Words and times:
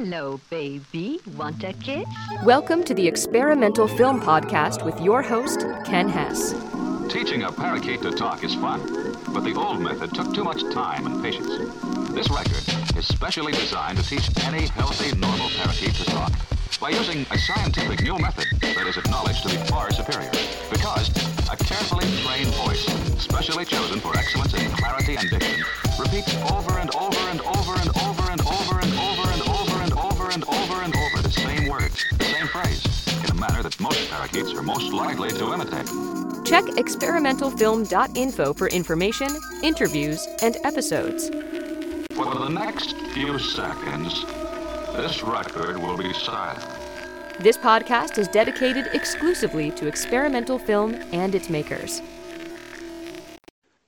Hello, 0.00 0.38
baby. 0.48 1.18
Want 1.36 1.64
a 1.64 1.72
kiss? 1.72 2.06
Welcome 2.44 2.84
to 2.84 2.94
the 2.94 3.08
Experimental 3.08 3.88
Film 3.88 4.20
Podcast 4.20 4.84
with 4.84 5.00
your 5.00 5.22
host, 5.22 5.66
Ken 5.84 6.08
Hess. 6.08 6.54
Teaching 7.12 7.42
a 7.42 7.50
parakeet 7.50 8.02
to 8.02 8.12
talk 8.12 8.44
is 8.44 8.54
fun, 8.54 8.80
but 9.34 9.40
the 9.40 9.54
old 9.56 9.80
method 9.80 10.14
took 10.14 10.32
too 10.32 10.44
much 10.44 10.62
time 10.72 11.04
and 11.04 11.20
patience. 11.20 11.48
This 12.14 12.30
record 12.30 12.62
is 12.96 13.08
specially 13.08 13.50
designed 13.50 13.98
to 13.98 14.04
teach 14.04 14.30
any 14.44 14.68
healthy, 14.68 15.18
normal 15.18 15.48
parakeet 15.58 15.94
to 15.94 16.04
talk 16.04 16.32
by 16.80 16.90
using 16.90 17.26
a 17.32 17.38
scientific 17.38 18.00
new 18.04 18.16
method 18.18 18.46
that 18.60 18.86
is 18.86 18.96
acknowledged 18.98 19.42
to 19.42 19.48
be 19.48 19.56
far 19.66 19.90
superior. 19.90 20.30
Because 20.70 21.08
a 21.50 21.56
carefully 21.56 22.06
trained 22.22 22.54
voice, 22.62 22.86
specially 23.20 23.64
chosen 23.64 23.98
for 23.98 24.16
excellence 24.16 24.54
in 24.54 24.70
clarity 24.76 25.16
and 25.16 25.28
diction, 25.28 25.64
repeats 25.98 26.36
over 26.52 26.78
and 26.78 26.94
over 26.94 27.18
and 27.30 27.40
over 27.40 27.74
and 27.80 27.88
over 27.96 28.07
phrase, 32.62 33.24
in 33.24 33.30
a 33.30 33.34
manner 33.34 33.62
that 33.62 33.78
most 33.80 34.10
parakeets 34.10 34.52
are 34.52 34.62
most 34.62 34.92
likely 34.92 35.30
to 35.30 35.52
imitate. 35.52 35.86
Check 36.44 36.64
experimentalfilm.info 36.64 38.54
for 38.54 38.68
information, 38.68 39.28
interviews, 39.62 40.26
and 40.42 40.56
episodes. 40.64 41.28
For 42.14 42.34
the 42.34 42.48
next 42.48 42.96
few 43.12 43.38
seconds, 43.38 44.24
this 44.96 45.22
record 45.22 45.76
will 45.78 45.96
be 45.96 46.12
silent. 46.12 46.66
This 47.38 47.56
podcast 47.56 48.18
is 48.18 48.26
dedicated 48.28 48.88
exclusively 48.92 49.70
to 49.72 49.86
experimental 49.86 50.58
film 50.58 50.94
and 51.12 51.34
its 51.34 51.48
makers. 51.48 52.02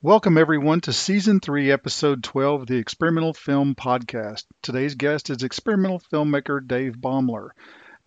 Welcome, 0.02 0.38
everyone, 0.38 0.80
to 0.82 0.92
Season 0.92 1.40
3, 1.40 1.70
Episode 1.72 2.22
12 2.22 2.62
of 2.62 2.66
the 2.68 2.76
Experimental 2.76 3.34
Film 3.34 3.74
Podcast. 3.74 4.44
Today's 4.62 4.94
guest 4.94 5.28
is 5.28 5.42
experimental 5.42 6.00
filmmaker 6.12 6.66
Dave 6.66 6.94
Baeumler. 6.94 7.50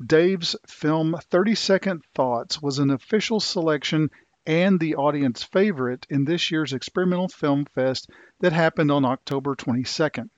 Dave's 0.06 0.54
film 0.68 1.16
30 1.30 1.56
Second 1.56 2.04
Thoughts 2.14 2.62
was 2.62 2.78
an 2.78 2.90
official 2.90 3.40
selection 3.40 4.10
and 4.46 4.78
the 4.78 4.96
audience 4.96 5.44
favorite 5.44 6.06
in 6.10 6.26
this 6.26 6.52
year's 6.52 6.74
Experimental 6.74 7.30
Film 7.30 7.64
Fest 7.64 8.10
that 8.42 8.52
happened 8.52 8.92
on 8.92 9.06
October 9.06 9.56
22nd. 9.56 10.30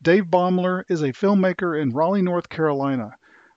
Dave 0.00 0.24
Baeumler 0.30 0.84
is 0.88 1.02
a 1.02 1.12
filmmaker 1.12 1.78
in 1.78 1.90
Raleigh, 1.90 2.22
North 2.22 2.48
Carolina. 2.48 3.10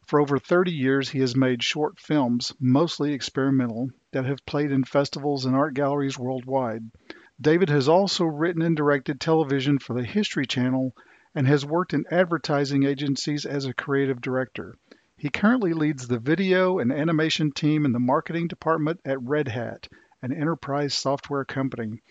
For 0.06 0.20
over 0.20 0.38
30 0.38 0.74
years, 0.74 1.10
he 1.10 1.20
has 1.20 1.34
made 1.34 1.64
short 1.64 1.98
films, 1.98 2.54
mostly 2.60 3.14
experimental, 3.14 3.92
that 4.12 4.26
have 4.26 4.46
played 4.46 4.74
in 4.74 4.84
festivals 4.84 5.46
and 5.46 5.56
art 5.56 5.76
galleries 5.76 6.20
worldwide. 6.20 6.92
David 7.40 7.70
has 7.70 7.88
also 7.88 8.26
written 8.26 8.62
and 8.62 8.76
directed 8.76 9.22
television 9.22 9.80
for 9.80 9.94
the 9.94 10.04
History 10.04 10.46
Channel 10.46 10.94
and 11.34 11.48
has 11.48 11.66
worked 11.66 11.94
in 11.94 12.04
advertising 12.12 12.84
agencies 12.84 13.46
as 13.46 13.66
a 13.66 13.74
creative 13.74 14.20
director. 14.20 14.76
He 15.20 15.32
currently 15.32 15.74
leads 15.74 16.08
the 16.08 16.20
video 16.20 16.78
and 16.78 16.92
animation 16.92 17.52
team 17.52 17.86
in 17.86 17.92
the 17.92 17.98
marketing 17.98 18.48
department 18.48 19.00
at 19.04 19.20
Red 19.20 19.48
Hat, 19.48 19.88
an 20.22 20.32
enterprise 20.32 20.94
software 20.94 21.44
company. 21.44 22.04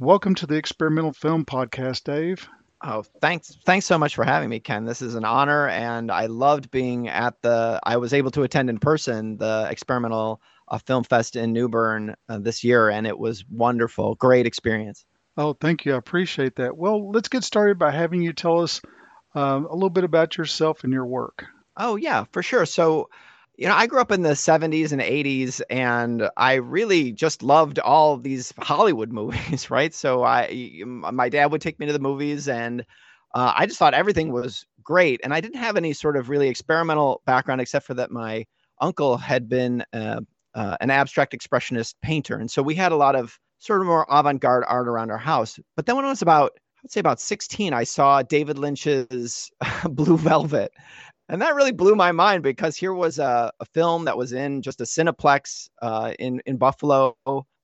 Welcome 0.00 0.34
to 0.34 0.48
the 0.48 0.56
Experimental 0.56 1.12
Film 1.12 1.44
Podcast, 1.44 2.02
Dave. 2.02 2.48
Oh, 2.82 3.04
thanks. 3.20 3.56
Thanks 3.64 3.86
so 3.86 3.98
much 3.98 4.16
for 4.16 4.24
having 4.24 4.48
me, 4.48 4.58
Ken. 4.58 4.84
This 4.84 5.00
is 5.00 5.14
an 5.14 5.24
honor 5.24 5.68
and 5.68 6.10
I 6.10 6.26
loved 6.26 6.72
being 6.72 7.06
at 7.06 7.40
the 7.40 7.78
I 7.84 7.98
was 7.98 8.12
able 8.12 8.32
to 8.32 8.42
attend 8.42 8.68
in 8.68 8.80
person 8.80 9.36
the 9.36 9.68
experimental 9.70 10.40
uh, 10.66 10.78
film 10.78 11.04
fest 11.04 11.36
in 11.36 11.52
New 11.52 11.68
Bern 11.68 12.16
uh, 12.28 12.40
this 12.40 12.64
year 12.64 12.90
and 12.90 13.06
it 13.06 13.16
was 13.16 13.44
wonderful. 13.48 14.16
Great 14.16 14.46
experience. 14.46 15.04
Oh, 15.36 15.52
thank 15.52 15.86
you. 15.86 15.94
I 15.94 15.98
appreciate 15.98 16.56
that. 16.56 16.76
Well, 16.76 17.12
let's 17.12 17.28
get 17.28 17.44
started 17.44 17.78
by 17.78 17.92
having 17.92 18.22
you 18.22 18.32
tell 18.32 18.60
us 18.60 18.80
um, 19.36 19.66
a 19.66 19.72
little 19.72 19.88
bit 19.88 20.02
about 20.02 20.36
yourself 20.36 20.82
and 20.82 20.92
your 20.92 21.06
work. 21.06 21.46
Oh, 21.82 21.96
yeah, 21.96 22.24
for 22.30 22.42
sure. 22.42 22.66
So, 22.66 23.08
you 23.56 23.66
know, 23.66 23.74
I 23.74 23.86
grew 23.86 24.02
up 24.02 24.12
in 24.12 24.20
the 24.20 24.36
70s 24.36 24.92
and 24.92 25.00
80s 25.00 25.62
and 25.70 26.28
I 26.36 26.54
really 26.54 27.10
just 27.10 27.42
loved 27.42 27.78
all 27.78 28.18
these 28.18 28.52
Hollywood 28.58 29.12
movies, 29.20 29.70
right? 29.70 29.94
So 29.94 30.22
I 30.22 30.82
my 30.84 31.30
dad 31.30 31.46
would 31.50 31.62
take 31.62 31.78
me 31.80 31.86
to 31.86 31.92
the 31.94 31.98
movies 31.98 32.48
and 32.48 32.82
uh, 33.34 33.54
I 33.56 33.64
just 33.64 33.78
thought 33.78 33.94
everything 33.94 34.30
was 34.30 34.66
great 34.82 35.20
and 35.24 35.32
I 35.32 35.40
didn't 35.40 35.58
have 35.58 35.78
any 35.78 35.94
sort 35.94 36.18
of 36.18 36.28
really 36.28 36.48
experimental 36.48 37.22
background 37.24 37.62
except 37.62 37.86
for 37.86 37.94
that 37.94 38.10
my 38.10 38.44
uncle 38.82 39.16
had 39.16 39.48
been 39.48 39.82
uh, 39.94 40.20
uh, 40.54 40.76
an 40.82 40.90
abstract 40.90 41.32
expressionist 41.32 41.94
painter 42.02 42.36
and 42.36 42.50
so 42.50 42.62
we 42.62 42.74
had 42.74 42.92
a 42.92 42.96
lot 42.96 43.16
of 43.16 43.38
sort 43.58 43.80
of 43.80 43.86
more 43.86 44.06
avant-garde 44.10 44.64
art 44.68 44.86
around 44.88 45.10
our 45.10 45.18
house. 45.18 45.58
But 45.76 45.86
then 45.86 45.96
when 45.96 46.04
I 46.04 46.10
was 46.10 46.20
about 46.22 46.52
I'd 46.84 46.90
say 46.90 47.00
about 47.00 47.20
16, 47.20 47.74
I 47.74 47.84
saw 47.84 48.22
David 48.22 48.58
Lynch's 48.58 49.50
Blue 49.90 50.16
Velvet 50.16 50.72
and 51.30 51.40
that 51.40 51.54
really 51.54 51.72
blew 51.72 51.94
my 51.94 52.10
mind 52.10 52.42
because 52.42 52.76
here 52.76 52.92
was 52.92 53.18
a, 53.18 53.52
a 53.60 53.64
film 53.64 54.04
that 54.04 54.18
was 54.18 54.32
in 54.32 54.62
just 54.62 54.80
a 54.80 54.84
Cineplex 54.84 55.68
uh, 55.80 56.12
in 56.18 56.42
in 56.44 56.56
Buffalo 56.56 57.16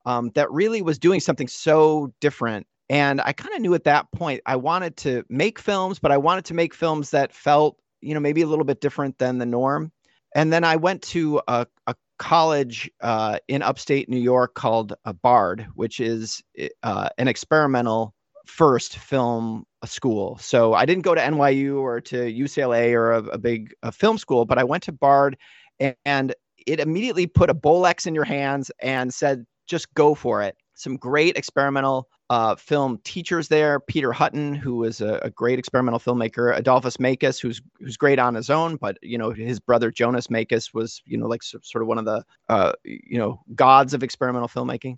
um, 0.06 0.30
that 0.34 0.50
really 0.52 0.82
was 0.82 0.98
doing 0.98 1.20
something 1.20 1.48
so 1.48 2.12
different. 2.20 2.66
And 2.88 3.20
I 3.20 3.32
kind 3.32 3.54
of 3.54 3.60
knew 3.60 3.74
at 3.74 3.84
that 3.84 4.10
point 4.12 4.40
I 4.46 4.54
wanted 4.54 4.96
to 4.98 5.24
make 5.28 5.58
films, 5.58 5.98
but 5.98 6.12
I 6.12 6.16
wanted 6.16 6.44
to 6.46 6.54
make 6.54 6.72
films 6.72 7.10
that 7.10 7.34
felt, 7.34 7.76
you 8.00 8.14
know, 8.14 8.20
maybe 8.20 8.42
a 8.42 8.46
little 8.46 8.64
bit 8.64 8.80
different 8.80 9.18
than 9.18 9.38
the 9.38 9.46
norm. 9.46 9.90
And 10.36 10.52
then 10.52 10.62
I 10.62 10.76
went 10.76 11.02
to 11.02 11.40
a, 11.48 11.66
a 11.88 11.96
college 12.18 12.88
uh, 13.00 13.38
in 13.48 13.62
upstate 13.62 14.08
New 14.08 14.20
York 14.20 14.54
called 14.54 14.94
uh, 15.04 15.12
Bard, 15.12 15.66
which 15.74 15.98
is 15.98 16.40
uh, 16.84 17.08
an 17.18 17.26
experimental 17.26 18.14
first 18.46 18.96
film 18.96 19.64
school. 19.84 20.38
So 20.38 20.74
I 20.74 20.84
didn't 20.86 21.02
go 21.02 21.14
to 21.14 21.20
NYU 21.20 21.80
or 21.80 22.00
to 22.02 22.16
UCLA 22.16 22.92
or 22.92 23.12
a, 23.12 23.22
a 23.24 23.38
big 23.38 23.74
a 23.82 23.92
film 23.92 24.18
school, 24.18 24.44
but 24.44 24.58
I 24.58 24.64
went 24.64 24.82
to 24.84 24.92
Bard 24.92 25.36
and, 25.78 25.94
and 26.04 26.34
it 26.66 26.80
immediately 26.80 27.26
put 27.26 27.50
a 27.50 27.54
Bolex 27.54 28.06
in 28.06 28.14
your 28.14 28.24
hands 28.24 28.70
and 28.80 29.12
said, 29.12 29.46
just 29.66 29.92
go 29.94 30.14
for 30.14 30.42
it. 30.42 30.56
Some 30.74 30.96
great 30.96 31.36
experimental 31.36 32.08
uh, 32.28 32.56
film 32.56 32.98
teachers 33.04 33.48
there. 33.48 33.80
Peter 33.80 34.12
Hutton, 34.12 34.54
who 34.54 34.76
was 34.76 35.00
a, 35.00 35.20
a, 35.22 35.30
great 35.30 35.58
experimental 35.58 36.00
filmmaker. 36.00 36.56
Adolfas 36.58 36.98
Mekas, 36.98 37.40
who's 37.40 37.62
who's 37.78 37.96
great 37.96 38.18
on 38.18 38.34
his 38.34 38.50
own, 38.50 38.76
but 38.76 38.98
you 39.00 39.16
know 39.16 39.30
his 39.30 39.60
brother 39.60 39.90
Jonas 39.90 40.26
Mekas 40.26 40.74
was 40.74 41.00
you 41.06 41.16
know 41.16 41.26
like 41.26 41.42
so, 41.42 41.58
sort 41.62 41.82
of 41.82 41.88
one 41.88 41.98
of 41.98 42.04
the 42.04 42.24
uh, 42.48 42.72
you 42.84 43.16
know 43.16 43.40
gods 43.54 43.94
of 43.94 44.02
experimental 44.02 44.48
filmmaking. 44.48 44.96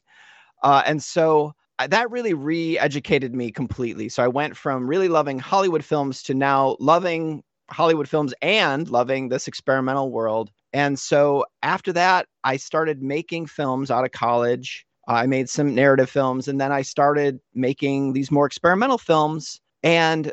Uh, 0.63 0.83
and 0.87 1.03
so 1.03 1.55
that 1.87 2.11
really 2.11 2.35
re-educated 2.35 3.35
me 3.35 3.51
completely. 3.51 4.09
So 4.09 4.23
I 4.23 4.29
went 4.29 4.57
from 4.57 4.89
really 4.89 5.09
loving 5.09 5.39
Hollywood 5.39 5.85
films 5.85 6.23
to 6.25 6.35
now 6.35 6.77
loving 6.81 7.43
Hollywood 7.71 8.09
films 8.09 8.35
and 8.43 8.89
loving 8.89 9.29
this 9.29 9.47
experimental 9.47 10.11
world. 10.11 10.51
And 10.73 10.99
so 10.99 11.45
after 11.63 11.93
that, 11.93 12.27
I 12.45 12.57
started 12.57 13.03
making 13.03 13.47
films 13.47 13.91
out 13.91 14.05
of 14.05 14.13
college. 14.13 14.87
I 15.07 15.27
made 15.27 15.49
some 15.49 15.75
narrative 15.75 16.11
films 16.11 16.49
and 16.49 16.61
then 16.61 16.73
I 16.73 16.83
started 16.83 17.41
making 17.55 18.13
these 18.13 18.31
more 18.31 18.47
experimental 18.47 18.99
films. 18.99 19.61
And 19.83 20.33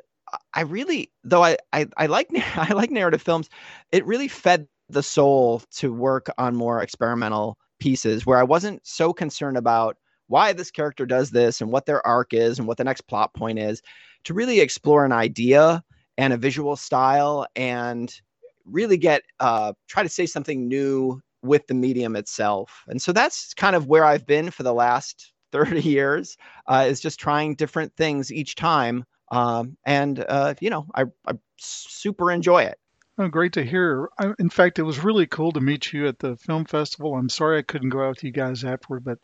I 0.54 0.62
really, 0.62 1.12
though 1.24 1.44
I, 1.44 1.58
I, 1.72 1.88
I 1.98 2.08
like 2.08 2.30
I 2.56 2.74
like 2.74 2.92
narrative 2.92 3.22
films, 3.22 3.50
it 3.92 4.06
really 4.06 4.28
fed 4.28 4.68
the 4.90 5.04
soul 5.04 5.64
to 5.76 5.94
work 5.94 6.28
on 6.38 6.56
more 6.56 6.82
experimental 6.82 7.58
pieces 7.80 8.26
where 8.26 8.38
I 8.38 8.44
wasn't 8.44 8.86
so 8.86 9.14
concerned 9.14 9.58
about 9.58 9.98
why 10.28 10.54
this 10.54 10.72
character 10.72 11.06
does 11.06 11.32
this 11.32 11.62
and 11.62 11.72
what 11.72 11.86
their 11.86 12.06
arc 12.06 12.34
is 12.34 12.60
and 12.60 12.68
what 12.68 12.78
the 12.78 12.84
next 12.84 13.02
plot 13.02 13.34
point 13.34 13.60
is 13.60 13.82
to 14.24 14.34
really 14.34 14.60
explore 14.60 15.06
an 15.06 15.12
idea 15.12 15.84
and 16.18 16.34
a 16.34 16.38
visual 16.38 16.76
style 16.76 17.46
and 17.56 18.22
really 18.66 18.98
get 18.98 19.22
uh, 19.40 19.74
try 19.88 20.04
to 20.04 20.10
say 20.10 20.26
something 20.26 20.68
new 20.68 21.22
with 21.44 21.68
the 21.68 21.74
medium 21.74 22.16
itself 22.16 22.84
and 22.88 23.02
so 23.02 23.12
that's 23.12 23.54
kind 23.54 23.76
of 23.76 23.86
where 23.86 24.04
i've 24.04 24.26
been 24.26 24.50
for 24.50 24.64
the 24.64 24.74
last 24.74 25.32
30 25.52 25.82
years 25.82 26.36
uh, 26.68 26.86
is 26.88 27.00
just 27.00 27.20
trying 27.20 27.56
different 27.56 27.96
things 27.96 28.32
each 28.32 28.56
time 28.56 29.06
um, 29.32 29.78
and 29.86 30.26
uh, 30.28 30.54
you 30.60 30.70
know 30.70 30.86
I, 30.94 31.04
I 31.26 31.34
super 31.58 32.32
enjoy 32.32 32.64
it 32.64 32.78
Oh, 33.18 33.30
great 33.30 33.54
to 33.54 33.64
hear. 33.64 34.10
I, 34.20 34.34
in 34.40 34.50
fact, 34.50 34.78
it 34.78 34.84
was 34.84 35.02
really 35.02 35.26
cool 35.26 35.54
to 35.54 35.62
meet 35.62 35.94
you 35.94 36.06
at 36.08 36.20
the 36.20 36.36
film 36.36 36.66
festival. 36.66 37.16
I'm 37.16 37.30
sorry 37.30 37.58
I 37.58 37.62
couldn't 37.62 37.90
go 37.90 38.04
out 38.04 38.10
with 38.10 38.24
you 38.26 38.32
guys 38.32 38.66
afterward, 38.66 39.06
but 39.06 39.20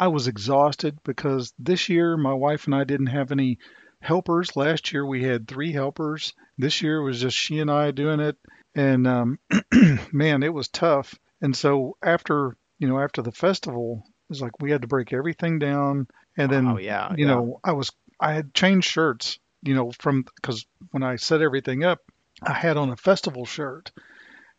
I 0.00 0.08
was 0.08 0.28
exhausted 0.28 0.98
because 1.04 1.52
this 1.58 1.90
year 1.90 2.16
my 2.16 2.32
wife 2.32 2.64
and 2.64 2.74
I 2.74 2.84
didn't 2.84 3.08
have 3.08 3.30
any 3.30 3.58
helpers. 4.00 4.56
Last 4.56 4.94
year 4.94 5.04
we 5.04 5.22
had 5.22 5.46
three 5.46 5.72
helpers. 5.72 6.32
This 6.56 6.80
year 6.80 6.96
it 6.96 7.04
was 7.04 7.20
just 7.20 7.36
she 7.36 7.58
and 7.60 7.70
I 7.70 7.90
doing 7.90 8.18
it, 8.18 8.38
and 8.74 9.06
um, 9.06 9.38
man, 10.12 10.42
it 10.42 10.54
was 10.54 10.68
tough. 10.68 11.14
And 11.42 11.54
so 11.54 11.98
after 12.02 12.56
you 12.78 12.88
know 12.88 12.98
after 12.98 13.20
the 13.20 13.30
festival, 13.30 14.02
it 14.06 14.30
was 14.30 14.40
like 14.40 14.60
we 14.60 14.70
had 14.70 14.82
to 14.82 14.88
break 14.88 15.12
everything 15.12 15.58
down, 15.58 16.06
and 16.34 16.50
then 16.50 16.66
oh, 16.66 16.78
yeah, 16.78 17.10
you 17.14 17.26
yeah. 17.26 17.34
know 17.34 17.60
I 17.62 17.72
was 17.72 17.92
I 18.18 18.32
had 18.32 18.54
changed 18.54 18.88
shirts, 18.88 19.38
you 19.62 19.74
know, 19.74 19.92
from 19.92 20.24
because 20.36 20.64
when 20.92 21.02
I 21.02 21.16
set 21.16 21.42
everything 21.42 21.84
up, 21.84 22.00
I 22.42 22.54
had 22.54 22.78
on 22.78 22.88
a 22.88 22.96
festival 22.96 23.44
shirt, 23.44 23.92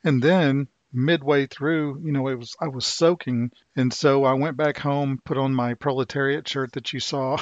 and 0.04 0.22
then 0.22 0.68
midway 0.94 1.48
through, 1.48 2.02
you 2.04 2.12
know, 2.12 2.28
it 2.28 2.36
was 2.36 2.56
I 2.60 2.68
was 2.68 2.86
soaking, 2.86 3.52
and 3.76 3.94
so 3.94 4.24
I 4.24 4.34
went 4.34 4.58
back 4.58 4.78
home, 4.78 5.20
put 5.24 5.38
on 5.38 5.54
my 5.54 5.74
proletariat 5.74 6.48
shirt 6.48 6.74
that 6.74 6.94
you 6.94 7.00
saw, 7.00 7.38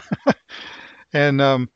and 1.14 1.42
um, 1.42 1.70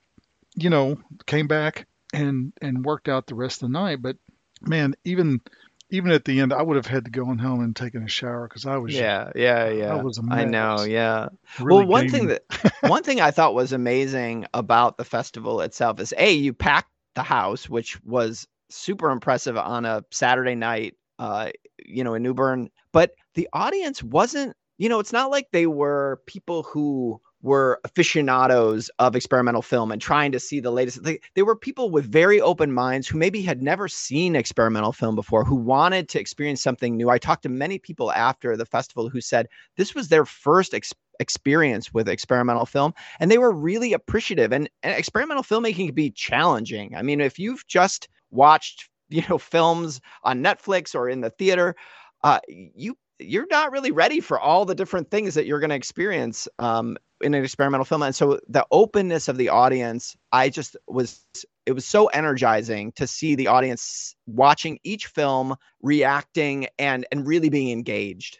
you 0.55 0.69
know, 0.69 0.97
came 1.25 1.47
back, 1.47 1.87
and 2.13 2.53
and 2.61 2.85
worked 2.85 3.09
out 3.09 3.27
the 3.27 3.35
rest 3.35 3.63
of 3.63 3.69
the 3.69 3.73
night. 3.73 4.01
But 4.01 4.17
man, 4.61 4.95
even 5.03 5.41
even 5.89 6.11
at 6.11 6.25
the 6.25 6.39
end, 6.39 6.51
I 6.53 6.61
would 6.61 6.75
have 6.75 6.87
had 6.87 7.05
to 7.05 7.11
go 7.11 7.27
on 7.27 7.37
home 7.37 7.61
and 7.63 7.75
taken 7.75 8.03
a 8.03 8.07
shower 8.07 8.47
because 8.47 8.65
I 8.65 8.77
was 8.77 8.93
Yeah, 8.93 9.31
yeah, 9.35 9.69
yeah. 9.69 9.93
I 9.93 10.01
was 10.01 10.19
I 10.29 10.45
know, 10.45 10.83
yeah. 10.83 11.29
really 11.59 11.85
well, 11.85 11.87
one 11.87 12.09
thing 12.09 12.27
that 12.27 12.43
one 12.81 13.03
thing 13.03 13.21
I 13.21 13.31
thought 13.31 13.53
was 13.53 13.73
amazing 13.73 14.47
about 14.53 14.97
the 14.97 15.05
festival 15.05 15.61
itself 15.61 15.99
is 15.99 16.13
a 16.17 16.31
you 16.31 16.53
packed 16.53 16.89
the 17.15 17.23
house, 17.23 17.69
which 17.69 18.01
was 18.03 18.47
super 18.69 19.11
impressive 19.11 19.55
on 19.55 19.85
a 19.85 20.03
Saturday 20.11 20.55
night, 20.55 20.95
uh, 21.19 21.51
you 21.85 22.03
know, 22.03 22.13
in 22.13 22.23
New 22.23 22.33
Bern. 22.33 22.69
But 22.91 23.11
the 23.35 23.47
audience 23.53 24.03
wasn't, 24.03 24.55
you 24.77 24.89
know, 24.89 24.99
it's 24.99 25.13
not 25.13 25.31
like 25.31 25.47
they 25.51 25.67
were 25.67 26.21
people 26.25 26.63
who 26.63 27.21
were 27.43 27.81
aficionados 27.83 28.89
of 28.99 29.15
experimental 29.15 29.61
film 29.61 29.91
and 29.91 30.01
trying 30.01 30.31
to 30.31 30.39
see 30.39 30.61
the 30.61 30.71
latest. 30.71 31.03
They, 31.03 31.19
they 31.35 31.43
were 31.43 31.57
people 31.57 31.91
with 31.91 32.09
very 32.09 32.39
open 32.39 32.71
minds 32.71 33.07
who 33.07 33.17
maybe 33.17 33.41
had 33.41 33.61
never 33.61 33.89
seen 33.89 34.35
experimental 34.35 34.93
film 34.93 35.15
before, 35.15 35.43
who 35.43 35.55
wanted 35.55 36.07
to 36.09 36.19
experience 36.19 36.63
something 36.63 36.95
new. 36.95 37.09
I 37.09 37.17
talked 37.17 37.43
to 37.43 37.49
many 37.49 37.79
people 37.79 38.13
after 38.13 38.55
the 38.55 38.65
festival 38.65 39.09
who 39.09 39.19
said 39.19 39.47
this 39.75 39.93
was 39.93 40.07
their 40.07 40.25
first 40.25 40.73
ex- 40.73 40.93
experience 41.19 41.93
with 41.93 42.09
experimental 42.09 42.65
film 42.65 42.93
and 43.19 43.29
they 43.29 43.37
were 43.37 43.51
really 43.51 43.93
appreciative 43.93 44.51
and, 44.51 44.69
and 44.81 44.97
experimental 44.97 45.43
filmmaking 45.43 45.85
can 45.87 45.95
be 45.95 46.09
challenging 46.09 46.95
i 46.95 47.03
mean 47.03 47.21
if 47.21 47.37
you've 47.37 47.65
just 47.67 48.09
watched 48.31 48.89
you 49.09 49.23
know 49.29 49.37
films 49.37 50.01
on 50.23 50.41
netflix 50.43 50.95
or 50.95 51.09
in 51.09 51.21
the 51.21 51.29
theater 51.29 51.75
uh, 52.23 52.39
you 52.47 52.95
you're 53.19 53.47
not 53.49 53.71
really 53.71 53.91
ready 53.91 54.19
for 54.19 54.39
all 54.39 54.65
the 54.65 54.75
different 54.75 55.11
things 55.11 55.35
that 55.35 55.45
you're 55.45 55.59
going 55.59 55.69
to 55.69 55.75
experience 55.75 56.47
um, 56.59 56.97
in 57.21 57.33
an 57.33 57.43
experimental 57.43 57.85
film 57.85 58.01
and 58.01 58.15
so 58.15 58.39
the 58.47 58.65
openness 58.71 59.27
of 59.27 59.37
the 59.37 59.49
audience 59.49 60.15
i 60.31 60.49
just 60.49 60.75
was 60.87 61.25
it 61.65 61.71
was 61.71 61.85
so 61.85 62.07
energizing 62.07 62.91
to 62.93 63.07
see 63.07 63.35
the 63.35 63.47
audience 63.47 64.15
watching 64.25 64.79
each 64.83 65.07
film 65.07 65.55
reacting 65.81 66.67
and 66.79 67.05
and 67.11 67.27
really 67.27 67.49
being 67.49 67.71
engaged 67.71 68.39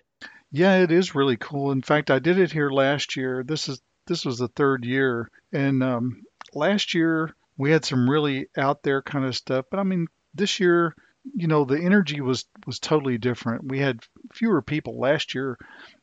Yeah, 0.52 0.78
it 0.78 0.92
is 0.92 1.16
really 1.16 1.38
cool. 1.38 1.72
In 1.72 1.82
fact, 1.82 2.12
I 2.12 2.20
did 2.20 2.38
it 2.38 2.52
here 2.52 2.70
last 2.70 3.16
year. 3.16 3.44
This 3.44 3.68
is 3.70 3.82
this 4.08 4.26
was 4.26 4.38
the 4.38 4.50
third 4.50 4.86
year, 4.86 5.30
and 5.52 5.82
um, 5.84 6.24
last 6.54 6.94
year 6.94 7.34
we 7.58 7.72
had 7.72 7.86
some 7.86 8.10
really 8.10 8.48
out 8.58 8.84
there 8.84 9.02
kind 9.02 9.26
of 9.26 9.36
stuff. 9.36 9.66
But 9.72 9.80
I 9.80 9.84
mean, 9.84 10.08
this 10.34 10.60
year, 10.60 10.96
you 11.34 11.48
know, 11.48 11.66
the 11.66 11.80
energy 11.80 12.22
was 12.22 12.46
was 12.66 12.80
totally 12.80 13.18
different. 13.18 13.66
We 13.66 13.80
had 13.80 14.04
fewer 14.34 14.62
people 14.62 15.00
last 15.00 15.36
year. 15.36 15.58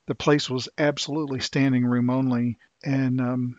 The 0.06 0.14
place 0.14 0.48
was 0.48 0.68
absolutely 0.78 1.40
standing 1.40 1.84
room 1.84 2.10
only, 2.10 2.58
and 2.84 3.20
um, 3.20 3.56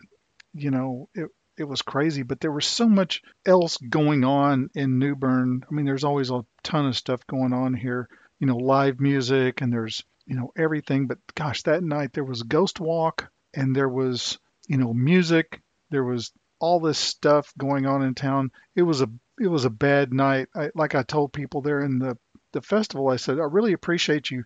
you 0.54 0.70
know, 0.70 1.08
it 1.14 1.28
it 1.56 1.64
was 1.64 1.82
crazy. 1.82 2.22
But 2.22 2.40
there 2.40 2.52
was 2.52 2.66
so 2.66 2.88
much 2.88 3.22
else 3.46 3.76
going 3.76 4.24
on 4.24 4.70
in 4.74 4.98
New 4.98 5.14
Bern. 5.14 5.64
I 5.68 5.74
mean, 5.74 5.86
there's 5.86 6.04
always 6.04 6.30
a 6.30 6.44
ton 6.62 6.86
of 6.86 6.96
stuff 6.96 7.26
going 7.26 7.52
on 7.52 7.74
here. 7.74 8.08
You 8.40 8.48
know, 8.48 8.56
live 8.56 9.00
music, 9.00 9.60
and 9.60 9.72
there's 9.72 10.02
you 10.26 10.36
know 10.36 10.52
everything 10.56 11.06
but 11.06 11.18
gosh 11.34 11.62
that 11.62 11.82
night 11.82 12.12
there 12.12 12.24
was 12.24 12.42
ghost 12.42 12.80
walk 12.80 13.30
and 13.54 13.74
there 13.74 13.88
was 13.88 14.38
you 14.68 14.76
know 14.76 14.92
music 14.92 15.60
there 15.90 16.04
was 16.04 16.32
all 16.60 16.80
this 16.80 16.98
stuff 16.98 17.52
going 17.58 17.86
on 17.86 18.02
in 18.02 18.14
town 18.14 18.50
it 18.76 18.82
was 18.82 19.00
a 19.02 19.10
it 19.40 19.48
was 19.48 19.64
a 19.64 19.70
bad 19.70 20.12
night 20.12 20.48
I, 20.54 20.70
like 20.74 20.94
i 20.94 21.02
told 21.02 21.32
people 21.32 21.62
there 21.62 21.80
in 21.80 21.98
the 21.98 22.16
the 22.52 22.62
festival 22.62 23.08
i 23.08 23.16
said 23.16 23.38
i 23.38 23.44
really 23.44 23.72
appreciate 23.72 24.30
you 24.30 24.44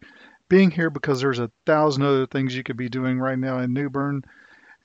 being 0.49 0.71
here 0.71 0.91
because 0.91 1.21
there's 1.21 1.41
a 1.41 1.51
thousand 1.67 2.05
other 2.05 2.27
things 2.27 2.55
you 2.55 2.63
could 2.63 2.77
be 2.77 2.89
doing 2.89 3.19
right 3.19 3.39
now 3.39 3.59
in 3.59 3.73
new 3.73 3.91
bern 3.91 4.23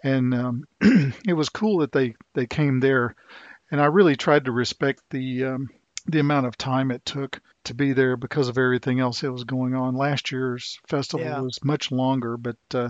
and 0.04 0.34
um, 0.34 0.64
it 0.82 1.36
was 1.36 1.50
cool 1.50 1.80
that 1.80 1.92
they 1.92 2.16
they 2.34 2.48
came 2.48 2.80
there 2.80 3.16
and 3.70 3.80
i 3.80 3.86
really 3.86 4.16
tried 4.16 4.46
to 4.46 4.52
respect 4.52 5.02
the 5.12 5.44
um, 5.46 5.70
the 6.08 6.20
amount 6.20 6.48
of 6.48 6.58
time 6.58 6.92
it 6.92 7.06
took 7.06 7.40
to 7.64 7.74
be 7.74 7.94
there 7.94 8.18
because 8.18 8.48
of 8.50 8.58
everything 8.58 9.00
else 9.00 9.22
that 9.22 9.32
was 9.32 9.44
going 9.44 9.76
on. 9.76 9.96
Last 9.96 10.32
year's 10.32 10.80
festival 10.88 11.26
Yeah. 11.26 11.42
was 11.42 11.64
much 11.64 11.92
longer, 11.92 12.38
but 12.38 12.58
uh, 12.74 12.90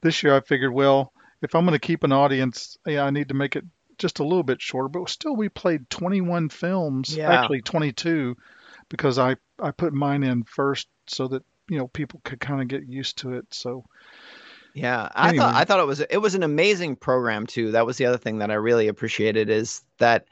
this 0.00 0.22
year 0.22 0.36
I 0.36 0.40
figured, 0.40 0.72
well, 0.72 1.12
if 1.42 1.54
I'm 1.54 1.64
going 1.64 1.78
to 1.78 1.84
keep 1.84 2.04
an 2.04 2.12
audience, 2.12 2.76
yeah, 2.86 3.04
I 3.04 3.10
need 3.10 3.28
to 3.28 3.34
make 3.34 3.56
it 3.56 3.64
just 3.98 4.18
a 4.18 4.24
little 4.24 4.42
bit 4.42 4.60
shorter. 4.62 4.88
But 4.88 5.08
still, 5.08 5.36
we 5.36 5.48
played 5.48 5.88
21 5.90 6.48
films, 6.48 7.16
Yeah. 7.16 7.30
actually 7.32 7.62
22, 7.62 8.36
because 8.88 9.18
I 9.18 9.36
I 9.60 9.70
put 9.70 9.92
mine 9.92 10.22
in 10.22 10.42
first 10.44 10.88
so 11.06 11.28
that 11.28 11.42
you 11.68 11.78
know 11.78 11.88
people 11.88 12.20
could 12.24 12.40
kind 12.40 12.60
of 12.60 12.68
get 12.68 12.88
used 12.88 13.18
to 13.18 13.34
it. 13.34 13.46
So 13.52 13.84
Yeah, 14.74 15.08
I 15.14 15.28
Anyway. 15.28 15.44
thought 15.44 15.54
I 15.54 15.64
thought 15.64 15.80
it 15.80 15.86
was 15.86 16.00
it 16.00 16.18
was 16.18 16.34
an 16.34 16.42
amazing 16.42 16.96
program 16.96 17.46
too. 17.46 17.72
That 17.72 17.86
was 17.86 17.96
the 17.96 18.06
other 18.06 18.18
thing 18.18 18.38
that 18.38 18.50
I 18.50 18.54
really 18.54 18.88
appreciated 18.88 19.50
is 19.50 19.82
that 19.98 20.26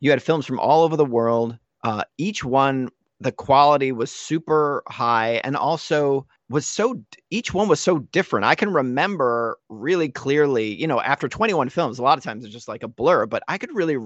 you 0.00 0.10
had 0.10 0.22
films 0.22 0.44
from 0.46 0.60
all 0.60 0.84
over 0.84 0.96
the 0.96 1.04
world. 1.04 1.58
Uh, 1.82 2.02
each 2.18 2.44
one, 2.44 2.88
the 3.20 3.32
quality 3.32 3.92
was 3.92 4.10
super 4.12 4.82
high, 4.88 5.40
and 5.44 5.56
also 5.56 6.26
was 6.48 6.66
so 6.66 7.02
each 7.30 7.54
one 7.54 7.68
was 7.68 7.80
so 7.80 8.00
different. 8.12 8.44
I 8.46 8.54
can 8.54 8.72
remember 8.72 9.58
really 9.68 10.08
clearly, 10.08 10.74
you 10.74 10.86
know, 10.86 11.00
after 11.00 11.28
21 11.28 11.68
films, 11.70 11.98
a 11.98 12.02
lot 12.02 12.18
of 12.18 12.24
times 12.24 12.44
it's 12.44 12.52
just 12.52 12.68
like 12.68 12.82
a 12.82 12.88
blur, 12.88 13.26
but 13.26 13.42
I 13.48 13.58
could 13.58 13.74
really 13.74 13.98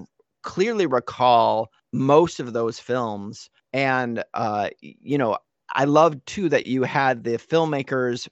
clearly 0.42 0.86
recall 0.86 1.70
most 1.92 2.40
of 2.40 2.52
those 2.52 2.78
films, 2.78 3.50
and 3.72 4.22
uh, 4.34 4.70
you 4.80 5.18
know, 5.18 5.38
I 5.74 5.84
loved 5.84 6.24
too 6.26 6.48
that 6.50 6.66
you 6.66 6.82
had 6.84 7.24
the 7.24 7.32
filmmakers 7.38 8.28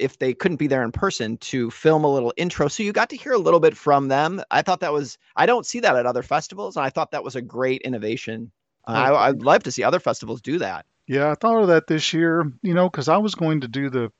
if 0.00 0.18
they 0.18 0.32
couldn't 0.32 0.58
be 0.58 0.68
there 0.68 0.84
in 0.84 0.92
person 0.92 1.36
to 1.38 1.70
film 1.70 2.04
a 2.04 2.12
little 2.12 2.32
intro. 2.36 2.68
So 2.68 2.82
you 2.84 2.92
got 2.92 3.10
to 3.10 3.16
hear 3.16 3.32
a 3.32 3.38
little 3.38 3.58
bit 3.60 3.76
from 3.76 4.08
them. 4.08 4.40
I 4.50 4.62
thought 4.62 4.80
that 4.80 4.92
was 4.92 5.18
i 5.36 5.46
don't 5.46 5.66
see 5.66 5.80
that 5.80 5.96
at 5.96 6.06
other 6.06 6.22
festivals 6.22 6.76
and 6.76 6.84
i 6.84 6.90
thought 6.90 7.10
that 7.10 7.24
was 7.24 7.36
a 7.36 7.42
great 7.42 7.82
innovation 7.82 8.50
uh, 8.88 8.92
Oh. 8.92 9.14
I, 9.14 9.28
i'd 9.28 9.42
love 9.42 9.62
to 9.64 9.70
see 9.72 9.84
other 9.84 10.00
festivals 10.00 10.40
do 10.40 10.58
that 10.58 10.86
yeah, 11.08 11.30
I 11.30 11.34
thought 11.34 11.62
of 11.62 11.68
that 11.68 11.86
this 11.86 12.12
year, 12.12 12.52
you 12.62 12.74
know, 12.74 12.88
because 12.88 13.08
I 13.08 13.16
was 13.16 13.34
going 13.34 13.62
to 13.62 13.68
do 13.68 13.88
the, 13.88 14.12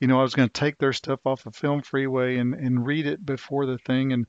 you 0.00 0.08
know, 0.08 0.18
I 0.18 0.22
was 0.22 0.34
going 0.34 0.48
to 0.48 0.52
take 0.52 0.78
their 0.78 0.94
stuff 0.94 1.20
off 1.26 1.44
of 1.44 1.54
Film 1.54 1.82
Freeway 1.82 2.38
and 2.38 2.54
and 2.54 2.84
read 2.84 3.06
it 3.06 3.24
before 3.24 3.66
the 3.66 3.76
thing, 3.76 4.12
and 4.12 4.26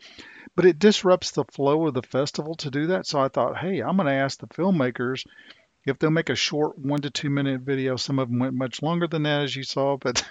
but 0.56 0.66
it 0.66 0.77
disrupts 0.77 1.31
the 1.31 1.45
flow 1.45 1.88
of 1.88 1.94
the 1.94 2.04
festival 2.04 2.56
to 2.56 2.69
do 2.69 2.88
that. 2.88 3.07
So 3.07 3.19
I 3.19 3.30
thought, 3.30 3.57
hey, 3.57 3.80
I'm 3.80 3.95
going 3.95 4.07
to 4.07 4.13
ask 4.13 4.39
the 4.39 4.48
filmmakers 4.48 5.25
if 5.86 5.98
they'll 5.98 6.12
make 6.12 6.30
a 6.30 6.36
short 6.36 6.78
one 6.78 7.00
to 7.01 7.10
two 7.10 7.30
minute 7.30 7.62
video. 7.62 7.95
Some 7.95 8.19
of 8.19 8.30
them 8.30 8.39
went 8.39 8.56
much 8.56 8.81
longer 8.81 9.07
than 9.07 9.24
that, 9.24 9.44
as 9.44 9.56
you 9.56 9.63
saw, 9.63 9.95
but 9.95 10.21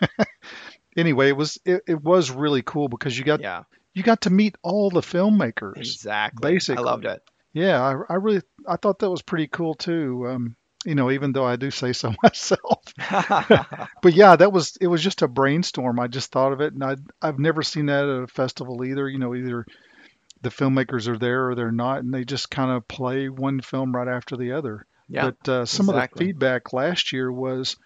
anyway, 0.98 1.30
it 1.30 1.36
was 1.36 1.58
it, 1.64 1.82
it 1.88 2.02
was 2.02 2.30
really 2.30 2.62
cool 2.62 2.88
because 2.88 3.18
you 3.18 3.24
got 3.24 3.40
yeah 3.40 3.62
you 3.94 4.02
got 4.02 4.22
to 4.22 4.30
meet 4.30 4.56
all 4.62 4.90
the 4.90 5.00
filmmakers. 5.00 5.76
exactly 5.78 6.52
basically. 6.52 6.82
i 6.82 6.84
loved 6.84 7.04
it 7.06 7.22
Yeah, 7.54 7.80
I, 7.82 8.12
I 8.12 8.16
really 8.16 8.42
I 8.68 8.76
thought 8.76 8.98
that 8.98 9.10
was 9.10 9.22
pretty 9.22 9.48
cool 9.48 9.74
too. 9.74 10.26
Um, 10.28 10.56
you 10.84 10.94
know, 10.94 11.10
even 11.10 11.32
though 11.32 11.46
I 11.46 11.56
do 11.56 11.70
say 11.70 11.94
so 11.94 12.12
myself. 12.22 12.82
But 14.02 14.14
yeah, 14.14 14.36
that 14.36 14.52
was 14.52 14.76
it 14.80 14.86
was 14.88 15.02
just 15.02 15.22
a 15.22 15.28
brainstorm. 15.28 15.98
I 15.98 16.06
just 16.08 16.30
thought 16.30 16.52
of 16.52 16.60
it, 16.60 16.74
and 16.74 16.84
I 16.84 16.96
I've 17.22 17.38
never 17.40 17.62
seen 17.62 17.86
that 17.86 18.04
at 18.08 18.22
a 18.24 18.26
festival 18.28 18.84
either. 18.84 19.08
You 19.08 19.18
know, 19.18 19.34
either 19.34 19.66
the 20.42 20.50
filmmakers 20.50 21.08
are 21.08 21.18
there 21.18 21.48
or 21.48 21.54
they're 21.56 21.72
not, 21.72 22.00
and 22.00 22.14
they 22.14 22.24
just 22.24 22.50
kind 22.50 22.70
of 22.70 22.88
play 22.88 23.28
one 23.28 23.60
film 23.60 23.94
right 23.96 24.08
after 24.08 24.36
the 24.36 24.52
other. 24.52 24.86
yeah 25.08 25.30
But 25.30 25.48
uh, 25.48 25.66
some 25.66 25.88
of 25.88 25.94
the 25.96 26.04
feedback 26.16 26.72
last 26.72 27.12
year 27.12 27.32
was, 27.32 27.76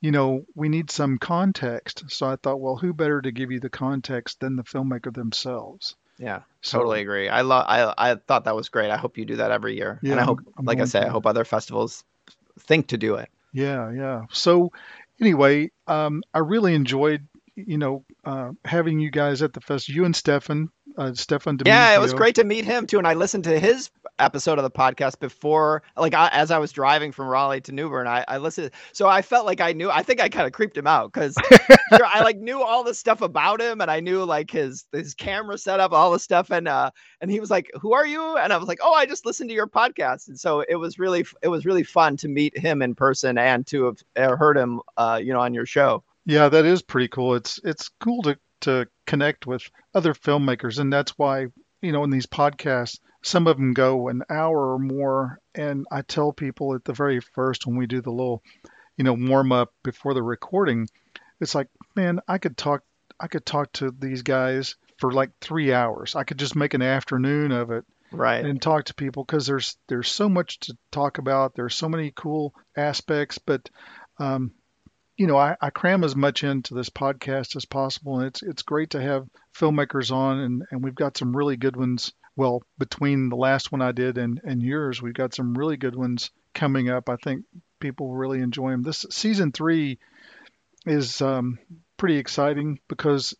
you 0.00 0.10
know, 0.12 0.46
we 0.54 0.68
need 0.68 0.90
some 0.90 1.18
context. 1.18 2.04
So 2.10 2.26
I 2.28 2.36
thought, 2.36 2.60
well, 2.60 2.76
who 2.76 2.94
better 2.94 3.20
to 3.22 3.32
give 3.32 3.50
you 3.52 3.60
the 3.60 3.70
context 3.70 4.40
than 4.40 4.56
the 4.56 4.64
filmmaker 4.64 5.12
themselves? 5.14 5.96
Yeah 6.20 6.42
totally 6.62 7.00
agree 7.00 7.28
i 7.28 7.40
love 7.40 7.64
I, 7.66 7.92
I 8.12 8.14
thought 8.14 8.44
that 8.44 8.54
was 8.54 8.68
great 8.68 8.90
i 8.90 8.96
hope 8.96 9.16
you 9.18 9.24
do 9.24 9.36
that 9.36 9.50
every 9.50 9.74
year 9.76 9.98
Yeah, 10.02 10.12
and 10.12 10.20
i 10.20 10.24
hope 10.24 10.40
I'm- 10.56 10.66
like 10.66 10.78
i 10.80 10.84
say 10.84 11.00
i 11.00 11.08
hope 11.08 11.26
other 11.26 11.44
festivals 11.44 12.04
think 12.60 12.88
to 12.88 12.98
do 12.98 13.14
it 13.16 13.28
Yeah, 13.52 13.90
yeah. 13.90 14.26
So 14.30 14.70
anyway, 15.20 15.70
um, 15.88 16.22
I 16.32 16.38
really 16.38 16.74
enjoyed, 16.74 17.26
you 17.56 17.78
know, 17.78 18.04
uh, 18.24 18.50
having 18.64 19.00
you 19.00 19.10
guys 19.10 19.42
at 19.42 19.52
the 19.52 19.60
fest. 19.60 19.88
You 19.88 20.04
and 20.04 20.14
Stefan, 20.14 20.68
uh, 20.96 21.14
Stefan. 21.14 21.58
Yeah, 21.64 21.94
it 21.94 22.00
was 22.00 22.14
great 22.14 22.34
to 22.36 22.44
meet 22.44 22.64
him 22.64 22.86
too. 22.86 22.98
And 22.98 23.06
I 23.06 23.14
listened 23.14 23.44
to 23.44 23.58
his 23.58 23.90
episode 24.18 24.58
of 24.58 24.64
the 24.64 24.70
podcast 24.70 25.18
before, 25.18 25.82
like 25.96 26.14
I, 26.14 26.28
as 26.28 26.50
I 26.50 26.58
was 26.58 26.72
driving 26.72 27.12
from 27.12 27.26
Raleigh 27.26 27.60
to 27.62 27.72
New 27.72 27.88
Bern. 27.88 28.06
I, 28.06 28.24
I 28.28 28.38
listened, 28.38 28.70
so 28.92 29.08
I 29.08 29.22
felt 29.22 29.46
like 29.46 29.60
I 29.60 29.72
knew. 29.72 29.90
I 29.90 30.02
think 30.02 30.20
I 30.20 30.28
kind 30.28 30.46
of 30.46 30.52
creeped 30.52 30.76
him 30.76 30.86
out 30.86 31.12
because 31.12 31.34
I 31.92 32.22
like 32.22 32.38
knew 32.38 32.62
all 32.62 32.84
the 32.84 32.94
stuff 32.94 33.22
about 33.22 33.60
him, 33.60 33.80
and 33.80 33.90
I 33.90 34.00
knew 34.00 34.24
like 34.24 34.50
his 34.50 34.84
his 34.92 35.14
camera 35.14 35.58
setup, 35.58 35.92
all 35.92 36.10
the 36.12 36.18
stuff, 36.18 36.50
and 36.50 36.68
uh, 36.68 36.90
and 37.20 37.30
he 37.30 37.40
was 37.40 37.50
like, 37.50 37.70
"Who 37.80 37.92
are 37.92 38.06
you?" 38.06 38.36
And 38.36 38.52
I 38.52 38.56
was 38.56 38.68
like, 38.68 38.80
"Oh, 38.82 38.92
I 38.92 39.06
just 39.06 39.26
listened 39.26 39.50
to 39.50 39.54
your 39.54 39.68
podcast." 39.68 40.28
And 40.28 40.38
so 40.38 40.60
it 40.60 40.76
was 40.76 40.98
really 40.98 41.24
it 41.42 41.48
was 41.48 41.64
really 41.64 41.84
fun 41.84 42.16
to 42.18 42.28
meet 42.28 42.56
him 42.56 42.82
in 42.82 42.94
person 42.94 43.38
and 43.38 43.66
to 43.68 43.86
have 43.86 44.02
uh, 44.16 44.36
heard 44.36 44.56
him, 44.56 44.80
uh, 44.96 45.20
you 45.22 45.32
know, 45.32 45.40
on 45.40 45.54
your 45.54 45.66
show. 45.66 46.04
Yeah, 46.26 46.48
that 46.48 46.64
is 46.64 46.82
pretty 46.82 47.08
cool. 47.08 47.34
It's 47.34 47.58
it's 47.64 47.90
cool 48.00 48.22
to 48.22 48.38
to 48.62 48.86
connect 49.10 49.44
with 49.44 49.68
other 49.92 50.14
filmmakers, 50.14 50.78
and 50.78 50.92
that's 50.92 51.18
why 51.18 51.46
you 51.82 51.92
know 51.92 52.04
in 52.04 52.10
these 52.10 52.26
podcasts, 52.26 53.00
some 53.22 53.48
of 53.48 53.56
them 53.56 53.74
go 53.74 54.08
an 54.08 54.22
hour 54.30 54.74
or 54.74 54.78
more, 54.78 55.40
and 55.52 55.84
I 55.90 56.02
tell 56.02 56.32
people 56.32 56.74
at 56.74 56.84
the 56.84 56.92
very 56.92 57.20
first 57.20 57.66
when 57.66 57.76
we 57.76 57.88
do 57.88 58.00
the 58.00 58.12
little, 58.12 58.42
you 58.96 59.02
know, 59.02 59.14
warm 59.14 59.50
up 59.50 59.72
before 59.82 60.14
the 60.14 60.22
recording, 60.22 60.88
it's 61.40 61.56
like, 61.56 61.66
man, 61.96 62.20
I 62.28 62.38
could 62.38 62.56
talk 62.56 62.82
I 63.18 63.26
could 63.26 63.44
talk 63.44 63.72
to 63.74 63.90
these 63.90 64.22
guys 64.22 64.76
for 64.98 65.12
like 65.12 65.30
three 65.40 65.72
hours. 65.72 66.14
I 66.14 66.22
could 66.22 66.38
just 66.38 66.54
make 66.54 66.74
an 66.74 66.82
afternoon 66.82 67.52
of 67.52 67.72
it. 67.72 67.84
Right. 68.12 68.44
and 68.44 68.60
talk 68.60 68.86
to 68.86 68.94
people 68.94 69.22
because 69.22 69.46
there's 69.46 69.76
there's 69.86 70.10
so 70.10 70.28
much 70.28 70.58
to 70.60 70.76
talk 70.90 71.18
about. 71.18 71.54
There's 71.54 71.76
so 71.76 71.88
many 71.88 72.12
cool 72.14 72.52
aspects, 72.76 73.38
but 73.38 73.70
um, 74.18 74.50
you 75.20 75.26
know, 75.26 75.36
I, 75.36 75.54
I 75.60 75.68
cram 75.68 76.02
as 76.02 76.16
much 76.16 76.44
into 76.44 76.72
this 76.72 76.88
podcast 76.88 77.54
as 77.54 77.66
possible, 77.66 78.20
and 78.20 78.28
it's 78.28 78.42
it's 78.42 78.62
great 78.62 78.88
to 78.90 79.02
have 79.02 79.28
filmmakers 79.54 80.10
on, 80.10 80.38
and 80.38 80.62
and 80.70 80.82
we've 80.82 80.94
got 80.94 81.18
some 81.18 81.36
really 81.36 81.58
good 81.58 81.76
ones. 81.76 82.14
Well, 82.36 82.62
between 82.78 83.28
the 83.28 83.36
last 83.36 83.70
one 83.70 83.82
I 83.82 83.92
did 83.92 84.16
and 84.16 84.40
and 84.44 84.62
yours, 84.62 85.02
we've 85.02 85.12
got 85.12 85.34
some 85.34 85.52
really 85.52 85.76
good 85.76 85.94
ones 85.94 86.30
coming 86.54 86.88
up. 86.88 87.10
I 87.10 87.16
think 87.16 87.44
people 87.80 88.08
will 88.08 88.16
really 88.16 88.40
enjoy 88.40 88.70
them. 88.70 88.82
This 88.82 89.04
season 89.10 89.52
three 89.52 89.98
is 90.86 91.20
um, 91.20 91.58
pretty 91.98 92.16
exciting 92.16 92.80
because 92.88 93.34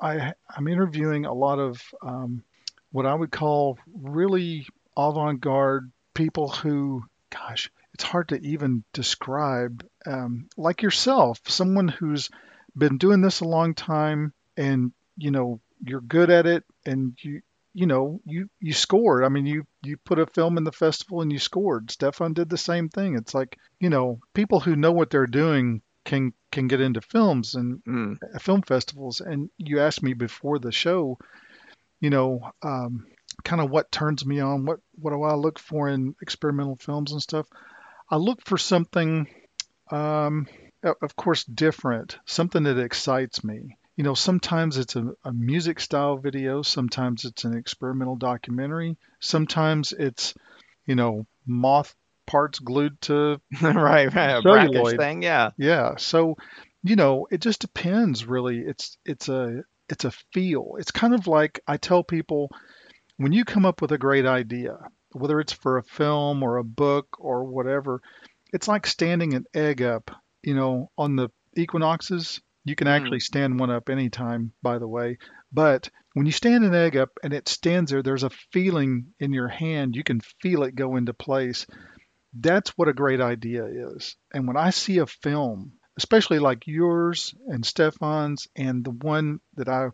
I 0.00 0.32
I'm 0.48 0.68
interviewing 0.68 1.26
a 1.26 1.34
lot 1.34 1.58
of 1.58 1.82
um, 2.00 2.44
what 2.92 3.04
I 3.04 3.12
would 3.12 3.30
call 3.30 3.78
really 3.92 4.66
avant-garde 4.96 5.92
people 6.14 6.48
who, 6.48 7.04
gosh, 7.28 7.70
it's 7.96 8.04
hard 8.04 8.28
to 8.28 8.40
even 8.46 8.84
describe. 8.92 9.82
Um, 10.04 10.48
like 10.58 10.82
yourself, 10.82 11.40
someone 11.48 11.88
who's 11.88 12.28
been 12.76 12.98
doing 12.98 13.22
this 13.22 13.40
a 13.40 13.48
long 13.48 13.72
time, 13.74 14.34
and 14.54 14.92
you 15.16 15.30
know 15.30 15.60
you're 15.82 16.02
good 16.02 16.28
at 16.28 16.44
it, 16.44 16.64
and 16.84 17.16
you 17.22 17.40
you 17.72 17.86
know 17.86 18.20
you 18.26 18.50
you 18.60 18.74
scored. 18.74 19.24
I 19.24 19.30
mean, 19.30 19.46
you 19.46 19.66
you 19.82 19.96
put 19.96 20.18
a 20.18 20.26
film 20.26 20.58
in 20.58 20.64
the 20.64 20.72
festival 20.72 21.22
and 21.22 21.32
you 21.32 21.38
scored. 21.38 21.90
Stefan 21.90 22.34
did 22.34 22.50
the 22.50 22.58
same 22.58 22.90
thing. 22.90 23.16
It's 23.16 23.32
like 23.32 23.56
you 23.80 23.88
know 23.88 24.20
people 24.34 24.60
who 24.60 24.76
know 24.76 24.92
what 24.92 25.08
they're 25.08 25.26
doing 25.26 25.80
can 26.04 26.34
can 26.52 26.68
get 26.68 26.82
into 26.82 27.00
films 27.00 27.54
and 27.54 27.82
Mm. 27.84 28.18
uh, 28.34 28.38
film 28.38 28.60
festivals. 28.60 29.22
And 29.22 29.48
you 29.56 29.80
asked 29.80 30.02
me 30.02 30.12
before 30.12 30.58
the 30.58 30.70
show, 30.70 31.16
you 32.00 32.10
know, 32.10 32.50
um, 32.62 33.06
kind 33.42 33.62
of 33.62 33.70
what 33.70 33.90
turns 33.90 34.26
me 34.26 34.40
on, 34.40 34.66
what 34.66 34.80
what 34.96 35.12
do 35.12 35.22
I 35.22 35.34
look 35.34 35.58
for 35.58 35.88
in 35.88 36.14
experimental 36.20 36.76
films 36.76 37.12
and 37.12 37.22
stuff. 37.22 37.46
I 38.10 38.16
look 38.16 38.40
for 38.44 38.58
something, 38.58 39.26
um, 39.90 40.46
of 40.82 41.16
course, 41.16 41.44
different, 41.44 42.18
something 42.26 42.62
that 42.64 42.78
excites 42.78 43.42
me. 43.42 43.76
You 43.96 44.04
know, 44.04 44.14
sometimes 44.14 44.76
it's 44.76 44.94
a, 44.94 45.12
a 45.24 45.32
music 45.32 45.80
style 45.80 46.18
video, 46.18 46.62
sometimes 46.62 47.24
it's 47.24 47.44
an 47.44 47.56
experimental 47.56 48.16
documentary, 48.16 48.96
sometimes 49.20 49.92
it's, 49.92 50.34
you 50.86 50.94
know, 50.94 51.26
moth 51.46 51.94
parts 52.26 52.58
glued 52.58 53.00
to 53.02 53.40
right, 53.62 54.12
right. 54.14 54.36
A 54.36 54.42
brackish 54.42 54.96
thing. 54.96 55.22
Yeah. 55.22 55.50
yeah. 55.56 55.96
So, 55.96 56.36
you 56.82 56.96
know, 56.96 57.26
it 57.30 57.40
just 57.40 57.60
depends 57.60 58.26
really. 58.26 58.58
It's 58.58 58.98
it's 59.04 59.28
a 59.28 59.62
it's 59.88 60.04
a 60.04 60.12
feel. 60.32 60.76
It's 60.78 60.90
kind 60.90 61.14
of 61.14 61.26
like 61.26 61.60
I 61.66 61.76
tell 61.76 62.02
people 62.02 62.50
when 63.16 63.32
you 63.32 63.44
come 63.44 63.64
up 63.64 63.80
with 63.80 63.92
a 63.92 63.98
great 63.98 64.26
idea, 64.26 64.76
whether 65.16 65.40
it's 65.40 65.52
for 65.52 65.78
a 65.78 65.82
film 65.84 66.42
or 66.42 66.56
a 66.58 66.64
book 66.64 67.08
or 67.18 67.44
whatever, 67.44 68.00
it's 68.52 68.68
like 68.68 68.86
standing 68.86 69.34
an 69.34 69.44
egg 69.54 69.82
up, 69.82 70.10
you 70.42 70.54
know, 70.54 70.90
on 70.96 71.16
the 71.16 71.28
equinoxes. 71.56 72.40
You 72.64 72.74
can 72.76 72.86
Mm. 72.86 72.92
actually 72.92 73.20
stand 73.20 73.58
one 73.60 73.70
up 73.70 73.88
anytime, 73.88 74.52
by 74.62 74.78
the 74.78 74.88
way. 74.88 75.18
But 75.52 75.88
when 76.14 76.26
you 76.26 76.32
stand 76.32 76.64
an 76.64 76.74
egg 76.74 76.96
up 76.96 77.10
and 77.22 77.32
it 77.32 77.48
stands 77.48 77.90
there, 77.90 78.02
there's 78.02 78.24
a 78.24 78.30
feeling 78.52 79.14
in 79.20 79.32
your 79.32 79.48
hand. 79.48 79.96
You 79.96 80.04
can 80.04 80.20
feel 80.42 80.62
it 80.64 80.74
go 80.74 80.96
into 80.96 81.14
place 81.14 81.66
that's 82.38 82.70
what 82.76 82.88
a 82.88 82.92
great 82.92 83.20
idea 83.20 83.64
is. 83.64 84.16
And 84.32 84.46
when 84.46 84.56
I 84.56 84.70
see 84.70 84.98
a 84.98 85.06
film, 85.06 85.72
especially 85.96 86.38
like 86.38 86.66
yours 86.66 87.34
and 87.46 87.64
Stefan's, 87.64 88.46
and 88.54 88.84
the 88.84 88.90
one 88.90 89.40
that 89.54 89.68
I 89.68 89.88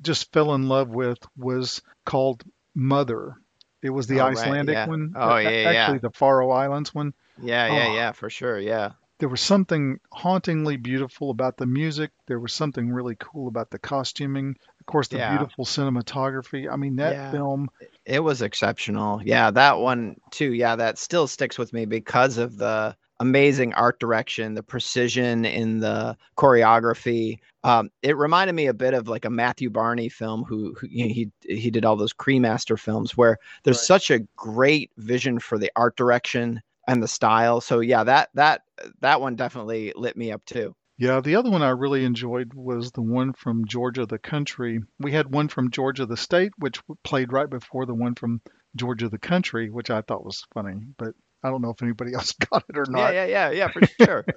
just 0.00 0.32
fell 0.32 0.54
in 0.54 0.68
love 0.68 0.90
with 0.90 1.18
was 1.36 1.82
called 2.04 2.44
Mother. 2.74 3.34
It 3.82 3.90
was 3.90 4.06
the 4.06 4.20
Oh, 4.20 4.26
right, 4.26 4.36
Icelandic 4.36 4.74
yeah. 4.74 4.86
one. 4.86 5.12
Oh, 5.16 5.36
yeah, 5.36 5.50
yeah, 5.50 5.68
Actually, 5.70 5.98
the 5.98 6.10
Faroe 6.12 6.50
Islands 6.50 6.94
one. 6.94 7.12
Yeah, 7.40 7.66
yeah, 7.66 7.86
Oh. 7.88 7.94
yeah, 7.94 8.12
for 8.12 8.30
sure. 8.30 8.58
Yeah. 8.58 8.90
There 9.18 9.28
was 9.28 9.40
something 9.40 9.98
hauntingly 10.12 10.76
beautiful 10.76 11.30
about 11.30 11.56
the 11.56 11.66
music. 11.66 12.10
There 12.26 12.40
was 12.40 12.52
something 12.52 12.90
really 12.90 13.16
cool 13.18 13.48
about 13.48 13.70
the 13.70 13.78
costuming. 13.78 14.56
Of 14.80 14.86
course, 14.86 15.08
the 15.08 15.18
Yeah. 15.18 15.36
beautiful 15.36 15.64
cinematography. 15.64 16.70
I 16.70 16.76
mean, 16.76 16.96
that 16.96 17.12
Yeah. 17.12 17.30
film. 17.30 17.68
It 18.04 18.20
was 18.20 18.42
exceptional. 18.42 19.20
Yeah, 19.24 19.50
that 19.52 19.78
one 19.78 20.16
too. 20.30 20.52
Yeah, 20.52 20.76
that 20.76 20.98
still 20.98 21.26
sticks 21.28 21.58
with 21.58 21.72
me 21.72 21.84
because 21.86 22.38
of 22.38 22.56
the 22.56 22.96
amazing 23.22 23.72
art 23.74 24.00
direction, 24.00 24.54
the 24.54 24.62
precision 24.62 25.44
in 25.44 25.78
the 25.80 26.16
choreography. 26.36 27.38
Um, 27.64 27.90
it 28.02 28.16
reminded 28.16 28.54
me 28.54 28.66
a 28.66 28.74
bit 28.74 28.94
of 28.94 29.08
like 29.08 29.24
a 29.24 29.30
Matthew 29.30 29.70
Barney 29.70 30.08
film, 30.08 30.44
who, 30.44 30.74
who 30.74 30.86
you 30.88 31.06
know, 31.06 31.14
he 31.14 31.30
he 31.48 31.70
did 31.70 31.84
all 31.84 31.96
those 31.96 32.12
Cremaster 32.12 32.78
films, 32.78 33.16
where 33.16 33.38
there's 33.64 33.78
Right. 33.78 33.86
such 33.86 34.10
a 34.10 34.20
great 34.36 34.90
vision 34.98 35.38
for 35.38 35.58
the 35.58 35.70
art 35.76 35.96
direction 35.96 36.60
and 36.88 37.02
the 37.02 37.08
style. 37.08 37.60
So 37.60 37.80
yeah, 37.80 38.04
that 38.04 38.30
that 38.34 38.62
that 39.00 39.20
one 39.20 39.36
definitely 39.36 39.92
lit 39.96 40.16
me 40.16 40.32
up 40.32 40.44
too. 40.44 40.74
Yeah, 40.98 41.20
the 41.20 41.36
other 41.36 41.50
one 41.50 41.62
I 41.62 41.70
really 41.70 42.04
enjoyed 42.04 42.54
was 42.54 42.92
the 42.92 43.02
one 43.02 43.32
from 43.34 43.66
Georgia 43.66 44.06
the 44.06 44.18
country. 44.18 44.80
We 44.98 45.12
had 45.12 45.32
one 45.32 45.48
from 45.48 45.70
Georgia 45.70 46.06
the 46.06 46.16
state, 46.16 46.52
which 46.58 46.80
played 47.02 47.32
right 47.32 47.48
before 47.50 47.86
the 47.86 47.94
one 47.94 48.14
from 48.14 48.40
Georgia 48.76 49.08
the 49.08 49.18
country, 49.18 49.68
which 49.70 49.90
I 49.90 50.00
thought 50.02 50.24
was 50.24 50.46
funny, 50.54 50.86
but 50.98 51.14
I 51.42 51.50
don't 51.50 51.62
know 51.62 51.70
if 51.70 51.82
anybody 51.82 52.14
else 52.14 52.32
got 52.32 52.64
it 52.68 52.76
or 52.78 52.84
not. 52.88 53.12
yeah, 53.14 53.24
yeah, 53.26 53.50
yeah, 53.50 53.50
yeah, 53.50 53.68
for 53.68 53.80
sure. 54.04 54.24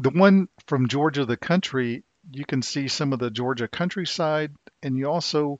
The 0.00 0.10
one 0.10 0.46
from 0.68 0.86
Georgia 0.86 1.24
the 1.26 1.36
country, 1.36 2.04
you 2.30 2.44
can 2.44 2.62
see 2.62 2.86
some 2.86 3.12
of 3.12 3.18
the 3.18 3.30
Georgia 3.32 3.66
countryside, 3.66 4.52
and 4.80 4.96
you 4.96 5.10
also, 5.10 5.58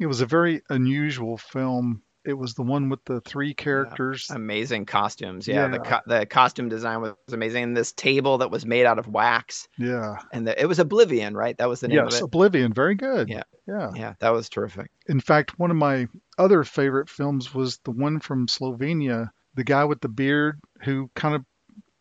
it 0.00 0.06
was 0.06 0.20
a 0.20 0.26
very 0.26 0.62
unusual 0.68 1.36
film. 1.38 2.02
It 2.24 2.32
was 2.32 2.54
the 2.54 2.64
one 2.64 2.88
with 2.88 3.04
the 3.04 3.20
three 3.20 3.54
characters. 3.54 4.28
amazing 4.30 4.86
costumes. 4.86 5.46
Yeah, 5.46 5.68
the 5.68 5.78
co- 5.78 6.00
the 6.08 6.26
costume 6.26 6.68
design 6.68 7.02
was 7.02 7.14
amazing. 7.32 7.62
And 7.62 7.76
this 7.76 7.92
table 7.92 8.38
that 8.38 8.50
was 8.50 8.66
made 8.66 8.84
out 8.84 8.98
of 8.98 9.06
wax, 9.06 9.68
Yeah. 9.78 10.16
and 10.32 10.44
the, 10.48 10.60
it 10.60 10.66
was 10.66 10.80
Oblivion, 10.80 11.36
right? 11.36 11.56
That 11.56 11.68
was 11.68 11.78
the 11.78 11.86
name 11.86 11.98
Yes, 11.98 12.14
of 12.16 12.22
it. 12.22 12.24
Oblivion. 12.24 12.72
Very 12.72 12.96
good. 12.96 13.28
Yeah. 13.28 13.44
Yeah. 13.68 13.92
Yeah, 13.94 14.14
that 14.18 14.30
was 14.30 14.48
terrific. 14.48 14.90
In 15.06 15.20
fact, 15.20 15.56
one 15.56 15.70
of 15.70 15.76
my 15.76 16.08
other 16.36 16.64
favorite 16.64 17.08
films 17.08 17.54
was 17.54 17.78
the 17.84 17.92
one 17.92 18.18
from 18.18 18.48
Slovenia, 18.48 19.30
the 19.58 19.64
guy 19.64 19.84
with 19.84 20.00
the 20.00 20.08
beard 20.08 20.60
who 20.84 21.10
kind 21.16 21.34
of 21.34 21.44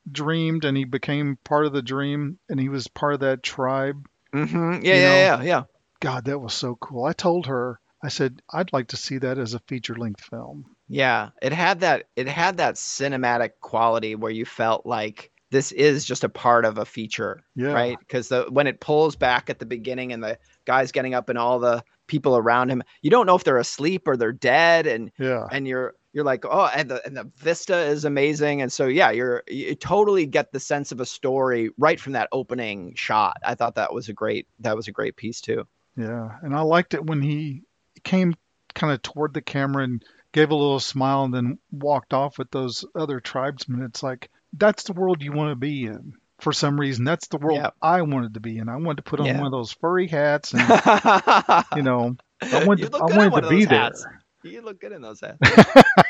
dreamed 0.09 0.63
and 0.63 0.77
he 0.77 0.85
became 0.85 1.37
part 1.43 1.65
of 1.65 1.73
the 1.73 1.81
dream 1.81 2.37
and 2.49 2.59
he 2.59 2.69
was 2.69 2.87
part 2.87 3.15
of 3.15 3.19
that 3.21 3.41
tribe. 3.43 4.05
hmm 4.31 4.73
Yeah, 4.83 4.93
You 4.95 5.01
yeah, 5.01 5.01
know, 5.01 5.17
yeah, 5.17 5.41
yeah. 5.43 5.63
God, 5.99 6.25
that 6.25 6.39
was 6.39 6.53
so 6.53 6.75
cool. 6.75 7.03
I 7.05 7.13
told 7.13 7.47
her, 7.47 7.79
I 8.03 8.09
said, 8.09 8.41
I'd 8.53 8.71
like 8.73 8.89
to 8.89 8.97
see 8.97 9.17
that 9.17 9.39
as 9.39 9.55
a 9.55 9.59
feature 9.67 9.95
length 9.95 10.21
film. 10.23 10.65
Yeah, 10.87 11.29
it 11.41 11.51
had 11.51 11.79
that. 11.79 12.03
It 12.15 12.27
had 12.27 12.57
that 12.57 12.75
cinematic 12.75 13.53
quality 13.59 14.13
where 14.13 14.31
you 14.31 14.45
felt 14.45 14.85
like 14.85 15.31
this 15.49 15.71
is 15.71 16.05
just 16.05 16.23
a 16.23 16.29
part 16.29 16.63
of 16.63 16.77
a 16.77 16.85
feature, 16.85 17.41
Yeah. 17.55 17.73
right? 17.73 17.97
Because 17.99 18.27
the 18.27 18.45
when 18.49 18.67
it 18.67 18.79
pulls 18.79 19.15
back 19.15 19.49
at 19.49 19.57
the 19.57 19.65
beginning 19.65 20.13
and 20.13 20.23
the 20.23 20.37
guy's 20.65 20.91
getting 20.91 21.15
up 21.15 21.29
and 21.29 21.39
all 21.39 21.57
the 21.59 21.83
people 22.05 22.37
around 22.37 22.69
him, 22.69 22.83
you 23.01 23.09
don't 23.09 23.25
know 23.25 23.35
if 23.35 23.43
they're 23.43 23.57
asleep 23.57 24.07
or 24.07 24.15
they're 24.15 24.31
dead, 24.31 24.85
and 24.85 25.11
Yeah. 25.17 25.47
and 25.51 25.67
you're 25.67 25.95
you're 26.17 26.25
like 26.25 26.43
oh 26.49 26.65
and 26.73 26.89
the 26.89 27.05
and 27.05 27.15
the 27.15 27.29
vista 27.37 27.77
is 27.77 28.03
amazing 28.03 28.61
and 28.63 28.73
so 28.73 28.87
yeah 28.87 29.11
you're 29.11 29.43
you 29.47 29.75
totally 29.75 30.25
get 30.25 30.51
the 30.51 30.59
sense 30.59 30.91
of 30.91 30.99
a 30.99 31.05
story 31.05 31.69
right 31.77 31.99
from 31.99 32.13
that 32.13 32.27
opening 32.31 32.93
shot 32.95 33.37
i 33.45 33.53
thought 33.53 33.75
that 33.75 33.93
was 33.93 34.09
a 34.09 34.13
great 34.13 34.47
that 34.59 34.75
was 34.75 34.87
a 34.87 34.91
great 34.91 35.15
piece 35.15 35.41
too 35.41 35.67
Yeah. 35.95 36.29
And 36.41 36.55
I 36.55 36.61
liked 36.61 36.93
it 36.95 37.05
when 37.05 37.21
he 37.21 37.61
came 38.03 38.33
kind 38.73 38.91
of 38.93 39.01
toward 39.03 39.33
the 39.35 39.41
camera 39.41 39.83
and 39.83 40.03
gave 40.31 40.49
a 40.51 40.55
little 40.55 40.79
smile 40.79 41.23
and 41.23 41.33
then 41.33 41.59
walked 41.71 42.13
off 42.13 42.37
with 42.37 42.51
those 42.51 42.83
other 42.95 43.19
tribesmen. 43.19 43.81
It's 43.83 44.03
like, 44.03 44.29
that's 44.53 44.83
the 44.83 44.93
world 44.93 45.23
you 45.23 45.31
want 45.31 45.51
to 45.51 45.55
be 45.55 45.85
in. 45.85 46.13
For 46.39 46.53
some 46.53 46.79
reason, 46.79 47.03
that's 47.05 47.27
the 47.29 47.39
world 47.39 47.57
Yeah. 47.59 47.71
I 47.81 48.03
wanted 48.03 48.35
to 48.35 48.39
be 48.39 48.57
in. 48.59 48.69
I 48.69 48.75
wanted 48.75 48.97
to 48.97 49.09
put 49.09 49.19
on 49.19 49.25
Yeah. 49.25 49.37
one 49.37 49.47
of 49.47 49.51
those 49.51 49.71
furry 49.71 50.07
hats 50.07 50.53
and 50.53 50.61
you 51.75 51.81
know, 51.81 52.15
I 52.41 52.65
wanted 52.65 52.83
You 52.83 52.89
to, 52.89 52.97
I 52.97 53.17
wanted 53.17 53.41
to 53.41 53.49
be 53.49 53.65
those 53.65 53.69
there. 53.69 53.79
hats. 53.79 54.05
you 54.43 54.61
look 54.61 54.79
good 54.79 54.91
in 54.91 55.01
those 55.01 55.21
hats 55.21 55.39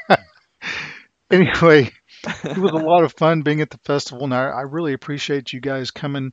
Anyway, 1.32 1.92
it 2.56 2.60
was 2.60 2.72
a 2.74 2.78
lot 2.78 3.04
of 3.04 3.14
fun 3.14 3.42
being 3.42 3.62
at 3.62 3.70
the 3.70 3.78
festival, 3.80 4.26
and 4.26 4.34
I, 4.34 4.46
I 4.50 4.62
really 4.62 4.94
appreciate 4.94 5.54
you 5.54 5.60
guys 5.62 5.92
coming. 5.92 6.32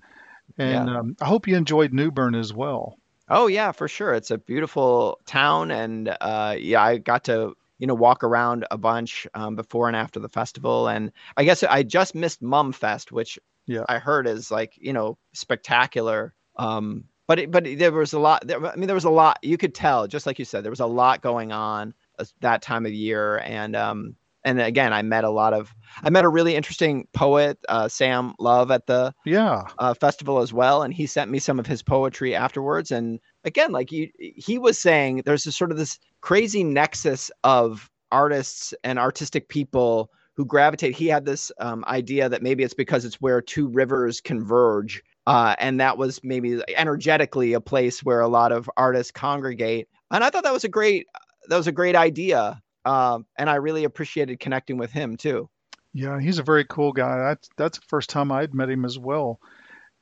And 0.58 0.88
Yeah. 0.88 0.90
um, 0.90 1.16
I 1.20 1.26
hope 1.26 1.48
you 1.48 1.56
enjoyed 1.56 1.92
New 1.92 2.10
Bern 2.10 2.34
as 2.34 2.52
well. 2.52 2.98
Oh 3.28 3.46
yeah, 3.46 3.72
for 3.72 3.88
sure. 3.88 4.12
It's 4.14 4.30
a 4.30 4.38
beautiful 4.38 5.20
town, 5.26 5.70
and 5.70 6.14
uh, 6.20 6.56
yeah, 6.58 6.82
I 6.82 6.98
got 6.98 7.24
to 7.24 7.54
you 7.78 7.86
know 7.86 7.94
walk 7.94 8.22
around 8.22 8.66
a 8.70 8.76
bunch 8.78 9.26
um, 9.34 9.56
before 9.56 9.88
and 9.88 9.96
after 9.96 10.20
the 10.20 10.28
festival, 10.28 10.88
and 10.88 11.10
I 11.36 11.44
guess 11.44 11.62
I 11.62 11.82
just 11.82 12.14
missed 12.14 12.42
Mum 12.42 12.72
Fest, 12.72 13.12
which 13.12 13.38
Yeah. 13.66 13.86
I 13.88 13.98
heard 13.98 14.26
is 14.26 14.50
like 14.50 14.74
you 14.76 14.92
know 14.92 15.18
spectacular. 15.32 16.34
Um, 16.56 17.04
but 17.26 17.38
it, 17.38 17.50
but 17.50 17.64
there 17.64 17.92
was 17.92 18.12
a 18.12 18.18
lot. 18.18 18.46
There, 18.46 18.64
I 18.66 18.76
mean, 18.76 18.86
there 18.86 18.94
was 18.94 19.04
a 19.04 19.10
lot. 19.10 19.38
You 19.42 19.56
could 19.56 19.74
tell, 19.74 20.06
just 20.06 20.26
like 20.26 20.38
you 20.38 20.44
said, 20.44 20.62
there 20.64 20.70
was 20.72 20.80
a 20.80 20.86
lot 20.86 21.22
going 21.22 21.52
on 21.52 21.94
uh, 22.18 22.24
that 22.40 22.60
time 22.62 22.84
of 22.86 22.92
year, 22.92 23.38
and 23.38 23.74
um, 23.74 24.16
and 24.44 24.60
again, 24.60 24.92
I 24.92 25.02
met 25.02 25.24
a 25.24 25.30
lot 25.30 25.52
of. 25.54 25.74
I 26.02 26.10
met 26.10 26.24
a 26.24 26.28
really 26.28 26.56
interesting 26.56 27.06
poet, 27.12 27.58
uh, 27.68 27.88
Sam 27.88 28.34
Love, 28.38 28.70
at 28.70 28.86
the 28.86 29.14
Yeah. 29.24 29.62
uh, 29.78 29.94
festival 29.94 30.38
as 30.40 30.52
well, 30.52 30.82
and 30.82 30.92
he 30.92 31.06
sent 31.06 31.30
me 31.30 31.38
some 31.38 31.58
of 31.58 31.66
his 31.66 31.82
poetry 31.82 32.34
afterwards, 32.34 32.90
and 32.90 33.20
again, 33.44 33.72
like 33.72 33.92
you, 33.92 34.10
he 34.18 34.58
was 34.58 34.78
saying, 34.78 35.22
there's 35.24 35.44
this 35.44 35.56
sort 35.56 35.70
of 35.70 35.76
this 35.78 35.98
crazy 36.20 36.64
nexus 36.64 37.30
of 37.44 37.90
artists 38.10 38.74
and 38.84 38.98
artistic 38.98 39.48
people 39.48 40.10
who 40.36 40.44
gravitate. 40.44 40.94
He 40.96 41.06
had 41.06 41.24
this 41.24 41.52
um, 41.58 41.84
idea 41.86 42.28
that 42.28 42.42
maybe 42.42 42.64
it's 42.64 42.74
because 42.74 43.04
it's 43.04 43.20
where 43.20 43.40
two 43.40 43.68
rivers 43.68 44.20
converge. 44.20 45.02
Uh, 45.26 45.54
and 45.58 45.80
that 45.80 45.96
was 45.96 46.20
maybe 46.24 46.60
energetically 46.76 47.52
a 47.52 47.60
place 47.60 48.02
where 48.02 48.20
a 48.20 48.28
lot 48.28 48.50
of 48.52 48.68
artists 48.76 49.12
congregate. 49.12 49.88
And 50.10 50.24
I 50.24 50.30
thought 50.30 50.42
that 50.44 50.52
was 50.52 50.64
a 50.64 50.68
great, 50.68 51.06
that 51.48 51.56
was 51.56 51.66
a 51.68 51.72
great 51.72 51.94
idea. 51.96 52.60
Um, 52.84 53.26
and 53.38 53.48
I 53.48 53.56
really 53.56 53.84
appreciated 53.84 54.40
connecting 54.40 54.76
with 54.76 54.92
him 54.92 55.16
too. 55.16 55.48
Yeah, 55.92 56.20
he's 56.20 56.38
a 56.38 56.44
very 56.44 56.64
cool 56.64 56.92
guy. 56.92 57.18
That's 57.18 57.48
that's 57.56 57.78
the 57.78 57.86
first 57.88 58.10
time 58.10 58.32
I'd 58.32 58.54
met 58.54 58.70
him 58.70 58.84
as 58.84 58.98
well. 58.98 59.40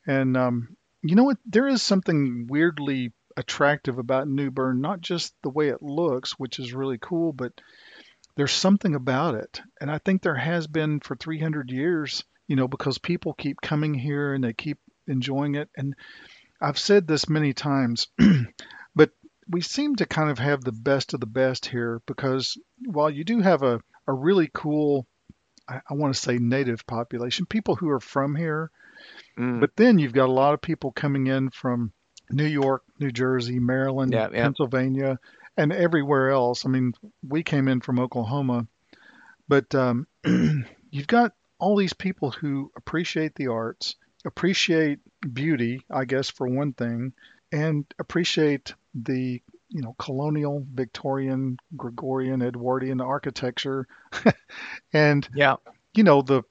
And 0.07 0.37
um, 0.37 0.77
you 1.03 1.15
know 1.15 1.25
what? 1.25 1.39
There 1.47 1.69
is 1.69 1.83
something 1.83 2.47
weirdly 2.49 3.13
attractive 3.37 3.99
about 3.99 4.29
New 4.29 4.51
Bern, 4.51 4.81
not 4.81 5.01
just 5.01 5.35
the 5.43 5.51
way 5.51 5.69
it 5.69 5.83
looks, 5.83 6.33
which 6.33 6.59
is 6.59 6.75
really 6.75 6.99
cool, 6.99 7.33
but 7.33 7.53
there's 8.37 8.53
something 8.53 8.95
about 8.95 9.35
it. 9.35 9.61
And 9.81 9.91
I 9.91 9.99
think 9.99 10.23
there 10.23 10.35
has 10.35 10.67
been 10.67 11.01
for 11.01 11.17
300 11.17 11.71
years, 11.71 12.25
you 12.49 12.57
know, 12.57 12.69
because 12.69 12.99
people 12.99 13.35
keep 13.35 13.61
coming 13.61 13.95
here 13.95 14.35
and 14.35 14.43
they 14.43 14.53
keep 14.53 14.79
enjoying 15.07 15.55
it. 15.55 15.69
And 15.77 15.95
I've 16.61 16.79
said 16.79 17.07
this 17.07 17.29
many 17.29 17.53
times, 17.53 18.09
we 19.49 19.61
seem 19.61 19.97
to 19.97 20.07
kind 20.07 20.31
of 20.31 20.39
have 20.39 20.63
the 20.63 20.73
best 20.73 21.15
of 21.15 21.21
the 21.21 21.27
best 21.27 21.67
here 21.67 22.01
because 22.07 22.57
while 22.85 23.11
you 23.11 23.25
do 23.25 23.41
have 23.41 23.63
a, 23.63 23.81
a 24.07 24.13
really 24.13 24.51
cool, 24.53 25.07
I, 25.69 25.81
I 25.89 25.95
want 25.95 26.15
to 26.15 26.21
say 26.21 26.39
native 26.39 26.87
population, 26.87 27.47
people 27.47 27.75
who 27.77 27.89
are 27.91 28.01
from 28.01 28.35
here, 28.35 28.71
Mm. 29.37 29.61
but 29.61 29.75
then 29.77 29.99
you've 29.99 30.13
got 30.13 30.29
a 30.29 30.33
lot 30.33 30.55
of 30.55 30.61
people 30.61 30.93
coming 30.93 31.27
in 31.27 31.51
from 31.51 31.91
New 32.31 32.45
York, 32.47 32.83
New 33.01 33.11
Jersey, 33.11 33.59
Maryland, 33.59 34.13
Yeah, 34.13 34.29
yeah. 34.33 34.43
Pennsylvania, 34.45 35.19
and 35.57 35.73
everywhere 35.73 36.31
else. 36.31 36.65
I 36.65 36.69
mean, 36.69 36.93
we 37.27 37.43
came 37.43 37.67
in 37.67 37.81
from 37.81 37.99
Oklahoma, 37.99 38.67
but 39.49 39.75
um, 39.75 40.07
you've 40.91 41.07
got 41.09 41.33
all 41.59 41.77
these 41.77 41.95
people 41.95 42.31
who 42.31 42.71
appreciate 42.77 43.35
the 43.35 43.49
arts, 43.49 43.97
appreciate 44.25 45.01
beauty, 45.33 45.83
I 45.91 46.05
guess, 46.05 46.29
for 46.31 46.47
one 46.47 46.75
thing, 46.75 47.13
and 47.51 47.85
appreciate 47.99 48.75
the 48.95 49.41
you 49.69 49.83
know 49.83 49.95
colonial 49.99 50.67
Victorian, 50.73 51.57
Gregorian, 51.77 52.43
Edwardian 52.43 53.01
architecture, 53.01 53.87
and 54.93 55.29
Yeah. 55.35 55.57
you 55.95 56.05
know 56.05 56.23
the 56.23 56.43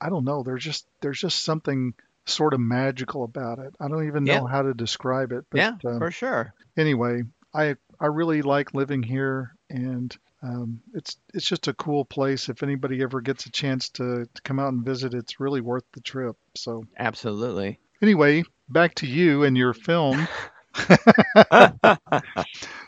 I 0.00 0.08
don't 0.08 0.24
know. 0.24 0.42
There's 0.42 0.64
just 0.64 0.86
there's 1.00 1.20
just 1.20 1.42
something 1.44 1.94
sort 2.26 2.54
of 2.54 2.60
magical 2.60 3.24
about 3.24 3.58
it. 3.58 3.74
I 3.80 3.88
don't 3.88 4.06
even 4.06 4.24
know 4.24 4.32
Yeah. 4.32 4.46
how 4.48 4.62
to 4.62 4.74
describe 4.74 5.32
it. 5.32 5.44
But 5.50 5.58
yeah, 5.58 5.76
um, 5.90 5.98
for 5.98 6.10
sure. 6.10 6.52
anyway, 6.76 7.22
I 7.54 7.76
I 8.00 8.06
really 8.06 8.42
like 8.42 8.74
living 8.74 9.02
here, 9.02 9.54
and 9.70 10.14
um, 10.42 10.80
it's 10.94 11.16
it's 11.32 11.46
just 11.46 11.68
a 11.68 11.74
cool 11.74 12.04
place. 12.04 12.48
If 12.48 12.62
anybody 12.62 13.02
ever 13.02 13.20
gets 13.20 13.46
a 13.46 13.50
chance 13.50 13.88
to, 13.90 14.26
to 14.32 14.42
come 14.42 14.58
out 14.58 14.72
and 14.72 14.84
visit, 14.84 15.14
it's 15.14 15.38
really 15.40 15.60
worth 15.60 15.84
the 15.92 16.00
trip. 16.00 16.36
So 16.56 16.84
Absolutely. 16.98 17.78
anyway, 18.02 18.44
back 18.68 18.94
to 18.96 19.06
you 19.06 19.44
and 19.44 19.56
your 19.56 19.72
film. 19.74 20.26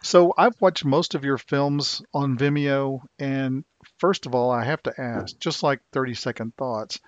So 0.02 0.32
I've 0.38 0.54
watched 0.60 0.84
most 0.84 1.16
of 1.16 1.24
your 1.24 1.36
films 1.36 2.00
on 2.14 2.38
Vimeo, 2.38 3.00
and 3.18 3.64
first 3.98 4.24
of 4.26 4.36
all, 4.36 4.52
I 4.52 4.64
have 4.64 4.82
to 4.84 4.94
ask, 5.00 5.36
just 5.38 5.64
like 5.64 5.80
30 5.92 6.14
second 6.14 6.56
thoughts, 6.56 7.00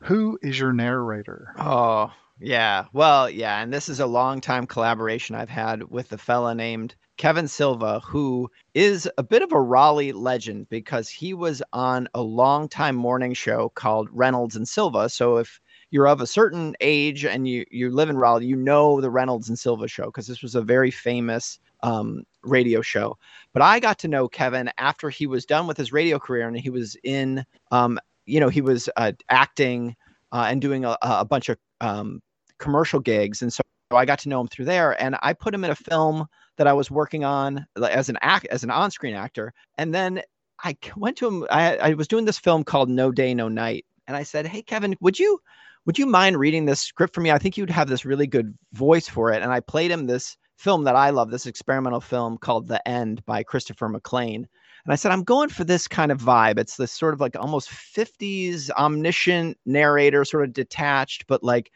who 0.00 0.36
is 0.42 0.58
your 0.58 0.72
narrator? 0.72 1.54
Oh, 1.56 2.12
yeah. 2.40 2.86
Well, 2.92 3.30
yeah. 3.30 3.62
And 3.62 3.72
this 3.72 3.88
is 3.88 4.00
a 4.00 4.06
long 4.06 4.40
time 4.40 4.66
collaboration 4.66 5.36
I've 5.36 5.48
had 5.48 5.84
with 5.84 6.12
a 6.12 6.18
fella 6.18 6.56
named 6.56 6.96
Kevin 7.16 7.46
Silva, 7.46 8.00
who 8.00 8.50
is 8.74 9.08
a 9.16 9.22
bit 9.22 9.42
of 9.42 9.52
a 9.52 9.60
Raleigh 9.60 10.12
legend 10.12 10.68
because 10.68 11.08
he 11.08 11.32
was 11.34 11.62
on 11.72 12.08
a 12.14 12.20
long 12.20 12.68
time 12.68 12.96
morning 12.96 13.34
show 13.34 13.70
called 13.76 14.08
Reynolds 14.10 14.56
and 14.56 14.68
Silva. 14.68 15.08
So 15.08 15.36
if 15.36 15.60
you're 15.94 16.08
of 16.08 16.20
a 16.20 16.26
certain 16.26 16.74
age 16.80 17.24
and 17.24 17.46
you, 17.46 17.64
you 17.70 17.88
live 17.88 18.10
in 18.10 18.16
Raleigh, 18.16 18.46
you 18.46 18.56
know 18.56 19.00
the 19.00 19.10
Reynolds 19.10 19.48
and 19.48 19.56
Silva 19.56 19.86
show 19.86 20.06
because 20.06 20.26
this 20.26 20.42
was 20.42 20.56
a 20.56 20.60
very 20.60 20.90
famous 20.90 21.60
um, 21.84 22.24
radio 22.42 22.82
show. 22.82 23.16
But 23.52 23.62
I 23.62 23.78
got 23.78 24.00
to 24.00 24.08
know 24.08 24.26
Kevin 24.26 24.72
after 24.76 25.08
he 25.08 25.28
was 25.28 25.46
done 25.46 25.68
with 25.68 25.76
his 25.76 25.92
radio 25.92 26.18
career 26.18 26.48
and 26.48 26.58
he 26.58 26.68
was 26.68 26.96
in, 27.04 27.44
um, 27.70 28.00
you 28.26 28.40
know, 28.40 28.48
he 28.48 28.60
was 28.60 28.88
uh, 28.96 29.12
acting 29.28 29.94
uh, 30.32 30.46
and 30.48 30.60
doing 30.60 30.84
a, 30.84 30.96
a 31.00 31.24
bunch 31.24 31.48
of 31.48 31.58
um, 31.80 32.20
commercial 32.58 32.98
gigs. 32.98 33.40
And 33.40 33.52
so 33.52 33.62
I 33.92 34.04
got 34.04 34.18
to 34.20 34.28
know 34.28 34.40
him 34.40 34.48
through 34.48 34.64
there. 34.64 35.00
And 35.00 35.14
I 35.22 35.32
put 35.32 35.54
him 35.54 35.62
in 35.62 35.70
a 35.70 35.76
film 35.76 36.26
that 36.56 36.66
I 36.66 36.72
was 36.72 36.90
working 36.90 37.22
on 37.22 37.64
as 37.80 38.08
an 38.08 38.18
act 38.20 38.48
as 38.50 38.64
an 38.64 38.70
on-screen 38.72 39.14
actor. 39.14 39.54
And 39.78 39.94
then 39.94 40.22
I 40.64 40.76
went 40.96 41.16
to 41.18 41.28
him. 41.28 41.46
I, 41.52 41.76
I 41.76 41.94
was 41.94 42.08
doing 42.08 42.24
this 42.24 42.38
film 42.38 42.64
called 42.64 42.90
No 42.90 43.12
Day 43.12 43.32
No 43.32 43.48
Night, 43.48 43.86
and 44.08 44.16
I 44.16 44.24
said, 44.24 44.46
"Hey, 44.46 44.62
Kevin, 44.62 44.96
would 45.00 45.18
you 45.18 45.38
would 45.86 45.98
you 45.98 46.06
mind 46.06 46.38
reading 46.38 46.64
this 46.64 46.80
script 46.80 47.14
for 47.14 47.20
me? 47.20 47.30
I 47.30 47.38
think 47.38 47.56
you'd 47.56 47.70
have 47.70 47.88
this 47.88 48.04
really 48.04 48.26
good 48.26 48.56
voice 48.72 49.08
for 49.08 49.32
it." 49.32 49.42
And 49.42 49.52
I 49.52 49.60
played 49.60 49.90
him 49.90 50.06
this 50.06 50.36
film 50.56 50.84
that 50.84 50.96
I 50.96 51.10
love, 51.10 51.30
this 51.30 51.46
experimental 51.46 52.00
film 52.00 52.38
called 52.38 52.68
The 52.68 52.86
End 52.88 53.24
by 53.26 53.42
Christopher 53.42 53.88
Maclaine. 53.88 54.46
And 54.84 54.92
I 54.92 54.96
said, 54.96 55.12
I'm 55.12 55.24
going 55.24 55.48
for 55.48 55.64
this 55.64 55.88
kind 55.88 56.12
of 56.12 56.20
vibe. 56.20 56.58
It's 56.58 56.76
this 56.76 56.92
sort 56.92 57.14
of 57.14 57.20
like 57.20 57.36
almost 57.36 57.70
50s 57.70 58.70
omniscient 58.70 59.58
narrator, 59.64 60.24
sort 60.24 60.44
of 60.44 60.52
detached, 60.52 61.26
but 61.26 61.42
like, 61.42 61.70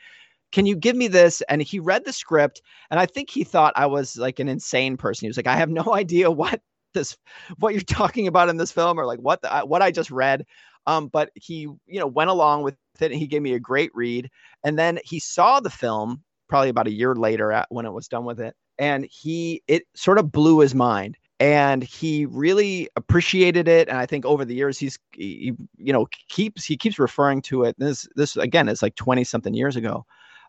can 0.52 0.66
you 0.66 0.76
give 0.76 0.96
me 0.96 1.08
this? 1.08 1.42
And 1.48 1.62
he 1.62 1.78
read 1.78 2.04
the 2.04 2.12
script, 2.12 2.62
and 2.90 2.98
I 2.98 3.06
think 3.06 3.30
he 3.30 3.44
thought 3.44 3.74
I 3.76 3.86
was 3.86 4.16
like 4.16 4.38
an 4.38 4.48
insane 4.48 4.96
person. 4.96 5.26
He 5.26 5.28
was 5.28 5.36
like, 5.36 5.46
I 5.46 5.56
have 5.56 5.70
no 5.70 5.84
idea 5.94 6.30
what 6.30 6.60
this, 6.94 7.16
what 7.58 7.74
you're 7.74 7.82
talking 7.82 8.26
about 8.26 8.48
in 8.48 8.56
this 8.56 8.72
film, 8.72 8.98
or 8.98 9.06
like 9.06 9.20
what 9.20 9.42
the, 9.42 9.60
what 9.60 9.82
I 9.82 9.90
just 9.90 10.10
read. 10.10 10.46
Um, 10.88 11.08
but 11.08 11.30
he, 11.34 11.68
you 11.86 12.00
know, 12.00 12.06
went 12.06 12.30
along 12.30 12.62
with 12.62 12.74
it, 12.98 13.12
and 13.12 13.20
he 13.20 13.26
gave 13.26 13.42
me 13.42 13.52
a 13.52 13.60
great 13.60 13.90
read. 13.94 14.30
And 14.64 14.78
then 14.78 14.98
he 15.04 15.20
saw 15.20 15.60
the 15.60 15.68
film 15.70 16.22
probably 16.48 16.70
about 16.70 16.86
a 16.86 16.92
year 16.92 17.14
later 17.14 17.52
at, 17.52 17.66
when 17.68 17.84
it 17.84 17.92
was 17.92 18.08
done 18.08 18.24
with 18.24 18.40
it, 18.40 18.56
and 18.78 19.06
he 19.10 19.62
it 19.68 19.82
sort 19.94 20.18
of 20.18 20.32
blew 20.32 20.60
his 20.60 20.74
mind. 20.74 21.18
And 21.40 21.84
he 21.84 22.26
really 22.26 22.88
appreciated 22.96 23.68
it. 23.68 23.88
And 23.88 23.98
i 23.98 24.06
think 24.06 24.24
over 24.24 24.44
the 24.44 24.54
years 24.56 24.76
he's 24.78 24.98
he, 25.12 25.52
you 25.76 25.92
know 25.92 26.08
keeps 26.28 26.64
he 26.64 26.76
keeps 26.76 26.98
referring 26.98 27.42
to 27.42 27.64
it. 27.64 27.76
This 27.78 28.08
this 28.16 28.36
again 28.36 28.68
is 28.68 28.82
like 28.82 28.94
20 28.96 29.24
something 29.24 29.54
years 29.54 29.76
ago. 29.76 30.06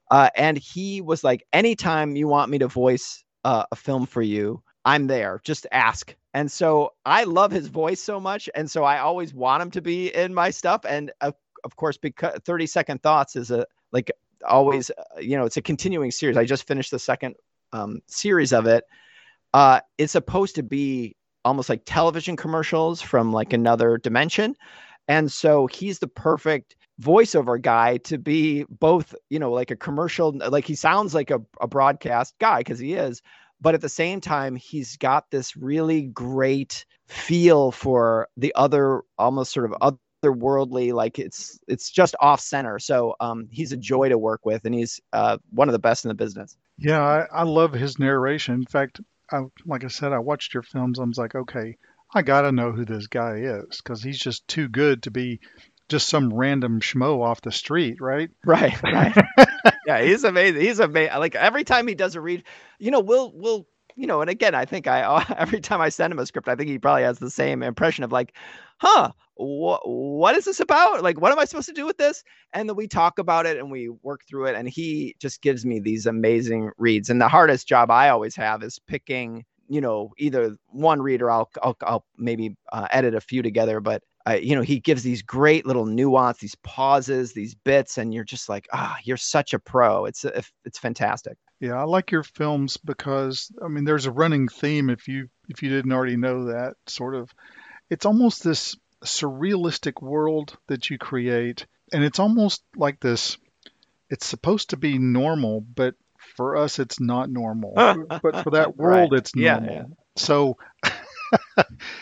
Uh, 0.09 0.29
and 0.35 0.57
he 0.57 1.01
was 1.01 1.23
like 1.23 1.43
anytime 1.53 2.15
you 2.15 2.27
want 2.27 2.49
me 2.49 2.57
to 2.59 2.67
voice 2.67 3.23
uh, 3.43 3.65
a 3.71 3.75
film 3.75 4.05
for 4.05 4.21
you 4.23 4.63
i'm 4.89 5.07
there 5.07 5.39
just 5.43 5.67
ask 5.71 6.15
and 6.33 6.51
so 6.51 6.93
i 7.05 7.23
love 7.23 7.51
his 7.51 7.67
voice 7.67 8.01
so 8.01 8.19
much 8.19 8.49
and 8.55 8.69
so 8.69 8.83
i 8.83 8.99
always 8.99 9.33
want 9.33 9.61
him 9.61 9.71
to 9.71 9.81
be 9.81 10.13
in 10.13 10.33
my 10.33 10.49
stuff 10.49 10.81
and 10.87 11.11
of, 11.21 11.33
of 11.63 11.75
course 11.75 11.97
because 11.97 12.39
30 12.45 12.67
second 12.67 13.01
thoughts 13.01 13.35
is 13.35 13.51
a 13.51 13.65
like 13.91 14.11
always 14.47 14.89
uh, 14.89 15.19
you 15.19 15.37
know 15.37 15.45
it's 15.45 15.57
a 15.57 15.61
continuing 15.61 16.11
series 16.11 16.37
i 16.37 16.45
just 16.45 16.67
finished 16.67 16.91
the 16.91 16.99
second 16.99 17.35
um, 17.71 17.99
series 18.07 18.51
of 18.51 18.65
it 18.65 18.83
uh, 19.53 19.79
it's 19.97 20.11
supposed 20.11 20.55
to 20.55 20.63
be 20.63 21.15
almost 21.45 21.69
like 21.69 21.81
television 21.85 22.35
commercials 22.35 23.01
from 23.01 23.31
like 23.31 23.53
another 23.53 23.97
dimension. 23.97 24.55
And 25.07 25.31
so 25.31 25.67
he's 25.67 25.99
the 25.99 26.07
perfect 26.07 26.75
voiceover 27.01 27.59
guy 27.61 27.97
to 27.97 28.17
be 28.17 28.65
both, 28.69 29.15
you 29.29 29.39
know, 29.39 29.51
like 29.51 29.71
a 29.71 29.75
commercial, 29.75 30.37
like 30.49 30.65
he 30.65 30.75
sounds 30.75 31.15
like 31.15 31.31
a, 31.31 31.41
a 31.61 31.67
broadcast 31.67 32.35
guy 32.39 32.59
because 32.59 32.79
he 32.79 32.93
is, 32.93 33.21
but 33.61 33.75
at 33.75 33.81
the 33.81 33.89
same 33.89 34.21
time, 34.21 34.55
he's 34.55 34.97
got 34.97 35.29
this 35.31 35.55
really 35.55 36.03
great 36.03 36.85
feel 37.07 37.71
for 37.71 38.27
the 38.37 38.53
other, 38.55 39.01
almost 39.17 39.51
sort 39.51 39.71
of 39.71 39.95
otherworldly, 40.23 40.93
like 40.93 41.19
it's 41.19 41.59
it's 41.67 41.89
just 41.89 42.15
off 42.19 42.39
center. 42.39 42.79
So 42.79 43.15
um, 43.19 43.47
he's 43.51 43.71
a 43.71 43.77
joy 43.77 44.09
to 44.09 44.17
work 44.17 44.45
with, 44.45 44.65
and 44.65 44.73
he's 44.73 44.99
uh, 45.13 45.37
one 45.51 45.67
of 45.67 45.73
the 45.73 45.79
best 45.79 46.05
in 46.05 46.09
the 46.09 46.15
business. 46.15 46.55
Yeah, 46.77 47.01
I, 47.01 47.25
I 47.31 47.43
love 47.43 47.73
his 47.73 47.99
narration. 47.99 48.55
In 48.55 48.65
fact, 48.65 49.01
I, 49.31 49.41
like 49.65 49.83
I 49.83 49.87
said, 49.87 50.13
I 50.13 50.19
watched 50.19 50.53
your 50.53 50.63
films. 50.63 50.99
I 50.99 51.03
was 51.03 51.17
like, 51.17 51.35
okay, 51.35 51.77
I 52.13 52.21
got 52.21 52.41
to 52.41 52.51
know 52.51 52.71
who 52.71 52.85
this 52.85 53.07
guy 53.07 53.37
is 53.37 53.81
because 53.83 54.01
he's 54.01 54.19
just 54.19 54.47
too 54.47 54.67
good 54.67 55.03
to 55.03 55.11
be 55.11 55.39
just 55.89 56.07
some 56.07 56.33
random 56.33 56.79
schmo 56.79 57.23
off 57.23 57.41
the 57.41 57.51
street, 57.51 57.97
right? 57.99 58.29
Right, 58.45 58.81
right. 58.83 59.15
yeah, 59.85 60.01
he's 60.01 60.23
amazing. 60.23 60.61
He's 60.61 60.79
amazing. 60.79 61.17
Like 61.19 61.35
every 61.35 61.63
time 61.63 61.87
he 61.87 61.95
does 61.95 62.15
a 62.15 62.21
read, 62.21 62.43
you 62.79 62.91
know, 62.91 62.99
we'll 62.99 63.31
we'll 63.35 63.67
you 63.95 64.07
know, 64.07 64.21
and 64.21 64.29
again, 64.29 64.55
I 64.55 64.65
think 64.65 64.87
I 64.87 65.25
every 65.37 65.59
time 65.59 65.81
I 65.81 65.89
send 65.89 66.11
him 66.13 66.19
a 66.19 66.25
script, 66.25 66.47
I 66.47 66.55
think 66.55 66.69
he 66.69 66.79
probably 66.79 67.03
has 67.03 67.19
the 67.19 67.29
same 67.29 67.63
impression 67.63 68.03
of 68.03 68.11
like, 68.11 68.33
huh, 68.77 69.11
what 69.35 69.81
what 69.85 70.35
is 70.35 70.45
this 70.45 70.59
about? 70.59 71.03
Like, 71.03 71.19
what 71.19 71.31
am 71.31 71.39
I 71.39 71.45
supposed 71.45 71.67
to 71.69 71.73
do 71.73 71.85
with 71.85 71.97
this? 71.97 72.23
And 72.53 72.67
then 72.69 72.75
we 72.75 72.87
talk 72.87 73.19
about 73.19 73.45
it 73.45 73.57
and 73.57 73.71
we 73.71 73.89
work 73.89 74.21
through 74.27 74.47
it, 74.47 74.55
and 74.55 74.67
he 74.69 75.15
just 75.19 75.41
gives 75.41 75.65
me 75.65 75.79
these 75.79 76.05
amazing 76.05 76.71
reads. 76.77 77.09
And 77.09 77.21
the 77.21 77.27
hardest 77.29 77.67
job 77.67 77.91
I 77.91 78.09
always 78.09 78.35
have 78.35 78.63
is 78.63 78.79
picking, 78.79 79.45
you 79.67 79.81
know, 79.81 80.11
either 80.17 80.55
one 80.67 81.01
read 81.01 81.21
or 81.21 81.31
I'll 81.31 81.49
I'll, 81.61 81.77
I'll 81.83 82.05
maybe 82.17 82.55
uh, 82.71 82.87
edit 82.91 83.15
a 83.15 83.21
few 83.21 83.41
together, 83.41 83.79
but 83.79 84.03
uh, 84.29 84.33
you 84.33 84.55
know, 84.55 84.61
he 84.61 84.79
gives 84.79 85.03
these 85.03 85.21
great 85.23 85.65
little 85.65 85.85
nuance, 85.85 86.37
these 86.39 86.55
pauses, 86.55 87.33
these 87.33 87.55
bits, 87.55 87.97
and 87.97 88.13
you're 88.13 88.23
just 88.23 88.49
like, 88.49 88.67
ah, 88.73 88.97
you're 89.03 89.17
such 89.17 89.53
a 89.53 89.59
pro. 89.59 90.05
It's 90.05 90.25
it's 90.65 90.77
fantastic. 90.79 91.37
Yeah, 91.59 91.73
I 91.75 91.83
like 91.83 92.11
your 92.11 92.23
films 92.23 92.77
because 92.77 93.51
I 93.63 93.67
mean, 93.67 93.83
there's 93.85 94.05
a 94.05 94.11
running 94.11 94.47
theme. 94.47 94.89
If 94.89 95.07
you 95.07 95.29
if 95.49 95.63
you 95.63 95.69
didn't 95.69 95.91
already 95.93 96.17
know 96.17 96.45
that, 96.45 96.75
sort 96.87 97.15
of, 97.15 97.29
it's 97.89 98.05
almost 98.05 98.43
this 98.43 98.75
surrealistic 99.03 100.01
world 100.01 100.57
that 100.67 100.89
you 100.89 100.97
create, 100.97 101.65
and 101.93 102.03
it's 102.03 102.19
almost 102.19 102.63
like 102.75 102.99
this. 102.99 103.37
It's 104.09 104.25
supposed 104.25 104.71
to 104.71 104.77
be 104.77 104.97
normal, 104.97 105.61
but 105.61 105.95
for 106.35 106.57
us, 106.57 106.79
it's 106.79 106.99
not 106.99 107.29
normal. 107.29 107.73
but 107.75 108.43
for 108.43 108.51
that 108.51 108.75
world, 108.77 109.11
right. 109.11 109.19
it's 109.19 109.35
normal. 109.35 109.73
Yeah, 109.73 109.75
yeah. 109.81 109.83
So 110.17 110.57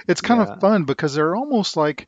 it's 0.07 0.21
kind 0.21 0.41
Yeah. 0.41 0.53
of 0.53 0.59
fun 0.59 0.85
because 0.85 1.13
they're 1.13 1.35
almost 1.35 1.77
like 1.77 2.07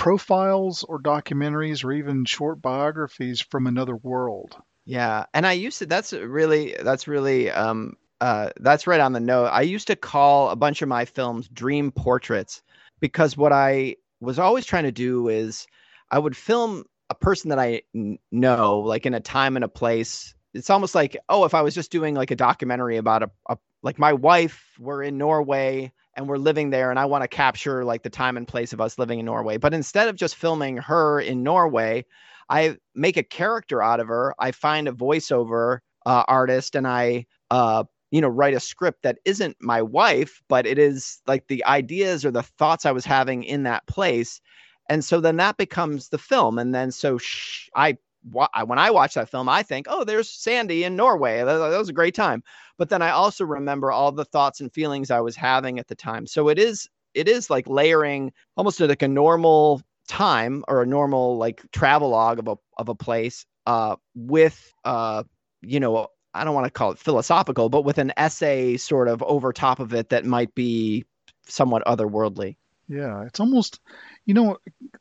profiles 0.00 0.82
or 0.82 0.98
documentaries 0.98 1.84
or 1.84 1.92
even 1.92 2.24
short 2.24 2.62
biographies 2.62 3.38
from 3.38 3.66
another 3.66 3.94
world. 3.94 4.56
Yeah, 4.86 5.26
and 5.34 5.46
I 5.46 5.52
used 5.52 5.80
to. 5.80 5.86
That's 5.86 6.14
really. 6.14 6.74
That's 6.80 7.06
really. 7.06 7.50
Um. 7.50 7.96
Uh. 8.18 8.48
That's 8.56 8.86
right 8.86 8.98
on 8.98 9.12
the 9.12 9.20
note. 9.20 9.48
I 9.48 9.60
used 9.60 9.88
to 9.88 9.96
call 9.96 10.48
a 10.48 10.56
bunch 10.56 10.80
of 10.80 10.88
my 10.88 11.04
films 11.04 11.48
dream 11.48 11.92
portraits 11.92 12.62
because 13.00 13.36
what 13.36 13.52
I 13.52 13.96
was 14.20 14.38
always 14.38 14.64
trying 14.64 14.84
to 14.84 14.92
do 14.92 15.28
is 15.28 15.66
I 16.10 16.18
would 16.18 16.34
film 16.34 16.84
a 17.10 17.14
person 17.14 17.50
that 17.50 17.58
I 17.58 17.82
n- 17.94 18.18
know, 18.32 18.78
like 18.78 19.04
in 19.04 19.12
a 19.12 19.20
time 19.20 19.54
and 19.54 19.64
a 19.66 19.68
place. 19.68 20.34
It's 20.54 20.70
almost 20.70 20.94
like, 20.94 21.14
oh, 21.28 21.44
if 21.44 21.52
I 21.52 21.60
was 21.60 21.74
just 21.74 21.92
doing 21.92 22.14
like 22.14 22.30
a 22.30 22.36
documentary 22.36 22.96
about 22.96 23.22
a, 23.22 23.30
a 23.50 23.58
like 23.82 23.98
my 23.98 24.14
wife, 24.14 24.64
we're 24.78 25.02
in 25.02 25.18
Norway 25.18 25.92
and 26.20 26.28
we're 26.28 26.36
living 26.36 26.68
there, 26.68 26.90
and 26.90 26.98
I 26.98 27.06
want 27.06 27.22
to 27.24 27.28
capture 27.28 27.82
like 27.82 28.02
the 28.02 28.10
time 28.10 28.36
and 28.36 28.46
place 28.46 28.74
of 28.74 28.80
us 28.80 28.98
living 28.98 29.20
in 29.20 29.24
Norway. 29.24 29.56
But 29.56 29.72
instead 29.72 30.06
of 30.08 30.16
just 30.16 30.36
filming 30.36 30.76
her 30.76 31.18
in 31.18 31.42
Norway, 31.42 32.04
I 32.50 32.76
make 32.94 33.16
a 33.16 33.22
character 33.22 33.82
out 33.82 34.00
of 34.00 34.08
her. 34.08 34.34
I 34.38 34.52
find 34.52 34.86
a 34.86 34.92
voiceover 34.92 35.78
uh, 36.04 36.24
artist, 36.28 36.74
and 36.74 36.86
I, 36.86 37.24
uh, 37.50 37.84
you 38.10 38.20
know, 38.20 38.28
write 38.28 38.52
a 38.52 38.60
script 38.60 39.02
that 39.02 39.16
isn't 39.24 39.56
my 39.62 39.80
wife, 39.80 40.42
but 40.46 40.66
it 40.66 40.78
is 40.78 41.22
like 41.26 41.46
the 41.48 41.64
ideas 41.64 42.26
or 42.26 42.30
the 42.30 42.42
thoughts 42.42 42.84
I 42.84 42.92
was 42.92 43.06
having 43.06 43.42
in 43.42 43.62
that 43.62 43.86
place. 43.86 44.42
And 44.90 45.02
so 45.02 45.20
then 45.22 45.36
that 45.38 45.56
becomes 45.56 46.10
the 46.10 46.18
film. 46.18 46.58
And 46.58 46.74
then 46.74 46.90
so 46.90 47.16
sh- 47.16 47.70
I, 47.74 47.88
I- 47.88 47.96
when 48.22 48.78
I 48.78 48.90
watch 48.90 49.14
that 49.14 49.30
film, 49.30 49.48
I 49.48 49.62
think, 49.62 49.86
oh, 49.88 50.04
there's 50.04 50.28
Sandy 50.28 50.84
in 50.84 50.96
Norway. 50.96 51.38
That, 51.38 51.56
that 51.58 51.78
was 51.78 51.88
a 51.88 51.94
great 51.94 52.14
time. 52.14 52.42
But 52.78 52.88
then 52.88 53.02
I 53.02 53.10
also 53.10 53.44
remember 53.44 53.90
all 53.90 54.12
the 54.12 54.24
thoughts 54.24 54.60
and 54.60 54.72
feelings 54.72 55.10
I 55.10 55.20
was 55.20 55.36
having 55.36 55.78
at 55.78 55.88
the 55.88 55.94
time. 55.94 56.26
So 56.26 56.48
it 56.48 56.58
is, 56.58 56.88
it 57.14 57.28
is 57.28 57.50
like 57.50 57.68
layering 57.68 58.32
almost 58.56 58.80
like 58.80 59.02
a 59.02 59.08
normal 59.08 59.82
time 60.08 60.64
or 60.66 60.82
a 60.82 60.86
normal 60.86 61.36
like 61.36 61.62
travelogue 61.70 62.40
of 62.40 62.48
a 62.48 62.56
of 62.78 62.88
a 62.88 62.94
place 62.96 63.46
uh 63.66 63.94
with 64.16 64.74
uh 64.84 65.22
you 65.62 65.78
know 65.78 66.08
I 66.34 66.42
don't 66.42 66.54
want 66.54 66.66
to 66.66 66.70
call 66.70 66.90
it 66.90 66.98
philosophical 66.98 67.68
but 67.68 67.84
with 67.84 67.98
an 67.98 68.12
essay 68.16 68.76
sort 68.76 69.06
of 69.06 69.22
over 69.22 69.52
top 69.52 69.78
of 69.78 69.94
it 69.94 70.08
that 70.08 70.24
might 70.24 70.52
be 70.56 71.04
somewhat 71.46 71.84
otherworldly. 71.86 72.56
Yeah, 72.90 73.22
it's 73.22 73.38
almost, 73.38 73.78
you 74.26 74.34
know, 74.34 74.58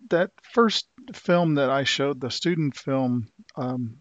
that 0.10 0.30
first 0.54 0.88
film 1.14 1.56
that 1.56 1.72
I 1.72 1.86
showed, 1.86 2.22
the 2.22 2.30
student 2.30 2.78
film, 2.78 3.30
um, 3.56 3.98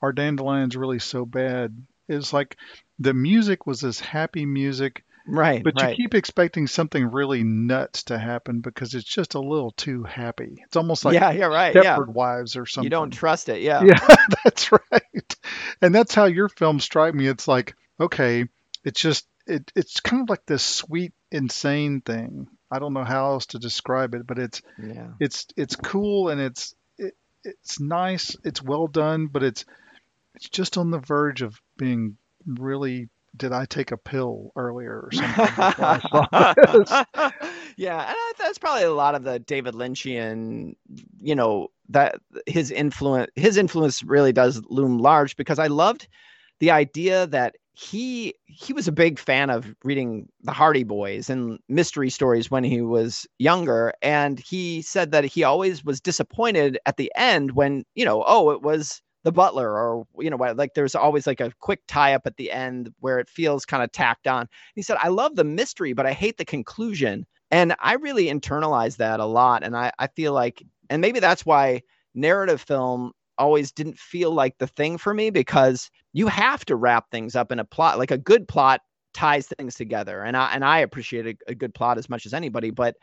Our 0.00 0.12
Dandelion's 0.12 0.76
Really 0.76 1.00
So 1.00 1.26
Bad, 1.26 1.84
is 2.08 2.32
like 2.32 2.56
the 3.00 3.12
music 3.12 3.66
was 3.66 3.80
this 3.80 3.98
happy 3.98 4.46
music, 4.46 5.04
Right. 5.26 5.62
but 5.64 5.74
right. 5.82 5.90
you 5.90 5.96
keep 5.96 6.14
expecting 6.14 6.68
something 6.68 7.10
really 7.10 7.42
nuts 7.42 8.04
to 8.04 8.18
happen 8.18 8.60
because 8.60 8.94
it's 8.94 9.04
just 9.04 9.34
a 9.34 9.40
little 9.40 9.72
too 9.72 10.04
happy. 10.04 10.62
It's 10.64 10.76
almost 10.76 11.04
like 11.04 11.14
yeah, 11.14 11.32
yeah, 11.32 11.46
right. 11.46 11.74
Yeah. 11.74 11.96
Stepford 11.98 12.08
Wives 12.14 12.56
or 12.56 12.66
something. 12.66 12.86
You 12.86 12.90
don't 12.90 13.10
trust 13.10 13.48
it. 13.48 13.62
Yeah. 13.62 13.82
Yeah, 13.84 14.16
that's 14.44 14.70
right. 14.72 15.36
And 15.82 15.92
that's 15.92 16.14
how 16.14 16.26
your 16.26 16.48
films 16.48 16.84
strike 16.84 17.14
me. 17.14 17.26
It's 17.26 17.48
like, 17.48 17.74
okay, 18.00 18.46
it's 18.84 19.00
just 19.00 19.26
it 19.46 19.70
it's 19.74 20.00
kind 20.00 20.22
of 20.22 20.30
like 20.30 20.46
this 20.46 20.62
sweet, 20.62 21.12
insane 21.32 22.00
thing. 22.00 22.46
I 22.70 22.78
don't 22.78 22.92
know 22.92 23.04
how 23.04 23.32
else 23.32 23.46
to 23.46 23.58
describe 23.58 24.14
it, 24.14 24.26
but 24.26 24.38
it's 24.38 24.62
Yeah. 24.82 25.08
it's 25.20 25.46
it's 25.56 25.76
cool 25.76 26.28
and 26.28 26.40
it's 26.40 26.74
it, 26.98 27.14
it's 27.44 27.80
nice, 27.80 28.36
it's 28.44 28.62
well 28.62 28.86
done, 28.86 29.26
but 29.26 29.42
it's 29.42 29.64
it's 30.34 30.48
just 30.48 30.76
on 30.78 30.90
the 30.90 30.98
verge 31.00 31.42
of 31.42 31.60
being 31.76 32.16
really 32.46 33.08
did 33.36 33.52
I 33.52 33.66
take 33.66 33.92
a 33.92 33.96
pill 33.96 34.52
earlier 34.56 35.00
or 35.00 35.12
something 35.12 35.46
before 35.46 35.84
I 35.84 36.00
saw 36.00 36.26
this? 36.72 36.90
yeah, 37.76 38.00
and 38.00 38.16
I, 38.16 38.32
that's 38.38 38.58
probably 38.58 38.84
a 38.84 38.92
lot 38.92 39.14
of 39.14 39.22
the 39.22 39.38
David 39.38 39.74
Lynchian, 39.74 40.74
you 41.20 41.34
know, 41.34 41.68
that 41.90 42.20
his 42.46 42.70
influence 42.70 43.30
his 43.36 43.56
influence 43.56 44.02
really 44.02 44.32
does 44.32 44.62
loom 44.68 44.98
large 44.98 45.36
because 45.36 45.58
I 45.58 45.68
loved 45.68 46.08
the 46.58 46.70
idea 46.70 47.26
that 47.28 47.56
he 47.80 48.34
he 48.46 48.72
was 48.72 48.88
a 48.88 48.92
big 48.92 49.20
fan 49.20 49.50
of 49.50 49.72
reading 49.84 50.28
the 50.42 50.50
Hardy 50.52 50.82
Boys 50.82 51.30
and 51.30 51.60
mystery 51.68 52.10
stories 52.10 52.50
when 52.50 52.64
he 52.64 52.82
was 52.82 53.24
younger. 53.38 53.92
And 54.02 54.40
he 54.40 54.82
said 54.82 55.12
that 55.12 55.24
he 55.24 55.44
always 55.44 55.84
was 55.84 56.00
disappointed 56.00 56.78
at 56.86 56.96
the 56.96 57.12
end 57.14 57.52
when, 57.52 57.84
you 57.94 58.04
know, 58.04 58.24
oh, 58.26 58.50
it 58.50 58.62
was 58.62 59.00
the 59.24 59.30
butler 59.32 59.70
or 59.70 60.04
you 60.20 60.30
know 60.30 60.36
like 60.36 60.74
there's 60.74 60.94
always 60.94 61.26
like 61.26 61.40
a 61.40 61.52
quick 61.60 61.80
tie 61.88 62.14
up 62.14 62.22
at 62.24 62.36
the 62.36 62.50
end 62.52 62.90
where 63.00 63.18
it 63.18 63.28
feels 63.28 63.64
kind 63.64 63.82
of 63.82 63.92
tacked 63.92 64.26
on. 64.26 64.48
He 64.74 64.82
said 64.82 64.96
i 65.02 65.08
love 65.08 65.34
the 65.36 65.44
mystery 65.44 65.92
but 65.92 66.06
i 66.06 66.12
hate 66.12 66.36
the 66.38 66.44
conclusion. 66.44 67.26
And 67.50 67.74
i 67.80 67.94
really 67.94 68.26
internalized 68.26 68.96
that 68.98 69.20
a 69.20 69.24
lot. 69.26 69.62
And 69.64 69.76
i, 69.76 69.92
I 69.98 70.06
feel 70.08 70.32
like 70.32 70.62
and 70.88 71.00
maybe 71.00 71.20
that's 71.20 71.44
why 71.44 71.82
narrative 72.14 72.60
film 72.60 73.12
always 73.38 73.72
didn't 73.72 73.98
feel 73.98 74.32
like 74.32 74.58
the 74.58 74.66
thing 74.66 74.98
for 74.98 75.14
me 75.14 75.30
because 75.30 75.90
you 76.12 76.26
have 76.28 76.64
to 76.66 76.76
wrap 76.76 77.10
things 77.10 77.36
up 77.36 77.52
in 77.52 77.58
a 77.58 77.64
plot 77.64 77.98
like 77.98 78.10
a 78.10 78.18
good 78.18 78.48
plot 78.48 78.80
ties 79.14 79.48
things 79.58 79.74
together. 79.74 80.22
And 80.22 80.36
i 80.36 80.52
and 80.52 80.64
i 80.64 80.78
appreciate 80.78 81.26
a, 81.26 81.52
a 81.52 81.54
good 81.54 81.74
plot 81.74 81.98
as 81.98 82.08
much 82.08 82.26
as 82.26 82.34
anybody 82.34 82.70
but 82.70 82.96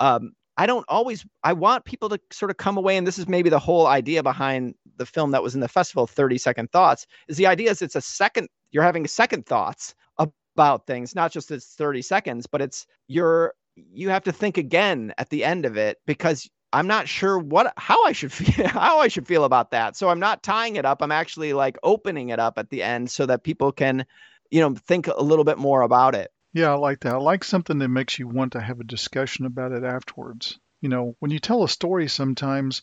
um 0.00 0.32
I 0.56 0.66
don't 0.66 0.84
always 0.88 1.24
I 1.42 1.54
want 1.54 1.86
people 1.86 2.10
to 2.10 2.20
sort 2.30 2.50
of 2.50 2.58
come 2.58 2.76
away 2.76 2.98
and 2.98 3.06
this 3.06 3.18
is 3.18 3.26
maybe 3.26 3.48
the 3.48 3.58
whole 3.58 3.86
idea 3.86 4.22
behind 4.22 4.74
the 4.96 5.06
film 5.06 5.30
that 5.30 5.42
was 5.42 5.54
in 5.54 5.60
the 5.60 5.68
festival 5.68 6.06
30 6.06 6.36
second 6.36 6.70
thoughts 6.70 7.06
is 7.28 7.38
the 7.38 7.46
idea 7.46 7.70
is 7.70 7.80
it's 7.80 7.96
a 7.96 8.00
second 8.02 8.48
you're 8.70 8.82
having 8.82 9.06
second 9.06 9.46
thoughts 9.46 9.94
about 10.18 10.86
things 10.86 11.14
not 11.14 11.32
just 11.32 11.50
it's 11.50 11.74
30 11.76 12.02
seconds 12.02 12.46
but 12.46 12.60
it's 12.60 12.86
you're 13.08 13.54
you 13.74 14.10
have 14.10 14.24
to 14.24 14.32
think 14.32 14.58
again 14.58 15.14
at 15.16 15.30
the 15.30 15.44
end 15.44 15.64
of 15.64 15.76
it 15.76 15.96
because 16.06 16.48
I'm 16.72 16.86
not 16.86 17.08
sure 17.08 17.38
what 17.38 17.72
how 17.76 18.04
I 18.04 18.12
should 18.12 18.32
feel 18.38 18.68
how 18.68 19.00
I 19.00 19.08
should 19.08 19.26
feel 19.26 19.44
about 19.44 19.70
that 19.72 19.96
so 19.96 20.08
I'm 20.08 20.20
not 20.20 20.42
tying 20.42 20.76
it 20.76 20.84
up 20.84 21.02
I'm 21.02 21.12
actually 21.12 21.52
like 21.52 21.78
opening 21.82 22.30
it 22.30 22.38
up 22.38 22.58
at 22.58 22.70
the 22.70 22.82
end 22.82 23.10
so 23.10 23.26
that 23.26 23.44
people 23.44 23.72
can 23.72 24.06
you 24.50 24.60
know 24.60 24.74
think 24.74 25.06
a 25.06 25.22
little 25.22 25.44
bit 25.44 25.58
more 25.58 25.82
about 25.82 26.14
it 26.14 26.30
Yeah, 26.52 26.70
I 26.70 26.74
like 26.74 27.00
that. 27.00 27.14
I 27.14 27.18
like 27.18 27.44
something 27.44 27.78
that 27.78 27.88
makes 27.88 28.18
you 28.18 28.28
want 28.28 28.52
to 28.52 28.60
have 28.60 28.80
a 28.80 28.84
discussion 28.84 29.46
about 29.46 29.72
it 29.72 29.84
afterwards. 29.84 30.58
You 30.80 30.88
know, 30.88 31.14
when 31.18 31.30
you 31.30 31.38
tell 31.38 31.62
a 31.62 31.68
story 31.68 32.08
sometimes, 32.08 32.82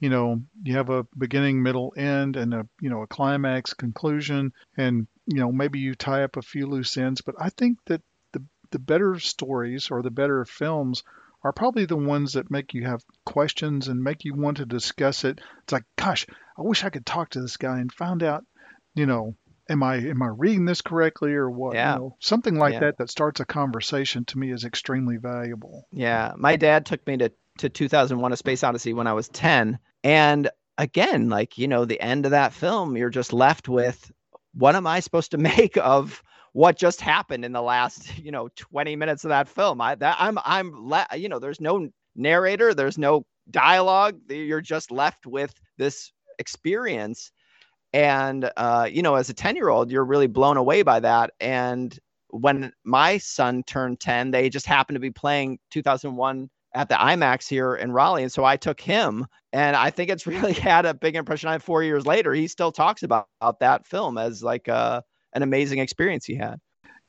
you 0.00 0.10
know, 0.10 0.42
you 0.62 0.76
have 0.76 0.90
a 0.90 1.06
beginning, 1.16 1.62
middle, 1.62 1.94
end 1.96 2.36
and 2.36 2.52
a, 2.52 2.66
you 2.80 2.90
know, 2.90 3.02
a 3.02 3.06
climax, 3.06 3.72
conclusion, 3.74 4.52
and 4.76 5.06
you 5.26 5.40
know, 5.40 5.50
maybe 5.50 5.78
you 5.78 5.94
tie 5.94 6.24
up 6.24 6.36
a 6.36 6.42
few 6.42 6.66
loose 6.66 6.96
ends, 6.96 7.20
but 7.22 7.34
I 7.38 7.50
think 7.50 7.78
that 7.86 8.02
the 8.32 8.44
the 8.70 8.78
better 8.78 9.18
stories 9.18 9.90
or 9.90 10.02
the 10.02 10.10
better 10.10 10.44
films 10.44 11.02
are 11.42 11.52
probably 11.52 11.86
the 11.86 11.96
ones 11.96 12.32
that 12.34 12.50
make 12.50 12.74
you 12.74 12.84
have 12.84 13.02
questions 13.24 13.88
and 13.88 14.02
make 14.02 14.24
you 14.24 14.34
want 14.34 14.56
to 14.58 14.66
discuss 14.66 15.24
it. 15.24 15.40
It's 15.62 15.72
like, 15.72 15.84
gosh, 15.96 16.26
I 16.58 16.62
wish 16.62 16.84
I 16.84 16.90
could 16.90 17.06
talk 17.06 17.30
to 17.30 17.40
this 17.40 17.56
guy 17.56 17.78
and 17.78 17.92
find 17.92 18.22
out, 18.22 18.44
you 18.94 19.06
know, 19.06 19.36
am 19.68 19.82
I 19.82 19.96
am 19.96 20.22
I 20.22 20.28
reading 20.28 20.64
this 20.64 20.80
correctly 20.80 21.34
or 21.34 21.50
what? 21.50 21.74
You 21.74 21.78
Yeah. 21.80 21.94
know, 21.96 22.16
something 22.20 22.56
like 22.56 22.74
Yeah. 22.74 22.80
that 22.80 22.98
that 22.98 23.10
starts 23.10 23.40
a 23.40 23.44
conversation 23.44 24.24
to 24.26 24.38
me 24.38 24.50
is 24.52 24.64
extremely 24.64 25.16
valuable. 25.18 25.86
Yeah, 25.92 26.32
my 26.36 26.56
dad 26.56 26.86
took 26.86 27.06
me 27.06 27.16
to 27.18 27.32
to 27.58 27.68
2001: 27.68 28.32
A 28.32 28.36
Space 28.36 28.64
Odyssey 28.64 28.92
when 28.92 29.06
I 29.06 29.14
was 29.14 29.28
10, 29.28 29.78
and 30.04 30.50
again, 30.78 31.28
like 31.28 31.58
you 31.58 31.68
know, 31.68 31.84
the 31.84 32.00
end 32.00 32.26
of 32.26 32.32
that 32.32 32.52
film, 32.52 32.96
you're 32.96 33.10
just 33.10 33.32
left 33.32 33.68
with 33.68 34.10
what 34.52 34.74
am 34.74 34.86
I 34.86 35.00
supposed 35.00 35.30
to 35.32 35.38
make 35.38 35.76
of 35.76 36.22
what 36.56 36.78
just 36.78 37.02
happened 37.02 37.44
in 37.44 37.52
the 37.52 37.60
last 37.60 38.18
you 38.24 38.32
know 38.32 38.48
20 38.56 38.96
minutes 38.96 39.24
of 39.24 39.28
that 39.28 39.46
film? 39.46 39.80
I 39.80 39.94
that 39.96 40.16
I'm 40.18 40.38
I'm 40.44 40.88
le- 40.88 41.06
you 41.14 41.28
know, 41.28 41.38
there's 41.38 41.60
no 41.60 41.90
narrator, 42.16 42.72
there's 42.72 42.96
no 42.96 43.26
dialogue, 43.50 44.18
you're 44.28 44.62
just 44.62 44.90
left 44.90 45.26
with 45.26 45.52
this 45.76 46.12
experience. 46.38 47.30
And 47.92 48.50
uh, 48.56 48.88
you 48.90 49.02
know, 49.02 49.16
as 49.16 49.28
a 49.28 49.34
10 49.34 49.54
year 49.54 49.68
old, 49.68 49.90
you're 49.90 50.04
really 50.04 50.28
blown 50.28 50.56
away 50.56 50.82
by 50.82 50.98
that. 51.00 51.32
And 51.40 51.96
when 52.30 52.72
my 52.84 53.18
son 53.18 53.62
turned 53.64 54.00
10, 54.00 54.30
they 54.30 54.48
just 54.48 54.66
happened 54.66 54.96
to 54.96 55.00
be 55.00 55.10
playing 55.10 55.58
2001 55.70 56.48
at 56.74 56.88
the 56.88 56.94
IMAX 56.94 57.48
here 57.48 57.74
in 57.76 57.92
Raleigh. 57.92 58.22
And 58.22 58.32
so 58.32 58.44
I 58.44 58.56
took 58.56 58.80
him, 58.80 59.26
and 59.52 59.76
I 59.76 59.90
think 59.90 60.10
it's 60.10 60.26
really 60.26 60.54
had 60.54 60.86
a 60.86 60.94
big 60.94 61.16
impression 61.16 61.48
on 61.50 61.56
him 61.56 61.60
four 61.60 61.82
years 61.82 62.06
later. 62.06 62.32
He 62.32 62.48
still 62.48 62.72
talks 62.72 63.02
about, 63.02 63.28
about 63.42 63.60
that 63.60 63.86
film 63.86 64.16
as 64.16 64.42
like 64.42 64.68
uh, 64.70 65.02
an 65.36 65.42
amazing 65.42 65.78
experience 65.78 66.24
he 66.24 66.34
had. 66.34 66.56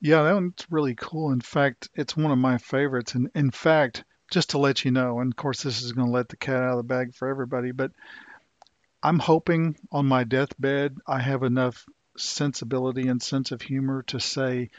Yeah, 0.01 0.23
that 0.23 0.33
one's 0.33 0.65
really 0.69 0.93
cool. 0.95 1.31
In 1.31 1.41
fact, 1.41 1.89
it's 1.95 2.15
one 2.15 2.31
of 2.31 2.37
my 2.37 2.59
favorites. 2.59 3.15
And 3.15 3.31
in 3.33 3.49
fact, 3.49 4.03
just 4.31 4.51
to 4.51 4.59
let 4.59 4.85
you 4.85 4.91
know, 4.91 5.19
and 5.19 5.31
of 5.33 5.35
course, 5.35 5.63
this 5.63 5.81
is 5.81 5.93
going 5.93 6.07
to 6.07 6.13
let 6.13 6.29
the 6.29 6.37
cat 6.37 6.61
out 6.61 6.71
of 6.71 6.77
the 6.77 6.83
bag 6.83 7.15
for 7.15 7.27
everybody, 7.27 7.71
but 7.71 7.91
I'm 9.01 9.19
hoping 9.19 9.75
on 9.91 10.05
my 10.05 10.23
deathbed 10.23 10.97
I 11.07 11.19
have 11.21 11.43
enough 11.43 11.85
sensibility 12.17 13.07
and 13.07 13.21
sense 13.21 13.51
of 13.51 13.61
humor 13.61 14.03
to 14.07 14.19
say, 14.19 14.69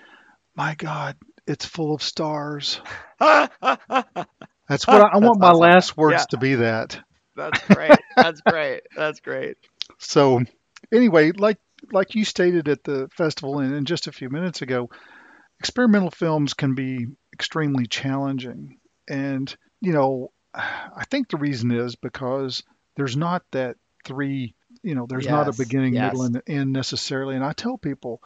my 0.55 0.75
God, 0.75 1.17
it's 1.47 1.65
full 1.65 1.95
of 1.95 2.03
stars. 2.03 2.81
That's 3.21 4.87
what 4.87 5.01
I, 5.01 5.09
I 5.15 5.19
want 5.19 5.41
my 5.41 5.49
awesome. 5.49 5.61
last 5.61 5.97
words 5.97 6.23
Yeah. 6.23 6.27
to 6.31 6.37
be 6.37 6.55
that. 6.57 7.01
That's 7.37 7.61
great. 7.63 7.99
That's 8.17 8.41
great. 8.43 8.83
That's 8.97 9.21
great. 9.21 9.57
So 9.99 10.41
anyway, 10.93 11.33
like 11.33 11.59
like 11.93 12.15
you 12.15 12.25
stated 12.25 12.69
at 12.69 12.85
the 12.85 13.09
festival 13.17 13.61
and, 13.61 13.75
and 13.75 13.87
just 13.87 14.07
a 14.07 14.13
few 14.13 14.31
minutes 14.31 14.63
ago, 14.63 14.91
experimental 15.61 16.11
films 16.11 16.55
can 16.55 16.75
be 16.75 17.07
extremely 17.33 17.87
challenging. 17.87 18.79
And, 19.09 19.55
you 19.81 19.93
know, 19.93 20.33
I 20.55 21.05
think 21.11 21.29
the 21.29 21.37
reason 21.37 21.71
is 21.71 21.97
because 21.97 22.63
there's 22.97 23.17
not 23.17 23.43
that 23.53 23.77
three, 24.05 24.55
you 24.83 24.95
know, 24.95 25.07
there's 25.09 25.29
not 25.29 25.49
a 25.49 25.53
beginning, 25.53 25.95
yes. 25.95 26.13
middle, 26.13 26.27
and 26.27 26.43
end 26.47 26.73
necessarily. 26.73 27.37
And 27.37 27.45
I 27.45 27.53
tell 27.53 27.79
people 27.79 28.21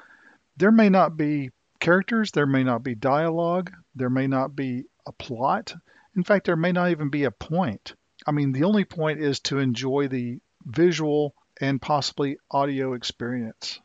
there 0.56 0.72
may 0.72 0.88
not 0.88 1.16
be 1.16 1.50
characters, 1.80 2.30
there 2.30 2.46
may 2.46 2.64
not 2.64 2.82
be 2.82 2.94
dialogue, 2.94 3.72
there 3.94 4.10
may 4.10 4.26
not 4.26 4.54
be 4.54 4.84
a 5.06 5.12
plot. 5.12 5.74
In 6.16 6.24
fact, 6.24 6.46
there 6.46 6.56
may 6.56 6.72
not 6.72 6.90
even 6.90 7.10
be 7.10 7.24
a 7.24 7.30
point. 7.30 7.94
I 8.26 8.30
mean, 8.30 8.52
the 8.52 8.64
only 8.64 8.84
point 8.84 9.20
is 9.20 9.40
to 9.40 9.58
enjoy 9.58 10.08
the 10.08 10.38
visual 10.64 11.34
and 11.60 11.80
possibly 11.80 12.36
audio 12.50 12.94
experience. 12.94 13.80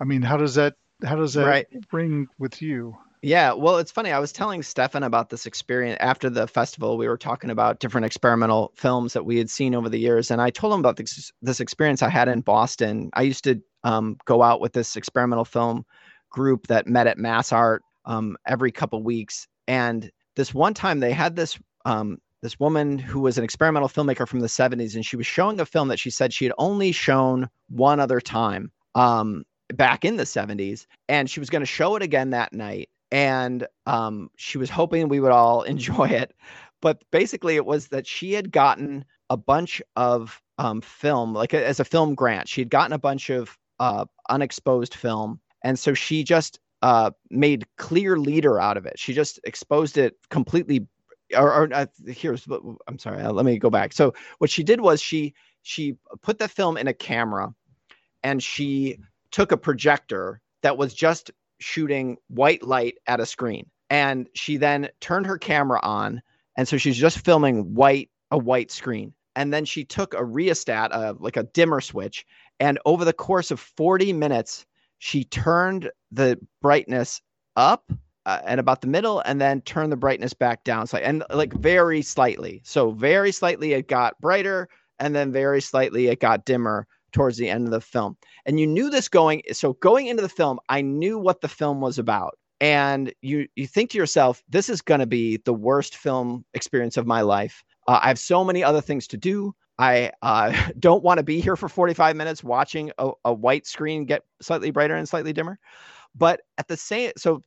I 0.00 0.04
mean, 0.04 0.22
how 0.22 0.36
does 0.36 0.54
that 0.56 0.74
how 1.04 1.16
does 1.16 1.34
that 1.34 1.46
Right. 1.46 1.66
ring 1.92 2.26
with 2.38 2.62
you? 2.62 2.96
Yeah, 3.22 3.52
well, 3.52 3.78
it's 3.78 3.90
funny. 3.90 4.12
I 4.12 4.18
was 4.18 4.32
telling 4.32 4.62
Stefan 4.62 5.02
about 5.02 5.30
this 5.30 5.46
experience 5.46 5.98
after 6.00 6.30
the 6.30 6.46
festival. 6.46 6.96
We 6.96 7.08
were 7.08 7.16
talking 7.16 7.50
about 7.50 7.80
different 7.80 8.04
experimental 8.04 8.72
films 8.76 9.14
that 9.14 9.24
we 9.24 9.36
had 9.36 9.50
seen 9.50 9.74
over 9.74 9.88
the 9.88 9.98
years, 9.98 10.30
and 10.30 10.40
I 10.40 10.50
told 10.50 10.72
him 10.72 10.80
about 10.80 10.96
this 10.96 11.32
this 11.42 11.60
experience 11.60 12.02
I 12.02 12.08
had 12.08 12.28
in 12.28 12.40
Boston. 12.40 13.10
I 13.14 13.22
used 13.22 13.44
to 13.44 13.60
um, 13.84 14.16
go 14.26 14.42
out 14.42 14.60
with 14.60 14.74
this 14.74 14.96
experimental 14.96 15.44
film 15.44 15.84
group 16.30 16.66
that 16.68 16.86
met 16.86 17.06
at 17.06 17.18
Mass 17.18 17.52
Art 17.52 17.82
um, 18.04 18.36
every 18.46 18.70
couple 18.70 19.02
weeks, 19.02 19.48
and 19.66 20.10
this 20.36 20.54
one 20.54 20.74
time 20.74 21.00
they 21.00 21.12
had 21.12 21.34
this 21.36 21.58
um, 21.84 22.18
this 22.46 22.60
woman 22.60 22.96
who 22.96 23.18
was 23.18 23.38
an 23.38 23.44
experimental 23.44 23.88
filmmaker 23.88 24.26
from 24.28 24.38
the 24.38 24.46
70s, 24.46 24.94
and 24.94 25.04
she 25.04 25.16
was 25.16 25.26
showing 25.26 25.58
a 25.58 25.66
film 25.66 25.88
that 25.88 25.98
she 25.98 26.10
said 26.10 26.32
she 26.32 26.44
had 26.44 26.54
only 26.58 26.92
shown 26.92 27.48
one 27.68 27.98
other 27.98 28.20
time 28.20 28.70
um, 28.94 29.44
back 29.74 30.04
in 30.04 30.16
the 30.16 30.22
70s, 30.22 30.86
and 31.08 31.28
she 31.28 31.40
was 31.40 31.50
going 31.50 31.62
to 31.62 31.66
show 31.66 31.96
it 31.96 32.02
again 32.02 32.30
that 32.30 32.52
night 32.52 32.88
and 33.10 33.66
um, 33.86 34.30
she 34.36 34.58
was 34.58 34.70
hoping 34.70 35.08
we 35.08 35.20
would 35.20 35.32
all 35.32 35.62
enjoy 35.74 36.08
it. 36.08 36.34
But 36.80 37.02
basically, 37.10 37.56
it 37.56 37.66
was 37.66 37.88
that 37.88 38.06
she 38.06 38.32
had 38.32 38.52
gotten 38.52 39.04
a 39.30 39.36
bunch 39.36 39.82
of 39.96 40.40
um, 40.58 40.80
film, 40.80 41.34
like 41.34 41.52
a- 41.52 41.66
as 41.66 41.80
a 41.80 41.84
film 41.84 42.14
grant. 42.14 42.48
She 42.48 42.60
had 42.60 42.70
gotten 42.70 42.92
a 42.92 42.98
bunch 42.98 43.30
of 43.30 43.58
uh, 43.80 44.04
unexposed 44.30 44.94
film, 44.94 45.40
and 45.64 45.78
so 45.78 45.94
she 45.94 46.22
just 46.22 46.60
uh, 46.82 47.10
made 47.30 47.66
clear 47.78 48.18
leader 48.18 48.60
out 48.60 48.76
of 48.76 48.86
it. 48.86 48.98
She 48.98 49.14
just 49.14 49.40
exposed 49.44 49.98
it 49.98 50.16
completely. 50.30 50.86
Or, 51.34 51.52
or 51.52 51.68
uh, 51.72 51.86
here's, 52.06 52.46
I'm 52.86 52.98
sorry. 52.98 53.22
uh, 53.22 53.32
let 53.32 53.44
me 53.44 53.58
go 53.58 53.70
back. 53.70 53.92
So 53.92 54.14
what 54.38 54.50
she 54.50 54.62
did 54.62 54.80
was 54.80 55.00
she 55.02 55.34
she 55.62 55.96
put 56.22 56.38
the 56.38 56.46
film 56.46 56.76
in 56.76 56.86
a 56.86 56.94
camera, 56.94 57.52
and 58.22 58.42
she 58.42 58.98
took 59.30 59.52
a 59.52 59.56
projector 59.56 60.40
that 60.62 60.76
was 60.76 60.94
just 60.94 61.30
shooting 61.58 62.16
white 62.28 62.62
light 62.62 62.96
at 63.06 63.20
a 63.20 63.26
screen 63.26 63.70
and 63.90 64.28
she 64.34 64.56
then 64.56 64.88
turned 65.00 65.26
her 65.26 65.38
camera 65.38 65.80
on 65.82 66.20
and 66.56 66.66
so 66.66 66.76
she's 66.76 66.96
just 66.96 67.18
filming 67.18 67.74
white 67.74 68.10
a 68.30 68.38
white 68.38 68.70
screen 68.70 69.12
and 69.34 69.52
then 69.52 69.64
she 69.64 69.84
took 69.84 70.14
a 70.14 70.24
rheostat 70.24 70.92
uh, 70.92 71.14
like 71.18 71.36
a 71.36 71.44
dimmer 71.44 71.80
switch 71.80 72.26
and 72.60 72.78
over 72.84 73.04
the 73.04 73.12
course 73.12 73.50
of 73.50 73.60
40 73.60 74.12
minutes 74.12 74.66
she 74.98 75.24
turned 75.24 75.90
the 76.10 76.38
brightness 76.60 77.20
up 77.54 77.90
uh, 78.26 78.40
at 78.44 78.58
about 78.58 78.80
the 78.80 78.88
middle 78.88 79.20
and 79.20 79.40
then 79.40 79.60
turn 79.62 79.88
the 79.88 79.96
brightness 79.96 80.34
back 80.34 80.64
down 80.64 80.86
so 80.86 80.98
and 80.98 81.24
like 81.30 81.54
very 81.54 82.02
slightly. 82.02 82.60
So 82.64 82.90
very 82.90 83.32
slightly 83.32 83.72
it 83.72 83.88
got 83.88 84.20
brighter 84.20 84.68
and 84.98 85.14
then 85.14 85.32
very 85.32 85.60
slightly 85.60 86.08
it 86.08 86.20
got 86.20 86.44
dimmer 86.44 86.86
towards 87.12 87.38
the 87.38 87.48
end 87.48 87.66
of 87.66 87.70
the 87.70 87.80
film. 87.80 88.16
And 88.44 88.58
you 88.60 88.66
knew 88.66 88.90
this 88.90 89.08
going 89.08 89.42
so 89.52 89.74
going 89.74 90.08
into 90.08 90.22
the 90.22 90.28
film 90.28 90.58
i 90.68 90.82
knew 90.82 91.18
what 91.18 91.40
the 91.40 91.48
film 91.48 91.80
was 91.80 91.98
about. 91.98 92.36
And 92.60 93.12
you 93.22 93.46
you 93.54 93.66
think 93.66 93.90
to 93.90 93.98
yourself 93.98 94.42
this 94.48 94.68
is 94.68 94.82
going 94.82 95.00
to 95.00 95.06
be 95.06 95.38
the 95.38 95.54
worst 95.54 95.96
film 95.96 96.44
experience 96.52 96.96
of 96.96 97.06
my 97.06 97.20
life. 97.20 97.62
Uh, 97.86 98.00
i 98.02 98.08
have 98.08 98.18
so 98.18 98.44
many 98.44 98.62
other 98.62 98.80
things 98.80 99.06
to 99.08 99.16
do. 99.16 99.54
I 99.78 100.10
uh, 100.22 100.52
don't 100.80 101.04
want 101.04 101.18
to 101.18 101.24
be 101.24 101.40
here 101.40 101.54
for 101.54 101.68
45 101.68 102.16
minutes 102.16 102.42
watching 102.42 102.90
a, 102.98 103.12
a 103.24 103.32
white 103.32 103.66
screen 103.68 104.04
get 104.04 104.24
slightly 104.42 104.72
brighter 104.72 104.96
and 104.96 105.08
slightly 105.08 105.32
dimmer 105.32 105.60
but 106.16 106.40
at 106.58 106.68
the 106.68 106.76
same 106.76 107.12
so 107.16 107.42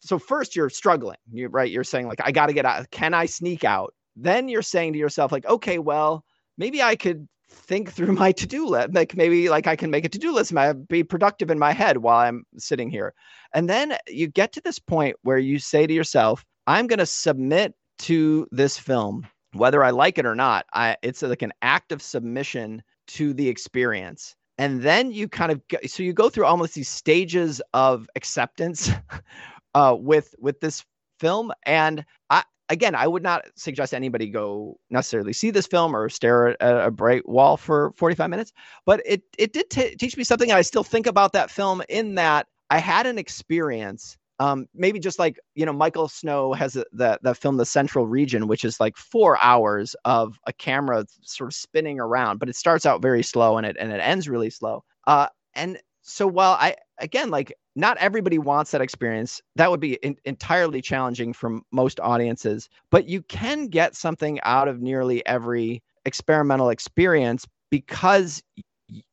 so 0.00 0.18
first 0.18 0.56
you're 0.56 0.70
struggling 0.70 1.16
you 1.30 1.48
right? 1.48 1.70
You're 1.70 1.84
saying 1.84 2.08
like 2.08 2.20
i 2.24 2.32
got 2.32 2.46
to 2.46 2.52
get 2.52 2.64
out 2.64 2.90
can 2.90 3.14
i 3.14 3.26
sneak 3.26 3.64
out? 3.64 3.94
Then 4.16 4.48
you're 4.48 4.62
saying 4.62 4.94
to 4.94 4.98
yourself 4.98 5.32
like 5.32 5.46
okay 5.46 5.78
well 5.78 6.24
maybe 6.58 6.82
i 6.82 6.96
could 6.96 7.28
think 7.48 7.92
through 7.92 8.12
my 8.12 8.32
to-do 8.32 8.66
list 8.66 8.92
like 8.92 9.16
maybe 9.16 9.48
like 9.48 9.66
i 9.66 9.76
can 9.76 9.90
make 9.90 10.04
a 10.04 10.08
to-do 10.08 10.32
list 10.32 10.52
and 10.52 10.88
be 10.88 11.04
productive 11.04 11.50
in 11.50 11.58
my 11.58 11.72
head 11.72 11.98
while 11.98 12.18
i'm 12.18 12.44
sitting 12.58 12.90
here. 12.90 13.14
And 13.54 13.68
then 13.70 13.96
you 14.08 14.26
get 14.26 14.52
to 14.54 14.60
this 14.60 14.78
point 14.78 15.16
where 15.22 15.38
you 15.38 15.58
say 15.58 15.86
to 15.86 15.94
yourself 15.94 16.44
i'm 16.66 16.86
going 16.86 16.98
to 16.98 17.06
submit 17.06 17.74
to 17.98 18.46
this 18.50 18.78
film 18.78 19.26
whether 19.52 19.82
i 19.84 19.90
like 19.90 20.18
it 20.18 20.26
or 20.26 20.34
not. 20.34 20.66
I 20.72 20.96
it's 21.02 21.22
like 21.22 21.42
an 21.42 21.52
act 21.62 21.92
of 21.92 22.02
submission 22.02 22.82
to 23.08 23.32
the 23.32 23.48
experience 23.48 24.34
and 24.58 24.82
then 24.82 25.12
you 25.12 25.28
kind 25.28 25.52
of 25.52 25.66
go, 25.68 25.78
so 25.86 26.02
you 26.02 26.12
go 26.12 26.28
through 26.30 26.46
almost 26.46 26.74
these 26.74 26.88
stages 26.88 27.60
of 27.74 28.08
acceptance 28.16 28.90
uh 29.74 29.96
with 29.98 30.34
with 30.38 30.60
this 30.60 30.84
film 31.20 31.52
and 31.64 32.04
i 32.30 32.42
again, 32.68 32.94
I 32.94 33.06
would 33.06 33.22
not 33.22 33.44
suggest 33.56 33.94
anybody 33.94 34.28
go 34.28 34.78
necessarily 34.90 35.32
see 35.32 35.50
this 35.50 35.66
film 35.66 35.94
or 35.94 36.08
stare 36.08 36.60
at 36.62 36.86
a 36.86 36.90
bright 36.90 37.28
wall 37.28 37.56
for 37.56 37.92
45 37.96 38.30
minutes, 38.30 38.52
but 38.84 39.02
it 39.06 39.22
it 39.38 39.52
did 39.52 39.70
t- 39.70 39.94
teach 39.96 40.16
me 40.16 40.24
something. 40.24 40.50
and 40.50 40.58
I 40.58 40.62
still 40.62 40.84
think 40.84 41.06
about 41.06 41.32
that 41.32 41.50
film 41.50 41.82
in 41.88 42.14
that 42.16 42.46
I 42.70 42.78
had 42.78 43.06
an 43.06 43.18
experience. 43.18 44.16
Um, 44.38 44.66
maybe 44.74 44.98
just 44.98 45.18
like 45.18 45.38
you 45.54 45.64
know, 45.64 45.72
Michael 45.72 46.08
Snow 46.08 46.52
has 46.52 46.76
a, 46.76 46.84
the 46.92 47.18
the 47.22 47.34
film 47.34 47.56
The 47.56 47.66
Central 47.66 48.06
Region, 48.06 48.48
which 48.48 48.64
is 48.64 48.80
like 48.80 48.96
four 48.96 49.42
hours 49.42 49.96
of 50.04 50.38
a 50.46 50.52
camera 50.52 51.06
sort 51.22 51.48
of 51.48 51.54
spinning 51.54 52.00
around, 52.00 52.38
but 52.38 52.48
it 52.48 52.56
starts 52.56 52.84
out 52.86 53.02
very 53.02 53.22
slow 53.22 53.56
and 53.56 53.66
it 53.66 53.76
and 53.78 53.92
it 53.92 54.00
ends 54.00 54.28
really 54.28 54.50
slow. 54.50 54.84
Uh, 55.06 55.28
and 55.54 55.78
so 56.02 56.26
while 56.26 56.52
I 56.52 56.76
again 56.98 57.30
like 57.30 57.52
not 57.76 57.98
everybody 57.98 58.38
wants 58.38 58.70
that 58.70 58.80
experience. 58.80 59.42
That 59.54 59.70
would 59.70 59.80
be 59.80 59.94
in- 59.96 60.16
entirely 60.24 60.80
challenging 60.80 61.34
for 61.34 61.60
most 61.70 62.00
audiences, 62.00 62.68
but 62.90 63.06
you 63.06 63.22
can 63.22 63.68
get 63.68 63.94
something 63.94 64.40
out 64.42 64.66
of 64.66 64.80
nearly 64.80 65.24
every 65.26 65.82
experimental 66.06 66.70
experience 66.70 67.46
because 67.70 68.42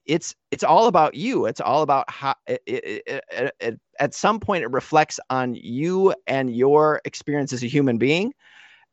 it's 0.05 0.35
it's 0.51 0.63
all 0.63 0.87
about 0.87 1.15
you. 1.15 1.45
It's 1.45 1.61
all 1.61 1.81
about 1.81 2.09
how 2.09 2.35
it, 2.47 2.61
it, 2.65 3.23
it, 3.59 3.79
at 3.99 4.13
some 4.13 4.39
point 4.39 4.63
it 4.63 4.71
reflects 4.71 5.19
on 5.29 5.55
you 5.55 6.13
and 6.27 6.55
your 6.55 7.01
experience 7.05 7.53
as 7.53 7.63
a 7.63 7.67
human 7.67 7.97
being, 7.97 8.33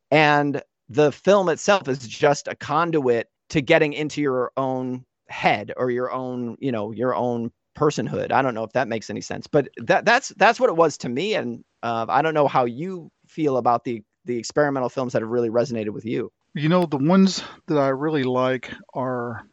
and 0.09 0.61
the 0.89 1.11
film 1.11 1.49
itself 1.49 1.87
is 1.87 1.99
just 1.99 2.47
a 2.47 2.55
conduit 2.55 3.27
to 3.49 3.61
getting 3.61 3.93
into 3.93 4.21
your 4.21 4.51
own 4.57 5.05
head 5.29 5.71
or 5.77 5.91
your 5.91 6.11
own 6.11 6.57
you 6.59 6.71
know 6.71 6.91
your 6.91 7.15
own 7.15 7.51
personhood. 7.77 8.31
I 8.31 8.41
don't 8.41 8.53
know 8.53 8.63
if 8.63 8.73
that 8.73 8.87
makes 8.87 9.09
any 9.09 9.21
sense, 9.21 9.47
but 9.47 9.69
that 9.77 10.05
that's 10.05 10.29
that's 10.37 10.59
what 10.59 10.69
it 10.69 10.75
was 10.75 10.97
to 10.99 11.09
me. 11.09 11.35
And 11.35 11.63
uh, 11.83 12.05
I 12.09 12.21
don't 12.21 12.33
know 12.33 12.47
how 12.47 12.65
you 12.65 13.11
feel 13.27 13.57
about 13.57 13.83
the 13.83 14.03
the 14.25 14.37
experimental 14.37 14.89
films 14.89 15.13
that 15.13 15.21
have 15.21 15.29
really 15.29 15.49
resonated 15.49 15.89
with 15.89 16.05
you. 16.05 16.31
You 16.53 16.69
know, 16.69 16.85
the 16.85 16.97
ones 16.97 17.43
that 17.67 17.77
I 17.77 17.89
really 17.89 18.23
like 18.23 18.71
are, 18.93 19.47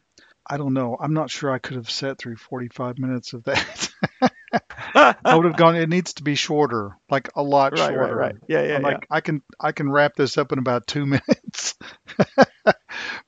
I 0.49 0.57
don't 0.57 0.73
know, 0.73 0.97
I'm 0.99 1.13
not 1.13 1.29
sure 1.29 1.51
I 1.51 1.59
could 1.59 1.75
have 1.75 1.89
sat 1.89 2.17
through 2.17 2.37
45 2.37 2.97
minutes 2.97 3.33
of 3.33 3.43
that. 3.45 3.89
I 4.95 5.35
would 5.35 5.45
have 5.45 5.57
gone. 5.57 5.75
It 5.75 5.89
needs 5.89 6.13
to 6.15 6.23
be 6.23 6.33
shorter, 6.33 6.97
like 7.09 7.29
a 7.35 7.43
lot 7.43 7.73
right, 7.73 7.79
shorter. 7.91 7.99
right, 7.99 8.13
right. 8.13 8.35
Yeah, 8.47 8.63
yeah, 8.63 8.75
I'm 8.77 8.81
yeah. 8.81 8.87
like 8.87 9.07
I 9.11 9.21
can 9.21 9.43
I 9.59 9.71
can 9.73 9.91
wrap 9.91 10.15
this 10.15 10.39
up 10.39 10.51
in 10.51 10.57
about 10.57 10.87
two 10.87 11.05
minutes. 11.05 11.75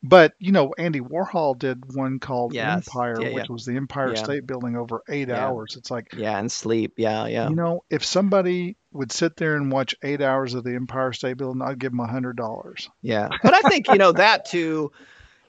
but 0.01 0.33
you 0.39 0.51
know, 0.51 0.73
Andy 0.77 0.99
Warhol 0.99 1.57
did 1.57 1.93
one 1.95 2.19
called 2.19 2.53
Yes. 2.53 2.87
Empire, 2.87 3.21
Yeah, 3.21 3.27
yeah. 3.29 3.35
which 3.35 3.49
was 3.49 3.65
the 3.65 3.75
Empire 3.75 4.13
Yeah. 4.15 4.23
State 4.23 4.47
Building 4.47 4.75
over 4.75 5.03
eight 5.07 5.27
Yeah. 5.27 5.45
hours. 5.45 5.75
It's 5.77 5.91
like 5.91 6.13
yeah, 6.17 6.39
and 6.39 6.51
sleep. 6.51 6.93
Yeah, 6.97 7.27
yeah. 7.27 7.49
you 7.49 7.55
know, 7.55 7.83
if 7.91 8.03
somebody 8.03 8.77
would 8.91 9.11
sit 9.11 9.37
there 9.37 9.55
and 9.55 9.71
watch 9.71 9.95
eight 10.03 10.21
hours 10.21 10.55
of 10.55 10.63
the 10.63 10.73
Empire 10.75 11.13
State 11.13 11.37
Building, 11.37 11.61
I'd 11.61 11.79
give 11.79 11.91
them 11.91 11.99
a 11.99 12.07
hundred 12.07 12.35
dollars. 12.37 12.89
Yeah. 13.01 13.29
But 13.43 13.53
I 13.53 13.61
think, 13.69 13.87
you 13.89 13.97
know, 13.97 14.11
that 14.13 14.45
too, 14.45 14.91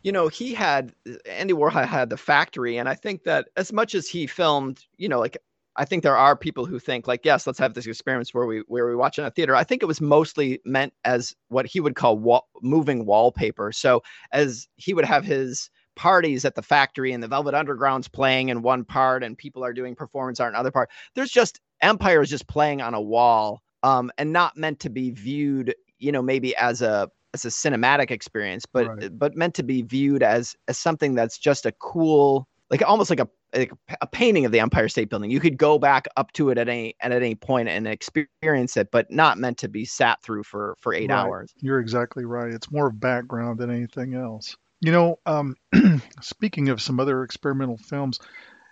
you 0.02 0.12
know, 0.12 0.28
he 0.28 0.54
had 0.54 0.94
Andy 1.26 1.54
Warhol 1.54 1.86
had 1.86 2.10
the 2.10 2.16
factory. 2.16 2.76
And 2.76 2.88
I 2.88 2.94
think 2.94 3.24
that 3.24 3.48
as 3.56 3.72
much 3.72 3.94
as 3.94 4.08
he 4.08 4.26
filmed, 4.26 4.84
you 4.96 5.08
know, 5.08 5.20
like 5.20 5.38
I 5.76 5.84
think 5.84 6.02
there 6.02 6.16
are 6.16 6.36
people 6.36 6.66
who 6.66 6.78
think 6.78 7.06
like, 7.06 7.24
yes, 7.24 7.46
let's 7.46 7.58
have 7.58 7.74
this 7.74 7.86
experience 7.86 8.34
where 8.34 8.46
we 8.46 8.62
where 8.66 8.86
we 8.86 8.94
watch 8.94 9.18
in 9.18 9.24
a 9.24 9.30
theater. 9.30 9.54
I 9.54 9.64
think 9.64 9.82
it 9.82 9.86
was 9.86 10.00
mostly 10.00 10.60
meant 10.64 10.92
as 11.04 11.34
what 11.48 11.66
he 11.66 11.80
would 11.80 11.94
call 11.94 12.18
wa- 12.18 12.42
moving 12.60 13.06
wallpaper. 13.06 13.72
So 13.72 14.02
as 14.32 14.68
he 14.76 14.92
would 14.92 15.04
have 15.04 15.24
his 15.24 15.70
parties 15.94 16.44
at 16.44 16.54
the 16.54 16.62
factory 16.62 17.12
and 17.12 17.22
the 17.22 17.28
Velvet 17.28 17.54
Underground's 17.54 18.08
playing 18.08 18.48
in 18.48 18.62
one 18.62 18.84
part 18.84 19.22
and 19.22 19.36
people 19.36 19.64
are 19.64 19.72
doing 19.72 19.94
performance 19.94 20.40
art 20.40 20.52
in 20.52 20.56
other 20.56 20.70
part. 20.70 20.90
There's 21.14 21.30
just 21.30 21.60
Empire 21.80 22.22
is 22.22 22.30
just 22.30 22.46
playing 22.46 22.80
on 22.80 22.94
a 22.94 23.00
wall 23.00 23.62
um, 23.82 24.10
and 24.16 24.32
not 24.32 24.56
meant 24.56 24.80
to 24.80 24.90
be 24.90 25.10
viewed, 25.10 25.74
you 25.98 26.12
know, 26.12 26.22
maybe 26.22 26.56
as 26.56 26.80
a 26.82 27.10
as 27.34 27.44
a 27.44 27.48
cinematic 27.48 28.10
experience, 28.10 28.66
but 28.66 28.88
Right. 28.88 29.18
but 29.18 29.36
meant 29.36 29.54
to 29.54 29.62
be 29.62 29.82
viewed 29.82 30.22
as 30.22 30.54
as 30.68 30.78
something 30.78 31.14
that's 31.14 31.38
just 31.38 31.66
a 31.66 31.72
cool, 31.72 32.46
like 32.70 32.82
almost 32.86 33.10
like 33.10 33.20
a 33.20 33.28
like 33.54 33.70
a 34.00 34.06
painting 34.06 34.46
of 34.46 34.52
the 34.52 34.60
Empire 34.60 34.88
State 34.88 35.10
Building. 35.10 35.30
You 35.30 35.40
could 35.40 35.58
go 35.58 35.78
back 35.78 36.06
up 36.16 36.32
to 36.32 36.50
it 36.50 36.58
at 36.58 36.68
any 36.68 36.94
at 37.00 37.12
any 37.12 37.34
point 37.34 37.68
and 37.68 37.86
experience 37.86 38.76
it, 38.76 38.90
but 38.90 39.10
not 39.10 39.38
meant 39.38 39.58
to 39.58 39.68
be 39.68 39.84
sat 39.84 40.22
through 40.22 40.44
for 40.44 40.74
for 40.80 40.94
eight 40.94 41.10
Right. 41.10 41.18
hours. 41.18 41.52
You're 41.60 41.80
exactly 41.80 42.24
right. 42.24 42.52
It's 42.52 42.70
more 42.70 42.90
background 42.90 43.58
than 43.58 43.70
anything 43.70 44.14
else. 44.14 44.56
You 44.80 44.90
know, 44.92 45.18
um, 45.26 45.54
speaking 46.22 46.68
of 46.70 46.80
some 46.82 46.98
other 46.98 47.22
experimental 47.22 47.76
films, 47.76 48.18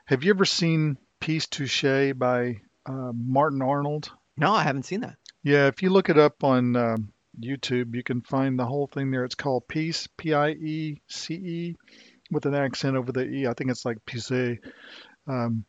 have 0.07 0.25
you 0.25 0.31
ever 0.31 0.45
seen 0.45 0.97
Pièce 1.21 1.47
Touchée 1.49 2.19
by 2.19 2.61
uh, 2.87 3.13
Martin 3.15 3.63
Arnold? 3.63 4.11
No, 4.37 4.53
I 4.53 4.63
haven't 4.65 4.85
seen 4.87 5.03
that. 5.03 5.17
Yeah, 5.45 5.69
if 5.69 5.83
you 5.83 5.91
look 5.91 6.09
it 6.09 6.19
up 6.19 6.43
on 6.43 6.75
um, 6.75 7.13
YouTube, 7.43 7.95
you 7.95 8.03
can 8.03 8.21
find 8.23 8.59
the 8.59 8.67
whole 8.67 8.87
thing 8.87 9.11
there. 9.11 9.25
It's 9.25 9.35
called 9.35 9.69
Peace, 9.69 10.07
P 10.17 10.35
I 10.35 10.51
E 10.51 11.01
C 11.09 11.35
E, 11.35 11.77
with 12.31 12.47
an 12.47 12.55
accent 12.55 12.97
over 12.97 13.13
the 13.13 13.25
E. 13.27 13.47
I 13.47 13.55
think 13.55 13.71
it's 13.71 13.85
like 13.85 13.99
Pice. 14.07 14.59
Um, 15.27 15.65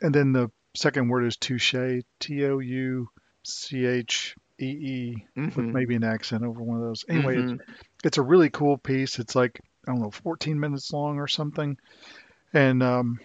and 0.00 0.14
then 0.14 0.32
the 0.32 0.50
second 0.74 1.08
word 1.08 1.24
is 1.24 1.36
touche, 1.36 1.74
T 2.20 2.44
O 2.46 2.58
U 2.58 3.08
C 3.44 3.86
H 3.86 4.36
E 4.60 4.64
E, 4.66 5.24
with 5.36 5.56
Mhm. 5.56 5.72
maybe 5.72 5.94
an 5.94 6.04
accent 6.04 6.44
over 6.44 6.62
one 6.62 6.76
of 6.78 6.82
those. 6.84 7.04
Anyway, 7.08 7.36
Mhm. 7.36 7.54
it's, 7.54 7.62
it's 8.04 8.18
a 8.18 8.22
really 8.22 8.50
cool 8.50 8.76
piece. 8.76 9.18
It's 9.18 9.34
like, 9.34 9.60
I 9.86 9.92
don't 9.92 10.02
know, 10.02 10.10
14 10.10 10.58
minutes 10.58 10.92
long 10.92 11.18
or 11.18 11.28
something. 11.28 11.76
And 12.52 12.82
um, 12.82 13.20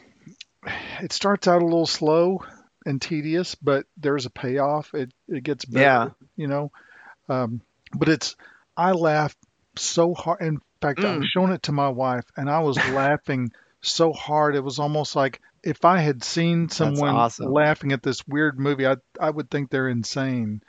it 1.01 1.12
starts 1.12 1.47
out 1.47 1.62
a 1.62 1.65
little 1.65 1.86
slow 1.86 2.43
and 2.86 3.01
tedious, 3.01 3.56
but 3.56 3.86
there's 3.97 4.25
a 4.25 4.29
payoff. 4.29 4.93
It, 4.93 5.13
it 5.27 5.43
gets 5.43 5.65
better, 5.65 5.82
Yeah. 5.84 6.10
you 6.36 6.47
know. 6.47 6.71
Um, 7.29 7.62
but 7.95 8.10
it's, 8.10 8.36
I 8.77 8.91
laughed 8.91 9.38
so 9.75 10.13
hard. 10.13 10.41
In 10.41 10.60
fact, 10.82 10.99
I 10.99 11.03
Mm. 11.13 11.19
was 11.19 11.27
showing 11.29 11.51
it 11.51 11.63
to 11.63 11.71
my 11.71 11.89
wife, 11.89 12.25
and 12.38 12.49
I 12.49 12.60
was 12.60 12.77
laughing 12.91 13.51
so 13.82 14.12
hard. 14.13 14.56
It 14.56 14.63
was 14.63 14.79
almost 14.79 15.15
like 15.15 15.41
if 15.63 15.86
I 15.86 15.99
had 15.99 16.23
seen 16.23 16.69
someone 16.69 17.15
awesome. 17.15 17.51
laughing 17.51 17.91
at 17.91 18.03
this 18.03 18.25
weird 18.27 18.60
movie, 18.60 18.86
I 18.88 18.97
I 19.19 19.29
would 19.29 19.49
think 19.49 19.69
they're 19.69 19.88
insane. 19.89 20.62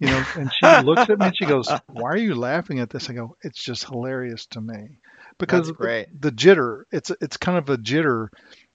You 0.00 0.06
know, 0.08 0.22
and 0.36 0.50
she 0.52 0.66
looks 0.84 1.10
at 1.10 1.18
me 1.18 1.26
and 1.26 1.36
she 1.36 1.44
goes, 1.46 1.68
"Why 1.88 2.10
are 2.10 2.16
you 2.16 2.34
laughing 2.36 2.78
at 2.78 2.88
this?" 2.90 3.10
I 3.10 3.14
go, 3.14 3.36
"It's 3.42 3.62
just 3.62 3.84
hilarious 3.88 4.46
to 4.46 4.60
me." 4.60 4.98
Because. 5.38 5.68
The, 5.68 6.06
the 6.20 6.32
jitter, 6.32 6.82
it's 6.92 7.10
it's 7.20 7.36
kind 7.36 7.58
of 7.58 7.68
a 7.68 7.76
jitter. 7.78 8.28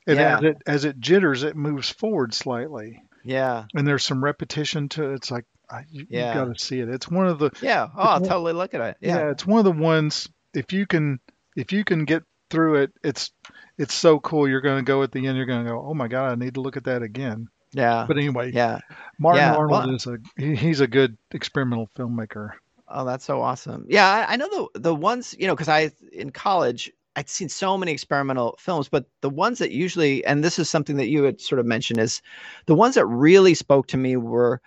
And 0.06 0.17
Yeah. 0.19 0.38
as 0.38 0.43
it 0.43 0.58
as 0.67 0.86
it 0.86 0.99
jitters, 0.99 1.43
it 1.43 1.56
moves 1.56 1.89
forward 1.89 2.34
slightly. 2.34 3.01
Yeah. 3.23 3.65
And 3.73 3.88
there's 3.88 4.03
some 4.03 4.21
repetition 4.23 4.89
to 4.89 5.12
it. 5.12 5.15
It's 5.15 5.32
like 5.32 5.45
I, 5.73 5.86
you, 5.89 6.05
Yeah. 6.09 6.33
got 6.33 6.45
to 6.55 6.59
see 6.63 6.79
it. 6.79 6.89
It's 6.89 7.09
one 7.09 7.27
of 7.27 7.39
the 7.39 7.49
Yeah. 7.62 7.88
Oh, 7.95 8.01
I'll 8.01 8.19
one- 8.21 8.29
totally 8.29 8.53
look 8.53 8.73
at 8.73 8.81
it. 8.81 8.97
yeah. 9.01 9.17
Yeah. 9.17 9.31
it's 9.31 9.45
one 9.45 9.59
of 9.59 9.65
the 9.65 9.71
ones 9.71 10.29
if 10.53 10.71
you 10.71 10.86
can 10.86 11.19
if 11.55 11.71
you 11.71 11.83
can 11.83 12.05
get 12.05 12.23
through 12.49 12.75
it, 12.83 12.91
it's 13.03 13.31
it's 13.77 13.93
so 13.93 14.19
cool. 14.19 14.47
You're 14.47 14.62
going 14.62 14.77
to 14.77 14.83
go 14.88 15.01
at 15.03 15.12
the 15.12 15.25
end. 15.27 15.36
You're 15.38 15.47
going 15.47 15.63
to 15.65 15.71
go, 15.71 15.83
oh 15.86 15.93
my 15.93 16.07
god, 16.07 16.31
I 16.31 16.36
need 16.36 16.53
to 16.55 16.62
look 16.62 16.77
at 16.77 16.83
that 16.86 17.01
again. 17.01 17.47
Yeah. 17.71 18.05
But 18.07 18.17
anyway, 18.17 18.51
Yeah. 18.53 18.79
Martin 19.19 19.41
Yeah, 19.41 19.55
Arnold 19.55 19.71
well- 19.88 19.95
is 19.95 20.05
a 20.07 20.17
he, 20.38 20.55
he's 20.55 20.79
a 20.79 20.88
good 20.88 21.17
experimental 21.31 21.89
filmmaker. 21.97 22.51
Oh, 22.88 23.05
that's 23.05 23.25
so 23.25 23.41
awesome. 23.41 23.86
Yeah, 23.89 24.07
I, 24.07 24.33
I 24.33 24.36
know 24.36 24.69
the 24.73 24.79
the 24.79 24.95
ones 24.95 25.33
you 25.39 25.47
know 25.47 25.55
because 25.55 25.69
I 25.69 25.89
in 26.12 26.29
college 26.31 26.91
I'd 27.15 27.29
seen 27.29 27.49
so 27.49 27.77
many 27.77 27.91
experimental 27.91 28.55
films, 28.59 28.89
but 28.89 29.05
the 29.21 29.29
ones 29.29 29.59
that 29.59 29.71
usually 29.71 30.23
and 30.25 30.43
this 30.43 30.59
is 30.59 30.69
something 30.69 30.97
that 30.97 31.07
you 31.07 31.23
had 31.23 31.39
sort 31.41 31.59
of 31.59 31.65
mentioned 31.65 31.99
is 31.99 32.21
the 32.67 32.75
ones 32.75 32.95
that 32.95 33.05
really 33.07 33.53
spoke 33.55 33.88
to 33.88 33.97
me 33.97 34.17
were 34.17 34.62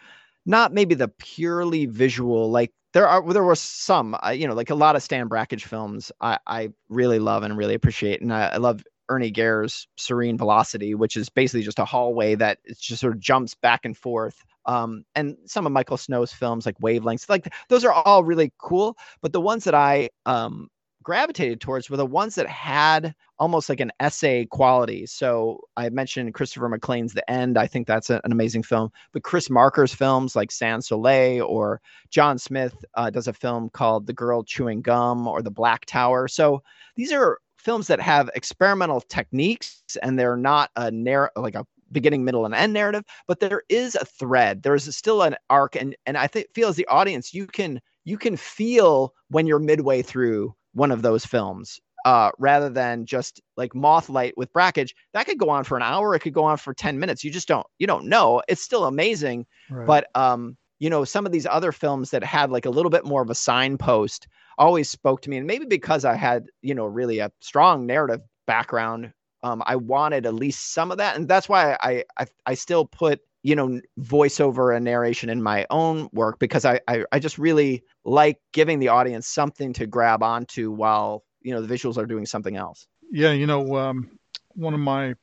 not 0.47 0.73
maybe 0.73 0.95
the 0.95 1.09
purely 1.09 1.87
visual 1.87 2.51
like 2.51 2.73
there 2.93 3.07
are 3.07 3.33
there 3.33 3.45
were 3.45 3.55
some 3.57 4.17
uh, 4.25 4.31
you 4.31 4.47
know 4.47 4.55
like 4.55 4.71
a 4.71 4.75
lot 4.75 4.97
of 4.97 5.03
Stan 5.03 5.29
Brakhage 5.29 5.65
films 5.65 6.11
I 6.21 6.39
I 6.47 6.71
really 6.89 7.19
love 7.19 7.43
and 7.43 7.57
really 7.57 7.75
appreciate 7.75 8.23
and 8.23 8.33
I, 8.33 8.47
I 8.49 8.57
love 8.57 8.83
Ernie 9.09 9.31
Gehr's 9.31 9.87
Serene 9.97 10.39
Velocity, 10.39 10.95
which 10.95 11.17
is 11.17 11.29
basically 11.29 11.63
just 11.63 11.79
a 11.79 11.85
hallway 11.85 12.35
that 12.35 12.59
just 12.79 13.01
sort 13.01 13.15
of 13.15 13.21
jumps 13.21 13.55
back 13.55 13.85
and 13.85 13.97
forth. 13.97 14.45
Um, 14.67 15.05
and 15.15 15.37
some 15.45 15.65
of 15.65 15.73
Michael 15.73 15.97
Snow's 15.97 16.33
films 16.33 16.67
like 16.67 16.79
Wavelengths, 16.79 17.29
like 17.29 17.53
those 17.69 17.85
are 17.85 17.93
all 17.93 18.25
really 18.25 18.53
cool. 18.59 18.97
But 19.21 19.33
the 19.33 19.41
ones 19.41 19.65
that 19.65 19.75
I 19.75 20.11
um, 20.25 20.69
gravitated 21.07 21.61
towards 21.61 21.89
were 21.89 21.97
the 21.97 22.05
ones 22.05 22.35
that 22.35 22.49
had 22.49 23.15
almost 23.39 23.69
like 23.69 23.79
an 23.79 23.93
essay 24.01 24.45
quality. 24.45 25.07
So 25.07 25.61
I 25.77 25.89
mentioned 25.89 26.35
Christopher 26.35 26.69
Maclaine's 26.69 27.13
The 27.13 27.31
End. 27.31 27.57
I 27.57 27.69
think 27.69 27.87
that's 27.87 28.11
a- 28.11 28.21
an 28.25 28.33
amazing 28.33 28.65
film. 28.65 28.91
But 29.13 29.23
Chris 29.23 29.49
Marker's 29.49 29.95
films 29.95 30.35
like 30.35 30.51
Sans 30.51 30.89
Soleil 30.89 31.45
or 31.45 31.81
John 32.11 32.39
Smith 32.39 32.85
uh, 32.97 33.09
does 33.11 33.29
a 33.29 33.33
film 33.33 33.71
called 33.71 34.09
The 34.09 34.13
Girl 34.15 34.43
Chewing 34.43 34.83
Gum 34.83 35.29
or 35.29 35.43
The 35.43 35.51
Black 35.51 35.85
Tower. 35.87 36.27
So 36.27 36.61
these 36.97 37.13
are 37.13 37.39
films 37.57 37.87
that 37.87 38.01
have 38.01 38.29
experimental 38.35 39.01
techniques 39.01 39.83
and 40.03 40.19
they're 40.19 40.37
not 40.37 40.71
a 40.75 40.91
narr- 40.91 41.31
like 41.37 41.55
a 41.55 41.65
beginning 41.93 42.25
middle 42.25 42.45
and 42.45 42.53
end 42.55 42.73
narrative 42.73 43.05
but 43.29 43.39
there 43.39 43.63
is 43.69 43.95
a 43.95 44.05
thread 44.05 44.61
there's 44.65 44.95
still 44.95 45.23
an 45.23 45.37
arc 45.51 45.77
and 45.77 45.95
and 46.05 46.19
i 46.19 46.27
think 46.27 46.49
feel 46.53 46.69
as 46.69 46.75
the 46.75 46.87
audience 46.89 47.33
you 47.33 47.47
can 47.47 47.81
you 48.05 48.19
can 48.19 48.37
feel 48.37 49.15
when 49.29 49.47
you're 49.47 49.61
midway 49.61 50.03
through 50.03 50.53
one 50.77 50.93
of 50.93 51.03
those 51.03 51.25
films 51.25 51.81
uh, 52.05 52.31
rather 52.39 52.69
than 52.69 53.05
just 53.05 53.41
like 53.57 53.75
Mothlight 53.75 54.35
with 54.37 54.53
Brakhage, 54.53 54.95
that 55.13 55.27
could 55.27 55.39
go 55.39 55.49
on 55.49 55.65
for 55.65 55.77
an 55.77 55.83
hour. 55.83 56.15
It 56.15 56.21
could 56.21 56.35
go 56.35 56.45
on 56.45 56.57
for 56.57 56.73
10 56.73 57.01
minutes. 57.01 57.25
You 57.25 57.33
just 57.33 57.49
don't, 57.49 57.67
you 57.79 57.87
don't 57.87 58.07
know. 58.07 58.43
It's 58.47 58.63
still 58.63 58.85
amazing. 58.85 59.47
Right. 59.69 59.87
But, 59.87 60.07
um, 60.15 60.57
you 60.79 60.89
know, 60.89 61.05
some 61.05 61.27
of 61.27 61.33
these 61.33 61.47
other 61.47 61.73
films 61.73 62.11
that 62.11 62.23
had 62.23 62.51
like 62.51 62.67
a 62.67 62.71
little 62.71 62.91
bit 62.91 63.05
more 63.05 63.23
of 63.23 63.31
a 63.31 63.35
signpost 63.35 64.29
always 64.57 64.89
spoke 64.89 65.23
to 65.23 65.31
me. 65.31 65.39
And 65.39 65.49
maybe 65.49 65.65
because 65.65 66.05
I 66.05 66.15
had, 66.15 66.47
you 66.63 66.75
know, 66.75 66.87
really 66.87 67.19
a 67.19 67.33
strong 67.41 67.87
narrative 67.87 68.21
background, 68.47 69.13
um, 69.43 69.63
I 69.67 69.75
wanted 69.75 70.27
at 70.27 70.35
least 70.35 70.75
some 70.75 70.93
of 70.93 70.99
that. 70.99 71.17
And 71.17 71.27
that's 71.27 71.49
why 71.49 71.77
I, 71.81 72.05
I, 72.19 72.27
I 72.47 72.55
still 72.55 72.85
put, 72.85 73.21
you 73.47 73.55
know, 73.55 73.81
voiceover 74.01 74.75
and 74.75 74.85
narration 74.85 75.31
in 75.31 75.41
my 75.41 75.67
own 75.71 76.09
work 76.13 76.41
because 76.41 76.65
I, 76.65 76.81
I, 76.89 77.05
I 77.13 77.21
just 77.21 77.39
really 77.39 77.85
like 78.05 78.41
giving 78.53 78.81
the 78.81 78.89
audience 78.89 79.29
something 79.29 79.73
to 79.75 79.87
grab 79.87 80.25
onto 80.25 80.73
while, 80.73 81.23
you 81.43 81.55
know, 81.55 81.63
the 81.63 81.73
visuals 81.73 81.97
are 81.97 82.07
doing 82.07 82.27
something 82.27 82.57
else. 82.57 82.89
Yeah, 83.13 83.31
you 83.31 83.47
know, 83.47 83.77
um, 83.77 84.19
one 84.57 84.75
of 84.75 84.81
my 84.81 85.15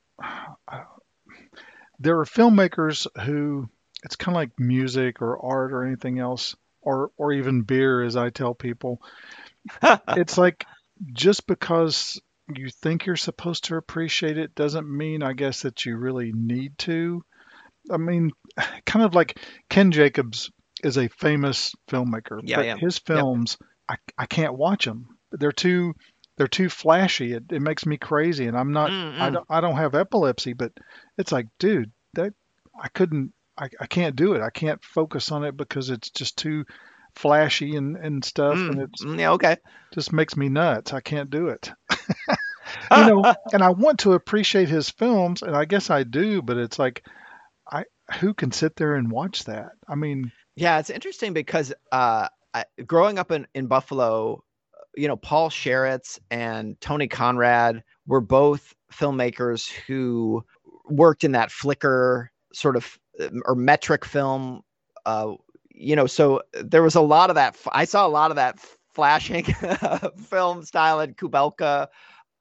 there 1.99 2.17
are 2.17 2.25
filmmakers 2.25 3.07
who 3.25 3.67
it's 4.05 4.15
kind 4.15 4.33
of 4.33 4.39
like 4.39 4.57
music 4.57 5.21
or 5.21 5.37
art 5.45 5.73
or 5.73 5.83
anything 5.83 6.19
else 6.19 6.55
or 6.81 7.11
or 7.17 7.33
even 7.33 7.63
beer 7.63 8.03
as 8.03 8.15
I 8.15 8.29
tell 8.29 8.53
people. 8.53 9.01
it's 10.07 10.37
like 10.37 10.65
just 11.11 11.45
because 11.45 12.21
you 12.55 12.69
think 12.69 13.05
you're 13.05 13.17
supposed 13.17 13.65
to 13.65 13.75
appreciate 13.75 14.37
it 14.37 14.55
doesn't 14.55 14.89
mean 14.89 15.23
I 15.23 15.33
guess 15.33 15.63
that 15.63 15.85
you 15.85 15.97
really 15.97 16.31
need 16.33 16.77
to. 16.79 17.25
I 17.91 17.97
mean, 17.97 18.31
kind 18.85 19.05
of 19.05 19.15
like 19.15 19.39
Ken 19.69 19.91
Jacobs 19.91 20.51
is 20.83 20.97
a 20.97 21.07
famous 21.09 21.73
filmmaker, 21.89 22.41
Yeah, 22.41 22.61
but 22.61 22.67
yeah. 22.67 22.77
his 22.79 22.97
films 22.99 23.57
I, 23.89 23.95
I 24.17 24.25
can't 24.25 24.55
watch 24.57 24.85
them. 24.85 25.07
They're 25.31 25.51
too 25.51 25.93
they're 26.37 26.47
too 26.47 26.69
flashy. 26.69 27.33
It, 27.33 27.43
it 27.51 27.61
makes 27.61 27.85
me 27.85 27.97
crazy, 27.97 28.47
and 28.47 28.57
I'm 28.57 28.71
not. 28.71 28.93
I 29.19 29.29
Mm-mm. 29.29 29.29
don't. 29.29 29.45
I 29.49 29.61
don't 29.61 29.75
have 29.77 29.95
epilepsy, 29.95 30.53
but 30.53 30.71
it's 31.17 31.31
like, 31.31 31.47
dude, 31.59 31.91
that 32.13 32.33
I 32.79 32.87
couldn't. 32.89 33.33
I, 33.57 33.69
I 33.79 33.85
can't 33.85 34.15
do 34.15 34.33
it. 34.33 34.41
I 34.41 34.49
can't 34.49 34.83
focus 34.83 35.31
on 35.31 35.43
it 35.43 35.55
because 35.55 35.89
it's 35.91 36.09
just 36.09 36.37
too 36.37 36.65
flashy 37.15 37.75
and 37.75 37.95
and 37.97 38.23
stuff, 38.25 38.67
and 38.69 38.79
Mm, 38.79 38.81
it's 38.81 39.05
mm, 39.05 39.19
yeah, 39.19 39.31
okay. 39.31 39.57
just 39.93 40.13
makes 40.13 40.35
me 40.37 40.49
nuts. 40.49 40.93
I 40.93 41.01
can't 41.01 41.29
do 41.29 41.47
it. 41.49 41.71
you 42.93 43.03
know, 43.05 43.27
and 43.51 43.63
I 43.63 43.69
want 43.69 43.99
to 43.99 44.13
appreciate 44.13 44.69
his 44.69 44.89
films, 44.89 45.41
and 45.41 45.55
I 45.55 45.65
guess 45.65 45.89
I 45.89 46.03
do, 46.03 46.41
but 46.41 46.57
it's 46.57 46.79
like, 46.79 47.05
who 48.15 48.33
can 48.33 48.51
sit 48.51 48.75
there 48.75 48.95
and 48.95 49.11
watch 49.11 49.45
that? 49.45 49.71
I 49.87 49.95
mean, 49.95 50.31
Yeah, 50.55 50.79
it's 50.79 50.89
interesting 50.89 51.33
because 51.33 51.73
uh, 51.91 52.27
I, 52.53 52.65
growing 52.85 53.17
up 53.19 53.31
in, 53.31 53.47
in 53.55 53.67
Buffalo, 53.67 54.43
you 54.95 55.07
know, 55.07 55.15
Paul 55.15 55.49
Sharits 55.49 56.19
and 56.29 56.79
Tony 56.81 57.07
Conrad 57.07 57.83
were 58.05 58.21
both 58.21 58.73
filmmakers 58.91 59.71
who 59.71 60.43
worked 60.85 61.23
in 61.23 61.31
that 61.31 61.51
flicker 61.51 62.31
sort 62.53 62.75
of 62.75 62.97
um, 63.19 63.41
or 63.45 63.55
metric 63.55 64.05
film. 64.05 64.61
Uh, 65.05 65.33
you 65.69 65.95
know, 65.95 66.05
so 66.05 66.41
there 66.53 66.83
was 66.83 66.95
a 66.95 67.01
lot 67.01 67.29
of 67.29 67.35
that. 67.35 67.57
I 67.71 67.85
saw 67.85 68.05
a 68.05 68.09
lot 68.09 68.31
of 68.31 68.35
that 68.35 68.59
flashing 68.93 69.43
film 70.29 70.63
style 70.63 71.01
at 71.01 71.17
Kubelka. 71.17 71.87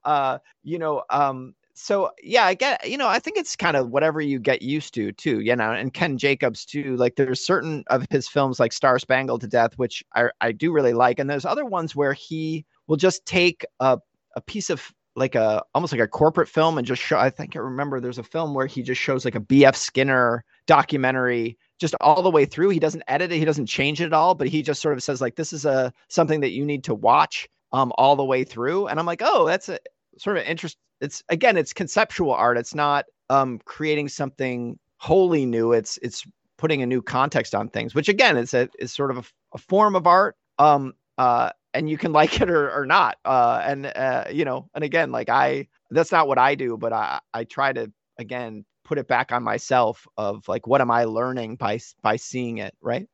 Uh, 0.05 0.37
you 0.63 0.77
know, 0.77 1.03
um, 1.09 1.55
so 1.75 2.11
yeah, 2.21 2.45
I 2.45 2.53
get 2.53 2.87
you 2.87 2.97
know, 2.97 3.07
I 3.07 3.19
think 3.19 3.37
it's 3.37 3.55
kind 3.55 3.75
of 3.75 3.89
whatever 3.89 4.21
you 4.21 4.39
get 4.39 4.61
used 4.61 4.93
to 4.95 5.11
too, 5.11 5.39
you 5.39 5.55
know, 5.55 5.71
and 5.71 5.93
Ken 5.93 6.17
Jacobs 6.17 6.65
too. 6.65 6.95
Like 6.97 7.15
there's 7.15 7.45
certain 7.45 7.83
of 7.87 8.05
his 8.11 8.27
films 8.27 8.59
like 8.59 8.71
Star 8.73 8.99
Spangled 8.99 9.41
to 9.41 9.47
Death, 9.47 9.73
which 9.77 10.03
I 10.15 10.29
I 10.41 10.51
do 10.51 10.71
really 10.71 10.93
like, 10.93 11.19
and 11.19 11.29
there's 11.29 11.45
other 11.45 11.65
ones 11.65 11.95
where 11.95 12.13
he 12.13 12.65
will 12.87 12.97
just 12.97 13.25
take 13.25 13.65
a 13.79 13.99
a 14.35 14.41
piece 14.41 14.69
of 14.69 14.91
like 15.15 15.35
a 15.35 15.63
almost 15.75 15.93
like 15.93 16.01
a 16.01 16.07
corporate 16.07 16.49
film 16.49 16.77
and 16.77 16.87
just 16.87 17.01
show 17.01 17.17
I 17.17 17.29
think 17.29 17.55
I 17.55 17.59
remember 17.59 17.99
there's 17.99 18.17
a 18.17 18.23
film 18.23 18.53
where 18.53 18.65
he 18.67 18.81
just 18.83 19.01
shows 19.01 19.25
like 19.25 19.35
a 19.35 19.39
BF 19.39 19.75
Skinner 19.75 20.43
documentary 20.67 21.57
just 21.79 21.95
all 22.01 22.21
the 22.23 22.31
way 22.31 22.45
through. 22.45 22.69
He 22.69 22.79
doesn't 22.79 23.03
edit 23.07 23.31
it, 23.31 23.37
he 23.37 23.45
doesn't 23.45 23.67
change 23.67 24.01
it 24.01 24.05
at 24.05 24.13
all, 24.13 24.35
but 24.35 24.47
he 24.47 24.61
just 24.61 24.81
sort 24.81 24.95
of 24.95 25.03
says 25.03 25.21
like 25.21 25.35
this 25.35 25.53
is 25.53 25.65
a 25.65 25.91
something 26.09 26.41
that 26.41 26.51
you 26.51 26.65
need 26.65 26.83
to 26.85 26.95
watch 26.95 27.47
um 27.71 27.91
all 27.97 28.15
the 28.15 28.23
way 28.23 28.43
through. 28.43 28.87
And 28.87 28.99
I'm 28.99 29.05
like, 29.05 29.21
oh, 29.23 29.45
that's 29.45 29.69
a 29.69 29.79
sort 30.17 30.37
of 30.37 30.43
interest. 30.45 30.77
It's 31.03 31.23
again, 31.29 31.57
it's 31.57 31.73
conceptual 31.73 32.33
art. 32.33 32.57
It's 32.57 32.73
not 32.73 33.05
um 33.29 33.59
creating 33.65 34.09
something 34.09 34.79
wholly 34.97 35.45
new. 35.45 35.73
It's 35.73 35.99
it's 36.01 36.25
putting 36.57 36.81
a 36.81 36.85
new 36.85 37.01
context 37.01 37.53
on 37.53 37.69
things, 37.69 37.93
which 37.93 38.09
again 38.09 38.37
is 38.37 38.53
a 38.53 38.69
is 38.79 38.93
sort 38.93 39.11
of 39.11 39.17
a, 39.17 39.23
a 39.55 39.57
form 39.57 39.95
of 39.95 40.07
art. 40.07 40.35
Um 40.57 40.93
uh 41.17 41.51
and 41.73 41.89
you 41.89 41.97
can 41.97 42.13
like 42.19 42.41
it 42.41 42.49
or, 42.49 42.71
or 42.71 42.85
not. 42.85 43.17
Uh 43.25 43.61
and 43.65 43.85
uh 43.85 44.25
you 44.31 44.45
know, 44.45 44.69
and 44.73 44.83
again, 44.83 45.11
like 45.11 45.29
I 45.29 45.67
that's 45.91 46.11
not 46.11 46.27
what 46.27 46.39
I 46.39 46.55
do, 46.55 46.77
but 46.77 46.93
I 46.93 47.19
I 47.33 47.43
try 47.43 47.73
to 47.73 47.91
again 48.17 48.65
put 48.85 48.97
it 48.97 49.07
back 49.07 49.31
on 49.31 49.43
myself 49.43 50.07
of 50.17 50.47
like 50.47 50.67
what 50.67 50.81
am 50.81 50.91
I 50.91 51.03
learning 51.03 51.57
by 51.57 51.79
by 52.01 52.15
seeing 52.15 52.59
it, 52.59 52.75
right? 52.81 53.07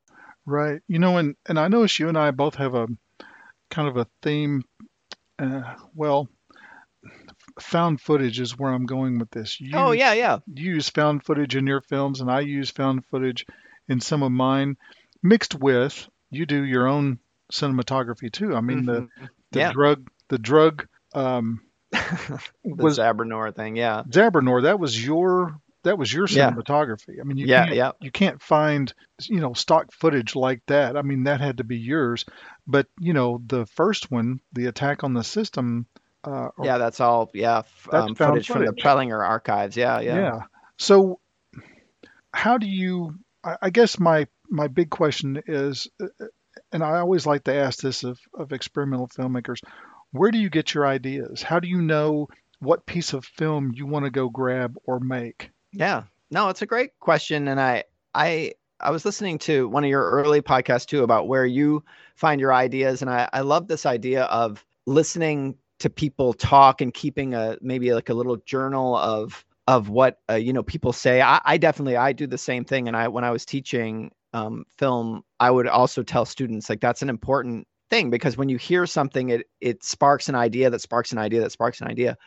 Right. 0.46 0.82
You 0.88 1.00
know, 1.00 1.18
and 1.18 1.36
and 1.48 1.60
I 1.60 1.68
notice 1.68 2.00
you 2.00 2.08
and 2.08 2.18
I 2.18 2.32
both 2.32 2.56
have 2.56 2.76
a 2.76 2.88
kind 3.70 3.88
of 3.88 3.98
a 3.98 4.08
theme. 4.22 4.64
Uh, 5.38 5.76
well, 5.96 6.28
found 7.62 8.01
footage 8.01 8.39
is 8.39 8.57
where 8.57 8.72
I'm 8.72 8.86
going 8.86 9.20
with 9.20 9.32
this. 9.32 9.60
You, 9.60 9.72
oh 9.76 9.91
yeah, 9.91 10.14
yeah. 10.14 10.39
You 10.53 10.74
use 10.74 10.89
found 10.89 11.24
footage 11.24 11.55
in 11.55 11.68
your 11.68 11.82
films, 11.82 12.22
and 12.22 12.32
I 12.32 12.41
use 12.41 12.70
found 12.70 13.05
footage 13.05 13.45
in 13.88 13.99
some 13.99 14.24
of 14.24 14.32
mine, 14.32 14.78
mixed 15.24 15.55
with 15.55 16.07
you 16.30 16.45
do 16.45 16.64
your 16.64 16.88
own 16.88 17.20
cinematography 17.51 18.32
too. 18.32 18.55
I 18.55 18.62
mean 18.62 18.84
mm-hmm. 18.84 19.05
the 19.20 19.30
the 19.51 19.60
yeah. 19.60 19.72
drug 19.72 20.10
the 20.30 20.38
drug 20.38 20.88
um, 21.14 21.62
the 21.91 22.39
was 22.64 22.99
Zabranor 22.99 23.55
thing, 23.55 23.76
yeah. 23.76 24.03
Zabranor, 24.07 24.64
that 24.64 24.80
was 24.80 25.03
your 25.03 25.60
that 25.84 25.97
was 25.97 26.12
your 26.14 26.28
cinematography. 26.28 27.16
Yeah. 27.16 27.22
I 27.22 27.24
mean, 27.24 27.38
you 27.38 27.47
yeah, 27.47 27.66
can't, 27.66 27.76
yeah. 27.76 27.91
you 28.01 28.12
can't 28.12 28.41
find 28.41 28.93
you 29.24 29.39
know 29.39 29.53
stock 29.53 29.91
footage 29.93 30.36
like 30.36 30.62
that. 30.68 30.97
I 30.97 31.01
mean, 31.01 31.24
that 31.24 31.41
had 31.41 31.57
to 31.57 31.64
be 31.64 31.78
yours. 31.78 32.26
But 32.68 32.88
you 32.99 33.14
know, 33.14 33.41
the 33.45 33.66
first 33.66 34.12
one, 34.12 34.41
the 34.53 34.68
attack 34.68 35.03
on 35.03 35.14
the 35.14 35.24
system. 35.24 35.88
Uh, 36.24 36.49
yeah, 36.61 36.78
that's 36.78 36.99
all. 36.99 37.30
Yeah, 37.34 37.63
that's 37.91 38.09
um, 38.09 38.15
footage, 38.15 38.47
footage, 38.47 38.47
from 38.47 38.65
the 38.65 38.74
Prelinger 38.74 39.26
archives. 39.26 39.78
Yeah, 39.78 39.99
yeah. 40.01 40.15
Yeah. 40.15 40.39
So, 40.78 41.20
how 42.34 42.57
do 42.57 42.67
you? 42.67 43.15
I, 43.43 43.55
I 43.63 43.70
guess 43.70 43.99
my 43.99 44.28
my 44.49 44.67
big 44.67 44.89
question 44.89 45.41
is, 45.47 45.88
uh, 46.01 46.26
and 46.72 46.84
I 46.84 46.99
always 46.99 47.26
like 47.26 47.45
to 47.45 47.53
ask 47.53 47.80
this 47.80 48.03
of, 48.03 48.20
of 48.34 48.51
experimental 48.51 49.07
filmmakers 49.07 49.61
where 50.11 50.32
do 50.32 50.38
you 50.38 50.49
get 50.49 50.74
your 50.74 50.88
ideas? 50.88 51.41
How 51.41 51.59
do 51.59 51.67
you 51.67 51.82
know 51.82 52.28
what 52.59 52.86
piece 52.86 53.13
of 53.13 53.26
film 53.26 53.72
you 53.74 53.86
want 53.86 54.05
to 54.05 54.11
go 54.11 54.30
grab 54.30 54.76
or 54.84 54.99
make? 54.99 55.51
Yeah. 55.72 56.03
No, 56.32 56.49
it's 56.49 56.61
a 56.61 56.67
great 56.67 56.99
question 56.99 57.47
and 57.47 57.59
I 57.59 57.86
I 58.13 58.53
I 58.80 58.91
was 58.91 59.05
listening 59.05 59.39
to 59.39 59.67
one 59.67 59.84
of 59.84 59.89
your 59.89 60.09
early 60.09 60.41
podcasts 60.41 60.86
too 60.86 61.03
about 61.03 61.28
where 61.28 61.45
you 61.45 61.84
find 62.15 62.41
your 62.41 62.53
ideas 62.53 63.01
and 63.01 63.09
I 63.09 63.30
I 63.32 63.41
love 63.41 63.67
this 63.67 63.86
idea 63.86 64.24
of 64.24 64.63
listening 64.86 65.55
to 65.80 65.90
people 65.90 66.34
talk 66.34 66.82
and 66.82 66.94
keeping 66.94 67.34
a 67.34 67.58
maybe 67.62 67.94
like 67.94 68.10
a 68.10 68.14
little 68.14 68.38
journal 68.38 68.96
of 68.96 69.46
of 69.68 69.90
what 69.90 70.20
uh, 70.30 70.36
you 70.36 70.52
know 70.52 70.64
people 70.64 70.92
say. 70.94 71.22
I, 71.22 71.40
I 71.46 71.58
definitely 71.58 71.96
I 71.96 72.12
do 72.14 72.28
the 72.28 72.38
same 72.38 72.66
thing. 72.66 72.88
And 72.88 72.98
I 72.98 73.08
when 73.08 73.24
I 73.24 73.32
was 73.32 73.46
teaching 73.46 74.12
um, 74.34 74.66
film, 74.78 75.24
I 75.40 75.52
would 75.52 75.68
also 75.68 76.04
tell 76.04 76.26
students 76.26 76.70
like 76.70 76.82
that's 76.82 77.02
an 77.02 77.10
important 77.10 77.68
thing 77.90 78.10
because 78.10 78.38
when 78.38 78.50
you 78.50 78.58
hear 78.58 78.86
something 78.86 79.30
it 79.30 79.48
it 79.62 79.84
sparks 79.84 80.30
an 80.30 80.36
idea 80.36 80.70
that 80.70 80.82
sparks 80.82 81.12
an 81.12 81.18
idea 81.18 81.42
that 81.42 81.52
sparks 81.52 81.82
an 81.82 81.88
idea. 81.88 82.18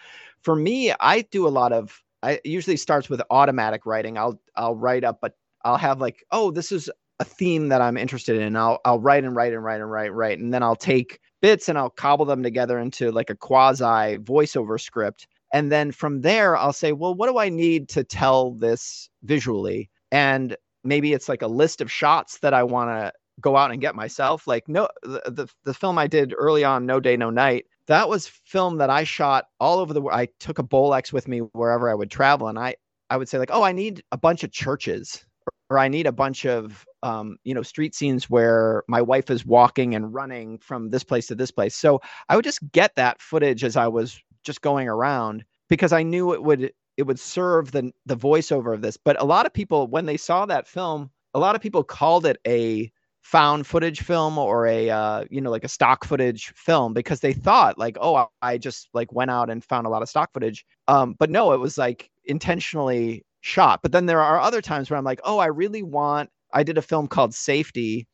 For 0.43 0.57
me 0.57 0.93
i 0.99 1.23
do 1.31 1.47
a 1.47 1.51
lot 1.51 1.73
of 1.73 2.03
i 2.23 2.41
usually 2.45 2.77
starts 2.77 3.09
with 3.09 3.23
automatic 3.31 3.87
writing. 3.87 4.19
I'll 4.19 4.41
i'll 4.57 4.77
write 4.77 5.05
up 5.05 5.19
but 5.21 5.35
i'll 5.65 5.77
have 5.77 6.01
like 6.01 6.25
oh 6.33 6.51
this 6.51 6.73
is 6.73 6.91
a 7.21 7.25
theme 7.25 7.69
that 7.69 7.81
i'm 7.81 7.97
interested 7.97 8.41
in. 8.41 8.57
I'll 8.57 8.81
i'll 8.85 9.01
write 9.01 9.25
and 9.25 9.37
write 9.37 9.53
and 9.53 9.63
write 9.63 9.81
and 9.81 9.91
write 9.91 10.13
write. 10.13 10.39
And 10.39 10.53
then 10.53 10.63
i'll 10.63 10.77
take 10.77 11.21
bits 11.43 11.69
and 11.69 11.77
i'll 11.77 11.91
cobble 11.91 12.25
them 12.25 12.43
together 12.43 12.79
into 12.79 13.13
like 13.13 13.29
a 13.29 13.37
quasi 13.37 14.17
voiceover 14.19 14.81
script 14.81 15.27
and 15.53 15.71
then 15.71 15.93
from 15.93 16.23
there 16.23 16.57
i'll 16.57 16.73
say 16.73 16.93
well 16.93 17.15
what 17.15 17.29
do 17.29 17.39
i 17.39 17.51
need 17.51 17.89
to 17.89 18.03
tell 18.03 18.53
this 18.53 19.11
visually 19.25 19.91
and 20.11 20.57
maybe 20.85 21.13
it's 21.13 21.29
like 21.29 21.43
a 21.43 21.47
list 21.47 21.83
of 21.83 21.93
shots 21.93 22.39
that 22.39 22.55
i 22.55 22.63
want 22.63 22.89
to 22.89 23.13
go 23.41 23.57
out 23.57 23.71
and 23.71 23.81
get 23.81 23.95
myself. 23.95 24.47
Like 24.47 24.69
no 24.69 24.89
the, 25.03 25.23
the, 25.27 25.49
the 25.65 25.75
film 25.75 25.99
I 25.99 26.07
did 26.07 26.35
early 26.37 26.65
on, 26.65 26.87
No 26.87 27.01
Day 27.01 27.17
No 27.17 27.31
Night, 27.31 27.67
that 27.87 28.09
was 28.09 28.27
film 28.27 28.79
that 28.79 28.91
I 28.91 29.05
shot 29.05 29.47
all 29.61 29.79
over 29.79 29.93
the 29.93 30.01
world. 30.01 30.19
I 30.19 30.29
took 30.39 30.59
a 30.59 30.63
Bolex 30.63 31.13
with 31.13 31.29
me 31.29 31.39
wherever 31.39 31.91
I 31.91 31.95
would 31.95 32.11
travel, 32.11 32.49
and 32.49 32.59
I 32.59 32.77
I 33.11 33.17
would 33.17 33.29
say 33.29 33.39
like, 33.39 33.51
oh, 33.53 33.63
I 33.63 33.73
need 33.73 34.03
a 34.13 34.19
bunch 34.19 34.45
of 34.45 34.53
churches, 34.53 35.25
or, 35.47 35.77
or 35.77 35.79
I 35.79 35.89
need 35.89 36.07
a 36.07 36.13
bunch 36.13 36.47
of 36.47 36.87
um, 37.03 37.37
you 37.45 37.55
know 37.55 37.63
street 37.63 37.95
scenes 37.95 38.31
where 38.31 38.83
my 38.89 39.03
wife 39.03 39.31
is 39.31 39.45
walking 39.47 39.95
and 39.95 40.13
running 40.15 40.59
from 40.59 40.91
this 40.91 41.05
place 41.05 41.27
to 41.29 41.35
this 41.35 41.51
place. 41.51 41.75
So 41.77 42.01
I 42.29 42.37
would 42.37 42.45
just 42.45 42.61
get 42.73 42.95
that 42.97 43.21
footage 43.21 43.65
as 43.65 43.77
I 43.77 43.89
was 43.89 44.21
just 44.45 44.63
going 44.63 44.89
around 44.89 45.45
because 45.69 45.93
I 45.93 46.03
knew 46.03 46.33
it 46.33 46.43
would 46.43 46.73
it 46.97 47.05
would 47.05 47.19
serve 47.19 47.73
the 47.73 47.93
the 48.07 48.17
voiceover 48.17 48.75
of 48.75 48.83
this. 48.83 48.97
But 48.97 49.21
a 49.21 49.25
lot 49.25 49.47
of 49.47 49.53
people 49.53 49.87
when 49.87 50.07
they 50.07 50.17
saw 50.17 50.47
that 50.47 50.67
film, 50.67 51.11
a 51.35 51.39
lot 51.39 51.57
of 51.57 51.63
people 51.63 51.85
called 51.85 52.27
it 52.27 52.39
a 52.47 52.91
found 53.23 53.67
footage 53.67 54.01
film 54.01 54.37
or 54.37 54.67
a 54.67 54.91
uh, 54.91 55.25
you 55.31 55.41
know 55.41 55.51
like 55.51 55.65
a 55.65 55.69
stock 55.69 56.05
footage 56.05 56.53
film 56.57 56.93
because 56.93 57.21
they 57.21 57.33
thought 57.33 57.79
like 57.79 57.97
oh 58.01 58.27
I 58.43 58.59
just 58.59 58.89
like 58.95 59.13
went 59.13 59.31
out 59.31 59.49
and 59.49 59.65
found 59.65 59.87
a 59.87 59.91
lot 59.91 60.03
of 60.03 60.09
stock 60.09 60.33
footage 60.35 60.65
um 60.89 61.15
but 61.19 61.31
no 61.31 61.53
it 61.53 61.61
was 61.61 61.79
like 61.79 62.11
intentionally 62.25 63.25
shot 63.41 63.81
but 63.83 63.93
then 63.93 64.07
there 64.07 64.21
are 64.21 64.41
other 64.41 64.61
times 64.61 64.91
where 64.91 64.99
I'm 64.99 65.05
like 65.05 65.21
oh 65.25 65.39
I 65.39 65.47
really 65.47 65.85
want 65.85 66.31
I 66.53 66.63
did 66.63 66.79
a 66.79 66.83
film 66.83 67.09
called 67.09 67.35
Safety 67.35 68.07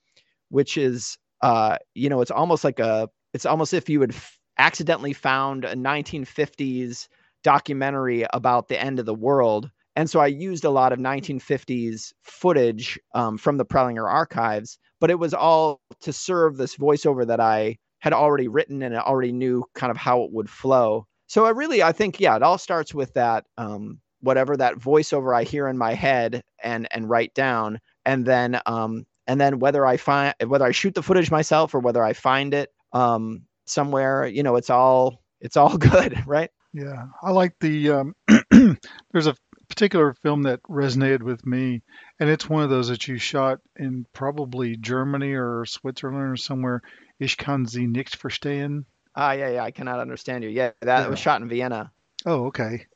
which 0.51 0.77
is 0.77 1.19
uh 1.43 1.77
you 1.95 2.09
know 2.09 2.21
it's 2.21 2.31
almost 2.31 2.65
like 2.65 2.79
a 2.79 3.09
it's 3.35 3.47
almost 3.47 3.75
if 3.75 3.89
you 3.89 4.01
had 4.01 4.13
f- 4.13 4.39
accidentally 4.59 5.13
found 5.13 5.65
a 5.65 5.75
1950s 5.75 7.09
documentary 7.45 8.27
about 8.33 8.69
the 8.69 8.81
end 8.81 8.99
of 8.99 9.07
the 9.07 9.15
world 9.15 9.71
and 9.97 10.09
so 10.09 10.21
I 10.21 10.29
used 10.29 10.65
a 10.65 10.71
lot 10.71 10.93
of 10.93 11.01
1950s 11.01 12.13
footage 12.23 13.01
um, 13.15 13.37
from 13.37 13.57
the 13.57 13.65
Prelinger 13.65 14.09
archives, 14.09 14.79
but 15.01 15.11
it 15.11 15.19
was 15.19 15.35
all 15.35 15.81
to 16.03 16.13
serve 16.13 16.57
this 16.57 16.77
voiceover 16.77 17.27
that 17.27 17.41
I 17.41 17.79
had 17.99 18.13
already 18.13 18.47
written 18.47 18.83
and 18.83 18.97
I 18.97 19.01
already 19.01 19.33
knew 19.33 19.65
kind 19.75 19.91
of 19.91 19.97
how 19.97 20.23
it 20.23 20.31
would 20.31 20.49
flow. 20.49 21.09
So 21.27 21.47
I 21.47 21.51
really, 21.51 21.83
I 21.83 21.91
think, 21.91 22.21
yeah, 22.21 22.37
it 22.37 22.45
all 22.45 22.59
starts 22.59 22.95
with 22.95 23.13
that, 23.15 23.45
um, 23.57 23.99
whatever 24.21 24.57
that 24.57 24.77
voiceover 24.77 25.37
I 25.37 25.43
hear 25.43 25.67
in 25.67 25.77
my 25.77 25.95
head 25.95 26.45
and 26.63 26.87
and 26.93 27.11
write 27.11 27.35
down, 27.35 27.81
and 28.09 28.25
then 28.25 28.59
um, 28.65 29.05
and 29.27 29.39
then 29.39 29.59
whether 29.59 29.85
I 29.87 29.99
find 29.99 30.35
whether 30.47 30.65
I 30.65 30.73
shoot 30.73 30.95
the 30.95 31.03
footage 31.03 31.31
myself 31.31 31.75
or 31.75 31.81
whether 31.81 32.03
I 32.03 32.15
find 32.15 32.55
it 32.55 32.73
um, 32.95 33.43
somewhere, 33.67 34.27
you 34.27 34.43
know, 34.43 34.57
it's 34.57 34.71
all 34.71 35.23
it's 35.41 35.59
all 35.59 35.77
good, 35.91 36.27
right? 36.27 36.51
Yeah, 36.73 37.05
I 37.23 37.31
like 37.31 37.55
the. 37.61 37.91
Um, 37.91 38.15
there's 39.13 39.27
a 39.27 39.37
particular 39.69 40.15
film 40.23 40.43
that 40.43 40.63
resonated 40.63 41.23
with 41.23 41.45
me, 41.45 41.83
and 42.19 42.31
it's 42.31 42.49
one 42.49 42.63
of 42.63 42.71
those 42.71 42.89
that 42.89 43.07
you 43.07 43.19
shot 43.19 43.59
in 43.77 44.07
probably 44.15 44.77
Germany 44.77 45.35
or 45.35 45.65
Switzerland 45.67 46.31
or 46.31 46.37
somewhere. 46.37 46.81
Ich 47.21 47.37
kann 47.37 47.67
Sie 47.67 47.87
nicht 47.87 48.17
verstehen. 48.17 48.85
Ah, 49.15 49.33
yeah, 49.33 49.51
yeah. 49.51 49.65
I 49.65 49.71
cannot 49.71 50.01
understand 50.01 50.45
you. 50.45 50.51
Yeah, 50.51 50.71
that 50.81 51.01
yeah. 51.01 51.09
was 51.09 51.19
shot 51.19 51.43
in 51.43 51.49
Vienna. 51.49 51.91
Oh, 52.25 52.47
okay. 52.47 52.87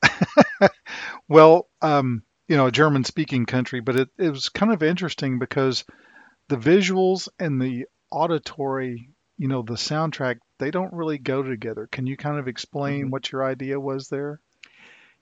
well, 1.28 1.68
um, 1.82 2.22
you 2.52 2.58
know, 2.58 2.66
a 2.66 2.70
German-speaking 2.70 3.46
country, 3.46 3.80
but 3.80 3.96
it, 3.96 4.08
it 4.18 4.28
was 4.28 4.50
kind 4.50 4.74
of 4.74 4.82
interesting 4.82 5.38
because 5.38 5.86
the 6.48 6.58
visuals 6.58 7.26
and 7.38 7.58
the 7.58 7.86
auditory, 8.10 9.08
you 9.38 9.48
know, 9.48 9.62
the 9.62 9.72
soundtrack, 9.72 10.36
they 10.58 10.70
don't 10.70 10.92
really 10.92 11.16
go 11.16 11.42
together. 11.42 11.88
Can 11.90 12.06
you 12.06 12.14
kind 12.14 12.38
of 12.38 12.48
explain 12.48 13.04
mm-hmm. 13.04 13.10
what 13.10 13.32
your 13.32 13.42
idea 13.42 13.80
was 13.80 14.08
there? 14.08 14.38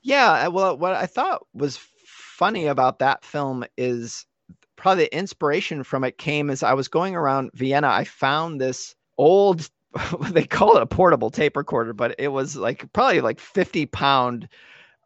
Yeah, 0.02 0.48
well, 0.48 0.76
what 0.76 0.94
I 0.94 1.06
thought 1.06 1.46
was 1.54 1.78
funny 2.04 2.66
about 2.66 2.98
that 2.98 3.24
film 3.24 3.64
is 3.76 4.26
probably 4.74 5.04
the 5.04 5.16
inspiration 5.16 5.84
from 5.84 6.02
it 6.02 6.18
came 6.18 6.50
as 6.50 6.64
I 6.64 6.74
was 6.74 6.88
going 6.88 7.14
around 7.14 7.52
Vienna. 7.54 7.86
I 7.86 8.02
found 8.02 8.60
this 8.60 8.96
old, 9.16 9.70
they 10.32 10.46
call 10.46 10.78
it 10.78 10.82
a 10.82 10.86
portable 10.86 11.30
tape 11.30 11.56
recorder, 11.56 11.92
but 11.92 12.16
it 12.18 12.26
was 12.26 12.56
like 12.56 12.92
probably 12.92 13.20
like 13.20 13.38
50 13.38 13.86
pound 13.86 14.48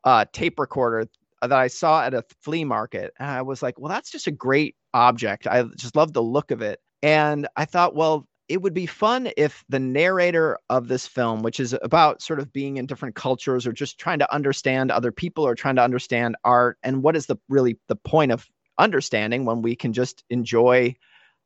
uh, 0.04 0.24
tape 0.32 0.58
recorder 0.58 1.06
that 1.46 1.58
I 1.58 1.68
saw 1.68 2.02
at 2.02 2.14
a 2.14 2.24
flea 2.42 2.64
market. 2.64 3.12
And 3.18 3.30
I 3.30 3.42
was 3.42 3.62
like, 3.62 3.78
well, 3.78 3.90
that's 3.90 4.10
just 4.10 4.26
a 4.26 4.32
great 4.32 4.76
object. 4.92 5.46
I 5.46 5.64
just 5.76 5.96
love 5.96 6.12
the 6.12 6.22
look 6.22 6.50
of 6.50 6.62
it. 6.62 6.80
And 7.02 7.46
I 7.56 7.64
thought, 7.64 7.94
well, 7.94 8.26
it 8.48 8.60
would 8.60 8.74
be 8.74 8.86
fun 8.86 9.30
if 9.36 9.64
the 9.68 9.78
narrator 9.78 10.58
of 10.68 10.88
this 10.88 11.06
film, 11.06 11.42
which 11.42 11.60
is 11.60 11.74
about 11.82 12.20
sort 12.20 12.40
of 12.40 12.52
being 12.52 12.76
in 12.76 12.86
different 12.86 13.14
cultures 13.14 13.66
or 13.66 13.72
just 13.72 13.98
trying 13.98 14.18
to 14.18 14.34
understand 14.34 14.90
other 14.90 15.12
people 15.12 15.46
or 15.46 15.54
trying 15.54 15.76
to 15.76 15.82
understand 15.82 16.36
art, 16.44 16.78
and 16.82 17.02
what 17.02 17.16
is 17.16 17.26
the 17.26 17.36
really 17.48 17.78
the 17.88 17.96
point 17.96 18.32
of 18.32 18.46
understanding 18.78 19.44
when 19.44 19.62
we 19.62 19.74
can 19.74 19.92
just 19.92 20.24
enjoy 20.30 20.94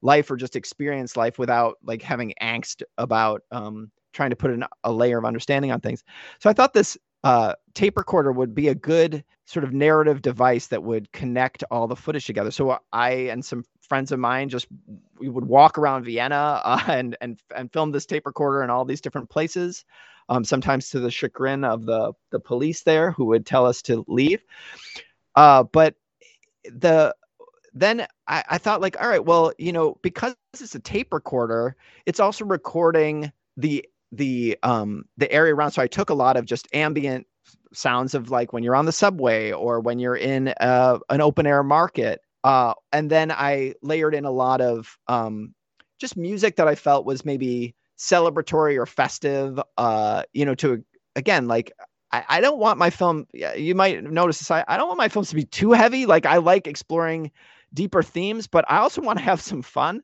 life 0.03 0.31
or 0.31 0.37
just 0.37 0.57
experience 0.57 1.17
life 1.17 1.39
without 1.39 1.77
like 1.83 2.03
having 2.03 2.33
angst 2.41 2.83
about 2.99 3.43
um, 3.51 3.91
trying 4.13 4.31
to 4.31 4.37
put 4.37 4.51
an, 4.51 4.65
a 4.85 4.93
layer 4.93 5.19
of 5.19 5.25
understanding 5.25 5.71
on 5.71 5.81
things. 5.81 6.03
So 6.41 6.51
I 6.51 6.53
thought 6.53 6.73
this 6.73 6.97
uh, 7.25 7.55
tape 7.75 7.97
recorder 7.97 8.33
would 8.33 8.55
be 8.55 8.69
a 8.69 8.75
good 8.75 9.25
sort 9.45 9.65
of 9.65 9.73
narrative 9.73 10.23
device 10.23 10.67
that 10.69 10.83
would 10.83 11.11
connect 11.13 11.65
all 11.71 11.87
the 11.87 11.97
footage 11.97 12.27
together. 12.27 12.51
So 12.51 12.79
I 12.93 13.11
and 13.11 13.45
some 13.45 13.65
friends 13.81 14.13
of 14.13 14.19
mine 14.19 14.49
just 14.49 14.67
we 15.19 15.29
would 15.29 15.47
walk 15.47 15.79
around 15.79 16.05
Vienna 16.05 16.61
uh, 16.65 16.83
and 16.89 17.17
and 17.21 17.41
and 17.57 17.73
film 17.73 17.93
this 17.93 18.07
tape 18.07 18.27
recorder 18.27 18.63
in 18.63 18.71
all 18.71 18.85
these 18.85 19.01
different 19.01 19.31
places. 19.31 19.85
Um, 20.31 20.45
sometimes 20.45 20.91
to 20.91 21.01
the 21.01 21.11
chagrin 21.11 21.65
of 21.65 21.87
the 21.87 22.13
the 22.31 22.41
police 22.41 22.83
there, 22.83 23.13
who 23.13 23.25
would 23.27 23.47
tell 23.47 23.65
us 23.65 23.83
to 23.83 24.05
leave. 24.09 24.43
Uh, 25.35 25.63
but 25.63 25.95
the 26.65 27.15
then 27.75 28.07
I, 28.27 28.45
I 28.51 28.59
thought 28.59 28.81
like, 28.81 29.01
all 29.01 29.09
right, 29.09 29.25
well, 29.25 29.53
you 29.59 29.73
know, 29.73 29.99
because 30.03 30.35
it's 30.61 30.75
a 30.75 30.81
tape 30.81 31.13
recorder, 31.13 31.77
it's 32.07 32.21
also 32.21 32.45
recording 32.45 33.33
the 33.57 33.87
the 34.13 34.59
um 34.63 35.05
the 35.17 35.31
area 35.31 35.55
around. 35.55 35.73
So 35.73 35.83
I 35.83 35.87
took 35.87 36.11
a 36.11 36.15
lot 36.15 36.37
of 36.37 36.47
just 36.47 36.69
ambient 36.75 37.27
sounds 37.73 38.15
of 38.15 38.31
like 38.31 38.53
when 38.53 38.63
you're 38.63 38.77
on 38.77 38.87
the 38.87 38.93
subway 38.93 39.53
or 39.53 39.81
when 39.81 39.99
you're 39.99 40.17
in 40.17 40.49
uh, 40.61 40.99
an 41.11 41.21
open 41.21 41.47
air 41.47 41.63
market. 41.63 42.21
Uh, 42.45 42.75
and 42.93 43.11
then 43.11 43.31
I 43.31 43.75
layered 43.83 44.15
in 44.15 44.25
a 44.25 44.31
lot 44.31 44.61
of 44.61 44.97
um, 45.09 45.55
just 45.99 46.17
music 46.17 46.57
that 46.57 46.69
I 46.69 46.75
felt 46.75 47.05
was 47.05 47.25
maybe 47.25 47.75
celebratory 47.99 48.79
or 48.79 48.87
festive. 48.87 49.61
Uh, 49.77 50.23
you 50.33 50.45
know, 50.45 50.55
to 50.57 50.83
again 51.17 51.49
like 51.49 51.73
I, 52.13 52.25
I 52.29 52.41
don't 52.41 52.59
want 52.59 52.79
my 52.79 52.91
film. 52.91 53.27
You 53.33 53.75
might 53.75 54.03
notice 54.05 54.39
this. 54.39 54.51
I, 54.51 54.65
I 54.69 54.77
don't 54.77 54.89
want 54.89 54.99
my 54.99 55.09
films 55.09 55.29
to 55.31 55.35
be 55.35 55.45
too 55.45 55.73
heavy. 55.73 56.07
Like 56.07 56.27
I 56.27 56.39
like 56.39 56.67
exploring 56.67 57.31
deeper 57.75 58.03
themes, 58.03 58.47
but 58.47 58.65
I 58.69 58.79
also 58.79 59.03
want 59.03 59.19
to 59.19 59.25
have 59.25 59.41
some 59.41 59.63
fun. 59.63 60.03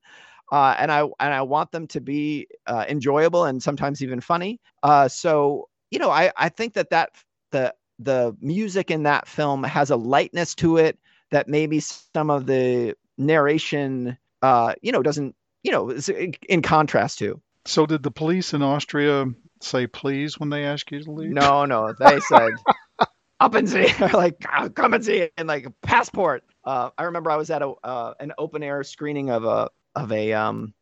Uh, 0.54 0.76
and 0.78 0.92
I 0.92 1.00
and 1.00 1.34
I 1.34 1.42
want 1.42 1.72
them 1.72 1.88
to 1.88 2.00
be 2.00 2.46
uh, 2.68 2.84
enjoyable 2.88 3.44
and 3.44 3.60
sometimes 3.60 4.04
even 4.04 4.20
funny. 4.20 4.60
Uh, 4.84 5.08
so 5.08 5.68
you 5.90 5.98
know, 5.98 6.10
I 6.10 6.30
I 6.36 6.48
think 6.48 6.74
that 6.74 6.90
that 6.90 7.10
the 7.50 7.74
the 7.98 8.36
music 8.40 8.88
in 8.88 9.02
that 9.02 9.26
film 9.26 9.64
has 9.64 9.90
a 9.90 9.96
lightness 9.96 10.54
to 10.56 10.76
it 10.76 10.96
that 11.32 11.48
maybe 11.48 11.80
some 11.80 12.30
of 12.30 12.46
the 12.46 12.94
narration, 13.18 14.16
uh, 14.42 14.74
you 14.80 14.92
know, 14.92 15.02
doesn't 15.02 15.34
you 15.64 15.72
know 15.72 15.90
is 15.90 16.08
in 16.08 16.62
contrast 16.62 17.18
to. 17.18 17.42
So 17.64 17.84
did 17.84 18.04
the 18.04 18.12
police 18.12 18.54
in 18.54 18.62
Austria 18.62 19.26
say 19.60 19.88
please 19.88 20.38
when 20.38 20.50
they 20.50 20.62
asked 20.62 20.92
you 20.92 21.02
to 21.02 21.10
leave? 21.10 21.30
No, 21.30 21.64
no, 21.64 21.92
they 21.98 22.20
said 22.20 22.52
up 23.40 23.54
and 23.56 23.68
see, 23.68 23.92
like 24.12 24.46
come 24.76 24.94
and 24.94 25.04
see, 25.04 25.30
and 25.36 25.48
like 25.48 25.66
passport. 25.82 26.44
Uh, 26.64 26.90
I 26.96 27.02
remember 27.02 27.32
I 27.32 27.36
was 27.38 27.50
at 27.50 27.60
a 27.60 27.70
uh, 27.82 28.14
an 28.20 28.34
open 28.38 28.62
air 28.62 28.84
screening 28.84 29.30
of 29.30 29.42
a 29.42 29.70
of 29.94 30.12
a 30.12 30.32
um 30.32 30.74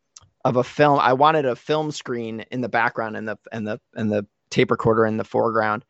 of 0.45 0.57
a 0.57 0.63
film. 0.63 0.99
I 0.99 1.13
wanted 1.13 1.45
a 1.45 1.55
film 1.55 1.91
screen 1.91 2.45
in 2.51 2.61
the 2.61 2.69
background 2.69 3.15
and 3.17 3.27
the 3.27 3.37
and 3.51 3.67
the 3.67 3.79
and 3.95 4.11
the 4.11 4.25
tape 4.49 4.71
recorder 4.71 5.05
in 5.05 5.17
the 5.17 5.23
foreground. 5.23 5.85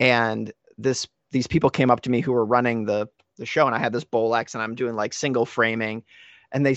And 0.00 0.52
this 0.78 1.06
these 1.30 1.46
people 1.46 1.70
came 1.70 1.90
up 1.90 2.00
to 2.02 2.10
me 2.10 2.20
who 2.20 2.32
were 2.32 2.44
running 2.44 2.84
the 2.84 3.08
the 3.38 3.46
show, 3.46 3.66
and 3.66 3.74
I 3.74 3.78
had 3.78 3.92
this 3.92 4.04
Bolex, 4.04 4.54
and 4.54 4.62
I'm 4.62 4.74
doing 4.74 4.94
like 4.94 5.12
single 5.12 5.46
framing, 5.46 6.04
and 6.52 6.66
they, 6.66 6.76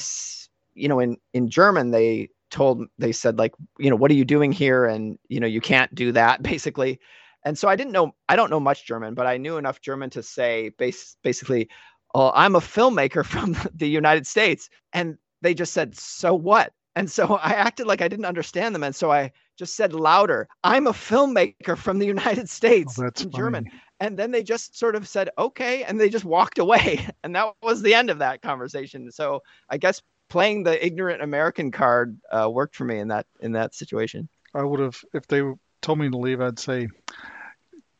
you 0.73 0.87
know, 0.87 0.99
in 0.99 1.17
in 1.33 1.49
German 1.49 1.91
they 1.91 2.29
told 2.51 2.85
they 2.97 3.11
said 3.11 3.37
like 3.37 3.53
you 3.79 3.89
know 3.89 3.95
what 3.95 4.11
are 4.11 4.15
you 4.15 4.23
doing 4.23 4.51
here 4.51 4.85
and 4.85 5.17
you 5.27 5.39
know 5.39 5.47
you 5.47 5.59
can't 5.59 5.93
do 5.93 6.11
that 6.11 6.41
basically 6.51 6.99
and 7.43 7.57
so 7.57 7.67
i 7.67 7.75
didn't 7.75 7.91
know 7.91 8.13
i 8.29 8.35
don't 8.35 8.49
know 8.49 8.59
much 8.59 8.85
german 8.85 9.13
but 9.13 9.25
i 9.25 9.35
knew 9.35 9.57
enough 9.57 9.81
german 9.81 10.09
to 10.09 10.23
say 10.23 10.69
base, 10.77 11.17
basically 11.23 11.67
oh, 12.13 12.31
i'm 12.33 12.55
a 12.55 12.59
filmmaker 12.59 13.25
from 13.33 13.57
the 13.73 13.89
united 13.89 14.25
states 14.27 14.69
and 14.93 15.17
they 15.45 15.53
just 15.53 15.73
said, 15.73 15.95
So 15.95 16.33
what? 16.33 16.73
And 16.95 17.09
so 17.09 17.35
I 17.43 17.53
acted 17.53 17.87
like 17.87 18.01
I 18.01 18.07
didn't 18.07 18.25
understand 18.25 18.73
them. 18.73 18.83
And 18.83 18.95
so 18.95 19.11
I 19.11 19.31
just 19.57 19.75
said 19.75 19.93
louder, 19.93 20.47
I'm 20.63 20.87
a 20.87 20.93
filmmaker 20.93 21.77
from 21.77 21.99
the 21.99 22.05
United 22.05 22.49
States 22.49 22.97
oh, 22.99 23.03
that's 23.03 23.23
in 23.23 23.31
funny. 23.31 23.41
German. 23.41 23.71
And 23.99 24.17
then 24.19 24.31
they 24.31 24.43
just 24.43 24.77
sort 24.77 24.95
of 24.95 25.07
said, 25.07 25.29
okay. 25.37 25.83
And 25.83 25.99
they 25.99 26.09
just 26.09 26.25
walked 26.25 26.59
away. 26.59 27.07
And 27.23 27.35
that 27.35 27.53
was 27.63 27.81
the 27.81 27.95
end 27.95 28.09
of 28.09 28.19
that 28.19 28.41
conversation. 28.41 29.11
So 29.11 29.41
I 29.69 29.77
guess 29.77 30.01
playing 30.29 30.63
the 30.63 30.85
ignorant 30.85 31.23
American 31.23 31.71
card 31.71 32.19
uh, 32.31 32.49
worked 32.51 32.75
for 32.75 32.85
me 32.85 32.99
in 32.99 33.07
that 33.07 33.25
in 33.39 33.53
that 33.53 33.73
situation. 33.73 34.29
I 34.53 34.63
would 34.63 34.79
have, 34.79 35.03
if 35.13 35.27
they 35.27 35.41
told 35.81 35.99
me 35.99 36.09
to 36.09 36.17
leave, 36.17 36.39
I'd 36.39 36.59
say, 36.59 36.87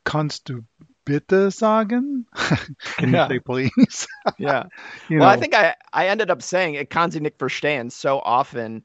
Kannst 0.05 0.45
du 0.45 0.63
bitte 1.05 1.51
sagen? 1.51 2.25
Can 2.97 3.13
you 3.13 3.21
say 3.29 3.39
please? 3.39 4.07
Yeah. 4.37 4.63
well, 5.09 5.29
I 5.29 5.37
think 5.37 5.53
I, 5.55 5.75
I 5.93 6.07
ended 6.07 6.29
up 6.29 6.41
saying 6.41 6.75
it 6.75 6.89
kann 6.89 7.11
sie 7.11 7.19
nicht 7.19 7.37
verstehen 7.37 7.89
so 7.91 8.19
often 8.19 8.83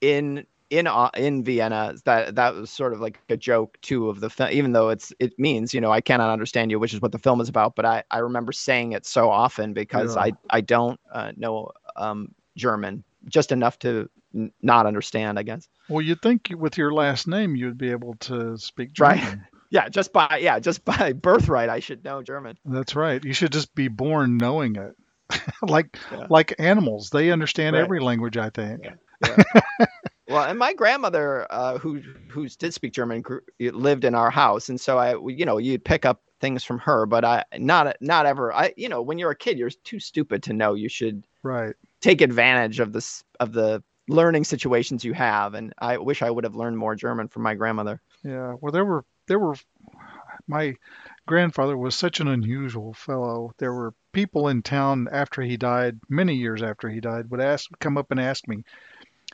in 0.00 0.46
in 0.70 0.86
uh, 0.86 1.10
in 1.16 1.44
Vienna 1.44 1.94
that 2.04 2.34
that 2.36 2.54
was 2.54 2.70
sort 2.70 2.92
of 2.92 3.00
like 3.00 3.20
a 3.28 3.36
joke 3.36 3.78
too 3.82 4.08
of 4.08 4.20
the 4.20 4.30
film, 4.30 4.50
even 4.52 4.72
though 4.72 4.88
it's 4.88 5.12
it 5.18 5.38
means 5.38 5.74
you 5.74 5.80
know 5.80 5.90
I 5.92 6.00
cannot 6.00 6.30
understand 6.30 6.70
you, 6.70 6.78
which 6.78 6.94
is 6.94 7.00
what 7.00 7.12
the 7.12 7.18
film 7.18 7.40
is 7.40 7.48
about. 7.48 7.76
But 7.76 7.84
I 7.84 8.04
I 8.10 8.18
remember 8.18 8.52
saying 8.52 8.92
it 8.92 9.06
so 9.06 9.30
often 9.30 9.72
because 9.74 10.16
Yeah. 10.16 10.22
I 10.22 10.32
I 10.50 10.60
don't 10.60 10.98
uh, 11.12 11.32
know 11.36 11.70
um, 11.96 12.34
German 12.56 13.04
just 13.28 13.52
enough 13.52 13.78
to 13.80 14.08
n- 14.34 14.52
not 14.62 14.86
understand, 14.86 15.38
I 15.38 15.42
guess. 15.42 15.68
Well, 15.88 16.02
you'd 16.02 16.22
think 16.22 16.50
with 16.56 16.78
your 16.78 16.92
last 16.92 17.26
name 17.26 17.54
you'd 17.56 17.78
be 17.78 17.90
able 17.90 18.14
to 18.20 18.56
speak 18.58 18.90
Right. 18.98 19.22
Yeah, 19.70 19.88
just 19.88 20.12
by 20.12 20.38
yeah, 20.42 20.58
just 20.58 20.84
by 20.84 21.12
birthright, 21.12 21.68
I 21.68 21.80
should 21.80 22.04
know 22.04 22.22
German. 22.22 22.58
That's 22.64 22.94
right. 22.96 23.22
You 23.24 23.32
should 23.32 23.52
just 23.52 23.74
be 23.74 23.88
born 23.88 24.36
knowing 24.36 24.76
it. 24.76 24.94
like 25.62 25.98
Yeah. 26.12 26.26
like 26.30 26.54
animals, 26.58 27.10
they 27.10 27.30
understand 27.30 27.74
Right. 27.74 27.82
every 27.82 28.00
language. 28.00 28.36
I 28.36 28.50
think. 28.50 28.80
Yeah. 28.84 29.36
well, 30.28 30.44
and 30.44 30.58
my 30.58 30.72
grandmother, 30.74 31.46
uh, 31.50 31.78
who 31.78 32.00
who 32.28 32.48
did 32.48 32.74
speak 32.74 32.92
German, 32.92 33.22
grew, 33.22 33.40
lived 33.58 34.04
in 34.04 34.14
our 34.14 34.30
house, 34.30 34.68
and 34.68 34.80
so 34.80 34.98
I, 34.98 35.16
you 35.28 35.44
know, 35.44 35.58
you'd 35.58 35.84
pick 35.84 36.04
up 36.04 36.22
things 36.40 36.62
from 36.64 36.78
her, 36.80 37.06
but 37.06 37.24
I 37.24 37.44
not 37.58 37.96
not 38.00 38.26
ever. 38.26 38.52
I, 38.52 38.72
you 38.76 38.88
know, 38.88 39.00
when 39.02 39.18
you're 39.18 39.30
a 39.30 39.36
kid, 39.36 39.58
you're 39.58 39.70
too 39.70 39.98
stupid 39.98 40.42
to 40.44 40.52
know. 40.52 40.74
You 40.74 40.88
should 40.88 41.24
Right. 41.42 41.74
take 42.00 42.20
advantage 42.20 42.78
of 42.80 42.92
this 42.92 43.24
of 43.40 43.52
the 43.52 43.82
learning 44.08 44.44
situations 44.44 45.04
you 45.04 45.14
have, 45.14 45.54
and 45.54 45.72
I 45.78 45.96
wish 45.98 46.22
I 46.22 46.30
would 46.30 46.44
have 46.44 46.54
learned 46.54 46.76
more 46.78 46.94
German 46.94 47.28
from 47.28 47.42
my 47.42 47.54
grandmother. 47.54 48.00
Yeah. 48.22 48.54
Well, 48.60 48.72
there 48.72 48.84
were 48.84 49.04
there 49.26 49.38
were 49.38 49.56
my 50.48 50.74
grandfather 51.26 51.76
was 51.76 51.94
such 51.94 52.20
an 52.20 52.28
unusual 52.28 52.94
fellow. 52.94 53.52
There 53.58 53.72
were 53.72 53.94
people 54.12 54.48
in 54.48 54.62
town 54.62 55.08
after 55.10 55.42
he 55.42 55.56
died, 55.56 55.98
many 56.08 56.34
years 56.36 56.62
after 56.62 56.88
he 56.88 57.00
died, 57.00 57.30
would 57.30 57.40
ask 57.40 57.70
come 57.80 57.98
up 57.98 58.10
and 58.10 58.20
ask 58.20 58.46
me, 58.46 58.64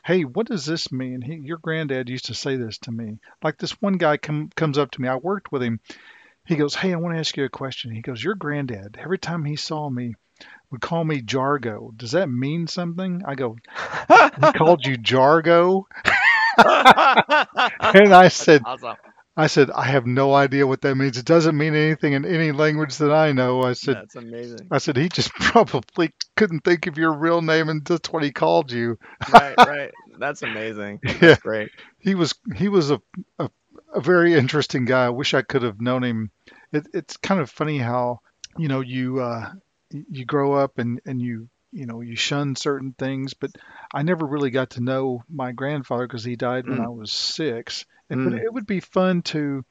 "Hey, 0.03 0.23
what 0.23 0.47
does 0.47 0.65
this 0.65 0.91
mean?" 0.91 1.21
He, 1.21 1.35
your 1.35 1.57
granddad 1.57 2.09
used 2.09 2.25
to 2.25 2.33
say 2.33 2.55
this 2.57 2.77
to 2.79 2.91
me. 2.91 3.19
Like 3.43 3.57
this 3.57 3.81
one 3.81 3.97
guy 3.97 4.17
come 4.17 4.49
comes 4.55 4.77
up 4.77 4.91
to 4.91 5.01
me. 5.01 5.07
I 5.07 5.15
worked 5.15 5.51
with 5.51 5.61
him. 5.61 5.79
He 6.45 6.55
goes, 6.55 6.75
"Hey, 6.75 6.93
I 6.93 6.97
want 6.97 7.15
to 7.15 7.19
ask 7.19 7.37
you 7.37 7.45
a 7.45 7.49
question." 7.49 7.91
He 7.91 8.01
goes, 8.01 8.23
"Your 8.23 8.35
granddad, 8.35 8.97
every 8.99 9.19
time 9.19 9.45
he 9.45 9.55
saw 9.55 9.89
me, 9.89 10.15
would 10.71 10.81
call 10.81 11.03
me 11.03 11.21
Jargo. 11.21 11.95
Does 11.95 12.11
that 12.11 12.29
mean 12.29 12.67
something?" 12.67 13.23
I 13.25 13.35
go, 13.35 13.57
"He 14.41 14.51
called 14.53 14.85
you 14.85 14.97
Jargo?" 15.11 15.85
And 16.57 18.13
I 18.13 18.27
said, 18.27 18.61
awesome. 18.65 18.95
I 19.35 19.47
said, 19.47 19.71
I 19.71 19.85
have 19.85 20.05
no 20.05 20.33
idea 20.33 20.67
what 20.67 20.81
that 20.81 20.95
means. 20.95 21.17
It 21.17 21.25
doesn't 21.25 21.57
mean 21.57 21.73
anything 21.73 22.13
in 22.13 22.23
any 22.25 22.51
language 22.51 22.97
that 22.97 23.11
I 23.11 23.31
know. 23.31 23.63
I 23.63 23.73
said, 23.73 23.95
That's 23.95 24.15
amazing. 24.15 24.67
I 24.69 24.77
said, 24.77 24.95
he 24.95 25.09
just 25.09 25.31
probably 25.39 26.11
couldn't 26.35 26.61
think 26.63 26.85
of 26.87 26.97
your 26.97 27.13
real 27.13 27.41
name 27.41 27.69
and 27.69 27.83
that's 27.83 28.11
what 28.11 28.23
he 28.23 28.31
called 28.31 28.71
you. 28.71 28.97
right, 29.31 29.55
right. 29.65 29.91
That's 30.19 30.43
amazing. 30.43 30.99
Yeah. 31.03 31.13
That's 31.19 31.41
great. 31.41 31.69
He 31.99 32.13
was, 32.15 32.35
he 32.55 32.69
was 32.69 32.91
a, 32.91 32.99
a, 33.39 33.49
a 33.95 34.01
very 34.01 34.33
interesting 34.35 34.85
guy. 34.85 35.05
I 35.05 35.09
wish 35.09 35.33
I 35.33 35.41
could 35.41 35.63
have 35.63 35.81
known 35.81 36.03
him. 36.03 36.31
It, 36.71 36.87
it's 36.93 37.17
kind 37.17 37.41
of 37.41 37.49
funny 37.49 37.79
how, 37.79 38.19
you 38.57 38.67
know, 38.67 38.81
you, 38.81 39.19
uh, 39.19 39.51
you 39.91 40.25
grow 40.25 40.53
up 40.53 40.77
and, 40.77 40.99
and 41.05 41.19
you, 41.19 41.49
you 41.71 41.87
know, 41.87 42.01
you 42.01 42.15
shun 42.15 42.55
certain 42.55 42.93
things, 42.99 43.33
but 43.33 43.49
I 43.91 44.03
never 44.03 44.27
really 44.27 44.51
got 44.51 44.71
to 44.71 44.81
know 44.83 45.23
my 45.27 45.53
grandfather 45.53 46.05
because 46.05 46.23
he 46.23 46.35
died 46.35 46.67
when 46.67 46.77
Mm. 46.77 46.85
I 46.85 46.89
was 46.89 47.11
six. 47.11 47.85
And 48.13 48.31
but 48.31 48.39
Mm. 48.39 48.43
it 48.43 48.53
would 48.53 48.65
be 48.67 48.79
fun 48.79 49.21
to 49.23 49.63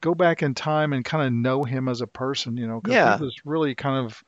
go 0.00 0.14
back 0.14 0.42
in 0.42 0.54
time 0.54 0.92
and 0.92 1.04
kind 1.04 1.26
of 1.26 1.32
know 1.32 1.64
him 1.64 1.88
as 1.88 2.00
a 2.00 2.06
person, 2.06 2.56
you 2.56 2.66
know, 2.66 2.80
because 2.80 2.94
Yeah. 2.94 3.18
he 3.18 3.24
was 3.24 3.36
really 3.44 3.74
kind 3.74 4.04
of 4.06 4.22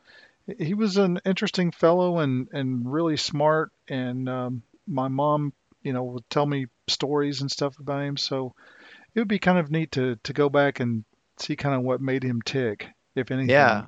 he 0.59 0.73
was 0.73 0.97
an 0.97 1.21
interesting 1.27 1.71
fellow 1.71 2.19
and 2.21 2.49
and 2.53 2.91
really 2.91 3.17
smart. 3.17 3.71
And 3.89 4.29
um, 4.29 4.63
my 4.87 5.09
mom, 5.09 5.53
you 5.83 5.93
know, 5.93 6.05
would 6.05 6.29
tell 6.31 6.47
me 6.47 6.67
stories 6.89 7.41
and 7.43 7.51
stuff 7.51 7.79
about 7.79 8.03
him. 8.03 8.17
So 8.17 8.55
it 9.15 9.19
would 9.21 9.29
be 9.29 9.39
kind 9.39 9.59
of 9.59 9.71
neat 9.71 9.93
to 9.93 10.17
to 10.23 10.33
go 10.33 10.49
back 10.49 10.81
and 10.81 11.05
see 11.39 11.55
kind 11.57 11.75
of 11.75 11.83
what 11.83 12.01
made 12.01 12.23
him 12.23 12.41
tick, 12.43 12.89
if 13.15 13.31
anything. 13.31 13.51
Yeah. 13.51 13.87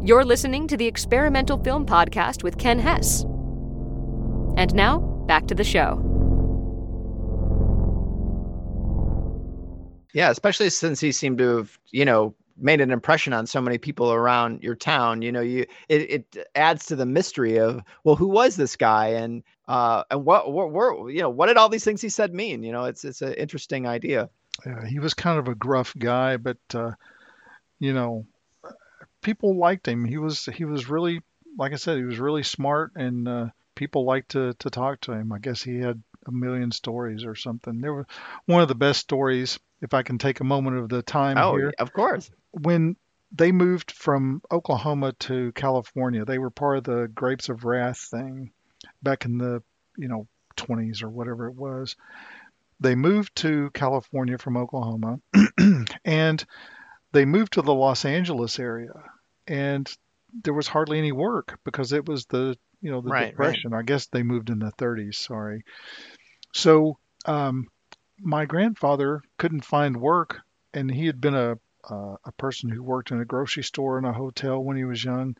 You're 0.00 0.24
listening 0.24 0.68
to 0.68 0.76
the 0.76 0.86
Experimental 0.86 1.58
Film 1.62 1.84
Podcast 1.84 2.42
with 2.44 2.56
Ken 2.56 2.78
Hess. 2.78 3.22
And 4.56 4.72
now, 4.74 5.00
back 5.26 5.46
to 5.48 5.54
the 5.56 5.64
show. 5.64 5.96
Yeah, 10.12 10.30
especially 10.30 10.70
since 10.70 11.00
he 11.00 11.12
seemed 11.12 11.38
to 11.38 11.58
have, 11.58 11.78
you 11.90 12.04
know, 12.04 12.34
made 12.60 12.80
an 12.80 12.90
impression 12.90 13.32
on 13.32 13.46
so 13.46 13.60
many 13.60 13.78
people 13.78 14.12
around 14.12 14.62
your 14.62 14.74
town. 14.74 15.22
You 15.22 15.32
know, 15.32 15.40
you 15.40 15.66
it, 15.88 16.10
it 16.34 16.46
adds 16.54 16.86
to 16.86 16.96
the 16.96 17.06
mystery 17.06 17.58
of 17.58 17.82
well, 18.04 18.16
who 18.16 18.28
was 18.28 18.56
this 18.56 18.76
guy, 18.76 19.08
and 19.08 19.42
uh, 19.68 20.04
and 20.10 20.24
what 20.24 20.52
what 20.52 20.70
were 20.70 21.10
you 21.10 21.20
know 21.20 21.30
what 21.30 21.46
did 21.46 21.56
all 21.56 21.68
these 21.68 21.84
things 21.84 22.00
he 22.00 22.08
said 22.08 22.34
mean? 22.34 22.62
You 22.62 22.72
know, 22.72 22.84
it's 22.84 23.04
it's 23.04 23.22
an 23.22 23.34
interesting 23.34 23.86
idea. 23.86 24.28
Yeah, 24.66 24.86
he 24.86 24.98
was 24.98 25.14
kind 25.14 25.38
of 25.38 25.48
a 25.48 25.54
gruff 25.54 25.94
guy, 25.96 26.36
but 26.36 26.58
uh, 26.74 26.92
you 27.78 27.92
know, 27.92 28.26
people 29.22 29.56
liked 29.56 29.86
him. 29.86 30.04
He 30.04 30.18
was 30.18 30.46
he 30.46 30.64
was 30.64 30.88
really, 30.88 31.20
like 31.56 31.72
I 31.72 31.76
said, 31.76 31.98
he 31.98 32.04
was 32.04 32.18
really 32.18 32.42
smart, 32.42 32.92
and 32.96 33.28
uh, 33.28 33.46
people 33.74 34.04
liked 34.04 34.30
to 34.30 34.54
to 34.54 34.70
talk 34.70 35.00
to 35.02 35.12
him. 35.12 35.32
I 35.32 35.38
guess 35.38 35.62
he 35.62 35.78
had 35.78 36.02
a 36.26 36.32
million 36.32 36.72
stories 36.72 37.24
or 37.24 37.34
something. 37.34 37.80
There 37.80 37.94
was 37.94 38.06
one 38.46 38.62
of 38.62 38.68
the 38.68 38.74
best 38.74 39.00
stories, 39.00 39.58
if 39.80 39.94
I 39.94 40.02
can 40.02 40.18
take 40.18 40.40
a 40.40 40.44
moment 40.44 40.76
of 40.78 40.88
the 40.88 41.02
time 41.02 41.38
Oh, 41.38 41.56
here, 41.56 41.72
of 41.78 41.92
course. 41.92 42.30
when 42.52 42.96
they 43.32 43.52
moved 43.52 43.90
from 43.90 44.40
Oklahoma 44.50 45.12
to 45.20 45.52
California. 45.52 46.24
They 46.24 46.38
were 46.38 46.50
part 46.50 46.78
of 46.78 46.84
the 46.84 47.08
Grapes 47.14 47.48
of 47.50 47.64
Wrath 47.64 47.98
thing 48.10 48.52
back 49.02 49.24
in 49.26 49.36
the 49.38 49.62
you 49.96 50.08
know 50.08 50.26
20s 50.56 51.02
or 51.02 51.10
whatever 51.10 51.46
it 51.46 51.54
was. 51.54 51.94
They 52.80 52.94
moved 52.94 53.34
to 53.36 53.70
California 53.74 54.38
from 54.38 54.56
Oklahoma, 54.56 55.20
and 56.04 56.44
they 57.12 57.24
moved 57.24 57.54
to 57.54 57.62
the 57.62 57.74
Los 57.74 58.04
Angeles 58.04 58.58
area, 58.58 58.92
and 59.46 59.92
there 60.42 60.54
was 60.54 60.68
hardly 60.68 60.98
any 60.98 61.12
work 61.12 61.58
because 61.64 61.92
it 61.92 62.06
was 62.08 62.24
the 62.26 62.56
you 62.80 62.90
know 62.90 63.00
the 63.02 63.10
Right, 63.10 63.24
right. 63.24 63.30
depression. 63.32 63.74
I 63.74 63.82
guess 63.82 64.06
they 64.06 64.22
moved 64.22 64.48
in 64.50 64.58
the 64.60 64.72
30s. 64.78 65.16
Sorry. 65.16 65.64
So 66.54 66.98
um, 67.26 67.66
my 68.20 68.44
grandfather 68.44 69.22
couldn't 69.36 69.64
find 69.64 69.96
work, 69.96 70.40
and 70.74 70.90
he 70.90 71.06
had 71.06 71.20
been 71.20 71.34
a 71.34 71.58
uh, 71.88 72.16
a 72.24 72.32
person 72.32 72.68
who 72.68 72.82
worked 72.82 73.12
in 73.12 73.20
a 73.20 73.24
grocery 73.24 73.62
store 73.62 73.96
and 73.98 74.06
a 74.06 74.12
hotel 74.12 74.62
when 74.62 74.76
he 74.76 74.84
was 74.84 75.02
young. 75.02 75.36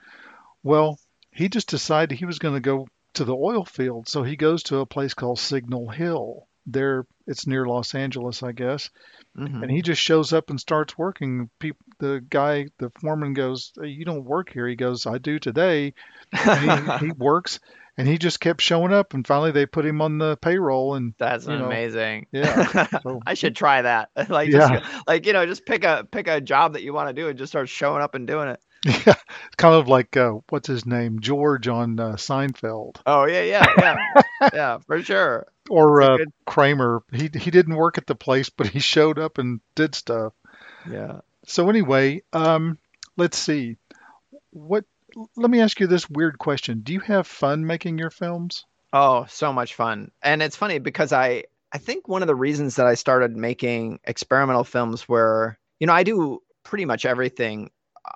Well, 0.63 0.99
he 1.31 1.49
just 1.49 1.69
decided 1.69 2.17
he 2.17 2.25
was 2.25 2.39
going 2.39 2.55
to 2.55 2.61
go 2.61 2.89
to 3.15 3.25
the 3.25 3.37
oil 3.37 3.65
field, 3.65 4.09
so 4.09 4.23
he 4.23 4.37
goes 4.37 4.63
to 4.65 4.79
a 4.79 4.87
place 4.87 5.15
called 5.15 5.39
Signal 5.39 5.89
Hill. 5.89 6.47
There, 6.65 7.07
it's 7.27 7.47
near 7.47 7.67
Los 7.67 7.95
Angeles, 7.95 8.43
I 8.43 8.53
guess 8.53 8.91
Mhm. 9.39 9.63
and 9.63 9.71
he 9.71 9.83
just 9.83 10.01
shows 10.03 10.33
up 10.33 10.51
and 10.51 10.59
starts 10.61 10.99
working. 10.99 11.49
People, 11.59 11.85
the 11.99 12.25
guy, 12.29 12.67
the 12.79 12.91
foreman 13.01 13.35
goes, 13.35 13.73
"Hey, 13.81 13.89
"You 13.89 14.05
don't 14.05 14.25
work 14.25 14.51
here." 14.53 14.67
He 14.67 14.77
goes, 14.77 15.07
"I 15.07 15.19
do 15.19 15.39
today." 15.39 15.95
And 16.33 16.91
he, 16.91 16.99
he 17.07 17.13
works, 17.13 17.61
and 17.97 18.07
he 18.09 18.19
just 18.19 18.41
kept 18.41 18.61
showing 18.61 18.93
up, 18.93 19.15
and 19.15 19.27
finally 19.27 19.51
they 19.53 19.67
put 19.67 19.85
him 19.87 20.01
on 20.03 20.19
the 20.19 20.37
payroll. 20.37 20.95
And 20.95 21.15
That's 21.19 21.47
you 21.47 21.57
know, 21.59 21.67
amazing. 21.67 22.27
yeah, 22.33 22.87
so- 23.03 23.21
I 23.27 23.35
should 23.35 23.57
try 23.57 23.83
that. 23.83 24.11
like, 24.29 24.51
Yeah. 24.51 24.81
just, 24.81 25.07
like 25.09 25.27
you 25.27 25.33
know, 25.33 25.47
just 25.47 25.65
pick 25.67 25.85
a 25.85 26.07
pick 26.11 26.29
a 26.29 26.41
job 26.41 26.73
that 26.75 26.83
you 26.83 26.93
want 26.93 27.09
to 27.09 27.15
do 27.15 27.29
and 27.29 27.39
just 27.39 27.53
start 27.53 27.69
showing 27.69 28.03
up 28.03 28.15
and 28.15 28.27
doing 28.27 28.49
it. 28.49 28.61
Yeah, 28.85 29.15
it's 29.47 29.57
kind 29.57 29.75
of 29.75 29.89
like 29.89 30.17
uh, 30.17 30.33
what's 30.49 30.69
his 30.69 30.87
name, 30.87 31.21
George 31.21 31.69
on 31.69 31.99
uh, 31.99 32.13
Seinfeld, 32.13 32.97
Oh 33.07 33.27
yeah, 33.27 33.43
yeah, 33.43 33.67
yeah, 33.79 34.23
yeah, 34.53 34.79
for 34.87 35.03
sure. 35.03 35.47
or 35.71 36.01
a 36.01 36.05
uh, 36.05 36.17
good- 36.19 36.33
Kramer. 36.47 37.03
He 37.13 37.29
he 37.35 37.51
didn't 37.51 37.75
work 37.77 37.99
at 37.99 38.07
the 38.07 38.15
place, 38.15 38.51
but 38.51 38.69
he 38.69 38.79
showed 38.79 39.19
up 39.19 39.39
and 39.39 39.61
did 39.75 39.95
stuff. 39.95 40.33
Yeah. 40.91 41.21
So 41.47 41.69
anyway, 41.71 42.23
um, 42.33 42.79
let's 43.17 43.39
see. 43.39 43.77
What? 44.51 44.85
Let 45.37 45.51
me 45.51 45.61
ask 45.61 45.81
you 45.81 45.87
this 45.87 46.09
weird 46.09 46.39
question. 46.39 46.81
Do 46.83 46.93
you 46.93 47.01
have 47.01 47.27
fun 47.27 47.67
making 47.67 47.99
your 47.99 48.11
films? 48.11 48.65
Oh, 48.93 49.27
so 49.29 49.53
much 49.53 49.75
fun. 49.75 50.11
And 50.23 50.43
it's 50.43 50.57
funny 50.57 50.79
because 50.79 51.13
I 51.13 51.45
I 51.73 51.79
think 51.79 52.09
one 52.09 52.23
of 52.23 52.29
the 52.29 52.35
reasons 52.35 52.77
that 52.77 52.87
I 52.87 52.95
started 52.95 53.37
making 53.37 54.01
experimental 54.05 54.65
films 54.65 55.03
where, 55.03 55.59
you 55.81 55.87
know, 55.87 55.93
I 55.93 56.03
do 56.03 56.41
pretty 56.63 56.85
much 56.85 57.05
everything 57.05 57.71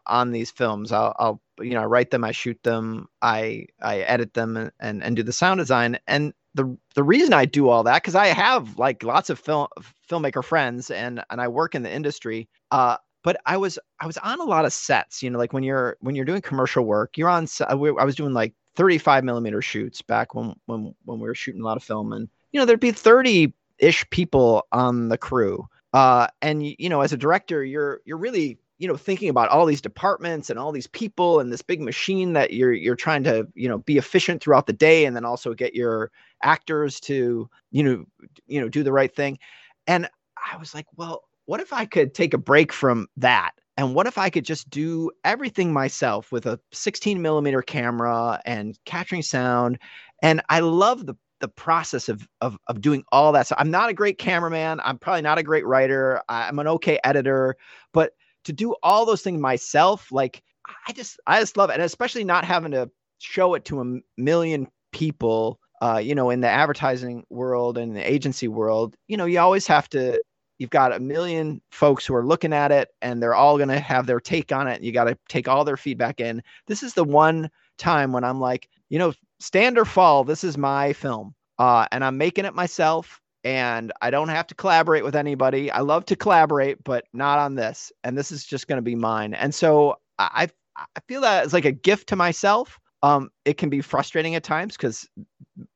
on 0.07 0.33
these 0.33 0.51
films. 0.51 0.93
I'll, 0.93 1.15
I'll 1.19 1.43
you 1.61 1.71
know, 1.71 1.83
I 1.83 1.87
write 1.87 2.11
them, 2.11 2.25
I 2.25 2.33
shoot 2.33 2.63
them, 2.63 3.09
I 3.21 3.67
I 3.81 3.99
edit 3.99 4.35
them 4.35 4.71
and, 4.81 5.03
and, 5.03 5.17
do 5.17 5.23
the 5.23 5.33
sound 5.33 5.59
design. 5.59 5.99
And 6.07 6.33
the 6.55 6.77
the 6.95 7.03
reason 7.03 7.33
I 7.33 7.45
do 7.45 7.69
all 7.69 7.83
that 7.85 8.03
because 8.03 8.15
I 8.15 8.27
have 8.29 8.79
like 8.79 9.03
lots 9.03 9.31
of 9.31 9.39
film 9.39 9.69
filmmaker 10.11 10.45
friends 10.45 10.91
and 10.91 11.23
and 11.31 11.41
I 11.41 11.49
work 11.49 11.75
in 11.75 11.83
the 11.83 11.93
industry. 11.93 12.49
Uh, 12.71 12.97
but 13.23 13.41
I 13.47 13.57
was 13.57 13.79
I 14.01 14.07
was 14.07 14.19
on 14.19 14.41
a 14.41 14.45
lot 14.45 14.65
of 14.65 14.73
sets. 14.73 15.23
You 15.23 15.31
know, 15.31 15.39
like 15.39 15.53
when 15.53 15.63
you're 15.63 15.97
when 16.01 16.15
you're 16.15 16.25
doing 16.25 16.43
commercial 16.43 16.85
work, 16.85 17.17
you're 17.17 17.29
on. 17.29 17.47
I 17.67 17.75
was 17.75 18.17
doing 18.17 18.33
like 18.33 18.55
35 18.75 19.25
millimeter 19.25 19.63
shoots 19.63 20.03
back 20.03 20.35
when 20.35 20.55
when 20.67 20.95
when 21.05 21.21
we 21.21 21.27
were 21.27 21.35
shooting 21.35 21.61
a 21.61 21.65
lot 21.65 21.77
of 21.77 21.83
film, 21.83 22.13
and 22.13 22.29
you 22.53 22.61
know 22.61 22.67
there'd 22.67 22.81
be 22.81 22.93
30 22.93 23.53
ish 23.79 24.09
people 24.11 24.67
on 24.73 25.09
the 25.09 25.19
crew. 25.19 25.67
Uh, 25.93 26.27
and 26.41 26.67
you 26.67 26.89
know, 26.89 27.03
as 27.03 27.13
a 27.13 27.17
director, 27.17 27.65
you're 27.65 28.01
you're 28.05 28.17
really 28.17 28.59
you 28.83 28.89
know 28.89 28.97
thinking 28.97 29.29
about 29.29 29.49
all 29.49 29.65
these 29.65 29.81
departments 29.81 30.51
and 30.51 30.59
all 30.59 30.73
these 30.73 30.89
people 30.89 31.39
and 31.39 31.53
this 31.53 31.63
big 31.63 31.81
machine 31.81 32.33
that 32.33 32.53
you're 32.53 32.73
you're 32.73 32.97
trying 32.97 33.23
to 33.23 33.47
you 33.55 33.69
know 33.69 33.79
be 33.79 33.97
efficient 33.97 34.43
throughout 34.43 34.67
the 34.67 34.73
day, 34.73 35.05
and 35.05 35.15
then 35.15 35.25
also 35.25 35.55
get 35.55 35.73
your 35.73 36.11
actors 36.43 36.99
to 36.99 37.49
you 37.71 37.83
know 37.85 38.05
you 38.49 38.61
know 38.61 38.69
do 38.69 38.83
the 38.83 38.91
right 38.93 39.15
thing. 39.15 39.39
And 39.87 40.09
I 40.53 40.57
was 40.57 40.75
like, 40.75 40.87
well, 40.97 41.23
what 41.45 41.61
if 41.61 41.73
I 41.73 41.85
could 41.85 42.13
take 42.13 42.35
a 42.35 42.39
break 42.39 42.73
from 42.73 43.07
that? 43.17 43.53
And 43.77 43.95
what 43.95 44.09
if 44.09 44.19
I 44.19 44.31
could 44.31 44.45
just 44.45 44.69
do 44.69 45.13
everything 45.25 45.73
myself 45.73 46.33
with 46.33 46.45
a 46.45 46.59
16 46.73 47.23
millimeter 47.23 47.63
camera 47.63 48.41
and 48.45 48.77
capturing 48.85 49.23
sound? 49.23 49.79
And 50.23 50.43
I 50.49 50.59
love 50.59 51.07
the 51.07 51.15
the 51.39 51.47
process 51.47 52.09
of 52.09 52.27
of 52.41 52.59
of 52.67 52.81
doing 52.81 53.05
all 53.13 53.31
that. 53.31 53.47
So 53.47 53.55
I'm 53.59 53.71
not 53.71 53.91
a 53.91 53.95
great 53.95 54.19
cameraman. 54.19 54.81
I'm 54.83 54.99
probably 54.99 55.23
not 55.23 55.39
a 55.39 55.45
great 55.45 55.67
writer. 55.67 56.21
I'm 56.29 56.59
an 56.59 56.67
okay 56.67 56.99
editor, 57.05 57.57
but 57.93 58.15
to 58.45 58.53
do 58.53 58.75
all 58.83 59.07
those 59.07 59.23
things 59.23 59.41
myself, 59.41 60.11
like 60.13 60.43
I 60.87 60.93
just 60.93 61.21
I 61.27 61.41
just 61.41 61.57
love 61.57 61.71
it, 61.71 61.75
and 61.75 61.83
especially 61.83 62.25
not 62.25 62.45
having 62.45 62.73
to 62.73 62.91
show 63.19 63.55
it 63.55 63.65
to 63.67 63.81
a 63.81 64.01
million 64.17 64.69
people. 64.93 65.59
Uh, 65.81 65.99
you 65.99 66.15
know, 66.15 66.31
in 66.31 66.41
the 66.41 66.49
advertising 66.49 67.25
world 67.29 67.77
and 67.77 67.97
the 67.97 68.13
agency 68.13 68.47
world, 68.47 68.95
you 69.09 69.17
know, 69.17 69.25
you 69.25 69.41
always 69.41 69.67
have 69.67 69.89
to 69.89 70.21
you've 70.59 70.71
got 70.71 70.95
a 70.95 71.01
million 71.01 71.61
folks 71.73 72.07
who 72.07 72.15
are 72.15 72.25
looking 72.25 72.53
at 72.53 72.71
it 72.71 72.89
and 73.01 73.21
they're 73.21 73.35
all 73.35 73.57
going 73.57 73.69
to 73.69 73.81
have 73.81 74.07
their 74.07 74.21
take 74.21 74.53
on 74.53 74.69
it. 74.69 74.81
You 74.81 74.93
got 74.93 75.05
to 75.05 75.19
take 75.29 75.49
all 75.49 75.65
their 75.65 75.77
feedback 75.77 76.21
in. 76.21 76.41
This 76.69 76.85
is 76.85 76.95
the 76.95 77.03
one 77.03 77.51
time 77.79 78.13
when 78.13 78.25
i'm 78.25 78.41
like 78.41 78.69
you 78.89 78.99
know 78.99 79.13
stand 79.41 79.79
or 79.79 79.85
fall 79.85 80.25
this 80.25 80.45
is 80.45 80.57
my 80.57 80.93
film 80.93 81.35
uh, 81.59 81.87
and 81.93 82.05
i'm 82.05 82.17
making 82.17 82.45
it 82.45 82.55
myself 82.55 83.21
and 83.45 83.93
i 84.01 84.11
don't 84.11 84.29
have 84.29 84.47
to 84.47 84.55
collaborate 84.55 85.05
with 85.05 85.17
anybody 85.17 85.71
i 85.71 85.81
love 85.81 86.05
to 86.07 86.17
collaborate 86.17 86.83
but 86.85 87.05
not 87.13 87.39
on 87.39 87.55
this 87.55 87.93
and 88.05 88.17
this 88.17 88.31
is 88.31 88.45
just 88.45 88.69
going 88.69 88.77
to 88.79 88.83
be 88.83 88.95
mine 88.95 89.35
and 89.35 89.55
so 89.55 89.97
i 90.19 90.49
i 90.77 91.01
feel 91.09 91.21
that 91.23 91.45
it's 91.45 91.53
like 91.53 91.65
a 91.65 91.73
gift 91.73 92.09
to 92.09 92.17
myself 92.17 92.79
um 93.03 93.31
it 93.45 93.59
can 93.59 93.69
be 93.71 93.81
frustrating 93.81 94.35
at 94.35 94.45
times 94.45 94.77
because 94.77 95.09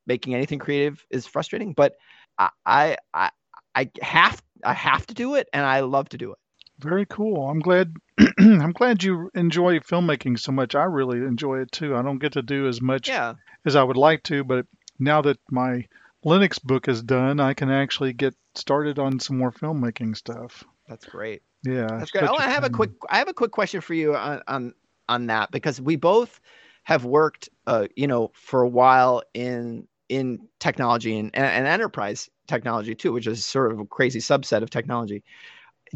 making 0.05 0.33
anything 0.33 0.59
creative 0.59 1.05
is 1.09 1.25
frustrating 1.25 1.73
but 1.73 1.93
i 2.37 2.49
i 2.65 2.97
i 3.13 3.29
I 3.75 3.91
have 4.01 4.41
I 4.63 4.73
have 4.73 5.05
to 5.05 5.13
do 5.13 5.35
it 5.35 5.47
and 5.53 5.63
I 5.63 5.81
love 5.81 6.09
to 6.09 6.17
do 6.17 6.31
it. 6.31 6.39
Very 6.79 7.05
cool. 7.05 7.47
I'm 7.47 7.59
glad. 7.59 7.93
I'm 8.39 8.71
glad 8.71 9.03
you 9.03 9.29
enjoy 9.35 9.79
filmmaking 9.79 10.39
so 10.39 10.51
much. 10.51 10.73
I 10.75 10.83
really 10.85 11.19
enjoy 11.19 11.59
it 11.61 11.71
too. 11.71 11.95
I 11.95 12.01
don't 12.01 12.17
get 12.17 12.33
to 12.33 12.41
do 12.41 12.67
as 12.67 12.81
much 12.81 13.07
Yeah. 13.09 13.35
as 13.65 13.75
I 13.75 13.83
would 13.83 13.97
like 13.97 14.23
to, 14.23 14.43
but 14.43 14.65
now 14.99 15.21
that 15.21 15.37
my 15.51 15.85
Linux 16.27 16.61
book 16.61 16.89
is 16.89 17.01
done, 17.01 17.39
I 17.39 17.53
can 17.53 17.71
actually 17.71 18.11
get 18.11 18.35
started 18.53 18.99
on 18.99 19.17
some 19.19 19.37
more 19.37 19.51
filmmaking 19.51 20.17
stuff. 20.17 20.61
That's 20.89 21.05
great. 21.05 21.41
Yeah, 21.63 21.87
That's 21.87 22.11
great. 22.11 22.25
Oh, 22.25 22.35
I 22.35 22.49
have 22.49 22.65
a 22.65 22.69
quick 22.69 22.91
I 23.09 23.17
have 23.17 23.29
a 23.29 23.33
quick 23.33 23.51
question 23.51 23.79
for 23.79 23.93
you 23.93 24.13
on 24.13 24.41
on 24.47 24.73
on 25.07 25.27
that 25.27 25.51
because 25.51 25.79
we 25.79 25.95
both 25.95 26.41
have 26.83 27.05
worked 27.05 27.47
uh 27.65 27.87
you 27.95 28.07
know 28.07 28.31
for 28.33 28.61
a 28.61 28.67
while 28.67 29.23
in 29.33 29.87
in 30.09 30.39
technology 30.59 31.17
and, 31.17 31.33
and, 31.33 31.45
and 31.45 31.67
enterprise 31.67 32.29
technology 32.47 32.93
too, 32.93 33.13
which 33.13 33.27
is 33.27 33.45
sort 33.45 33.71
of 33.71 33.79
a 33.79 33.85
crazy 33.85 34.19
subset 34.19 34.63
of 34.63 34.69
technology. 34.69 35.23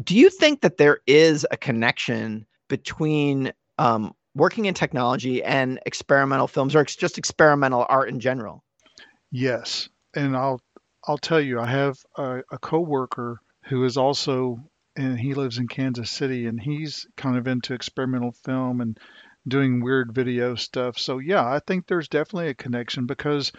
Do 0.02 0.16
you 0.16 0.30
think 0.30 0.62
that 0.62 0.78
there 0.78 1.00
is 1.06 1.46
a 1.50 1.56
connection 1.58 2.46
between 2.68 3.52
um, 3.78 4.14
working 4.34 4.64
in 4.64 4.72
technology 4.72 5.42
and 5.44 5.78
experimental 5.84 6.48
films 6.48 6.74
or 6.74 6.80
ex- 6.80 6.96
just 6.96 7.18
experimental 7.18 7.84
art 7.88 8.08
in 8.08 8.20
general? 8.20 8.64
Yes, 9.30 9.88
and 10.14 10.36
I'll 10.36 10.60
I'll 11.06 11.18
tell 11.18 11.40
you, 11.40 11.58
I 11.60 11.66
have 11.66 11.98
a, 12.16 12.42
a 12.52 12.58
coworker 12.58 13.40
who 13.64 13.84
is 13.84 13.96
also, 13.96 14.58
and 14.96 15.18
he 15.18 15.34
lives 15.34 15.58
in 15.58 15.66
Kansas 15.66 16.10
City, 16.10 16.46
and 16.46 16.60
he's 16.60 17.06
kind 17.16 17.36
of 17.36 17.48
into 17.48 17.74
experimental 17.74 18.32
film 18.44 18.80
and 18.80 18.98
doing 19.48 19.82
weird 19.82 20.14
video 20.14 20.54
stuff. 20.54 20.98
So 20.98 21.18
yeah, 21.18 21.44
I 21.44 21.60
think 21.66 21.86
there's 21.86 22.08
definitely 22.08 22.48
a 22.50 22.54
connection 22.54 23.06
because 23.06 23.50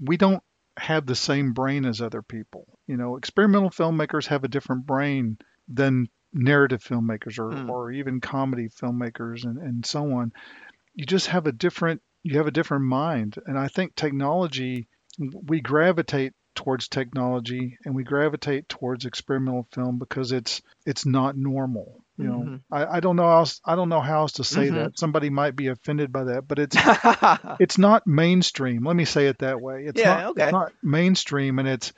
we 0.00 0.16
don't 0.16 0.42
have 0.76 1.06
the 1.06 1.14
same 1.14 1.52
brain 1.52 1.84
as 1.84 2.00
other 2.00 2.22
people. 2.22 2.66
You 2.86 2.96
know, 2.96 3.16
experimental 3.16 3.70
filmmakers 3.70 4.26
have 4.26 4.44
a 4.44 4.48
different 4.48 4.86
brain 4.86 5.38
than 5.68 6.08
narrative 6.32 6.82
filmmakers 6.82 7.38
or, 7.38 7.52
Hmm. 7.52 7.70
or 7.70 7.92
even 7.92 8.20
comedy 8.20 8.68
filmmakers 8.68 9.44
and, 9.44 9.58
and 9.58 9.84
so 9.84 10.12
on. 10.12 10.32
You 10.94 11.04
just 11.06 11.28
have 11.28 11.46
a 11.46 11.52
different 11.52 12.02
you 12.22 12.36
have 12.36 12.46
a 12.46 12.52
different 12.52 12.84
mind. 12.84 13.36
And 13.46 13.58
I 13.58 13.68
think 13.68 13.94
technology 13.94 14.88
we 15.18 15.60
gravitate 15.60 16.32
towards 16.54 16.88
technology 16.88 17.78
and 17.84 17.94
we 17.94 18.02
gravitate 18.04 18.68
towards 18.68 19.06
experimental 19.06 19.66
film 19.72 19.98
because 19.98 20.32
it's 20.32 20.60
it's 20.84 21.06
not 21.06 21.36
normal. 21.36 22.02
You 22.18 22.24
know, 22.26 22.38
Mhm. 22.40 22.60
I, 22.70 22.96
I 22.96 23.00
don't 23.00 23.16
know 23.16 23.22
how 23.22 23.38
else, 23.38 23.60
I 23.64 23.76
don't 23.76 23.88
know 23.88 24.00
how 24.00 24.20
else 24.20 24.32
to 24.32 24.44
say 24.44 24.68
Mhm. 24.68 24.74
that. 24.74 24.98
Somebody 24.98 25.30
might 25.30 25.56
be 25.56 25.68
offended 25.68 26.12
by 26.12 26.24
that, 26.24 26.46
but 26.46 26.58
it's 26.58 26.76
it's 27.60 27.78
not 27.78 28.06
mainstream. 28.06 28.84
Let 28.84 28.96
me 28.96 29.04
say 29.06 29.28
it 29.28 29.38
that 29.38 29.60
way. 29.60 29.84
It's 29.86 30.00
Yeah, 30.00 30.14
not, 30.14 30.26
okay. 30.32 30.42
it's 30.44 30.52
not 30.52 30.72
mainstream, 30.82 31.58
and 31.58 31.68
it's 31.68 31.92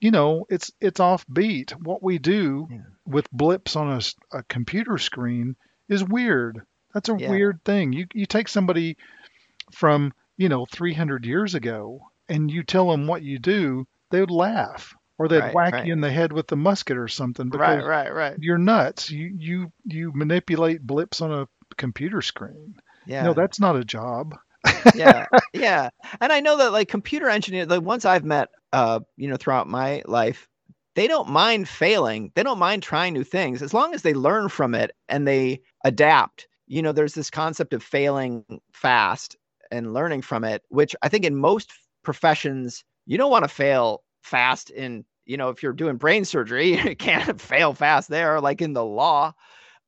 you 0.00 0.10
know 0.10 0.46
it's 0.50 0.72
it's 0.80 1.00
offbeat. 1.00 1.70
What 1.72 2.02
we 2.02 2.18
do 2.18 2.68
Yeah. 2.70 2.78
with 3.06 3.30
blips 3.30 3.76
on 3.76 3.98
a 4.32 4.42
computer 4.44 4.98
screen 4.98 5.56
is 5.88 6.04
weird. 6.04 6.60
That's 6.92 7.08
a 7.08 7.16
Yeah. 7.16 7.30
weird 7.30 7.64
thing. 7.64 7.92
You 7.94 8.06
you 8.12 8.26
take 8.26 8.48
somebody 8.48 8.96
from 9.72 10.12
you 10.36 10.48
know 10.50 10.66
300 10.70 11.24
years 11.24 11.54
ago 11.54 12.00
and 12.28 12.50
you 12.50 12.62
tell 12.62 12.90
them 12.90 13.06
what 13.06 13.22
you 13.22 13.38
do, 13.38 13.86
they 14.10 14.20
would 14.20 14.30
laugh 14.30 14.94
or 15.18 15.28
they'd 15.28 15.40
Right, 15.40 15.54
whack 15.54 15.72
right. 15.72 15.86
you 15.86 15.92
in 15.92 16.00
the 16.00 16.10
head 16.10 16.32
with 16.32 16.50
a 16.52 16.56
musket 16.56 16.96
or 16.96 17.08
something 17.08 17.48
because 17.50 17.84
right, 17.84 17.84
right, 17.84 18.12
right. 18.14 18.36
you're 18.38 18.58
nuts. 18.58 19.10
You 19.10 19.34
you 19.38 19.72
you 19.84 20.12
manipulate 20.14 20.80
blips 20.86 21.20
on 21.20 21.32
a 21.32 21.48
computer 21.76 22.22
screen. 22.22 22.74
Yeah. 23.06 23.22
No, 23.24 23.34
that's 23.34 23.60
not 23.60 23.76
a 23.76 23.84
job. 23.84 24.34
yeah 24.94 25.26
yeah 25.52 25.90
and 26.20 26.32
i 26.32 26.38
know 26.40 26.56
that 26.56 26.72
like 26.72 26.88
computer 26.88 27.28
engineer 27.28 27.66
the 27.66 27.80
ones 27.80 28.04
i've 28.04 28.24
met 28.24 28.48
uh 28.72 29.00
you 29.16 29.28
know 29.28 29.36
throughout 29.36 29.66
my 29.68 30.02
life 30.06 30.48
they 30.94 31.08
don't 31.08 31.28
mind 31.28 31.68
failing 31.68 32.30
they 32.36 32.44
don't 32.44 32.58
mind 32.60 32.82
trying 32.82 33.12
new 33.12 33.24
things 33.24 33.60
as 33.60 33.74
long 33.74 33.92
as 33.92 34.02
they 34.02 34.14
learn 34.14 34.48
from 34.48 34.74
it 34.74 34.92
and 35.08 35.26
they 35.26 35.60
adapt 35.84 36.46
you 36.68 36.80
know 36.80 36.92
there's 36.92 37.14
this 37.14 37.30
concept 37.30 37.72
of 37.74 37.82
failing 37.82 38.44
fast 38.72 39.36
and 39.72 39.92
learning 39.92 40.22
from 40.22 40.44
it 40.44 40.62
which 40.68 40.94
i 41.02 41.08
think 41.08 41.24
in 41.24 41.34
most 41.34 41.72
professions 42.02 42.84
you 43.06 43.18
don't 43.18 43.30
want 43.30 43.44
to 43.44 43.48
fail 43.48 44.02
fast 44.22 44.70
in 44.70 45.04
you 45.24 45.36
know 45.36 45.48
if 45.48 45.62
you're 45.62 45.72
doing 45.72 45.96
brain 45.96 46.24
surgery 46.24 46.80
you 46.84 46.96
can't 46.96 47.40
fail 47.40 47.74
fast 47.74 48.08
there 48.08 48.40
like 48.40 48.62
in 48.62 48.72
the 48.72 48.84
law. 48.84 49.32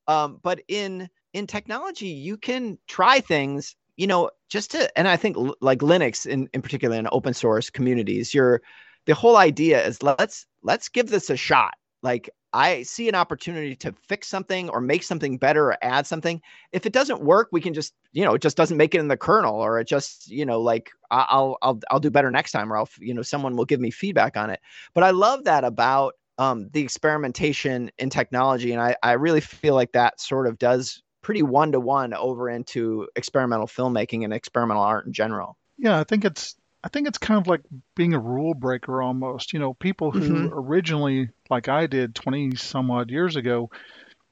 Um, 0.07 0.39
but 0.43 0.61
in 0.69 1.09
in 1.33 1.47
technology 1.47 2.09
you 2.09 2.37
can 2.37 2.79
try 2.89 3.21
things 3.21 3.75
you 3.97 4.07
know 4.07 4.31
just 4.51 4.73
to 4.73 4.99
and 4.99 5.09
i 5.09 5.17
think 5.17 5.37
like 5.61 5.79
linux 5.79 6.27
in, 6.27 6.49
in 6.53 6.61
particular 6.61 6.97
in 6.97 7.09
open 7.11 7.33
source 7.33 7.71
communities 7.71 8.35
you're 8.35 8.61
the 9.07 9.15
whole 9.15 9.37
idea 9.37 9.85
is 9.87 10.03
let's 10.03 10.47
let's 10.63 10.89
give 10.89 11.11
this 11.11 11.31
a 11.31 11.37
shot. 11.37 11.75
Like 12.03 12.31
i 12.55 12.83
see 12.85 13.09
an 13.09 13.15
opportunity 13.15 13.77
to 13.77 13.93
fix 14.09 14.29
something 14.29 14.71
or 14.71 14.81
make 14.81 15.03
something 15.03 15.37
better 15.37 15.67
or 15.67 15.79
add 15.83 16.07
something. 16.07 16.41
If 16.73 16.87
it 16.87 16.93
doesn't 16.93 17.21
work 17.21 17.49
we 17.53 17.61
can 17.61 17.75
just 17.75 17.93
you 18.13 18.25
know 18.25 18.35
it 18.35 18.43
just 18.43 18.57
doesn't 18.57 18.77
make 18.77 18.95
it 18.95 19.01
in 19.01 19.09
the 19.09 19.17
kernel 19.17 19.57
or 19.57 19.79
it 19.81 19.89
just 19.89 20.31
you 20.31 20.47
know 20.47 20.61
like 20.61 20.91
i'll 21.11 21.59
i'll 21.61 21.81
i'll 21.91 22.01
do 22.01 22.11
better 22.11 22.31
next 22.31 22.53
time 22.53 22.73
or 22.73 22.77
i'll 22.77 22.89
you 22.99 23.13
know 23.13 23.23
someone 23.23 23.57
will 23.57 23.67
give 23.67 23.81
me 23.81 23.91
feedback 23.91 24.37
on 24.37 24.49
it. 24.49 24.61
But 24.95 25.05
i 25.05 25.11
love 25.11 25.45
that 25.45 25.65
about 25.65 26.15
um, 26.37 26.69
the 26.73 26.81
experimentation 26.81 27.93
in 27.99 28.11
technology 28.11 28.73
and 28.73 28.83
I, 28.83 28.97
I 29.03 29.13
really 29.13 29.41
feel 29.41 29.75
like 29.75 29.93
that 29.93 30.21
sort 30.21 30.49
of 30.49 30.59
does 30.59 31.03
pretty 31.23 31.43
one 31.43 31.73
to 31.73 31.81
one 31.81 32.13
over 32.13 32.49
into 32.49 33.09
experimental 33.17 33.67
filmmaking 33.67 34.25
and 34.25 34.33
experimental 34.33 34.83
art 34.83 35.07
in 35.07 35.13
general. 35.13 35.57
Yeah, 35.79 35.99
I 35.99 36.05
think 36.05 36.25
it's 36.25 36.55
I 36.85 36.89
think 36.89 37.09
it's 37.09 37.19
kind 37.19 37.41
of 37.41 37.47
like 37.49 37.63
being 37.97 38.13
a 38.15 38.21
rule 38.21 38.55
breaker 38.55 39.03
almost. 39.03 39.55
You 39.55 39.59
know, 39.59 39.73
people 39.75 40.13
who 40.13 40.21
Mhm. 40.21 40.51
originally, 40.53 41.31
like 41.51 41.69
I 41.69 41.87
did 41.87 42.15
20 42.15 42.55
some 42.57 42.91
odd 42.91 43.11
years 43.11 43.37
ago, 43.37 43.71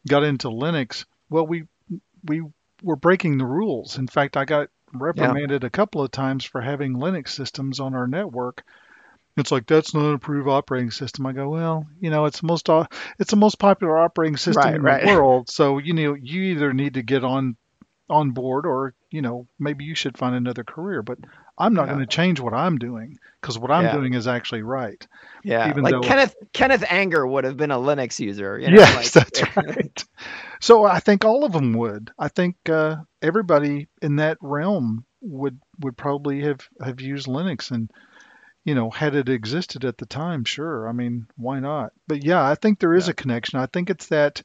got 0.08 0.24
into 0.24 0.48
Linux. 0.48 1.06
Well, 1.30 1.46
we 1.46 1.64
we 2.24 2.42
were 2.82 2.96
breaking 2.96 3.38
the 3.38 3.46
rules. 3.46 3.98
In 3.98 4.06
fact, 4.06 4.36
I 4.36 4.44
got 4.44 4.68
reprimanded 4.92 5.64
a 5.64 5.70
couple 5.70 6.02
of 6.02 6.10
times 6.10 6.44
for 6.44 6.60
having 6.60 6.94
Linux 6.94 7.30
systems 7.30 7.80
on 7.80 7.94
our 7.94 8.06
network. 8.06 8.62
It's 9.36 9.50
like 9.50 9.66
that's 9.66 9.94
not 9.94 10.04
an 10.04 10.14
approved 10.14 10.48
operating 10.48 10.90
system. 10.90 11.26
I 11.26 11.32
go, 11.32 11.48
well, 11.48 11.86
you 12.00 12.10
know, 12.10 12.26
it's 12.26 12.40
the 12.40 12.46
most 12.46 12.68
it's 13.18 13.30
the 13.30 13.36
most 13.36 13.58
popular 13.58 13.98
operating 13.98 14.36
system 14.36 14.74
Right, 14.74 14.80
in 14.80 14.82
right. 14.82 15.02
the 15.02 15.08
world. 15.08 15.48
So 15.50 15.78
you 15.78 15.94
know, 15.94 16.14
you 16.14 16.42
either 16.42 16.74
need 16.74 16.94
to 16.94 17.02
get 17.02 17.24
on 17.24 17.56
on 18.10 18.32
board 18.32 18.66
or 18.66 18.94
you 19.10 19.22
know 19.22 19.46
maybe 19.58 19.84
you 19.84 19.94
should 19.94 20.18
find 20.18 20.34
another 20.36 20.64
career. 20.64 21.02
But 21.02 21.18
I'm 21.58 21.74
not 21.74 21.86
Yeah. 21.86 21.94
going 21.94 22.06
to 22.06 22.06
change 22.06 22.40
what 22.40 22.54
I'm 22.54 22.78
doing 22.78 23.18
because 23.40 23.58
what 23.58 23.70
I'm 23.70 23.84
Yeah. 23.84 23.92
doing 23.96 24.14
is 24.14 24.26
actually 24.26 24.62
right. 24.62 25.06
yeah 25.44 25.68
Even 25.68 25.82
like 25.84 25.92
though- 25.92 26.00
kenneth 26.00 26.34
kenneth 26.52 26.84
anger 26.88 27.26
would 27.26 27.44
have 27.44 27.56
been 27.56 27.70
a 27.72 27.76
linux 27.76 28.18
user 28.20 28.58
you 28.58 28.68
know, 28.70 28.76
yes, 28.80 29.14
like- 29.16 29.26
that's 29.32 29.56
right. 29.56 30.04
So 30.60 30.84
I 30.84 31.00
think 31.00 31.24
all 31.24 31.44
of 31.44 31.52
them 31.52 31.72
would. 31.74 32.10
I 32.18 32.28
think 32.28 32.56
uh, 32.68 32.96
everybody 33.20 33.88
in 34.00 34.16
that 34.16 34.38
realm 34.40 35.04
would 35.20 35.58
would 35.80 35.96
probably 35.96 36.42
have 36.42 36.60
have 36.80 37.00
used 37.00 37.26
Linux 37.26 37.70
and 37.72 37.90
you 38.64 38.74
know 38.76 38.88
had 38.90 39.14
it 39.16 39.28
existed 39.28 39.84
at 39.84 39.98
the 39.98 40.06
time. 40.06 40.44
Sure, 40.44 40.88
I 40.88 40.92
mean 40.92 41.26
why 41.36 41.58
not? 41.58 41.90
But 42.06 42.24
yeah, 42.24 42.42
I 42.44 42.54
think 42.54 42.78
there 42.78 42.94
is 42.94 43.06
Yeah. 43.08 43.10
a 43.12 43.14
connection. 43.14 43.58
I 43.58 43.66
think 43.66 43.90
it's 43.90 44.06
that. 44.06 44.42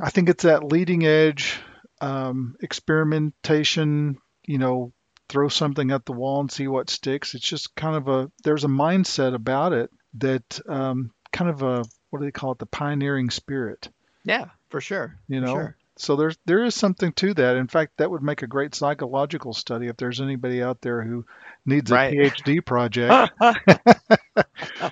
I 0.00 0.10
think 0.10 0.28
it's 0.28 0.42
that 0.44 0.64
leading 0.64 1.04
edge 1.06 1.60
um, 2.00 2.56
experimentation. 2.60 4.18
You 4.46 4.58
know, 4.58 4.92
throw 5.30 5.48
something 5.48 5.90
at 5.92 6.04
the 6.04 6.12
wall 6.12 6.40
and 6.40 6.50
see 6.52 6.68
what 6.68 6.90
sticks. 6.90 7.34
It's 7.34 7.46
just 7.46 7.74
kind 7.74 7.96
of 7.96 8.08
a 8.08 8.30
there's 8.44 8.64
a 8.64 8.68
mindset 8.68 9.34
about 9.34 9.72
it 9.72 9.90
that 10.18 10.60
um, 10.68 11.12
kind 11.32 11.48
of 11.50 11.62
a 11.62 11.84
what 12.10 12.18
do 12.18 12.24
they 12.24 12.32
call 12.32 12.52
it 12.52 12.58
the 12.58 12.66
pioneering 12.66 13.30
spirit 13.30 13.88
yeah 14.24 14.46
for 14.68 14.80
sure 14.80 15.16
you 15.28 15.40
know 15.40 15.54
sure. 15.54 15.76
so 15.96 16.16
there's 16.16 16.36
there 16.44 16.64
is 16.64 16.74
something 16.74 17.12
to 17.12 17.32
that 17.34 17.56
in 17.56 17.68
fact 17.68 17.92
that 17.96 18.10
would 18.10 18.22
make 18.22 18.42
a 18.42 18.46
great 18.48 18.74
psychological 18.74 19.52
study 19.52 19.86
if 19.86 19.96
there's 19.96 20.20
anybody 20.20 20.60
out 20.62 20.80
there 20.80 21.02
who 21.02 21.24
needs 21.64 21.90
a 21.90 21.94
Right. 21.94 22.12
phd 22.12 22.66
project 22.66 23.32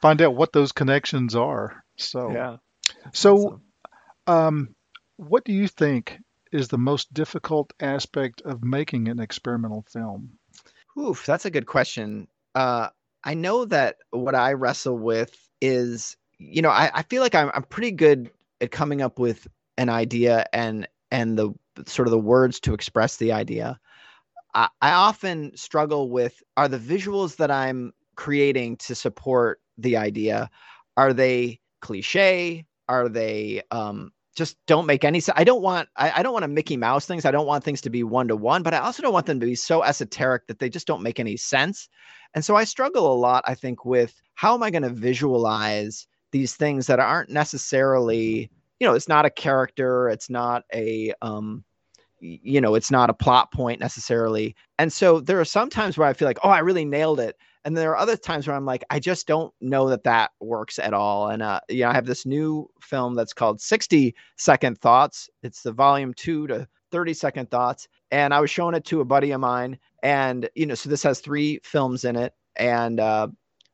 find 0.00 0.22
out 0.22 0.36
what 0.36 0.52
those 0.52 0.72
connections 0.72 1.34
are 1.34 1.84
so 1.96 2.30
yeah 2.32 2.56
so 3.12 3.34
awesome. 3.36 3.62
um, 4.26 4.74
what 5.16 5.44
do 5.44 5.52
you 5.52 5.66
think 5.68 6.18
is 6.54 6.68
the 6.68 6.78
most 6.78 7.12
difficult 7.12 7.72
aspect 7.80 8.40
of 8.42 8.64
making 8.64 9.08
an 9.08 9.20
experimental 9.20 9.84
film 9.90 10.38
Oof, 10.98 11.26
that's 11.26 11.44
a 11.44 11.50
good 11.50 11.66
question. 11.66 12.28
Uh, 12.54 12.88
I 13.24 13.34
know 13.34 13.64
that 13.64 13.96
what 14.10 14.34
I 14.34 14.52
wrestle 14.52 14.96
with 14.96 15.36
is, 15.60 16.16
you 16.38 16.62
know, 16.62 16.70
I, 16.70 16.90
I 16.94 17.02
feel 17.02 17.22
like 17.22 17.34
I'm 17.34 17.50
I'm 17.54 17.64
pretty 17.64 17.90
good 17.90 18.30
at 18.60 18.70
coming 18.70 19.02
up 19.02 19.18
with 19.18 19.46
an 19.76 19.88
idea 19.88 20.46
and 20.52 20.86
and 21.10 21.38
the 21.38 21.52
sort 21.86 22.06
of 22.06 22.12
the 22.12 22.18
words 22.18 22.60
to 22.60 22.74
express 22.74 23.16
the 23.16 23.32
idea. 23.32 23.80
I, 24.54 24.68
I 24.80 24.92
often 24.92 25.56
struggle 25.56 26.10
with 26.10 26.40
are 26.56 26.68
the 26.68 26.78
visuals 26.78 27.36
that 27.36 27.50
I'm 27.50 27.92
creating 28.14 28.76
to 28.76 28.94
support 28.94 29.60
the 29.76 29.96
idea, 29.96 30.50
are 30.96 31.12
they 31.12 31.60
cliche? 31.80 32.66
Are 32.88 33.08
they 33.08 33.62
um, 33.72 34.12
just 34.34 34.56
don't 34.66 34.86
make 34.86 35.04
any 35.04 35.20
sense. 35.20 35.38
I 35.38 35.44
don't 35.44 35.62
want 35.62 35.88
I, 35.96 36.20
I 36.20 36.22
don't 36.22 36.32
want 36.32 36.42
to 36.42 36.48
Mickey 36.48 36.76
Mouse 36.76 37.06
things. 37.06 37.24
I 37.24 37.30
don't 37.30 37.46
want 37.46 37.64
things 37.64 37.80
to 37.82 37.90
be 37.90 38.02
one 38.02 38.28
to 38.28 38.36
one, 38.36 38.62
but 38.62 38.74
I 38.74 38.78
also 38.78 39.02
don't 39.02 39.12
want 39.12 39.26
them 39.26 39.40
to 39.40 39.46
be 39.46 39.54
so 39.54 39.82
esoteric 39.82 40.46
that 40.48 40.58
they 40.58 40.68
just 40.68 40.86
don't 40.86 41.02
make 41.02 41.20
any 41.20 41.36
sense. 41.36 41.88
And 42.34 42.44
so 42.44 42.56
I 42.56 42.64
struggle 42.64 43.12
a 43.12 43.14
lot, 43.14 43.44
I 43.46 43.54
think, 43.54 43.84
with 43.84 44.20
how 44.34 44.54
am 44.54 44.62
I 44.62 44.70
going 44.70 44.82
to 44.82 44.90
visualize 44.90 46.06
these 46.32 46.56
things 46.56 46.88
that 46.88 46.98
aren't 46.98 47.30
necessarily, 47.30 48.50
you 48.80 48.86
know, 48.86 48.94
it's 48.94 49.08
not 49.08 49.24
a 49.24 49.30
character, 49.30 50.08
it's 50.08 50.28
not 50.28 50.64
a 50.74 51.12
um 51.22 51.64
you 52.20 52.60
know, 52.60 52.74
it's 52.74 52.90
not 52.90 53.10
a 53.10 53.14
plot 53.14 53.52
point 53.52 53.80
necessarily. 53.80 54.56
And 54.78 54.90
so 54.90 55.20
there 55.20 55.38
are 55.40 55.44
some 55.44 55.68
times 55.68 55.98
where 55.98 56.08
I 56.08 56.14
feel 56.14 56.26
like, 56.26 56.38
oh, 56.42 56.48
I 56.48 56.60
really 56.60 56.86
nailed 56.86 57.20
it. 57.20 57.36
And 57.64 57.76
there 57.76 57.92
are 57.92 57.96
other 57.96 58.16
times 58.16 58.46
where 58.46 58.54
I'm 58.54 58.66
like, 58.66 58.84
I 58.90 59.00
just 59.00 59.26
don't 59.26 59.52
know 59.60 59.88
that 59.88 60.04
that 60.04 60.32
works 60.40 60.78
at 60.78 60.92
all. 60.92 61.28
And, 61.28 61.42
uh, 61.42 61.60
you 61.70 61.80
know, 61.80 61.88
I 61.88 61.94
have 61.94 62.06
this 62.06 62.26
new 62.26 62.68
film 62.80 63.14
that's 63.14 63.32
called 63.32 63.60
60 63.60 64.14
Second 64.36 64.78
Thoughts. 64.78 65.30
It's 65.42 65.62
the 65.62 65.72
volume 65.72 66.12
two 66.14 66.46
to 66.48 66.68
30 66.92 67.14
Second 67.14 67.50
Thoughts. 67.50 67.88
And 68.10 68.34
I 68.34 68.40
was 68.40 68.50
showing 68.50 68.74
it 68.74 68.84
to 68.86 69.00
a 69.00 69.04
buddy 69.04 69.30
of 69.30 69.40
mine. 69.40 69.78
And, 70.02 70.48
you 70.54 70.66
know, 70.66 70.74
so 70.74 70.90
this 70.90 71.02
has 71.04 71.20
three 71.20 71.58
films 71.64 72.04
in 72.04 72.16
it. 72.16 72.34
And 72.56 73.00
uh, 73.00 73.28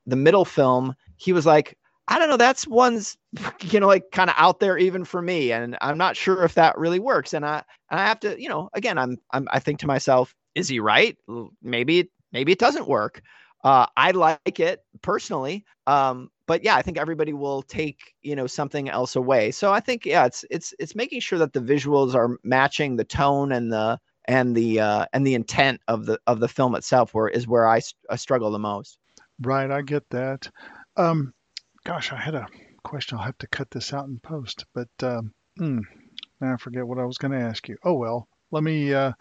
the 0.06 0.16
middle 0.16 0.44
film, 0.44 0.94
he 1.16 1.32
was 1.32 1.44
like, 1.44 1.76
I 2.06 2.18
don't 2.18 2.28
know, 2.28 2.36
that's 2.36 2.66
one's, 2.66 3.16
you 3.62 3.80
know, 3.80 3.88
like 3.88 4.10
kind 4.12 4.30
of 4.30 4.36
out 4.38 4.60
there 4.60 4.78
even 4.78 5.04
for 5.04 5.20
me. 5.20 5.52
And 5.52 5.76
I'm 5.80 5.98
not 5.98 6.16
sure 6.16 6.44
if 6.44 6.54
that 6.54 6.78
really 6.78 7.00
works. 7.00 7.34
And 7.34 7.44
I, 7.44 7.62
and 7.90 8.00
I 8.00 8.06
have 8.06 8.20
to, 8.20 8.40
you 8.40 8.48
know, 8.48 8.70
again, 8.72 8.98
I'm, 8.98 9.18
I'm, 9.32 9.48
I 9.50 9.58
think 9.58 9.80
to 9.80 9.86
myself, 9.88 10.34
is 10.54 10.68
he 10.68 10.78
right? 10.78 11.16
Maybe, 11.62 12.10
maybe 12.32 12.52
it 12.52 12.58
doesn't 12.58 12.88
work. 12.88 13.22
Uh, 13.64 13.86
I 13.96 14.12
like 14.12 14.60
it 14.60 14.84
personally. 15.02 15.64
Um, 15.86 16.30
but 16.46 16.64
yeah, 16.64 16.76
I 16.76 16.82
think 16.82 16.98
everybody 16.98 17.32
will 17.32 17.62
take, 17.62 18.14
you 18.22 18.34
know, 18.36 18.46
something 18.46 18.88
else 18.88 19.16
away. 19.16 19.50
So 19.50 19.72
I 19.72 19.80
think, 19.80 20.04
yeah, 20.06 20.26
it's, 20.26 20.44
it's, 20.50 20.74
it's 20.78 20.94
making 20.94 21.20
sure 21.20 21.38
that 21.38 21.52
the 21.52 21.60
visuals 21.60 22.14
are 22.14 22.38
matching 22.42 22.96
the 22.96 23.04
tone 23.04 23.52
and 23.52 23.72
the, 23.72 23.98
and 24.26 24.54
the, 24.56 24.80
uh, 24.80 25.06
and 25.12 25.26
the 25.26 25.34
intent 25.34 25.80
of 25.88 26.06
the, 26.06 26.18
of 26.26 26.40
the 26.40 26.48
film 26.48 26.74
itself 26.74 27.14
where 27.14 27.28
is 27.28 27.46
where 27.46 27.66
I, 27.68 27.80
I 28.10 28.16
struggle 28.16 28.50
the 28.50 28.58
most. 28.58 28.98
right 29.42 29.70
i 29.70 29.82
get 29.82 30.08
that 30.10 30.48
um, 30.96 31.32
gosh 31.84 32.12
i 32.12 32.16
had 32.16 32.34
a 32.34 32.46
question 32.84 33.18
i'll 33.18 33.24
have 33.24 33.38
to 33.38 33.48
cut 33.48 33.70
this 33.70 33.92
out 33.92 34.06
in 34.08 34.18
post 34.20 34.64
but 34.74 34.88
um, 35.02 35.32
hmm, 35.56 35.80
now 36.40 36.54
i 36.54 36.56
forget 36.56 36.86
what 36.86 36.98
i 36.98 37.04
was 37.04 37.18
going 37.18 37.32
to 37.32 37.38
ask 37.40 37.68
you 37.68 37.76
oh 37.84 37.94
well 37.94 38.28
let 38.50 38.62
me 38.62 38.92
uh, 38.92 39.12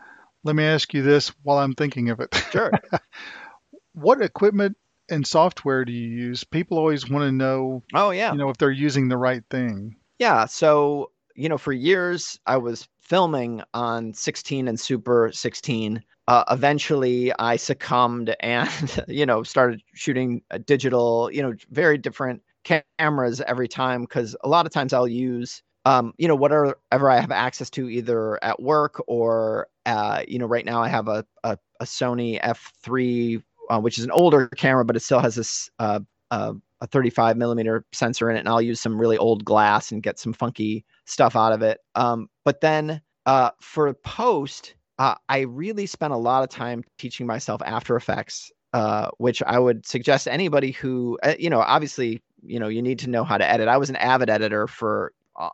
let 0.44 0.56
me 0.56 0.64
ask 0.64 0.94
you 0.94 1.02
this 1.02 1.30
while 1.44 1.58
i'm 1.58 1.74
thinking 1.76 2.10
of 2.10 2.20
it 2.20 2.34
Sure. 2.52 2.72
what 3.94 4.22
equipment 4.22 4.78
and 5.10 5.26
software 5.26 5.86
do 5.86 5.92
you 5.92 6.08
use? 6.08 6.44
People 6.44 6.78
always 6.78 7.10
want 7.10 7.24
to 7.26 7.32
know, 7.32 7.84
Oh 7.94 8.12
yeah. 8.12 8.32
you 8.32 8.38
know, 8.38 8.50
if 8.50 8.58
they're 8.58 8.72
using 8.72 9.08
the 9.08 9.18
right 9.18 9.44
thing. 9.50 9.96
Yeah. 10.20 10.46
So, 10.46 11.12
you 11.36 11.50
know, 11.50 11.58
for 11.58 11.74
years 11.74 12.40
I 12.46 12.58
was 12.58 12.88
filming 13.00 13.64
on 13.74 14.14
16 14.14 14.68
and 14.68 14.80
Super 14.80 15.32
16. 15.34 16.04
Uh, 16.28 16.44
eventually 16.52 17.34
I 17.40 17.56
succumbed 17.56 18.36
and, 18.40 19.04
you 19.08 19.26
know, 19.26 19.42
started 19.44 19.82
shooting 19.96 20.44
a 20.52 20.60
digital, 20.60 21.30
you 21.32 21.42
know, 21.42 21.54
very 21.72 21.98
different 21.98 22.44
cameras 23.00 23.42
every 23.42 23.68
time 23.68 24.02
because 24.02 24.36
a 24.44 24.48
lot 24.50 24.66
of 24.68 24.72
times 24.72 24.94
I'll 24.94 25.08
use, 25.08 25.64
um, 25.86 26.14
you 26.18 26.28
know, 26.28 26.36
whatever 26.36 27.10
I 27.10 27.20
have 27.20 27.32
access 27.32 27.70
to 27.72 27.90
either 27.90 28.38
at 28.44 28.62
work 28.62 29.02
or, 29.08 29.68
uh, 29.86 30.24
you 30.28 30.38
know, 30.38 30.46
right 30.46 30.66
now 30.66 30.84
I 30.84 30.90
have 30.90 31.08
a, 31.08 31.26
a, 31.44 31.58
a 31.80 31.86
Sony 31.86 32.40
F3, 32.40 33.42
uh, 33.70 33.80
which 33.80 33.98
is 33.98 34.04
an 34.04 34.12
older 34.12 34.48
camera, 34.48 34.86
but 34.86 34.96
it 34.96 35.02
still 35.02 35.20
has 35.20 35.36
this 35.36 35.70
uh, 35.80 36.00
uh, 36.32 36.54
a 36.82 36.88
35 36.88 37.38
millimeter 37.38 37.86
sensor 37.92 38.30
in 38.30 38.36
it, 38.36 38.40
and 38.40 38.50
I'll 38.50 38.62
use 38.62 38.80
some 38.80 39.00
really 39.00 39.18
old 39.18 39.44
glass 39.44 39.92
and 39.92 40.02
get 40.02 40.20
some 40.20 40.34
funky 40.34 40.86
stuff 41.06 41.36
out 41.36 41.52
of 41.52 41.62
it. 41.62 41.80
Um, 41.96 42.30
but 42.46 42.62
then 42.62 43.02
uh, 43.26 43.52
for 43.60 43.94
post, 43.94 44.76
uh, 44.98 45.16
I 45.28 45.42
really 45.42 45.86
spent 45.86 46.14
a 46.14 46.18
lot 46.18 46.44
of 46.44 46.50
time 46.50 46.84
teaching 46.98 47.28
myself 47.28 47.62
After 47.66 47.96
Effects, 47.96 48.52
uh, 48.74 49.10
which 49.18 49.44
I 49.44 49.60
would 49.60 49.86
suggest 49.86 50.28
anybody 50.28 50.72
who, 50.72 51.18
you 51.38 51.50
know, 51.50 51.60
obviously, 51.60 52.22
you 52.44 52.60
know, 52.60 52.70
you 52.70 52.82
need 52.82 53.00
to 53.00 53.10
know 53.10 53.24
how 53.24 53.38
to 53.38 53.50
edit. 53.50 53.68
I 53.68 53.78
was 53.78 53.90
an 53.90 53.98
avid 53.98 54.30
editor 54.30 54.68
for, 54.68 55.12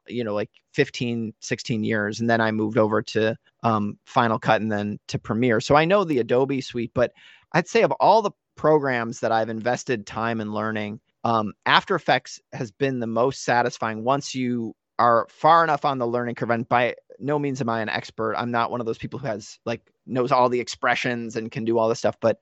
you 0.07 0.23
know, 0.23 0.33
like 0.33 0.49
15, 0.73 1.33
16 1.39 1.83
years, 1.83 2.19
and 2.19 2.29
then 2.29 2.41
I 2.41 2.51
moved 2.51 2.77
over 2.77 3.01
to 3.01 3.35
um, 3.63 3.97
Final 4.05 4.37
Cut 4.37 4.61
and 4.61 4.71
then 4.71 4.99
to 5.07 5.17
Premiere. 5.17 5.59
So 5.59 5.75
I 5.75 5.85
know 5.85 6.03
the 6.03 6.19
Adobe 6.19 6.61
suite, 6.61 6.91
but 6.93 7.13
I'd 7.53 7.67
say 7.67 7.83
of 7.83 7.91
all 7.93 8.21
the 8.21 8.31
programs 8.55 9.19
that 9.19 9.31
I've 9.31 9.49
invested 9.49 10.05
time 10.05 10.41
in 10.41 10.53
learning, 10.53 10.99
um, 11.23 11.53
After 11.65 11.95
Effects 11.95 12.39
has 12.53 12.71
been 12.71 12.99
the 12.99 13.07
most 13.07 13.43
satisfying 13.43 14.03
once 14.03 14.35
you 14.35 14.75
are 14.99 15.27
far 15.29 15.63
enough 15.63 15.85
on 15.85 15.97
the 15.97 16.07
learning 16.07 16.35
curve. 16.35 16.51
And 16.51 16.67
by 16.67 16.95
no 17.19 17.39
means 17.39 17.61
am 17.61 17.69
I 17.69 17.81
an 17.81 17.89
expert. 17.89 18.35
I'm 18.35 18.51
not 18.51 18.71
one 18.71 18.79
of 18.79 18.85
those 18.85 18.97
people 18.97 19.19
who 19.19 19.27
has 19.27 19.59
like 19.65 19.81
knows 20.05 20.31
all 20.31 20.49
the 20.49 20.59
expressions 20.59 21.35
and 21.35 21.51
can 21.51 21.65
do 21.65 21.77
all 21.77 21.89
this 21.89 21.99
stuff. 21.99 22.17
But 22.19 22.39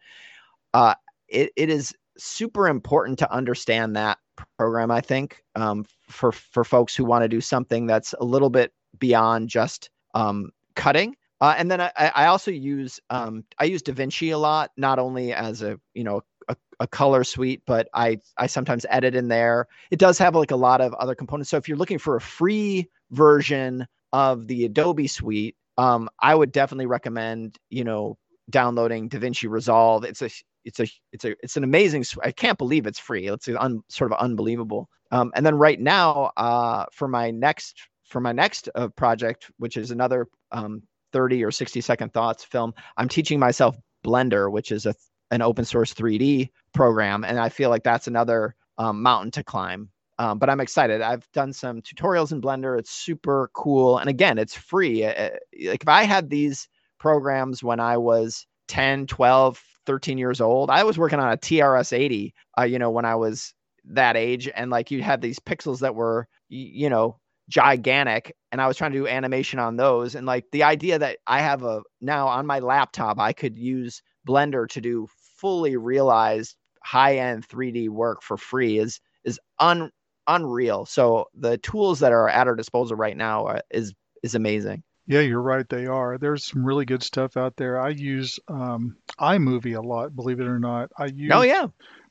uh, 0.73 0.95
it, 1.27 1.51
it 1.55 1.69
is 1.69 1.93
super 2.17 2.67
important 2.67 3.19
to 3.19 3.31
understand 3.31 3.95
that 3.95 4.17
program. 4.57 4.91
I 4.91 5.01
think 5.01 5.43
um, 5.55 5.85
for 6.07 6.31
for 6.31 6.63
folks 6.63 6.95
who 6.95 7.05
want 7.05 7.23
to 7.23 7.29
do 7.29 7.41
something 7.41 7.87
that's 7.87 8.13
a 8.19 8.23
little 8.25 8.49
bit 8.49 8.73
beyond 8.99 9.49
just 9.49 9.89
um, 10.13 10.51
cutting. 10.75 11.15
Uh, 11.43 11.55
and 11.57 11.69
then 11.69 11.81
I, 11.81 11.91
I 11.97 12.25
also 12.27 12.51
use 12.51 13.01
um, 13.09 13.43
I 13.59 13.65
use 13.65 13.83
DaVinci 13.83 14.33
a 14.33 14.37
lot, 14.37 14.71
not 14.77 14.97
only 14.97 15.33
as 15.33 15.61
a 15.61 15.77
you 15.93 16.05
know 16.05 16.21
a, 16.47 16.55
a, 16.79 16.87
color 16.87 17.25
suite, 17.25 17.63
but 17.65 17.89
I 17.93 18.19
I 18.37 18.47
sometimes 18.47 18.85
edit 18.89 19.13
in 19.13 19.27
there. 19.27 19.67
It 19.91 19.99
does 19.99 20.17
have 20.19 20.35
like 20.35 20.51
a 20.51 20.55
lot 20.55 20.79
of 20.79 20.93
other 20.93 21.15
components. 21.15 21.49
So 21.49 21.57
if 21.57 21.67
you're 21.67 21.77
looking 21.77 21.99
for 21.99 22.15
a 22.15 22.21
free 22.21 22.89
version 23.11 23.85
of 24.13 24.47
the 24.47 24.63
Adobe 24.63 25.07
suite, 25.07 25.57
um, 25.77 26.07
I 26.17 26.33
would 26.33 26.53
definitely 26.53 26.85
recommend 26.85 27.57
you 27.69 27.83
know 27.83 28.17
downloading 28.49 29.09
DaVinci 29.09 29.49
Resolve. 29.49 30.05
It's 30.05 30.21
a 30.21 30.29
it's 30.63 30.79
a 30.79 30.87
it's 31.11 31.25
a 31.25 31.35
it's 31.43 31.57
an 31.57 31.65
amazing. 31.65 32.05
I 32.23 32.31
can't 32.31 32.57
believe 32.57 32.87
it's 32.87 32.99
free. 32.99 33.27
It's 33.27 33.49
un, 33.49 33.81
sort 33.89 34.13
of 34.13 34.17
unbelievable. 34.17 34.87
Um, 35.11 35.33
and 35.35 35.45
then 35.45 35.55
right 35.55 35.77
now, 35.77 36.31
uh, 36.37 36.85
for 36.93 37.09
my 37.09 37.31
next 37.31 37.89
for 38.05 38.21
my 38.21 38.31
next 38.31 38.69
uh, 38.75 38.87
project, 38.87 39.51
which 39.57 39.75
is 39.75 39.91
another 39.91 40.29
um, 40.53 40.83
30 41.13 41.43
or 41.43 41.51
60 41.51 41.81
second 41.81 42.13
thoughts 42.13 42.43
film, 42.43 42.73
I'm 42.97 43.07
teaching 43.07 43.39
myself 43.39 43.77
Blender, 44.03 44.51
which 44.51 44.71
is 44.71 44.85
a 44.85 44.93
an 45.31 45.41
open 45.41 45.65
source 45.65 45.93
3D 45.93 46.49
program, 46.73 47.23
and 47.23 47.39
I 47.39 47.49
feel 47.49 47.71
like 47.71 47.83
that's 47.83 48.07
another 48.07 48.55
um, 48.77 49.01
mountain 49.01 49.31
to 49.31 49.43
climb. 49.43 49.89
Um, 50.19 50.37
but 50.37 50.47
I'm 50.47 50.59
excited. 50.59 51.01
I've 51.01 51.27
done 51.33 51.53
some 51.53 51.81
tutorials 51.81 52.31
in 52.31 52.39
Blender. 52.39 52.77
It's 52.77 52.91
super 52.91 53.49
cool, 53.55 53.97
and 53.97 54.09
again, 54.09 54.37
it's 54.37 54.53
free. 54.53 55.03
Uh, 55.03 55.31
like 55.65 55.81
if 55.81 55.87
I 55.87 56.03
had 56.03 56.29
these 56.29 56.67
programs 56.99 57.63
when 57.63 57.79
I 57.79 57.97
was 57.97 58.45
10, 58.67 59.07
12, 59.07 59.61
13 59.87 60.17
years 60.19 60.39
old, 60.39 60.69
I 60.69 60.83
was 60.83 60.99
working 60.99 61.19
on 61.19 61.31
a 61.31 61.37
TRS 61.37 61.93
80. 61.93 62.33
Uh, 62.57 62.63
you 62.63 62.77
know, 62.77 62.91
when 62.91 63.05
I 63.05 63.15
was 63.15 63.55
that 63.85 64.15
age, 64.15 64.47
and 64.53 64.69
like 64.69 64.91
you 64.91 65.01
had 65.01 65.21
these 65.21 65.39
pixels 65.39 65.79
that 65.79 65.95
were, 65.95 66.27
you 66.47 66.89
know, 66.89 67.17
gigantic 67.49 68.35
and 68.51 68.61
I 68.61 68.67
was 68.67 68.77
trying 68.77 68.93
to 68.93 68.99
do 68.99 69.07
animation 69.07 69.59
on 69.59 69.75
those 69.75 70.15
and 70.15 70.25
like 70.25 70.45
the 70.51 70.63
idea 70.63 70.97
that 70.99 71.17
I 71.27 71.41
have 71.41 71.63
a 71.63 71.81
now 71.99 72.27
on 72.27 72.45
my 72.45 72.59
laptop 72.59 73.19
I 73.19 73.33
could 73.33 73.57
use 73.57 74.01
Blender 74.27 74.67
to 74.69 74.81
do 74.81 75.07
fully 75.37 75.75
realized 75.75 76.55
high-end 76.83 77.47
3D 77.47 77.89
work 77.89 78.21
for 78.21 78.37
free 78.37 78.77
is 78.77 78.99
is 79.23 79.39
un 79.59 79.91
unreal. 80.27 80.85
So 80.85 81.25
the 81.33 81.57
tools 81.57 81.99
that 81.99 82.11
are 82.11 82.29
at 82.29 82.47
our 82.47 82.55
disposal 82.55 82.95
right 82.95 83.17
now 83.17 83.45
are, 83.45 83.61
is 83.71 83.93
is 84.21 84.35
amazing. 84.35 84.83
Yeah, 85.05 85.19
you're 85.19 85.41
right. 85.41 85.67
They 85.67 85.85
are. 85.85 86.17
There's 86.17 86.45
some 86.45 86.65
really 86.65 86.85
good 86.85 87.03
stuff 87.03 87.35
out 87.35 87.57
there. 87.57 87.79
I 87.79 87.89
use 87.89 88.39
um, 88.47 88.95
iMovie 89.19 89.77
a 89.77 89.85
lot, 89.85 90.15
believe 90.15 90.39
it 90.39 90.47
or 90.47 90.59
not. 90.59 90.91
I 90.97 91.07
use 91.07 91.31
oh 91.33 91.41
yeah 91.41 91.67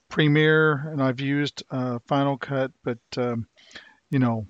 Premiere 0.09 0.91
and 0.91 1.03
I've 1.03 1.21
used 1.21 1.63
uh, 1.71 1.99
Final 2.07 2.37
Cut, 2.37 2.71
but 2.85 2.99
um, 3.17 3.47
you 4.11 4.19
know 4.19 4.47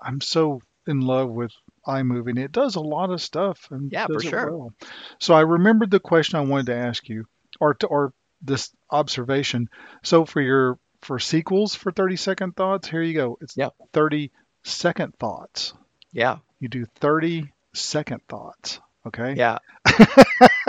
I'm 0.00 0.20
so 0.20 0.60
in 0.86 1.00
love 1.00 1.30
with 1.30 1.52
iMovie 1.86 2.30
and 2.30 2.38
it 2.38 2.52
does 2.52 2.76
a 2.76 2.80
lot 2.80 3.10
of 3.10 3.20
stuff 3.20 3.68
and 3.70 3.90
yeah 3.92 4.06
for 4.06 4.20
sure. 4.20 4.56
well. 4.56 4.72
So 5.20 5.34
I 5.34 5.40
remembered 5.40 5.90
the 5.90 6.00
question 6.00 6.38
I 6.38 6.42
wanted 6.42 6.66
to 6.66 6.76
ask 6.76 7.08
you, 7.08 7.24
or 7.60 7.74
to, 7.74 7.86
or 7.86 8.12
this 8.42 8.70
observation. 8.90 9.68
So 10.04 10.24
for 10.24 10.40
your 10.40 10.78
for 11.02 11.18
sequels 11.18 11.74
for 11.74 11.92
30 11.92 12.16
second 12.16 12.56
thoughts, 12.56 12.88
here 12.88 13.02
you 13.02 13.14
go. 13.14 13.38
It's 13.40 13.56
Yeah. 13.56 13.70
30 13.92 14.30
second 14.64 15.14
thoughts. 15.18 15.72
Yeah 16.12 16.38
You 16.60 16.68
do 16.68 16.86
30 17.00 17.52
second 17.74 18.20
thoughts. 18.28 18.80
Okay. 19.06 19.34
yeah. 19.36 19.58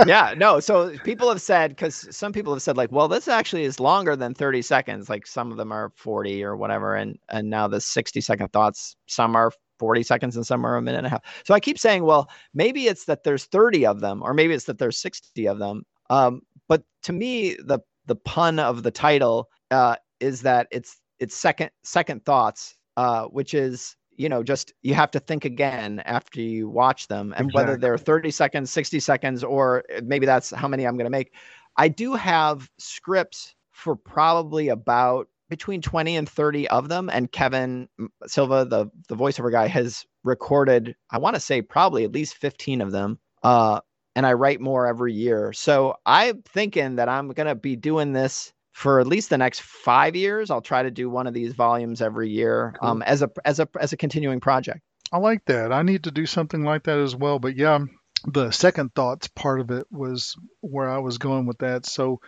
Yeah 0.05 0.35
no 0.37 0.59
so 0.59 0.95
people 0.99 1.27
have 1.29 1.41
said 1.41 1.71
because 1.71 2.07
some 2.15 2.31
people 2.31 2.53
have 2.53 2.61
said 2.61 2.77
like 2.77 2.91
well 2.91 3.07
this 3.07 3.27
actually 3.27 3.63
is 3.63 3.79
longer 3.79 4.15
than 4.15 4.33
30 4.33 4.61
seconds. 4.61 5.09
Like 5.09 5.25
some 5.25 5.51
of 5.51 5.57
them 5.57 5.71
are 5.71 5.91
40 5.95 6.43
or 6.43 6.55
whatever 6.55 6.95
and 6.95 7.17
and 7.29 7.49
now 7.49 7.67
the 7.67 7.81
60 7.81 8.21
second 8.21 8.53
thoughts 8.53 8.95
some 9.07 9.35
are 9.35 9.51
40 9.79 10.03
seconds 10.03 10.35
and 10.35 10.45
some 10.45 10.65
are 10.65 10.77
a 10.77 10.81
minute 10.81 10.99
and 10.99 11.07
a 11.07 11.09
half. 11.09 11.23
So 11.45 11.53
i 11.53 11.59
keep 11.59 11.79
saying 11.79 12.03
well 12.03 12.29
maybe 12.53 12.85
it's 12.85 13.05
that 13.05 13.23
there's 13.23 13.45
30 13.45 13.87
of 13.87 14.01
them 14.01 14.21
or 14.23 14.33
maybe 14.33 14.53
it's 14.53 14.65
that 14.65 14.77
there's 14.77 14.99
60 14.99 15.47
of 15.47 15.57
them. 15.59 15.83
Um, 16.09 16.41
but 16.67 16.83
to 17.03 17.13
me 17.13 17.55
the 17.55 17.79
the 18.05 18.15
pun 18.15 18.59
of 18.59 18.83
the 18.83 18.91
title 18.91 19.49
uh, 19.71 19.95
is 20.19 20.41
that 20.43 20.67
it's 20.71 20.97
it's 21.19 21.35
second 21.35 21.71
second 21.83 22.23
thoughts 22.23 22.75
uh, 22.97 23.25
which 23.25 23.53
is 23.53 23.95
you 24.17 24.27
know 24.27 24.43
just 24.43 24.73
you 24.81 24.93
have 24.93 25.11
to 25.11 25.19
think 25.19 25.45
again 25.45 26.01
after 26.05 26.41
you 26.41 26.67
watch 26.67 27.07
them 27.07 27.33
and 27.37 27.51
whether 27.53 27.77
they're 27.77 27.97
30 27.97 28.31
seconds 28.31 28.71
60 28.71 28.99
seconds 28.99 29.43
or 29.43 29.83
maybe 30.03 30.25
that's 30.25 30.49
how 30.51 30.67
many 30.67 30.85
i'm 30.85 30.97
going 30.97 31.05
to 31.05 31.09
make. 31.11 31.33
I 31.79 31.87
do 31.89 32.15
have 32.15 32.69
scripts 32.79 33.53
for 33.71 33.95
probably 33.95 34.69
about 34.69 35.27
between 35.49 35.81
20 35.81 36.15
and 36.17 36.27
30 36.27 36.67
of 36.69 36.89
them 36.89 37.09
and 37.11 37.31
kevin 37.31 37.87
silva 38.25 38.65
the 38.65 38.87
the 39.07 39.15
voiceover 39.15 39.51
guy 39.51 39.67
has 39.67 40.05
recorded 40.23 40.95
i 41.11 41.17
want 41.17 41.35
to 41.35 41.39
say 41.39 41.61
probably 41.61 42.03
at 42.03 42.11
least 42.11 42.35
15 42.35 42.81
of 42.81 42.91
them 42.91 43.19
uh 43.43 43.79
and 44.15 44.25
i 44.25 44.33
write 44.33 44.59
more 44.59 44.87
every 44.87 45.13
year. 45.13 45.53
So 45.53 45.95
i'm 46.05 46.41
thinking 46.41 46.95
that 46.95 47.07
i'm 47.07 47.29
going 47.29 47.47
to 47.47 47.55
be 47.55 47.75
doing 47.75 48.13
this 48.13 48.51
for 48.77 48.99
at 48.99 49.07
least 49.07 49.29
the 49.29 49.37
next 49.37 49.61
five 49.61 50.15
years 50.15 50.51
i'll 50.51 50.61
try 50.61 50.83
to 50.83 50.91
do 50.91 51.09
one 51.09 51.25
of 51.27 51.33
these 51.33 51.53
volumes 51.53 52.01
every 52.01 52.29
year 52.29 52.75
Cool. 52.79 52.89
um 52.89 53.01
as 53.01 53.21
a 53.21 53.31
as 53.43 53.59
a 53.59 53.67
as 53.79 53.93
a 53.93 53.97
continuing 53.97 54.39
project 54.39 54.81
I 55.11 55.19
like 55.19 55.45
that. 55.45 55.71
I 55.71 55.83
need 55.83 56.03
to 56.03 56.11
do 56.11 56.25
something 56.25 56.63
like 56.63 56.83
that 56.83 56.99
as 56.99 57.15
well. 57.15 57.39
But 57.39 57.55
yeah, 57.55 57.79
the 58.25 58.51
second 58.51 58.93
thoughts 58.93 59.27
part 59.29 59.61
of 59.61 59.71
it 59.71 59.87
was 59.89 60.35
where 60.59 60.89
I 60.89 60.97
was 60.97 61.17
going 61.17 61.45
with 61.45 61.59
that. 61.59 61.85
So 61.85 62.19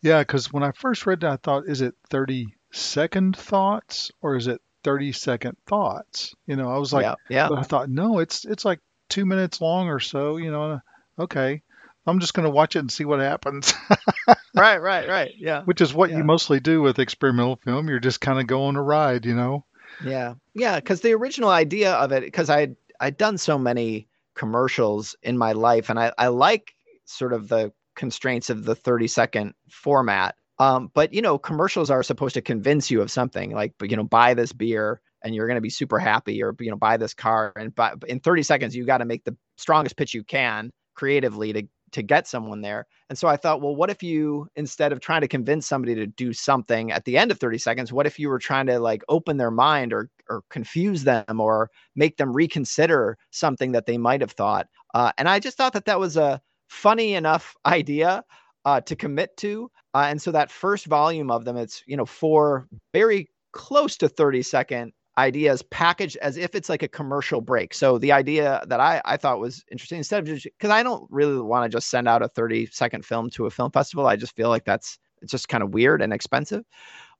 yeah, 0.00 0.20
because 0.20 0.52
when 0.52 0.62
I 0.62 0.72
first 0.72 1.06
read 1.06 1.20
that, 1.20 1.30
I 1.30 1.36
thought, 1.36 1.68
is 1.68 1.80
it 1.80 1.94
30 2.10 2.46
second 2.72 3.36
thoughts 3.36 4.10
or 4.22 4.36
is 4.36 4.46
it 4.46 4.60
30 4.84 5.12
second 5.12 5.56
thoughts? 5.66 6.34
You 6.46 6.56
know, 6.56 6.70
I 6.70 6.78
was 6.78 6.92
like, 6.92 7.04
yeah 7.04 7.14
yeah 7.28 7.48
I 7.54 7.62
thought, 7.62 7.90
no, 7.90 8.18
it's 8.20 8.44
it's 8.44 8.64
like 8.64 8.80
two 9.08 9.26
minutes 9.26 9.60
long 9.60 9.88
or 9.88 10.00
so. 10.00 10.38
You 10.38 10.50
know, 10.50 10.80
okay, 11.18 11.62
I'm 12.06 12.20
just 12.20 12.34
gonna 12.34 12.50
watch 12.50 12.76
it 12.76 12.80
and 12.80 12.92
see 12.92 13.04
what 13.04 13.20
happens, 13.20 13.74
right 14.54 14.80
right 14.80 15.08
right 15.08 15.32
yeah 15.38 15.62
which 15.64 15.80
is 15.80 15.92
what 15.94 16.10
Yeah. 16.10 16.18
you 16.18 16.24
mostly 16.24 16.60
do 16.60 16.80
with 16.82 16.98
experimental 16.98 17.56
film. 17.56 17.88
You're 17.88 18.00
just 18.00 18.20
kind 18.20 18.38
of 18.40 18.46
going 18.46 18.76
a 18.76 18.82
ride, 18.82 19.24
you 19.26 19.34
know. 19.34 19.64
Yeah, 20.00 20.34
yeah, 20.54 20.76
because 20.80 21.00
the 21.00 21.12
original 21.12 21.50
idea 21.50 21.92
of 21.94 22.12
it, 22.12 22.22
because 22.22 22.50
I 22.50 22.74
I'd 23.00 23.16
done 23.16 23.38
so 23.38 23.58
many 23.58 24.08
commercials 24.34 25.16
in 25.22 25.38
my 25.38 25.52
life, 25.52 25.88
and 25.90 25.98
I 25.98 26.12
I 26.18 26.28
like 26.28 26.74
sort 27.04 27.32
of 27.32 27.48
the 27.48 27.72
constraints 27.96 28.50
of 28.50 28.64
the 28.64 28.74
thirty 28.74 29.06
second 29.08 29.54
format. 29.70 30.34
Um, 30.58 30.90
but 30.94 31.12
you 31.12 31.22
know, 31.22 31.38
commercials 31.38 31.90
are 31.90 32.02
supposed 32.02 32.34
to 32.34 32.42
convince 32.42 32.90
you 32.90 33.02
of 33.02 33.10
something, 33.10 33.52
like 33.52 33.74
but 33.78 33.90
you 33.90 33.96
know, 33.96 34.04
buy 34.04 34.34
this 34.34 34.52
beer 34.52 35.00
and 35.22 35.34
you're 35.34 35.46
going 35.46 35.56
to 35.56 35.60
be 35.62 35.70
super 35.70 35.98
happy, 35.98 36.42
or 36.42 36.54
you 36.60 36.70
know, 36.70 36.76
buy 36.76 36.96
this 36.96 37.14
car, 37.14 37.52
and 37.56 37.74
buy, 37.74 37.94
in 38.06 38.20
thirty 38.20 38.42
seconds 38.42 38.74
you 38.76 38.84
got 38.84 38.98
to 38.98 39.04
make 39.04 39.24
the 39.24 39.36
strongest 39.56 39.96
pitch 39.96 40.12
you 40.14 40.24
can 40.24 40.70
creatively 40.94 41.52
to 41.52 41.62
to 41.94 42.02
get 42.02 42.26
someone 42.26 42.60
there. 42.60 42.86
And 43.08 43.16
so 43.16 43.28
I 43.28 43.36
thought, 43.36 43.60
well, 43.60 43.74
what 43.74 43.88
if 43.88 44.02
you 44.02 44.48
instead 44.56 44.92
of 44.92 45.00
trying 45.00 45.20
to 45.22 45.28
convince 45.28 45.66
somebody 45.66 45.94
to 45.94 46.06
do 46.06 46.32
something 46.32 46.90
at 46.90 47.04
the 47.04 47.16
end 47.16 47.30
of 47.30 47.38
30 47.38 47.58
seconds, 47.58 47.92
what 47.92 48.06
if 48.06 48.18
you 48.18 48.28
were 48.28 48.38
trying 48.38 48.66
to 48.66 48.78
like 48.78 49.02
open 49.08 49.36
their 49.36 49.50
mind 49.50 49.92
or 49.92 50.10
or 50.28 50.42
confuse 50.50 51.04
them 51.04 51.40
or 51.40 51.70
make 51.94 52.16
them 52.16 52.32
reconsider 52.32 53.16
something 53.30 53.72
that 53.72 53.86
they 53.86 53.96
might 53.96 54.20
have 54.20 54.32
thought? 54.32 54.68
Uh, 54.92 55.12
and 55.18 55.28
I 55.28 55.38
just 55.38 55.56
thought 55.56 55.72
that 55.72 55.86
that 55.86 56.00
was 56.00 56.16
a 56.16 56.40
funny 56.68 57.14
enough 57.14 57.54
idea 57.66 58.24
uh, 58.64 58.80
to 58.82 58.96
commit 58.96 59.36
to. 59.38 59.70
Uh, 59.94 60.06
and 60.08 60.20
so 60.20 60.32
that 60.32 60.50
first 60.50 60.86
volume 60.86 61.30
of 61.30 61.44
them, 61.44 61.56
it's 61.56 61.82
you 61.86 61.96
know 61.96 62.06
four 62.06 62.66
very 62.92 63.28
close 63.52 63.96
to 63.96 64.08
30 64.08 64.42
second 64.42 64.92
ideas 65.16 65.62
packaged 65.62 66.16
as 66.18 66.36
if 66.36 66.54
it's 66.54 66.68
like 66.68 66.82
a 66.82 66.88
commercial 66.88 67.40
break. 67.40 67.72
So 67.72 67.98
the 67.98 68.12
idea 68.12 68.62
that 68.66 68.80
I, 68.80 69.00
I 69.04 69.16
thought 69.16 69.38
was 69.38 69.64
interesting 69.70 69.98
instead 69.98 70.20
of 70.20 70.26
just 70.26 70.44
because 70.44 70.70
I 70.70 70.82
don't 70.82 71.08
really 71.10 71.40
want 71.40 71.70
to 71.70 71.74
just 71.74 71.88
send 71.88 72.08
out 72.08 72.22
a 72.22 72.28
30 72.28 72.66
second 72.66 73.04
film 73.04 73.30
to 73.30 73.46
a 73.46 73.50
film 73.50 73.70
festival. 73.70 74.06
I 74.06 74.16
just 74.16 74.34
feel 74.34 74.48
like 74.48 74.64
that's 74.64 74.98
it's 75.22 75.30
just 75.30 75.48
kind 75.48 75.62
of 75.62 75.72
weird 75.72 76.02
and 76.02 76.12
expensive. 76.12 76.64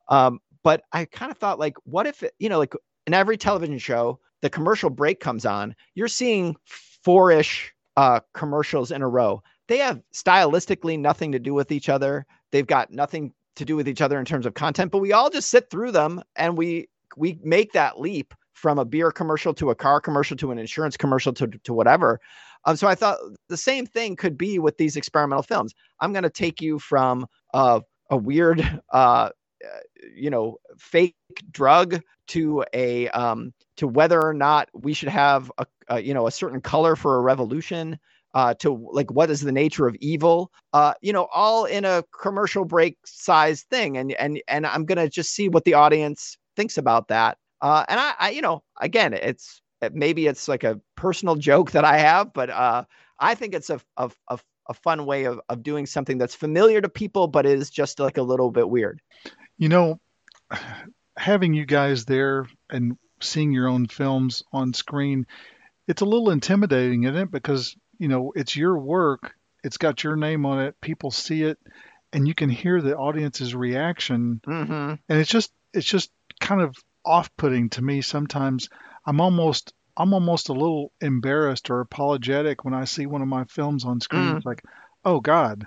Um, 0.08 0.40
but 0.62 0.82
I 0.92 1.04
kind 1.04 1.30
of 1.30 1.38
thought 1.38 1.58
like, 1.58 1.76
what 1.84 2.06
if 2.06 2.22
you 2.38 2.48
know, 2.48 2.58
like 2.58 2.74
in 3.06 3.14
every 3.14 3.36
television 3.36 3.78
show, 3.78 4.18
the 4.42 4.50
commercial 4.50 4.90
break 4.90 5.20
comes 5.20 5.46
on, 5.46 5.74
you're 5.94 6.08
seeing 6.08 6.56
four-ish 6.66 7.72
uh, 7.96 8.20
commercials 8.34 8.90
in 8.90 9.02
a 9.02 9.08
row. 9.08 9.42
They 9.68 9.78
have 9.78 10.02
stylistically 10.12 10.98
nothing 10.98 11.32
to 11.32 11.38
do 11.38 11.54
with 11.54 11.72
each 11.72 11.88
other. 11.88 12.26
They've 12.50 12.66
got 12.66 12.90
nothing 12.90 13.32
to 13.56 13.64
do 13.64 13.76
with 13.76 13.88
each 13.88 14.00
other 14.00 14.18
in 14.18 14.24
terms 14.24 14.46
of 14.46 14.54
content, 14.54 14.90
but 14.90 14.98
we 14.98 15.12
all 15.12 15.30
just 15.30 15.48
sit 15.48 15.70
through 15.70 15.92
them 15.92 16.22
and 16.36 16.58
we 16.58 16.88
we 17.16 17.38
make 17.42 17.72
that 17.72 18.00
leap 18.00 18.34
from 18.52 18.78
a 18.78 18.84
beer 18.84 19.10
commercial 19.10 19.52
to 19.54 19.70
a 19.70 19.74
car 19.74 20.00
commercial 20.00 20.36
to 20.38 20.50
an 20.50 20.58
insurance 20.58 20.96
commercial 20.96 21.32
to, 21.32 21.46
to 21.46 21.74
whatever. 21.74 22.20
Um, 22.64 22.76
so 22.76 22.88
I 22.88 22.94
thought 22.94 23.18
the 23.48 23.56
same 23.56 23.84
thing 23.84 24.16
could 24.16 24.38
be 24.38 24.58
with 24.58 24.78
these 24.78 24.96
experimental 24.96 25.42
films. 25.42 25.74
I'm 26.00 26.12
going 26.12 26.22
to 26.22 26.30
take 26.30 26.62
you 26.62 26.78
from 26.78 27.26
uh, 27.52 27.80
a 28.10 28.16
weird, 28.16 28.80
uh, 28.90 29.30
you 30.14 30.30
know, 30.30 30.56
fake 30.78 31.16
drug 31.50 32.00
to 32.28 32.64
a 32.72 33.08
um, 33.10 33.52
to 33.76 33.86
whether 33.86 34.22
or 34.22 34.34
not 34.34 34.68
we 34.72 34.94
should 34.94 35.08
have 35.08 35.50
a, 35.58 35.66
a 35.88 36.00
you 36.00 36.14
know 36.14 36.26
a 36.26 36.30
certain 36.30 36.60
color 36.60 36.96
for 36.96 37.16
a 37.16 37.20
revolution. 37.20 37.98
Uh, 38.32 38.52
to 38.52 38.72
like 38.90 39.12
what 39.12 39.30
is 39.30 39.42
the 39.42 39.52
nature 39.52 39.86
of 39.86 39.94
evil 40.00 40.50
uh, 40.72 40.92
you 41.00 41.12
know 41.12 41.28
all 41.32 41.66
in 41.66 41.84
a 41.84 42.02
commercial 42.20 42.64
break 42.64 42.96
size 43.04 43.62
thing 43.70 43.96
and 43.96 44.10
and 44.14 44.42
and 44.48 44.66
i'm 44.66 44.84
gonna 44.84 45.08
just 45.08 45.32
see 45.32 45.48
what 45.48 45.62
the 45.62 45.74
audience 45.74 46.36
thinks 46.56 46.78
about 46.78 47.08
that. 47.08 47.38
Uh, 47.60 47.84
and 47.88 47.98
I, 47.98 48.14
I, 48.18 48.30
you 48.30 48.42
know, 48.42 48.62
again, 48.80 49.14
it's 49.14 49.60
maybe 49.92 50.26
it's 50.26 50.48
like 50.48 50.64
a 50.64 50.80
personal 50.96 51.36
joke 51.36 51.72
that 51.72 51.84
I 51.84 51.98
have, 51.98 52.32
but 52.32 52.50
uh, 52.50 52.84
I 53.18 53.34
think 53.34 53.54
it's 53.54 53.70
a, 53.70 53.80
a, 53.96 54.10
a, 54.28 54.38
a 54.68 54.74
fun 54.74 55.06
way 55.06 55.24
of, 55.24 55.40
of 55.48 55.62
doing 55.62 55.86
something 55.86 56.18
that's 56.18 56.34
familiar 56.34 56.80
to 56.80 56.88
people, 56.88 57.28
but 57.28 57.46
is 57.46 57.70
just 57.70 58.00
like 58.00 58.18
a 58.18 58.22
little 58.22 58.50
bit 58.50 58.68
weird. 58.68 59.00
You 59.58 59.68
know, 59.68 60.00
having 61.16 61.54
you 61.54 61.66
guys 61.66 62.04
there 62.06 62.46
and 62.70 62.96
seeing 63.20 63.52
your 63.52 63.68
own 63.68 63.86
films 63.86 64.42
on 64.52 64.72
screen, 64.74 65.26
it's 65.86 66.02
a 66.02 66.06
little 66.06 66.30
intimidating, 66.30 67.04
isn't 67.04 67.16
it? 67.16 67.30
Because, 67.30 67.76
you 67.98 68.08
know, 68.08 68.32
it's 68.34 68.56
your 68.56 68.78
work, 68.78 69.34
it's 69.62 69.76
got 69.76 70.02
your 70.02 70.16
name 70.16 70.46
on 70.46 70.60
it, 70.60 70.80
people 70.80 71.10
see 71.10 71.42
it, 71.42 71.58
and 72.12 72.26
you 72.26 72.34
can 72.34 72.48
hear 72.48 72.80
the 72.80 72.96
audience's 72.96 73.54
reaction. 73.54 74.40
Mm-hmm. 74.46 74.94
And 75.08 75.18
it's 75.20 75.30
just, 75.30 75.52
it's 75.72 75.86
just 75.86 76.10
kind 76.44 76.60
of 76.60 76.76
off-putting 77.04 77.70
to 77.70 77.82
me 77.82 78.00
sometimes. 78.02 78.68
I'm 79.06 79.20
almost 79.20 79.72
I'm 79.96 80.12
almost 80.12 80.48
a 80.48 80.52
little 80.52 80.92
embarrassed 81.00 81.70
or 81.70 81.80
apologetic 81.80 82.64
when 82.64 82.74
I 82.74 82.84
see 82.84 83.06
one 83.06 83.22
of 83.22 83.28
my 83.28 83.44
films 83.44 83.84
on 83.84 84.00
screen. 84.00 84.24
Mm. 84.24 84.36
It's 84.36 84.46
like, 84.46 84.62
oh 85.04 85.20
God, 85.20 85.66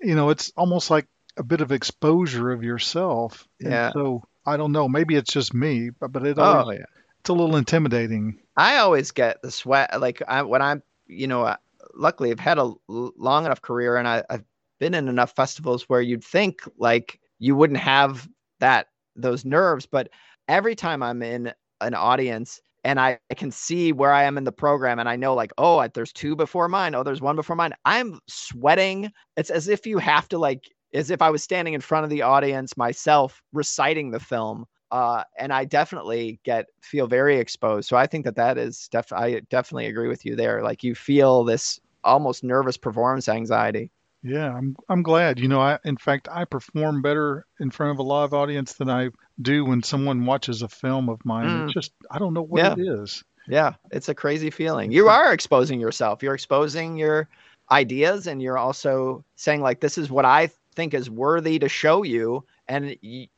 you 0.00 0.14
know, 0.14 0.30
it's 0.30 0.52
almost 0.56 0.90
like 0.90 1.06
a 1.36 1.42
bit 1.42 1.60
of 1.60 1.72
exposure 1.72 2.52
of 2.52 2.62
yourself. 2.62 3.46
And 3.60 3.72
Yeah. 3.72 3.92
so 3.92 4.22
I 4.46 4.56
don't 4.56 4.72
know. 4.72 4.88
Maybe 4.88 5.16
it's 5.16 5.32
just 5.32 5.54
me, 5.54 5.90
but, 5.90 6.12
but 6.12 6.26
it 6.26 6.38
Oh 6.38 6.42
always, 6.42 6.78
yeah. 6.78 6.84
it's 7.20 7.30
a 7.30 7.32
little 7.32 7.56
intimidating. 7.56 8.38
I 8.56 8.76
always 8.76 9.10
get 9.10 9.42
the 9.42 9.50
sweat. 9.50 10.00
Like 10.00 10.22
I, 10.28 10.42
when 10.42 10.62
I'm, 10.62 10.82
you 11.06 11.26
know, 11.26 11.56
luckily 11.94 12.30
I've 12.30 12.38
had 12.38 12.58
a 12.58 12.72
l- 12.88 13.12
long 13.16 13.46
enough 13.46 13.62
career 13.62 13.96
and 13.96 14.06
I, 14.06 14.22
I've 14.30 14.44
been 14.78 14.94
in 14.94 15.08
enough 15.08 15.34
festivals 15.34 15.88
where 15.88 16.00
you'd 16.00 16.22
think 16.24 16.62
like 16.78 17.18
you 17.40 17.56
wouldn't 17.56 17.80
have 17.80 18.28
that 18.60 18.86
those 19.16 19.44
nerves, 19.44 19.86
but 19.86 20.08
every 20.48 20.74
time 20.74 21.02
I'm 21.02 21.22
in 21.22 21.52
an 21.80 21.94
audience 21.94 22.60
and 22.84 23.00
I, 23.00 23.18
I 23.30 23.34
can 23.34 23.50
see 23.50 23.92
where 23.92 24.12
I 24.12 24.24
am 24.24 24.36
in 24.36 24.44
the 24.44 24.52
program 24.52 24.98
and 24.98 25.08
I 25.08 25.16
know 25.16 25.34
like, 25.34 25.52
oh, 25.58 25.78
I- 25.78 25.88
there's 25.88 26.12
two 26.12 26.36
before 26.36 26.68
mine. 26.68 26.94
Oh, 26.94 27.02
there's 27.02 27.20
one 27.20 27.36
before 27.36 27.56
mine. 27.56 27.72
I'm 27.84 28.20
sweating. 28.28 29.10
It's 29.36 29.50
as 29.50 29.68
if 29.68 29.86
you 29.86 29.98
have 29.98 30.28
to 30.30 30.38
like, 30.38 30.64
as 30.92 31.10
if 31.10 31.22
I 31.22 31.30
was 31.30 31.42
standing 31.42 31.74
in 31.74 31.80
front 31.80 32.04
of 32.04 32.10
the 32.10 32.22
audience 32.22 32.76
myself 32.76 33.42
reciting 33.52 34.10
the 34.10 34.20
film. 34.20 34.66
Uh, 34.90 35.24
and 35.38 35.52
I 35.52 35.64
definitely 35.64 36.38
get 36.44 36.66
feel 36.82 37.06
very 37.08 37.38
exposed. 37.38 37.88
So 37.88 37.96
I 37.96 38.06
think 38.06 38.24
that 38.26 38.36
that 38.36 38.58
is 38.58 38.86
def. 38.92 39.12
I 39.12 39.40
definitely 39.50 39.86
agree 39.86 40.08
with 40.08 40.24
you 40.24 40.36
there. 40.36 40.62
Like 40.62 40.84
you 40.84 40.94
feel 40.94 41.42
this 41.42 41.80
almost 42.04 42.44
nervous 42.44 42.76
performance 42.76 43.28
anxiety. 43.28 43.90
Yeah, 44.24 44.52
I'm 44.54 44.74
I'm 44.88 45.02
glad. 45.02 45.38
You 45.38 45.48
know, 45.48 45.60
I 45.60 45.78
in 45.84 45.96
fact 45.98 46.28
I 46.32 46.44
perform 46.46 47.02
better 47.02 47.44
in 47.60 47.70
front 47.70 47.92
of 47.92 47.98
a 47.98 48.02
live 48.02 48.32
audience 48.32 48.72
than 48.74 48.88
I 48.88 49.10
do 49.42 49.64
when 49.66 49.82
someone 49.82 50.24
watches 50.24 50.62
a 50.62 50.68
film 50.68 51.08
of 51.10 51.24
mine. 51.24 51.46
Mm. 51.46 51.64
It's 51.64 51.74
just 51.74 51.92
I 52.10 52.18
don't 52.18 52.32
know 52.34 52.42
what 52.42 52.64
Yeah. 52.64 52.72
it 52.72 52.78
is. 52.78 53.22
Yeah, 53.46 53.74
it's 53.90 54.08
a 54.08 54.14
crazy 54.14 54.50
feeling. 54.50 54.90
You 54.90 55.08
are 55.08 55.32
exposing 55.34 55.78
yourself. 55.78 56.22
You're 56.22 56.34
exposing 56.34 56.96
your 56.96 57.28
ideas, 57.70 58.26
and 58.26 58.40
you're 58.40 58.56
also 58.56 59.22
saying 59.36 59.60
like, 59.60 59.80
"This 59.80 59.98
is 59.98 60.10
what 60.10 60.24
I 60.24 60.48
think 60.74 60.94
is 60.94 61.10
worthy 61.10 61.58
to 61.58 61.68
show 61.68 62.02
you," 62.02 62.44
and 62.68 62.96
y- 63.02 63.28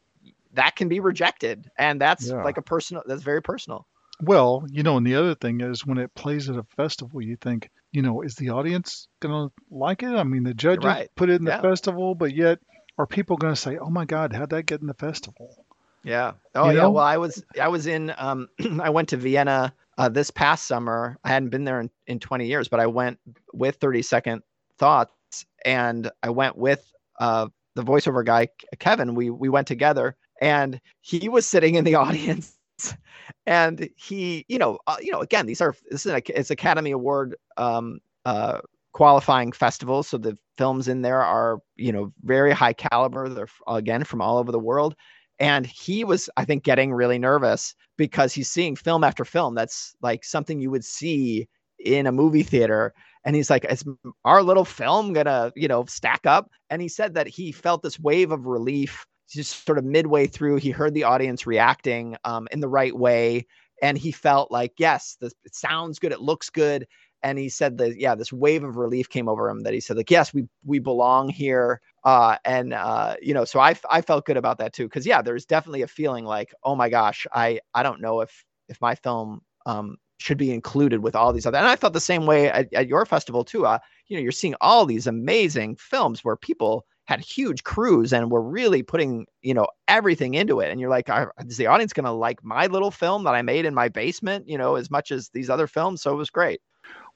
that 0.52 0.76
can 0.76 0.88
be 0.88 1.00
rejected, 1.00 1.68
and 1.78 2.00
that's 2.00 2.28
Yeah. 2.30 2.42
like 2.44 2.56
a 2.56 2.62
personal. 2.62 3.02
That's 3.06 3.22
very 3.24 3.42
personal. 3.42 3.86
Well, 4.20 4.64
you 4.70 4.82
know, 4.82 4.96
and 4.96 5.06
the 5.06 5.14
other 5.14 5.34
thing 5.34 5.60
is 5.60 5.86
when 5.86 5.98
it 5.98 6.14
plays 6.14 6.48
at 6.48 6.56
a 6.56 6.64
festival, 6.76 7.20
you 7.22 7.36
think, 7.36 7.70
you 7.92 8.02
know, 8.02 8.22
is 8.22 8.34
the 8.34 8.50
audience 8.50 9.08
going 9.20 9.48
to 9.48 9.54
like 9.70 10.02
it? 10.02 10.14
I 10.14 10.24
mean, 10.24 10.42
the 10.44 10.54
judges 10.54 10.84
Right. 10.84 11.10
put 11.16 11.30
it 11.30 11.34
in 11.40 11.44
the 11.44 11.52
festival, 11.52 12.14
but 12.14 12.34
yet 12.34 12.58
are 12.98 13.06
people 13.06 13.36
going 13.36 13.54
to 13.54 13.60
say, 13.60 13.76
"Oh 13.78 13.90
my 13.90 14.04
God, 14.06 14.32
how'd 14.32 14.50
that 14.50 14.64
get 14.66 14.80
in 14.80 14.86
the 14.86 14.94
festival?" 14.94 15.66
Yeah. 16.04 16.32
Oh 16.54 16.68
You 16.68 16.76
yeah. 16.76 16.82
know? 16.82 16.90
Well, 16.92 17.04
I 17.04 17.16
was 17.16 17.44
I 17.60 17.68
was 17.68 17.86
in 17.86 18.12
um 18.16 18.48
I 18.80 18.90
went 18.90 19.08
to 19.10 19.16
Vienna 19.16 19.74
uh, 19.98 20.08
this 20.08 20.30
past 20.30 20.66
summer. 20.66 21.18
I 21.24 21.30
hadn't 21.30 21.50
been 21.50 21.64
there 21.64 21.80
in, 21.80 21.90
in 22.06 22.18
20 22.20 22.46
years, 22.46 22.68
but 22.68 22.80
I 22.80 22.86
went 22.86 23.18
with 23.52 23.76
30 23.76 24.02
second 24.02 24.42
thoughts 24.78 25.46
and 25.64 26.10
I 26.22 26.30
went 26.30 26.56
with 26.56 26.92
uh 27.18 27.48
the 27.74 27.82
voiceover 27.82 28.24
guy 28.24 28.48
Kevin. 28.78 29.14
We 29.14 29.30
we 29.30 29.48
went 29.48 29.66
together 29.66 30.16
and 30.40 30.80
he 31.00 31.28
was 31.28 31.46
sitting 31.46 31.74
in 31.74 31.84
the 31.84 31.94
audience 32.04 32.55
and 33.46 33.88
he, 33.96 34.44
you 34.48 34.58
know, 34.58 34.78
uh, 34.86 34.96
you 35.00 35.12
know, 35.12 35.20
again, 35.20 35.46
these 35.46 35.60
are 35.60 35.74
this 35.90 36.06
is 36.06 36.12
a, 36.12 36.38
it's 36.38 36.50
Academy 36.50 36.90
Award 36.90 37.36
um 37.56 37.98
uh 38.24 38.60
qualifying 38.92 39.52
festivals, 39.52 40.08
so 40.08 40.18
the 40.18 40.36
films 40.56 40.88
in 40.88 41.02
there 41.02 41.22
are, 41.22 41.58
you 41.76 41.92
know, 41.92 42.12
very 42.24 42.52
high 42.52 42.72
caliber. 42.72 43.28
They're 43.28 43.48
again 43.66 44.04
from 44.04 44.22
all 44.22 44.38
over 44.38 44.52
the 44.52 44.58
world. 44.58 44.94
And 45.38 45.66
he 45.66 46.02
was 46.04 46.30
i 46.38 46.44
think 46.46 46.64
getting 46.64 46.92
really 46.94 47.18
nervous 47.18 47.74
because 47.98 48.32
he's 48.32 48.50
seeing 48.50 48.74
film 48.76 49.04
after 49.04 49.24
film 49.24 49.54
that's 49.54 49.94
like 50.02 50.24
something 50.24 50.60
you 50.60 50.70
would 50.70 50.84
see 50.84 51.46
in 51.78 52.06
a 52.06 52.12
movie 52.12 52.42
theater. 52.42 52.94
And 53.24 53.36
he's 53.36 53.50
like 53.50 53.64
is 53.66 53.84
our 54.24 54.42
little 54.42 54.64
film 54.64 55.12
gonna 55.12 55.52
you 55.56 55.68
know 55.68 55.84
stack 55.86 56.26
up? 56.26 56.50
And 56.70 56.80
he 56.82 56.88
said 56.88 57.14
that 57.14 57.26
he 57.28 57.52
felt 57.52 57.82
this 57.82 57.98
wave 58.00 58.32
of 58.32 58.46
relief 58.46 59.06
just 59.28 59.64
sort 59.64 59.78
of 59.78 59.84
midway 59.84 60.26
through 60.26 60.56
he 60.56 60.70
heard 60.70 60.94
the 60.94 61.04
audience 61.04 61.46
reacting 61.46 62.16
um, 62.24 62.46
in 62.50 62.60
the 62.60 62.68
right 62.68 62.96
way. 62.96 63.46
And 63.82 63.98
he 63.98 64.10
felt 64.12 64.50
like 64.50 64.72
yes 64.78 65.16
this 65.20 65.34
it 65.44 65.54
sounds 65.54 65.98
good 65.98 66.12
it 66.12 66.20
looks 66.20 66.50
good. 66.50 66.86
And 67.22 67.38
he 67.38 67.48
said 67.48 67.78
that 67.78 67.98
yeah 67.98 68.14
this 68.14 68.32
wave 68.32 68.64
of 68.64 68.76
relief 68.76 69.08
came 69.08 69.28
over 69.28 69.48
him 69.48 69.62
that 69.62 69.74
he 69.74 69.80
said 69.80 69.96
like 69.96 70.10
yes 70.10 70.32
we 70.32 70.44
we 70.64 70.78
belong 70.78 71.28
here. 71.28 71.80
Uh 72.04 72.36
and 72.44 72.72
uh 72.72 73.16
you 73.20 73.34
know 73.34 73.44
so 73.44 73.60
i 73.60 73.74
i 73.90 74.00
felt 74.00 74.26
good 74.26 74.36
about 74.36 74.58
that 74.58 74.72
too. 74.72 74.84
Because 74.84 75.06
yeah 75.06 75.22
there's 75.22 75.44
definitely 75.44 75.82
a 75.82 75.88
feeling 75.88 76.24
like 76.24 76.54
oh 76.64 76.74
my 76.76 76.88
gosh 76.88 77.26
i 77.32 77.60
i 77.74 77.82
don't 77.82 78.00
know 78.00 78.20
if 78.20 78.44
if 78.68 78.80
my 78.80 78.94
film 78.94 79.40
um 79.66 79.96
should 80.18 80.38
be 80.38 80.52
included 80.52 81.02
with 81.02 81.14
all 81.14 81.32
these 81.32 81.44
other 81.44 81.58
and 81.58 81.66
i 81.66 81.76
felt 81.76 81.92
the 81.92 82.00
same 82.00 82.24
way 82.24 82.48
at, 82.50 82.72
at 82.72 82.88
your 82.88 83.04
festival 83.04 83.44
too. 83.44 83.66
Uh 83.66 83.78
you 84.08 84.16
know 84.16 84.22
you're 84.22 84.32
seeing 84.32 84.54
all 84.60 84.86
these 84.86 85.06
amazing 85.06 85.76
films 85.76 86.24
where 86.24 86.36
people 86.36 86.86
had 87.06 87.20
huge 87.20 87.62
crews 87.64 88.12
and 88.12 88.30
were 88.30 88.42
really 88.42 88.82
putting 88.82 89.26
you 89.42 89.54
know 89.54 89.66
everything 89.88 90.34
into 90.34 90.60
it 90.60 90.70
and 90.70 90.80
you're 90.80 90.90
like 90.90 91.08
is 91.46 91.56
the 91.56 91.66
audience 91.68 91.92
going 91.92 92.04
to 92.04 92.12
like 92.12 92.42
my 92.44 92.66
little 92.66 92.90
film 92.90 93.24
that 93.24 93.34
i 93.34 93.42
made 93.42 93.64
in 93.64 93.74
my 93.74 93.88
basement 93.88 94.48
you 94.48 94.58
know 94.58 94.76
as 94.76 94.90
much 94.90 95.10
as 95.12 95.30
these 95.30 95.50
other 95.50 95.66
films 95.66 96.02
so 96.02 96.12
it 96.12 96.16
was 96.16 96.30
great 96.30 96.60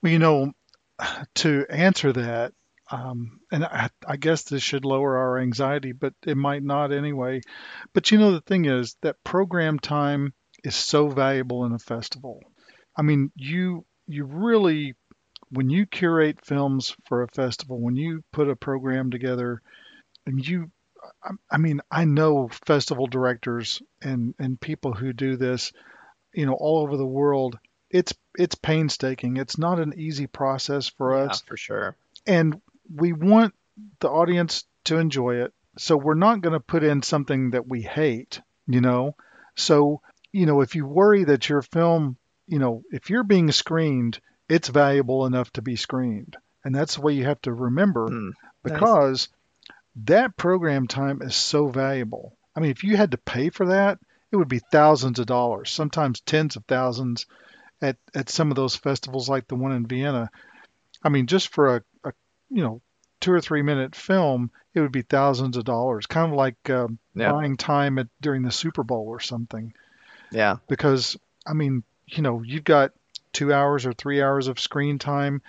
Well, 0.02 0.12
you 0.12 0.18
know, 0.18 0.52
to 1.36 1.66
answer 1.68 2.12
that, 2.12 2.52
um, 2.90 3.40
and 3.52 3.64
I, 3.64 3.90
I 4.06 4.16
guess 4.16 4.44
this 4.44 4.62
should 4.62 4.84
lower 4.84 5.16
our 5.16 5.38
anxiety, 5.38 5.92
but 5.92 6.14
it 6.26 6.36
might 6.36 6.62
not 6.62 6.92
anyway. 6.92 7.40
But 7.94 8.10
you 8.10 8.18
know, 8.18 8.32
the 8.32 8.40
thing 8.40 8.64
is 8.64 8.96
that 9.02 9.22
program 9.24 9.78
time 9.78 10.34
is 10.64 10.74
so 10.74 11.08
valuable 11.08 11.64
in 11.64 11.72
a 11.72 11.78
festival. 11.78 12.40
I 12.96 13.02
mean, 13.02 13.30
you 13.36 13.86
you 14.06 14.24
really 14.24 14.94
when 15.50 15.68
you 15.70 15.86
curate 15.86 16.44
films 16.44 16.94
for 17.06 17.22
a 17.22 17.28
festival, 17.28 17.80
when 17.80 17.96
you 17.96 18.22
put 18.32 18.48
a 18.48 18.56
program 18.56 19.10
together, 19.10 19.62
and 20.26 20.46
you, 20.46 20.70
I, 21.22 21.30
I 21.50 21.58
mean, 21.58 21.80
I 21.90 22.04
know 22.04 22.48
festival 22.66 23.06
directors 23.06 23.82
and 24.00 24.34
and 24.38 24.60
people 24.60 24.92
who 24.92 25.12
do 25.12 25.36
this, 25.36 25.72
you 26.32 26.46
know, 26.46 26.54
all 26.54 26.78
over 26.82 26.96
the 26.96 27.06
world. 27.06 27.58
It's 27.90 28.14
it's 28.38 28.54
painstaking. 28.54 29.36
It's 29.36 29.58
not 29.58 29.80
an 29.80 29.94
easy 29.96 30.26
process 30.26 30.88
for 30.88 31.16
Yeah, 31.16 31.24
us, 31.24 31.40
for 31.40 31.56
sure. 31.56 31.96
and 32.26 32.60
we 32.94 33.12
want 33.12 33.54
the 34.00 34.08
audience 34.08 34.64
to 34.84 34.98
enjoy 34.98 35.36
it. 35.36 35.52
So 35.78 35.96
we're 35.96 36.14
not 36.14 36.40
going 36.40 36.52
to 36.52 36.60
put 36.60 36.84
in 36.84 37.02
something 37.02 37.50
that 37.50 37.66
we 37.66 37.82
hate, 37.82 38.40
you 38.66 38.80
know. 38.80 39.16
So, 39.56 40.02
you 40.32 40.46
know, 40.46 40.60
if 40.60 40.74
you 40.74 40.86
worry 40.86 41.24
that 41.24 41.48
your 41.48 41.62
film, 41.62 42.16
you 42.46 42.58
know, 42.58 42.82
if 42.90 43.10
you're 43.10 43.24
being 43.24 43.50
screened, 43.52 44.20
it's 44.50 44.68
valuable 44.68 45.26
enough 45.26 45.50
to 45.52 45.62
be 45.62 45.76
screened. 45.76 46.36
And 46.64 46.74
that's 46.74 46.96
the 46.96 47.00
way 47.00 47.14
you 47.14 47.24
have 47.24 47.40
to 47.42 47.52
remember 47.52 48.08
nice. 48.10 48.32
because 48.62 49.28
that 50.04 50.36
program 50.36 50.86
time 50.86 51.22
is 51.22 51.34
so 51.34 51.68
valuable. 51.68 52.36
I 52.54 52.60
mean, 52.60 52.70
if 52.70 52.84
you 52.84 52.96
had 52.96 53.12
to 53.12 53.18
pay 53.18 53.48
for 53.50 53.66
that, 53.66 53.98
it 54.30 54.36
would 54.36 54.48
be 54.48 54.60
thousands 54.60 55.18
of 55.18 55.26
dollars, 55.26 55.70
sometimes 55.70 56.20
tens 56.20 56.56
of 56.56 56.64
thousands 56.66 57.26
at, 57.80 57.96
at 58.14 58.28
some 58.28 58.50
of 58.50 58.56
those 58.56 58.76
festivals 58.76 59.28
like 59.28 59.48
the 59.48 59.56
one 59.56 59.72
in 59.72 59.86
Vienna. 59.86 60.30
I 61.02 61.08
mean, 61.08 61.26
just 61.26 61.48
for 61.48 61.76
a, 61.76 61.82
a 62.04 62.12
you 62.50 62.62
know, 62.62 62.82
two 63.20 63.32
or 63.32 63.40
three 63.40 63.62
minute 63.62 63.94
film, 63.94 64.50
it 64.74 64.80
would 64.80 64.92
be 64.92 65.02
thousands 65.02 65.56
of 65.56 65.64
dollars, 65.64 66.06
kind 66.06 66.30
of 66.30 66.36
like 66.36 66.70
um, 66.70 66.98
Yeah. 67.14 67.32
buying 67.32 67.56
time 67.56 67.98
at 67.98 68.08
during 68.20 68.42
the 68.42 68.52
Super 68.52 68.82
Bowl 68.82 69.06
or 69.08 69.20
something. 69.20 69.72
Yeah. 70.30 70.56
Because 70.68 71.16
I 71.46 71.54
mean, 71.54 71.82
you 72.06 72.22
know, 72.22 72.42
you've 72.42 72.64
got 72.64 72.92
two 73.32 73.52
hours 73.52 73.86
or 73.86 73.92
three 73.92 74.22
hours 74.22 74.48
of 74.48 74.60
screen 74.60 74.98
time, 74.98 75.42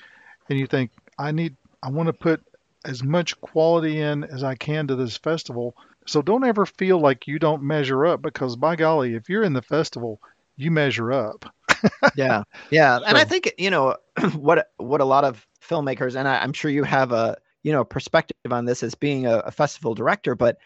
and 0.49 0.59
you 0.59 0.67
think, 0.67 0.91
I 1.17 1.31
need, 1.31 1.55
I 1.83 1.89
want 1.89 2.07
to 2.07 2.13
put 2.13 2.43
as 2.85 3.03
much 3.03 3.39
quality 3.41 3.99
in 3.99 4.23
as 4.23 4.43
I 4.43 4.55
can 4.55 4.87
to 4.87 4.95
this 4.95 5.17
festival. 5.17 5.75
So 6.07 6.21
don't 6.21 6.43
ever 6.43 6.65
feel 6.65 6.99
like 6.99 7.27
you 7.27 7.37
don't 7.39 7.63
measure 7.63 8.05
up, 8.05 8.21
because 8.21 8.55
by 8.55 8.75
golly, 8.75 9.13
if 9.13 9.29
you're 9.29 9.43
in 9.43 9.53
the 9.53 9.61
festival, 9.61 10.19
you 10.55 10.71
measure 10.71 11.11
up. 11.11 11.45
yeah 12.15 12.43
yeah 12.69 12.99
and 13.07 13.17
i 13.17 13.23
think 13.23 13.53
you 13.57 13.69
know 13.69 13.95
what 14.35 14.69
what 14.77 15.01
a 15.01 15.05
lot 15.05 15.23
of 15.23 15.47
filmmakers 15.67 16.15
and 16.15 16.27
I, 16.27 16.37
i'm 16.41 16.53
sure 16.53 16.69
you 16.69 16.83
have 16.83 17.11
a 17.11 17.37
you 17.63 17.71
know 17.71 17.83
perspective 17.83 18.35
on 18.51 18.65
this 18.65 18.83
as 18.83 18.95
being 18.95 19.25
a, 19.25 19.37
a 19.39 19.51
festival 19.51 19.95
director 19.95 20.35
but 20.35 20.57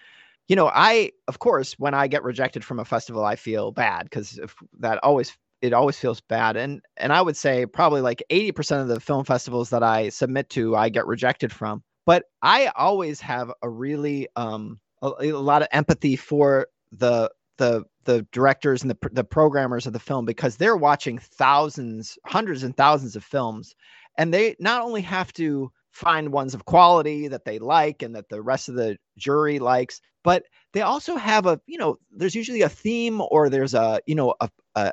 you 0.47 0.55
know 0.55 0.70
i 0.74 1.11
of 1.28 1.39
course 1.39 1.80
when 1.80 1.93
i 1.93 2.07
get 2.07 2.24
rejected 2.24 2.63
from 2.63 2.80
a 2.80 2.86
festival 2.86 3.24
i 3.24 3.36
feel 3.36 3.72
bad 3.72 4.03
because 4.03 4.39
that 4.80 5.03
always 5.03 5.36
it 5.66 5.74
always 5.74 5.97
feels 5.97 6.22
bad 6.22 6.57
and 6.57 6.82
and 6.97 7.11
i 7.11 7.22
would 7.22 7.38
say 7.38 7.66
probably 7.66 8.01
like 8.01 8.24
80% 8.30 8.82
of 8.82 8.88
the 8.88 8.99
film 8.99 9.26
festivals 9.26 9.70
that 9.72 9.84
i 9.84 10.09
submit 10.09 10.49
to 10.51 10.76
i 10.76 10.89
get 10.89 11.07
rejected 11.07 11.51
from 11.51 11.84
but 12.05 12.24
i 12.41 12.72
always 12.76 13.22
have 13.22 13.51
a 13.61 13.70
really 13.70 14.28
um 14.36 14.80
a, 15.01 15.11
a 15.20 15.32
lot 15.34 15.61
of 15.61 15.68
empathy 15.72 16.16
for 16.16 16.68
the 16.91 17.30
the 17.57 17.84
the 18.05 18.26
directors 18.32 18.82
and 18.82 18.91
the 18.91 19.09
the 19.11 19.24
programmers 19.24 19.88
of 19.88 19.93
the 19.93 19.99
film 19.99 20.26
because 20.26 20.57
they're 20.57 20.78
watching 20.78 21.18
thousands, 21.18 22.18
hundreds 22.26 22.63
and 22.63 22.76
thousands 22.76 23.16
of 23.16 23.24
films, 23.24 23.76
and 24.18 24.34
they 24.34 24.55
not 24.59 24.82
only 24.82 25.01
have 25.01 25.34
to 25.34 25.72
find 25.91 26.32
ones 26.32 26.53
of 26.53 26.66
quality 26.66 27.28
that 27.28 27.45
they 27.45 27.57
like 27.59 28.01
and 28.01 28.16
that 28.16 28.30
the 28.30 28.41
rest 28.41 28.70
of 28.70 28.76
the 28.76 28.97
jury 29.18 29.59
likes, 29.59 30.01
but 30.24 30.43
they 30.74 30.82
also 30.82 31.16
have 31.16 31.45
a 31.45 31.59
you 31.66 31.78
know 31.78 31.97
there's 32.11 32.36
usually 32.36 32.61
a 32.61 32.70
theme 32.70 33.22
or 33.32 33.49
there's 33.49 33.74
a 33.74 33.99
you 34.05 34.16
know 34.16 34.36
a 34.39 34.49
a, 34.76 34.82
a 34.82 34.91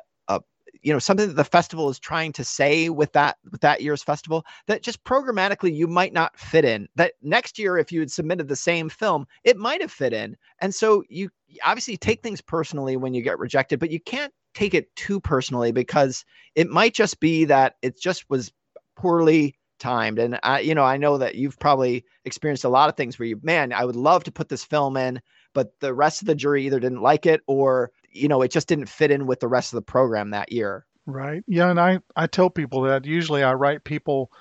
you 0.83 0.91
know 0.91 0.99
something 0.99 1.27
that 1.27 1.35
the 1.35 1.43
festival 1.43 1.89
is 1.89 1.97
trying 1.97 2.31
to 2.33 2.43
say 2.43 2.89
with 2.89 3.11
that 3.13 3.37
with 3.51 3.61
that 3.61 3.81
year's 3.81 4.03
festival 4.03 4.45
that 4.67 4.83
just 4.83 5.03
programmatically 5.03 5.73
you 5.73 5.87
might 5.87 6.13
not 6.13 6.37
fit 6.37 6.65
in 6.65 6.87
that 6.95 7.13
next 7.21 7.57
year 7.57 7.77
if 7.77 7.91
you 7.91 8.01
had 8.01 8.11
submitted 8.11 8.47
the 8.47 8.55
same 8.55 8.89
film 8.89 9.25
it 9.43 9.57
might 9.57 9.81
have 9.81 9.91
fit 9.91 10.13
in. 10.13 10.37
And 10.59 10.75
so 10.75 11.03
you 11.09 11.29
obviously 11.63 11.97
take 11.97 12.21
things 12.21 12.41
personally 12.41 12.97
when 12.97 13.13
you 13.13 13.21
get 13.21 13.39
rejected 13.39 13.79
but 13.79 13.91
you 13.91 13.99
can't 14.01 14.33
take 14.53 14.73
it 14.73 14.93
too 14.95 15.19
personally 15.19 15.71
because 15.71 16.23
it 16.55 16.69
might 16.69 16.93
just 16.93 17.19
be 17.19 17.45
that 17.45 17.75
it 17.81 17.99
just 17.99 18.29
was 18.29 18.51
poorly 18.95 19.55
timed. 19.79 20.19
And 20.19 20.39
i 20.43 20.59
you 20.59 20.75
know 20.75 20.83
i 20.83 20.97
know 20.97 21.17
that 21.17 21.35
you've 21.35 21.59
probably 21.59 22.05
experienced 22.25 22.63
a 22.65 22.69
lot 22.69 22.89
of 22.89 22.95
things 22.95 23.17
where 23.17 23.27
you 23.27 23.39
man 23.41 23.73
i 23.73 23.85
would 23.85 23.95
love 23.95 24.23
to 24.25 24.31
put 24.31 24.49
this 24.49 24.63
film 24.63 24.97
in 24.97 25.21
but 25.53 25.71
the 25.79 25.93
rest 25.93 26.21
of 26.21 26.27
the 26.27 26.35
jury 26.35 26.65
either 26.65 26.79
didn't 26.79 27.01
like 27.01 27.25
it 27.25 27.41
or 27.47 27.91
you 28.13 28.27
know 28.27 28.41
it 28.41 28.51
just 28.51 28.67
didn't 28.67 28.87
fit 28.87 29.11
in 29.11 29.25
with 29.25 29.39
the 29.39 29.47
rest 29.47 29.73
of 29.73 29.77
the 29.77 29.81
program 29.81 30.31
that 30.31 30.51
year 30.51 30.85
Right. 31.05 31.43
Yeah, 31.47 31.69
and 31.69 31.79
I 31.79 31.99
I 32.15 32.27
tell 32.27 32.49
people 32.49 32.83
that 32.83 33.05
usually 33.05 33.43
I 33.43 33.53
write 33.53 33.83
people 33.83 34.31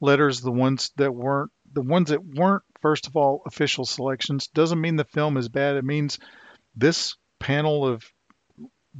letters 0.00 0.40
the 0.40 0.52
ones 0.52 0.90
that 0.96 1.12
weren't 1.12 1.50
the 1.72 1.82
ones 1.82 2.10
that 2.10 2.24
weren't 2.24 2.64
first 2.80 3.06
of 3.06 3.16
all 3.16 3.42
official 3.46 3.84
selections 3.84 4.48
doesn't 4.48 4.80
mean 4.80 4.96
the 4.96 5.04
film 5.04 5.36
is 5.36 5.48
bad. 5.48 5.76
It 5.76 5.84
means 5.84 6.18
this 6.76 7.16
panel 7.38 7.86
of 7.86 8.04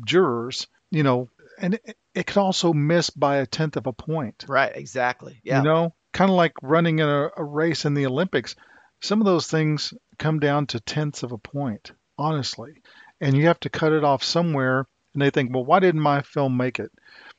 jurors, 0.06 0.68
you 0.90 1.02
know, 1.02 1.28
and 1.58 1.74
it, 1.74 1.96
it 2.14 2.26
could 2.26 2.38
also 2.38 2.72
miss 2.72 3.10
by 3.10 3.36
a 3.36 3.46
tenth 3.46 3.76
of 3.76 3.86
a 3.86 3.92
point. 3.92 4.44
right 4.48 4.74
exactly 4.74 5.40
yeah 5.44 5.58
You 5.58 5.64
know, 5.64 5.94
kind 6.12 6.30
of 6.30 6.36
like 6.36 6.54
running 6.62 7.00
in 7.00 7.08
a, 7.08 7.28
a 7.36 7.44
race 7.44 7.84
in 7.84 7.94
the 7.94 8.06
Olympics. 8.06 8.56
Some 9.00 9.20
of 9.20 9.26
those 9.26 9.48
things 9.48 9.92
come 10.18 10.38
down 10.38 10.66
to 10.68 10.80
tenths 10.80 11.24
of 11.24 11.32
a 11.32 11.38
point, 11.38 11.90
honestly. 12.16 12.82
And 13.22 13.36
you 13.36 13.46
have 13.46 13.60
to 13.60 13.70
cut 13.70 13.92
it 13.92 14.04
off 14.04 14.22
somewhere. 14.22 14.86
And 15.14 15.22
they 15.22 15.30
think, 15.30 15.54
well, 15.54 15.64
why 15.64 15.78
didn't 15.80 16.00
my 16.00 16.22
film 16.22 16.56
make 16.56 16.78
it? 16.78 16.90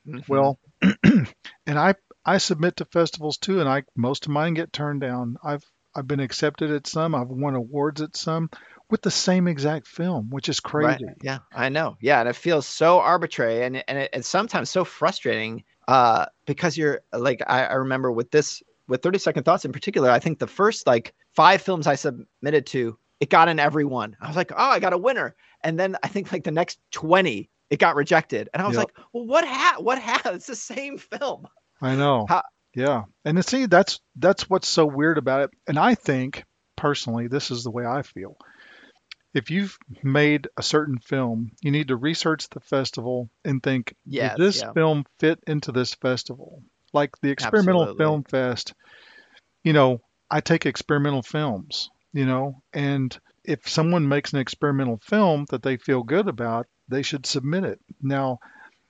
Mhm. 0.06 0.28
Well, 0.28 0.58
and 1.04 1.78
I 1.78 1.94
I 2.24 2.38
submit 2.38 2.76
to 2.76 2.84
festivals 2.86 3.38
too, 3.38 3.60
and 3.60 3.68
I 3.68 3.82
most 3.96 4.26
of 4.26 4.32
mine 4.32 4.54
get 4.54 4.72
turned 4.72 5.00
down. 5.00 5.36
I've 5.44 5.64
I've 5.94 6.06
been 6.08 6.20
accepted 6.20 6.70
at 6.70 6.86
some. 6.86 7.14
I've 7.14 7.28
won 7.28 7.54
awards 7.54 8.00
at 8.00 8.16
some 8.16 8.50
with 8.90 9.02
the 9.02 9.10
same 9.10 9.46
exact 9.48 9.86
film, 9.86 10.30
which 10.30 10.48
is 10.48 10.60
Right. 10.72 10.98
crazy. 10.98 11.12
Yeah, 11.22 11.38
I 11.54 11.68
know. 11.68 11.96
Yeah, 12.00 12.20
and 12.20 12.28
it 12.28 12.36
feels 12.36 12.66
so 12.66 13.00
arbitrary, 13.00 13.62
and 13.64 13.82
and 13.88 13.98
it, 13.98 14.10
it's 14.12 14.28
sometimes 14.28 14.70
so 14.70 14.84
frustrating. 14.84 15.64
Uh, 15.86 16.24
because 16.46 16.78
you're 16.78 17.00
like 17.12 17.42
I, 17.46 17.64
I 17.66 17.74
remember 17.74 18.10
with 18.10 18.30
this 18.30 18.62
with 18.88 19.02
30 19.02 19.18
Second 19.18 19.42
Thoughts 19.44 19.64
in 19.64 19.72
particular. 19.72 20.10
I 20.10 20.18
think 20.18 20.38
the 20.38 20.46
first 20.46 20.86
like 20.86 21.14
five 21.34 21.60
films 21.62 21.86
I 21.86 21.94
submitted 21.96 22.66
to, 22.68 22.98
it 23.20 23.30
got 23.30 23.48
in 23.48 23.58
every 23.58 23.84
one. 23.84 24.16
I 24.20 24.26
was 24.28 24.36
like, 24.36 24.52
oh, 24.52 24.56
I 24.56 24.80
got 24.80 24.92
a 24.92 24.98
winner, 24.98 25.34
and 25.62 25.78
then 25.78 25.96
I 26.02 26.08
think 26.08 26.32
like 26.32 26.44
the 26.44 26.50
next 26.50 26.78
20, 26.92 27.48
it 27.70 27.78
got 27.78 27.96
rejected, 27.96 28.48
and 28.52 28.62
I 28.62 28.66
was 28.66 28.76
Yep. 28.76 28.86
like, 28.86 29.06
well, 29.12 29.26
what 29.26 29.44
ha 29.46 29.76
what 29.78 29.98
ha 30.00 30.20
It's 30.34 30.46
the 30.46 30.56
same 30.56 30.98
film. 30.98 31.46
I 31.80 31.94
know. 31.96 32.26
How- 32.28 32.42
Yeah, 32.74 33.04
and 33.24 33.36
to 33.36 33.42
see 33.42 33.66
that's 33.66 34.00
that's 34.16 34.48
what's 34.50 34.68
so 34.68 34.84
weird 34.86 35.18
about 35.18 35.42
it. 35.42 35.50
And 35.68 35.78
I 35.78 35.94
think 35.94 36.44
personally, 36.76 37.28
this 37.28 37.50
is 37.50 37.62
the 37.64 37.70
way 37.70 37.86
I 37.86 38.02
feel. 38.02 38.36
If 39.32 39.50
you've 39.50 39.76
made 40.02 40.46
a 40.56 40.62
certain 40.62 40.98
film, 40.98 41.50
you 41.60 41.70
need 41.72 41.88
to 41.88 41.96
research 41.96 42.48
the 42.50 42.60
festival 42.60 43.28
and 43.44 43.60
think, 43.62 43.94
Yes, 44.04 44.36
this 44.38 44.60
yeah. 44.62 44.72
film 44.72 45.04
fit 45.18 45.40
into 45.46 45.72
this 45.72 45.94
festival? 45.94 46.62
Like 46.92 47.10
the 47.20 47.30
Experimental 47.30 47.82
Absolutely. 47.82 48.04
Film 48.04 48.22
Fest, 48.24 48.74
you 49.64 49.72
know, 49.72 50.00
I 50.30 50.40
take 50.40 50.66
experimental 50.66 51.22
films, 51.22 51.90
you 52.14 52.24
know, 52.24 52.62
and 52.72 53.18
if 53.44 53.68
someone 53.68 54.08
makes 54.08 54.32
an 54.32 54.38
experimental 54.38 54.98
film 55.02 55.44
that 55.50 55.62
they 55.62 55.76
feel 55.76 56.02
good 56.02 56.28
about, 56.28 56.66
they 56.88 57.02
should 57.02 57.26
submit 57.26 57.64
it. 57.64 57.78
Now, 58.00 58.38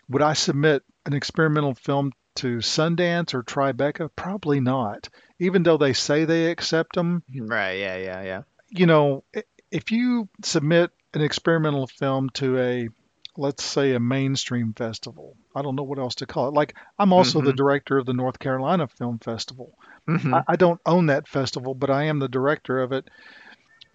would 0.08 0.22
I 0.22 0.34
submit 0.34 0.82
an 1.06 1.14
experimental 1.14 1.74
film 1.74 2.12
to 2.36 2.58
Sundance 2.58 3.34
or 3.34 3.42
Tribeca? 3.42 4.10
Probably 4.14 4.60
not. 4.60 5.08
Even 5.40 5.62
though 5.64 5.78
they 5.78 5.92
say 5.94 6.24
they 6.24 6.50
accept 6.50 6.94
them, 6.94 7.24
Right. 7.34 7.78
Yeah. 7.78 7.96
Yeah. 7.96 8.22
Yeah. 8.22 8.42
you 8.70 8.86
know, 8.86 9.24
if 9.70 9.90
you 9.90 10.28
submit 10.44 10.90
an 11.14 11.22
experimental 11.22 11.86
film 11.86 12.30
to 12.34 12.58
a, 12.58 12.88
let's 13.36 13.64
say, 13.64 13.94
a 13.94 14.00
mainstream 14.00 14.72
festival, 14.74 15.36
I 15.54 15.62
don't 15.62 15.76
know 15.76 15.82
what 15.82 15.98
else 15.98 16.16
to 16.16 16.26
call 16.26 16.48
it. 16.48 16.54
Like, 16.54 16.74
I'm 16.98 17.12
also 17.12 17.40
the 17.40 17.52
Mhm. 17.52 17.56
director 17.56 17.98
of 17.98 18.06
the 18.06 18.12
North 18.14 18.38
Carolina 18.38 18.86
Film 18.88 19.18
Festival. 19.18 19.76
Mhm. 20.08 20.34
I, 20.34 20.52
I 20.52 20.56
don't 20.56 20.80
own 20.86 21.06
that 21.06 21.28
festival, 21.28 21.74
but 21.74 21.90
I 21.90 22.04
am 22.04 22.18
the 22.18 22.28
director 22.28 22.80
of 22.80 22.92
it. 22.92 23.08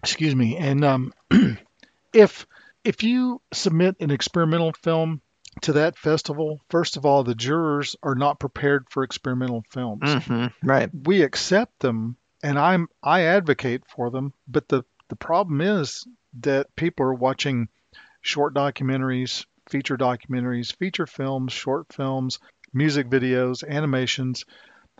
Excuse 0.02 0.34
me. 0.34 0.56
And 0.56 0.84
um, 0.84 1.12
if 2.12 2.46
if 2.84 3.02
you 3.02 3.40
submit 3.52 3.96
an 4.00 4.10
experimental 4.10 4.72
film 4.82 5.20
to 5.62 5.74
that 5.74 5.98
festival, 5.98 6.60
first 6.70 6.96
of 6.96 7.04
all, 7.04 7.22
the 7.24 7.34
jurors 7.34 7.94
are 8.02 8.14
not 8.14 8.40
prepared 8.40 8.86
for 8.90 9.02
experimental 9.02 9.62
films. 9.70 10.02
Mhm. 10.02 10.52
Right. 10.62 10.90
We 11.04 11.22
accept 11.22 11.80
them, 11.80 12.16
and 12.42 12.58
I'm 12.58 12.88
I 13.02 13.22
advocate 13.22 13.82
for 13.94 14.10
them. 14.10 14.32
But 14.48 14.68
the 14.68 14.84
the 15.08 15.16
problem 15.16 15.60
is 15.60 16.06
that 16.40 16.74
people 16.76 17.04
are 17.04 17.14
watching 17.14 17.68
short 18.22 18.54
documentaries, 18.54 19.44
feature 19.68 19.96
documentaries, 19.96 20.74
feature 20.76 21.06
films, 21.06 21.52
short 21.52 21.92
films, 21.92 22.38
music 22.72 23.08
videos, 23.08 23.66
animations, 23.66 24.44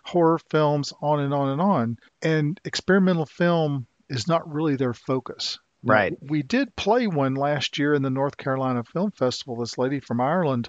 horror 0.05 0.39
films, 0.51 0.93
on 1.01 1.21
and 1.21 1.35
on 1.35 1.51
and 1.51 1.61
on. 1.61 1.99
And 2.23 2.61
experimental 2.65 3.27
film 3.27 3.87
is 4.09 4.27
not 4.27 4.51
really 4.53 4.77
their 4.77 4.95
focus. 4.95 5.59
Right. 5.83 6.15
we 6.21 6.43
did 6.43 6.77
play 6.77 7.07
one 7.07 7.35
last 7.35 7.79
year 7.79 7.95
in 7.95 8.03
the 8.03 8.11
North 8.11 8.37
Carolina 8.37 8.85
Film 8.85 9.13
Festival. 9.13 9.57
This 9.57 9.79
lady 9.79 10.01
from 10.01 10.21
Ireland 10.21 10.69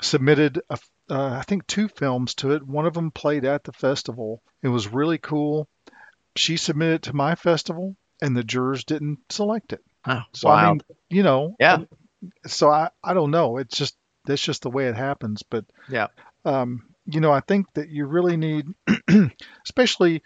submitted 0.00 0.62
a, 0.70 0.78
uh, 1.10 1.36
I 1.38 1.42
think 1.42 1.66
two 1.66 1.88
films 1.88 2.34
to 2.36 2.52
it. 2.52 2.66
One 2.66 2.86
of 2.86 2.94
them 2.94 3.10
played 3.10 3.44
at 3.44 3.64
the 3.64 3.72
festival. 3.72 4.42
It 4.62 4.68
was 4.68 4.88
really 4.88 5.18
cool. 5.18 5.68
She 6.34 6.56
submitted 6.56 7.02
to 7.04 7.16
my 7.16 7.34
festival, 7.34 7.96
and 8.22 8.34
the 8.34 8.42
jurors 8.42 8.84
didn't 8.84 9.18
select 9.28 9.74
it. 9.74 9.84
Oh, 10.06 10.22
So 10.32 10.48
wow. 10.48 10.56
I 10.56 10.66
mean, 10.70 10.80
you 11.10 11.22
know, 11.22 11.54
yeah. 11.58 11.78
so 12.46 12.68
I, 12.70 12.90
I 13.02 13.14
don't 13.14 13.30
know. 13.30 13.58
It's 13.58 13.76
just 13.76 13.96
that's 14.24 14.42
just 14.42 14.62
the 14.62 14.70
way 14.70 14.86
it 14.88 14.96
happens. 14.96 15.42
But 15.42 15.64
Yeah. 15.88 16.08
um, 16.44 16.88
you 17.06 17.20
know, 17.20 17.32
I 17.32 17.40
think 17.40 17.66
that 17.74 17.88
you 17.88 18.06
really 18.06 18.36
need, 18.36 18.66
especially 19.64 20.22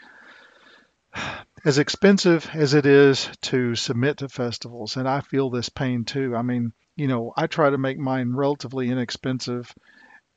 as 1.65 1.79
expensive 1.79 2.49
as 2.55 2.75
it 2.75 2.87
is 2.87 3.29
to 3.43 3.75
submit 3.75 4.19
to 4.19 4.29
festivals, 4.29 4.97
and 4.97 5.09
I 5.09 5.21
feel 5.21 5.51
this 5.51 5.69
pain 5.69 6.05
too. 6.05 6.37
I 6.37 6.43
mean, 6.43 6.73
you 6.97 7.09
know, 7.09 7.33
I 7.37 7.47
try 7.47 7.71
to 7.71 7.79
make 7.79 7.99
mine 7.99 8.33
relatively 8.35 8.89
inexpensive, 8.91 9.73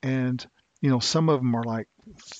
and 0.02 0.44
you 0.80 0.90
know, 0.90 0.98
some 0.98 1.28
of 1.28 1.40
them 1.40 1.54
are 1.54 1.64
like 1.64 1.88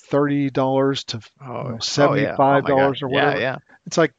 thirty 0.09 0.49
dollars 0.49 1.03
to 1.05 1.19
Oh, 1.41 1.45
know, 1.45 1.75
oh, 1.75 1.77
$75 1.79 2.39
Oh, 2.39 2.61
my 2.61 2.61
God. 2.69 3.01
or 3.03 3.07
whatever. 3.09 3.37
Yeah, 3.37 3.41
yeah. 3.53 3.57
it's 3.85 3.97
like, 3.97 4.13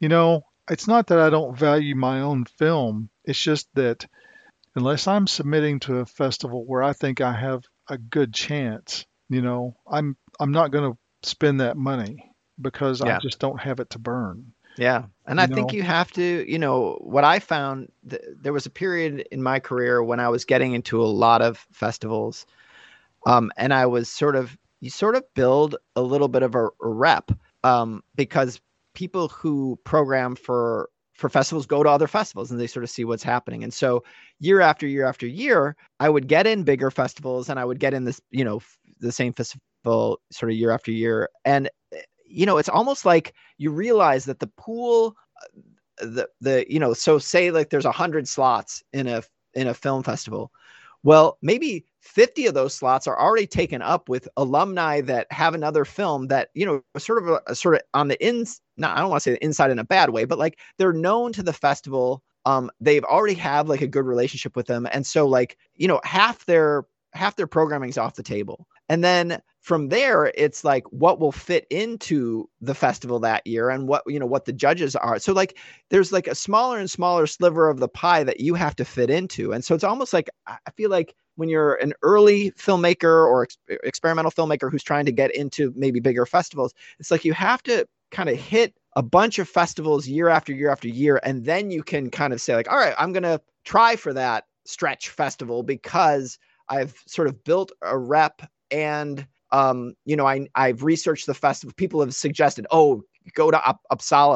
you 0.00 0.08
know, 0.08 0.44
it's 0.70 0.88
not 0.88 1.08
that 1.08 1.18
I 1.18 1.30
don't 1.30 1.56
value 1.56 1.94
my 1.94 2.20
own 2.20 2.44
film. 2.44 3.10
It's 3.24 3.38
just 3.38 3.68
that 3.74 4.06
unless 4.74 5.06
I'm 5.06 5.26
submitting 5.26 5.80
to 5.80 5.98
a 5.98 6.06
festival 6.06 6.64
where 6.64 6.82
I 6.82 6.92
think 6.92 7.20
I 7.20 7.32
have 7.32 7.64
a 7.88 7.98
good 7.98 8.32
chance, 8.32 9.06
you 9.28 9.42
know, 9.42 9.76
I'm 9.86 10.16
I'm 10.40 10.52
not 10.52 10.70
going 10.70 10.92
to 10.92 10.98
spend 11.28 11.60
that 11.60 11.76
money 11.76 12.30
because 12.60 13.00
I 13.02 13.18
just 13.18 13.38
don't 13.38 13.60
have 13.60 13.80
it 13.80 13.90
to 13.90 13.98
burn. 13.98 14.52
Yeah. 14.76 15.04
And 15.26 15.38
You 15.38 15.44
I 15.44 15.46
think 15.46 15.72
you 15.72 15.82
have 15.82 16.10
to, 16.12 16.50
you 16.50 16.58
know, 16.58 16.98
what 17.00 17.24
I 17.24 17.38
found, 17.38 17.92
th- 18.08 18.22
there 18.40 18.52
was 18.52 18.66
a 18.66 18.70
period 18.70 19.26
in 19.30 19.42
my 19.42 19.60
career 19.60 20.02
when 20.02 20.20
I 20.20 20.28
was 20.28 20.44
getting 20.44 20.72
into 20.72 21.02
a 21.02 21.06
lot 21.06 21.42
of 21.42 21.64
festivals. 21.72 22.46
Um, 23.26 23.52
and 23.56 23.72
I 23.72 23.86
was 23.86 24.08
sort 24.08 24.36
of, 24.36 24.56
you 24.80 24.90
sort 24.90 25.14
of 25.14 25.22
build 25.34 25.76
a 25.96 26.02
little 26.02 26.28
bit 26.28 26.42
of 26.42 26.54
a, 26.54 26.66
a 26.66 26.70
rep 26.80 27.30
um, 27.62 28.02
because 28.14 28.60
people 28.94 29.28
who 29.28 29.78
program 29.84 30.36
for 30.36 30.88
for 31.14 31.28
festivals 31.28 31.66
go 31.66 31.82
to 31.82 31.88
other 31.88 32.08
festivals 32.08 32.50
and 32.50 32.60
they 32.60 32.66
sort 32.66 32.82
of 32.82 32.90
see 32.90 33.04
what's 33.04 33.22
happening. 33.22 33.62
And 33.62 33.72
so 33.72 34.02
year 34.40 34.60
after 34.60 34.86
year 34.86 35.06
after 35.06 35.26
year, 35.28 35.76
I 36.00 36.08
would 36.08 36.26
get 36.26 36.46
in 36.46 36.64
bigger 36.64 36.90
festivals 36.90 37.48
and 37.48 37.60
I 37.60 37.64
would 37.64 37.78
get 37.78 37.94
in 37.94 38.04
this, 38.04 38.20
you 38.30 38.44
know, 38.44 38.60
the 38.98 39.12
same 39.12 39.32
festival 39.32 40.20
sort 40.32 40.50
of 40.50 40.58
year 40.58 40.70
after 40.72 40.90
year. 40.90 41.28
And 41.44 41.70
you 42.26 42.46
know, 42.46 42.58
it's 42.58 42.68
almost 42.68 43.04
like 43.04 43.32
you 43.58 43.70
realize 43.70 44.24
that 44.24 44.40
the 44.40 44.50
pool 44.56 45.16
uh, 45.40 46.06
the 46.06 46.28
the 46.40 46.66
you 46.68 46.80
know 46.80 46.92
so 46.92 47.18
say 47.18 47.50
like 47.50 47.70
there's 47.70 47.84
a 47.84 47.92
hundred 47.92 48.26
slots 48.26 48.82
in 48.92 49.06
a 49.06 49.22
in 49.54 49.68
a 49.68 49.74
film 49.74 50.02
festival 50.02 50.50
well 51.04 51.38
maybe 51.42 51.84
50 52.00 52.46
of 52.46 52.54
those 52.54 52.74
slots 52.74 53.06
are 53.06 53.18
already 53.18 53.46
taken 53.46 53.80
up 53.80 54.08
with 54.08 54.28
alumni 54.36 55.00
that 55.02 55.26
have 55.30 55.54
another 55.54 55.84
film 55.84 56.26
that 56.28 56.48
you 56.54 56.66
know 56.66 56.82
sort 56.98 57.22
of 57.22 57.28
a, 57.28 57.40
a 57.46 57.54
sort 57.54 57.76
of 57.76 57.82
on 57.94 58.08
the 58.08 58.22
ins 58.26 58.60
not 58.76 58.96
i 58.96 59.00
don't 59.00 59.10
want 59.10 59.22
to 59.22 59.30
say 59.30 59.34
the 59.34 59.44
inside 59.44 59.70
in 59.70 59.78
a 59.78 59.84
bad 59.84 60.10
way 60.10 60.24
but 60.24 60.38
like 60.38 60.58
they're 60.78 60.92
known 60.92 61.32
to 61.32 61.42
the 61.42 61.52
festival. 61.52 62.22
Um 62.46 62.70
they've 62.80 63.04
already 63.04 63.34
have 63.34 63.68
like 63.68 63.80
a 63.82 63.86
good 63.86 64.04
relationship 64.04 64.56
with 64.56 64.66
them. 64.66 64.86
And 64.92 65.06
so 65.06 65.26
like 65.26 65.56
you 65.76 65.88
know 65.88 66.00
half 66.04 66.44
their 66.46 66.84
half 67.12 67.36
their 67.36 67.46
programming's 67.46 67.98
off 67.98 68.16
the 68.16 68.22
table. 68.22 68.66
And 68.88 69.02
then 69.04 69.40
from 69.64 69.88
there 69.88 70.30
it's 70.34 70.62
like 70.62 70.84
what 70.90 71.18
will 71.18 71.32
fit 71.32 71.66
into 71.70 72.46
the 72.60 72.74
festival 72.74 73.18
that 73.18 73.46
year 73.46 73.70
and 73.70 73.88
what 73.88 74.02
you 74.06 74.18
know 74.18 74.26
what 74.26 74.44
the 74.44 74.52
judges 74.52 74.94
are. 74.94 75.18
So 75.18 75.32
like 75.32 75.56
there's 75.88 76.12
like 76.12 76.26
a 76.26 76.34
smaller 76.34 76.78
and 76.78 76.90
smaller 76.90 77.26
sliver 77.26 77.70
of 77.70 77.80
the 77.80 77.88
pie 77.88 78.24
that 78.24 78.40
you 78.40 78.54
have 78.54 78.76
to 78.76 78.84
fit 78.84 79.08
into. 79.08 79.52
And 79.54 79.64
so 79.64 79.74
it's 79.74 79.82
almost 79.82 80.12
like 80.12 80.28
i 80.46 80.70
feel 80.76 80.90
like 80.90 81.14
when 81.36 81.48
you're 81.48 81.76
an 81.76 81.94
early 82.02 82.50
filmmaker 82.52 83.26
or 83.26 83.44
ex- 83.44 83.56
experimental 83.84 84.30
filmmaker 84.30 84.70
who's 84.70 84.82
trying 84.82 85.06
to 85.06 85.12
get 85.12 85.34
into 85.34 85.72
maybe 85.74 85.98
bigger 85.98 86.26
festivals 86.26 86.74
it's 87.00 87.10
like 87.10 87.24
you 87.24 87.32
have 87.32 87.62
to 87.62 87.86
kind 88.10 88.28
of 88.28 88.36
hit 88.36 88.74
a 88.96 89.02
bunch 89.02 89.38
of 89.38 89.48
festivals 89.48 90.06
year 90.06 90.28
after 90.28 90.52
year 90.52 90.70
after 90.70 90.88
year 90.88 91.18
and 91.24 91.46
then 91.46 91.70
you 91.70 91.82
can 91.82 92.10
kind 92.10 92.32
of 92.32 92.40
say 92.40 92.54
like 92.54 92.70
all 92.70 92.78
right 92.78 92.94
i'm 92.98 93.12
going 93.12 93.22
to 93.22 93.40
try 93.64 93.96
for 93.96 94.12
that 94.12 94.44
stretch 94.66 95.08
festival 95.08 95.62
because 95.62 96.38
i've 96.68 97.02
sort 97.06 97.26
of 97.28 97.42
built 97.44 97.72
a 97.82 97.96
rep 97.98 98.42
and 98.70 99.26
um, 99.54 99.94
you 100.04 100.16
know, 100.16 100.26
I 100.26 100.46
I've 100.56 100.82
researched 100.82 101.26
the 101.26 101.34
festival. 101.34 101.72
People 101.76 102.00
have 102.00 102.12
suggested, 102.14 102.66
oh, 102.72 103.02
go 103.34 103.52
to 103.52 103.68
Up- 103.68 103.80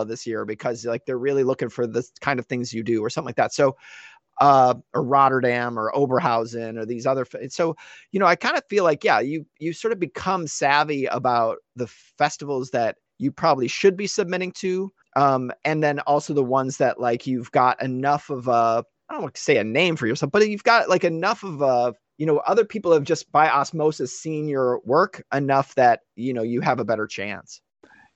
this 0.06 0.26
year 0.26 0.44
because 0.44 0.84
like 0.86 1.04
they're 1.06 1.18
really 1.18 1.42
looking 1.42 1.68
for 1.68 1.86
the 1.88 2.06
kind 2.20 2.38
of 2.38 2.46
things 2.46 2.72
you 2.72 2.84
do 2.84 3.02
or 3.04 3.10
something 3.10 3.26
like 3.26 3.36
that. 3.36 3.52
So, 3.52 3.76
uh, 4.40 4.74
or 4.94 5.02
Rotterdam 5.02 5.76
or 5.76 5.92
Oberhausen 5.92 6.78
or 6.78 6.86
these 6.86 7.04
other. 7.04 7.24
fe- 7.24 7.48
So, 7.48 7.76
you 8.12 8.20
know, 8.20 8.26
I 8.26 8.36
kind 8.36 8.56
of 8.56 8.62
feel 8.70 8.84
like 8.84 9.02
yeah, 9.02 9.18
you 9.18 9.44
you 9.58 9.72
sort 9.72 9.92
of 9.92 9.98
become 9.98 10.46
savvy 10.46 11.06
about 11.06 11.58
the 11.74 11.88
festivals 11.88 12.70
that 12.70 12.96
you 13.18 13.32
probably 13.32 13.66
should 13.66 13.96
be 13.96 14.06
submitting 14.06 14.52
to, 14.52 14.92
um, 15.16 15.50
and 15.64 15.82
then 15.82 15.98
also 16.00 16.32
the 16.32 16.44
ones 16.44 16.76
that 16.76 17.00
like 17.00 17.26
you've 17.26 17.50
got 17.50 17.82
enough 17.82 18.30
of 18.30 18.46
a 18.46 18.84
I 19.10 19.14
don't 19.14 19.22
want 19.22 19.34
to 19.34 19.42
say 19.42 19.56
a 19.56 19.64
name 19.64 19.96
for 19.96 20.06
yourself, 20.06 20.30
but 20.30 20.48
you've 20.48 20.62
got 20.62 20.88
like 20.88 21.02
enough 21.02 21.42
of 21.42 21.60
a 21.60 21.94
you 22.18 22.26
know 22.26 22.38
other 22.38 22.64
people 22.64 22.92
have 22.92 23.04
just 23.04 23.30
by 23.32 23.48
osmosis 23.48 24.18
seen 24.20 24.48
your 24.48 24.80
work 24.84 25.24
enough 25.32 25.74
that 25.76 26.00
you 26.16 26.34
know 26.34 26.42
you 26.42 26.60
have 26.60 26.80
a 26.80 26.84
better 26.84 27.06
chance 27.06 27.60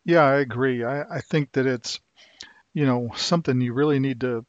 Yeah, 0.04 0.24
I 0.24 0.40
agree. 0.40 0.82
I, 0.84 1.02
I 1.02 1.20
think 1.20 1.52
that 1.52 1.64
it's, 1.66 2.00
you 2.74 2.86
know, 2.86 3.10
something 3.14 3.60
you 3.60 3.72
really 3.72 4.00
need 4.00 4.20
to 4.22 4.44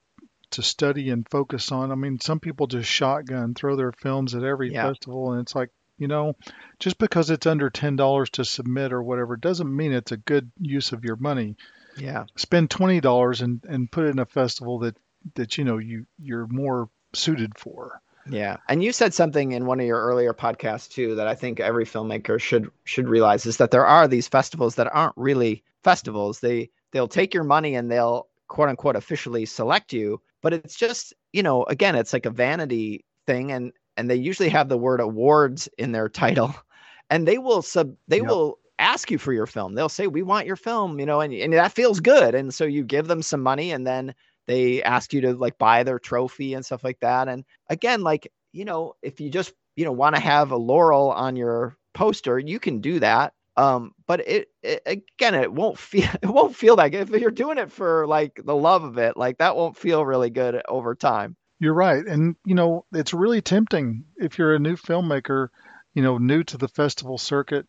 to 0.51 0.63
study 0.63 1.09
and 1.11 1.27
focus 1.30 1.71
on. 1.71 1.91
I 1.91 1.95
mean, 1.95 2.19
some 2.19 2.39
people 2.39 2.67
just 2.67 2.89
shotgun 2.89 3.53
throw 3.53 3.75
their 3.75 3.91
films 3.91 4.34
at 4.35 4.43
every 4.43 4.71
Yeah. 4.71 4.88
festival, 4.89 5.31
and 5.31 5.41
it's 5.41 5.55
like, 5.55 5.69
you 5.99 6.07
know, 6.07 6.34
just 6.80 6.97
because 6.97 7.30
it's 7.30 7.45
under 7.45 7.69
ten 7.69 7.95
dollars 7.95 8.30
to 8.31 8.45
submit 8.45 8.91
or 8.93 9.03
whatever 9.03 9.38
doesn't 9.38 9.75
mean 9.75 9.93
it's 9.93 10.11
a 10.11 10.17
good 10.17 10.51
use 10.59 10.91
of 10.91 11.03
your 11.05 11.17
money. 11.17 11.55
yeah 11.97 12.25
Spend 12.35 12.69
twenty 12.71 12.99
dollars 12.99 13.41
and 13.41 13.63
and 13.69 13.91
put 13.91 14.05
it 14.05 14.09
in 14.09 14.19
a 14.19 14.25
festival 14.25 14.80
that 14.80 14.97
that 15.35 15.57
you 15.57 15.65
know 15.65 15.77
you 15.77 16.05
you're 16.17 16.47
more 16.47 16.89
suited 17.13 17.57
for. 17.59 18.01
Yeah. 18.26 18.58
And 18.70 18.84
you 18.84 18.91
said 18.91 19.14
something 19.14 19.52
in 19.52 19.66
one 19.66 19.80
of 19.80 19.86
your 19.86 20.02
earlier 20.02 20.34
podcasts 20.34 20.90
too 20.90 21.16
that 21.16 21.28
i 21.28 21.36
think 21.36 21.60
every 21.60 21.86
filmmaker 21.86 22.40
should 22.40 22.70
should 22.86 23.10
realize 23.10 23.45
is 23.45 23.58
that 23.58 23.72
there 23.72 23.86
are 23.86 24.08
these 24.08 24.28
festivals 24.28 24.76
that 24.76 24.94
aren't 24.94 25.14
really 25.18 25.64
festivals. 25.84 26.40
They 26.40 26.70
they'll 26.91 27.08
take 27.10 27.34
your 27.34 27.44
money 27.44 27.76
and 27.76 27.91
they'll 27.91 28.28
quote 28.48 28.70
unquote 28.70 28.95
officially 28.95 29.45
select 29.45 29.91
you 29.94 30.22
but 30.41 30.54
it's 30.54 30.76
just 30.76 31.14
you 31.34 31.44
know 31.44 31.64
again 31.66 31.95
it's 31.95 32.14
like 32.14 32.26
a 32.26 32.30
vanity 32.30 33.06
thing 33.28 33.52
and 33.52 33.74
and 33.98 34.10
they 34.10 34.16
usually 34.16 34.50
have 34.50 34.70
the 34.70 34.78
word 34.78 35.00
awards 35.02 35.68
in 35.78 35.91
their 35.91 36.08
title 36.22 36.54
and 37.10 37.28
they 37.28 37.38
will 37.38 37.62
sub 37.62 37.94
they 38.08 38.22
Yep. 38.22 38.22
will 38.22 38.60
ask 38.80 39.12
you 39.12 39.18
for 39.20 39.32
your 39.32 39.45
film. 39.45 39.76
They'll 39.76 39.88
say 39.88 40.08
we 40.08 40.24
want 40.24 40.48
your 40.48 40.56
film 40.56 41.00
you 41.00 41.06
know 41.06 41.22
and, 41.22 41.34
and 41.34 41.54
that 41.54 41.74
feels 41.74 42.00
good 42.00 42.36
and 42.36 42.54
so 42.54 42.66
you 42.66 42.84
give 42.84 43.08
them 43.08 43.22
some 43.22 43.41
money 43.41 43.72
and 43.72 43.86
then 43.86 44.14
they 44.48 44.84
ask 44.84 45.14
you 45.14 45.22
to 45.22 45.34
like 45.34 45.57
buy 45.57 45.84
their 45.84 45.99
trophy 45.99 46.53
and 46.53 46.65
stuff 46.65 46.84
like 46.84 46.99
that 46.99 47.28
and 47.28 47.44
again 47.70 48.02
like 48.02 48.32
you 48.52 48.65
know 48.65 48.94
if 49.02 49.20
you 49.20 49.30
just 49.30 49.53
you 49.76 49.86
know 49.86 49.91
want 49.91 50.15
to 50.15 50.22
have 50.22 50.52
a 50.52 50.57
laurel 50.57 51.11
on 51.11 51.36
your 51.36 51.76
poster 51.94 52.38
you 52.40 52.60
can 52.60 52.80
do 52.82 52.99
that 52.99 53.34
um 53.57 53.91
but 54.07 54.20
it, 54.28 54.48
it 54.64 54.82
again 54.86 55.36
it 55.36 55.52
won't 55.52 55.78
feel 55.78 56.10
it 56.22 56.28
won't 56.28 56.56
feel 56.56 56.76
like 56.76 56.94
if 56.94 57.10
you're 57.10 57.32
doing 57.32 57.57
it 57.57 57.72
for 57.72 58.06
like 58.07 58.40
the 58.44 58.56
love 58.56 58.84
of 58.84 58.98
it 58.98 59.15
like 59.18 59.38
that 59.38 59.56
won't 59.56 59.78
feel 59.78 60.06
really 60.06 60.30
good 60.30 60.61
over 60.68 60.95
time 60.95 61.36
You're 61.60 61.74
right. 61.74 62.06
And, 62.06 62.36
you 62.45 62.56
know, 62.56 62.86
it's 62.94 63.14
really 63.14 63.41
tempting 63.41 64.06
if 64.18 64.38
you're 64.38 64.56
a 64.56 64.60
new 64.60 64.76
filmmaker, 64.76 65.49
you 65.94 66.02
know, 66.02 66.18
new 66.18 66.44
to 66.45 66.57
the 66.57 66.68
festival 66.68 67.18
circuit. 67.18 67.68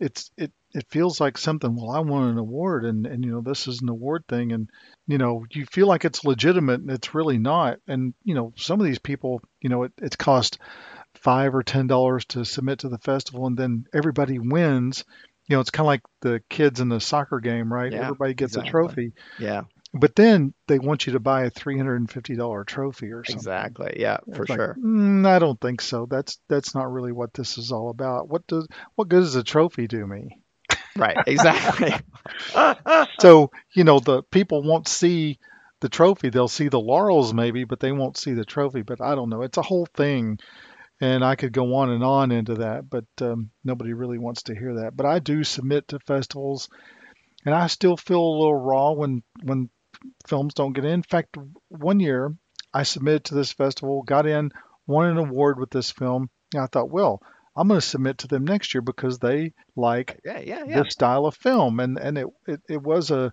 It's 0.00 0.30
it 0.36 0.52
it 0.74 0.86
feels 0.90 1.20
like 1.20 1.38
something, 1.38 1.74
well, 1.74 1.90
I 1.92 2.00
won 2.00 2.28
an 2.28 2.38
award 2.38 2.84
and 2.84 3.06
and 3.06 3.24
you 3.24 3.30
know, 3.32 3.40
this 3.40 3.66
is 3.68 3.80
an 3.82 3.88
award 3.88 4.24
thing 4.28 4.52
and 4.52 4.68
you 5.06 5.18
know, 5.18 5.44
you 5.50 5.66
feel 5.66 5.86
like 5.86 6.04
it's 6.04 6.24
legitimate 6.24 6.80
and 6.80 6.90
it's 6.90 7.14
really 7.14 7.38
not. 7.38 7.78
And, 7.86 8.14
you 8.24 8.34
know, 8.34 8.52
some 8.56 8.80
of 8.80 8.86
these 8.86 8.98
people, 8.98 9.40
you 9.60 9.68
know, 9.70 9.84
it, 9.84 9.92
it's 9.98 10.16
cost 10.16 10.58
five 11.14 11.54
or 11.54 11.62
ten 11.62 11.86
dollars 11.86 12.24
to 12.26 12.44
submit 12.44 12.80
to 12.80 12.88
the 12.88 12.98
festival 12.98 13.46
and 13.46 13.56
then 13.56 13.84
everybody 13.94 14.38
wins. 14.38 15.04
You 15.48 15.56
know, 15.56 15.60
it's 15.60 15.70
kind 15.70 15.84
of 15.84 15.88
like 15.88 16.02
the 16.22 16.42
kids 16.48 16.80
in 16.80 16.88
the 16.88 17.00
soccer 17.00 17.40
game, 17.40 17.72
right? 17.72 17.92
Yeah, 17.92 18.00
Everybody 18.00 18.34
gets 18.34 18.56
exactly. 18.56 18.68
a 18.68 18.70
trophy. 18.70 19.12
yeah 19.36 19.62
But 19.92 20.14
then 20.16 20.54
they 20.68 20.78
want 20.78 21.06
you 21.06 21.12
to 21.14 21.20
buy 21.20 21.44
a 21.44 21.50
three 21.50 21.76
hundred 21.76 21.96
and 21.96 22.10
fifty 22.10 22.34
dollar 22.36 22.64
trophy 22.64 23.12
or 23.12 23.24
something. 23.24 23.36
exactly 23.38 23.96
yeah 23.98 24.18
for 24.32 24.46
like, 24.48 24.56
sure 24.58 24.78
"Mm, 24.78 25.26
I 25.26 25.38
don't 25.38 25.60
think 25.60 25.80
so. 25.80 26.06
That's 26.06 26.38
that's 26.48 26.74
not 26.74 26.90
really 26.92 27.12
what 27.12 27.32
this 27.34 27.58
is 27.58 27.72
all 27.72 27.90
about. 27.90 28.28
What 28.28 28.46
does 28.46 28.66
what 28.96 29.08
good 29.08 29.20
does 29.20 29.36
a 29.36 29.42
trophy 29.44 29.86
do 29.86 30.06
me? 30.06 30.42
Right 30.96 31.16
exactly 31.26 31.92
So 33.20 33.50
you 33.74 33.84
know 33.84 34.00
the 34.00 34.22
people 34.22 34.62
won't 34.62 34.88
see 34.88 35.38
the 35.80 35.88
trophy. 35.90 36.30
They'll 36.30 36.48
see 36.48 36.68
the 36.68 36.80
laurels 36.80 37.34
maybe, 37.34 37.64
but 37.64 37.78
they 37.78 37.92
won't 37.92 38.16
see 38.16 38.32
the 38.32 38.44
trophy. 38.44 38.80
But 38.80 39.02
I 39.02 39.14
don't 39.14 39.28
know. 39.28 39.42
It's 39.42 39.58
a 39.58 39.62
whole 39.62 39.86
thing, 39.94 40.38
and 41.00 41.22
I 41.22 41.36
could 41.36 41.52
go 41.52 41.74
on 41.74 41.90
and 41.90 42.02
on 42.02 42.32
into 42.32 42.54
that, 42.54 42.88
but 42.88 43.04
um, 43.20 43.50
nobody 43.64 43.92
really 43.92 44.18
wants 44.18 44.44
to 44.44 44.54
hear 44.54 44.76
that. 44.76 44.96
But 44.96 45.04
I 45.04 45.18
do 45.18 45.44
submit 45.44 45.88
to 45.88 45.98
festivals, 46.00 46.70
and 47.44 47.54
I 47.54 47.66
still 47.66 47.98
feel 47.98 48.20
a 48.20 48.38
little 48.38 48.54
raw 48.54 48.92
when 48.92 49.22
when 49.42 49.68
films 50.26 50.54
don't 50.54 50.72
get 50.72 50.86
in. 50.86 50.92
In 50.92 51.02
fact, 51.02 51.36
one 51.68 52.00
year 52.00 52.34
I 52.72 52.82
submitted 52.84 53.24
to 53.24 53.34
this 53.34 53.52
festival, 53.52 54.02
got 54.02 54.26
in, 54.26 54.52
won 54.86 55.10
an 55.10 55.18
award 55.18 55.58
with 55.58 55.70
this 55.70 55.90
film. 55.90 56.30
And 56.54 56.62
I 56.62 56.66
thought, 56.66 56.90
well, 56.90 57.20
I'm 57.56 57.68
going 57.68 57.80
to 57.80 57.86
submit 57.86 58.18
to 58.18 58.28
them 58.28 58.44
next 58.44 58.74
year 58.74 58.82
because 58.82 59.18
they 59.18 59.52
like 59.76 60.20
Yeah, 60.24 60.40
yeah, 60.40 60.64
yeah. 60.66 60.82
this 60.82 60.92
style 60.92 61.26
of 61.26 61.36
film 61.36 61.80
and 61.80 61.98
and 61.98 62.18
it, 62.18 62.26
it 62.46 62.60
it 62.68 62.82
was 62.82 63.10
a 63.10 63.32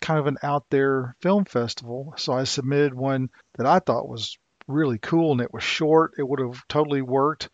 kind 0.00 0.18
of 0.20 0.26
an 0.26 0.36
out 0.42 0.64
there 0.70 1.16
film 1.22 1.44
festival 1.46 2.12
so 2.18 2.32
i 2.34 2.44
submitted 2.44 2.92
one 2.92 3.30
that 3.56 3.66
i 3.66 3.78
thought 3.78 4.08
was 4.08 4.36
really 4.68 4.98
cool 4.98 5.32
and 5.32 5.40
it 5.40 5.52
was 5.54 5.62
short 5.62 6.12
it 6.18 6.28
would 6.28 6.38
have 6.38 6.62
totally 6.68 7.00
worked 7.00 7.48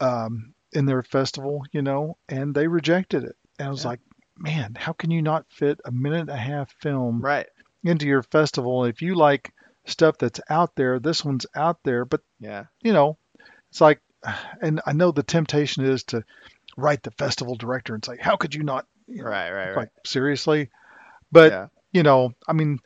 um, 0.00 0.54
in 0.72 0.86
their 0.86 1.02
festival 1.02 1.62
you 1.72 1.82
know 1.82 2.16
and 2.28 2.54
they 2.54 2.66
rejected 2.66 3.22
it 3.24 3.36
and 3.58 3.68
i 3.68 3.70
was 3.70 3.84
Yeah. 3.84 3.90
like 3.90 4.00
man 4.38 4.74
how 4.76 4.92
can 4.92 5.10
you 5.10 5.22
not 5.22 5.46
fit 5.50 5.80
a 5.84 5.92
minute 5.92 6.22
and 6.22 6.30
a 6.30 6.36
half 6.36 6.72
film 6.80 7.20
Right. 7.20 7.46
into 7.84 8.06
your 8.06 8.22
festival 8.24 8.84
if 8.84 9.02
you 9.02 9.14
like 9.14 9.52
stuff 9.86 10.16
that's 10.18 10.40
out 10.50 10.74
there 10.74 10.98
this 10.98 11.24
one's 11.24 11.46
out 11.54 11.78
there 11.84 12.04
but 12.04 12.22
Yeah. 12.40 12.64
you 12.82 12.92
know, 12.92 13.18
it's 13.70 13.80
like, 13.80 14.00
and 14.60 14.80
I 14.86 14.92
know 14.92 15.10
the 15.10 15.22
temptation 15.22 15.84
is 15.84 16.04
to 16.04 16.24
write 16.76 17.02
the 17.02 17.10
festival 17.12 17.56
director 17.56 17.94
and 17.94 18.04
say, 18.04 18.16
how 18.20 18.36
could 18.36 18.54
you 18.54 18.62
not? 18.62 18.86
You 19.06 19.22
know, 19.22 19.28
Right, 19.28 19.50
right, 19.50 19.68
right. 19.68 19.76
Like, 19.76 19.90
seriously? 20.04 20.70
But, 21.30 21.52
yeah. 21.52 21.66
you 21.92 22.02
know, 22.02 22.32
I 22.46 22.52
mean, 22.52 22.78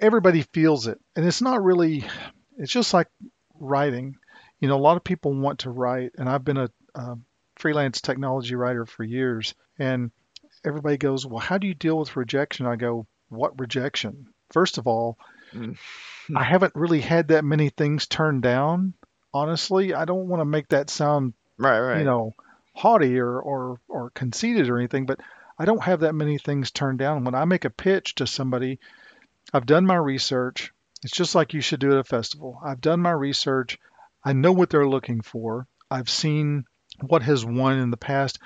everybody 0.00 0.42
feels 0.42 0.86
it. 0.86 1.00
And 1.16 1.26
it's 1.26 1.42
not 1.42 1.62
really, 1.62 2.04
it's 2.58 2.72
just 2.72 2.94
like 2.94 3.08
writing. 3.58 4.16
You 4.60 4.68
know, 4.68 4.76
a 4.76 4.80
lot 4.80 4.96
of 4.96 5.04
people 5.04 5.34
want 5.34 5.60
to 5.60 5.70
write, 5.70 6.12
and 6.16 6.28
I've 6.28 6.44
been 6.44 6.56
a, 6.56 6.70
a 6.94 7.16
freelance 7.56 8.00
technology 8.00 8.54
writer 8.54 8.86
for 8.86 9.04
years. 9.04 9.54
And 9.78 10.10
everybody 10.64 10.96
goes, 10.96 11.26
well, 11.26 11.40
how 11.40 11.58
do 11.58 11.66
you 11.66 11.74
deal 11.74 11.98
with 11.98 12.16
rejection? 12.16 12.66
I 12.66 12.76
go, 12.76 13.06
what 13.28 13.58
rejection? 13.58 14.28
First 14.50 14.78
of 14.78 14.86
all, 14.86 15.18
Mm. 15.54 15.76
I 16.34 16.42
haven't 16.42 16.74
really 16.74 17.00
had 17.00 17.28
that 17.28 17.44
many 17.44 17.70
things 17.70 18.06
turned 18.06 18.42
down. 18.42 18.94
Honestly, 19.34 19.92
I 19.94 20.04
don't 20.04 20.28
want 20.28 20.40
to 20.40 20.44
make 20.46 20.68
that 20.68 20.88
sound, 20.90 21.34
Right, 21.58 21.80
right. 21.80 21.98
you 21.98 22.04
know, 22.04 22.32
haughty 22.74 23.18
or, 23.18 23.40
or 23.40 23.80
or 23.88 24.10
conceited 24.10 24.68
or 24.68 24.78
anything, 24.78 25.06
but 25.06 25.20
I 25.58 25.64
don't 25.64 25.82
have 25.82 26.00
that 26.00 26.14
many 26.14 26.38
things 26.38 26.70
turned 26.70 26.98
down. 26.98 27.24
When 27.24 27.34
I 27.34 27.44
make 27.44 27.64
a 27.64 27.70
pitch 27.70 28.16
to 28.16 28.26
somebody, 28.26 28.78
I've 29.52 29.66
done 29.66 29.86
my 29.86 29.96
research. 29.96 30.72
It's 31.02 31.16
just 31.16 31.34
like 31.34 31.52
you 31.54 31.60
should 31.60 31.80
do 31.80 31.92
at 31.92 31.98
a 31.98 32.04
festival. 32.04 32.58
I've 32.64 32.80
done 32.80 33.00
my 33.00 33.10
research. 33.10 33.78
I 34.24 34.32
know 34.32 34.52
what 34.52 34.70
they're 34.70 34.88
looking 34.88 35.20
for. 35.20 35.66
I've 35.90 36.08
seen 36.08 36.64
what 37.00 37.22
has 37.22 37.44
won 37.44 37.78
in 37.78 37.90
the 37.90 37.96
past. 37.96 38.38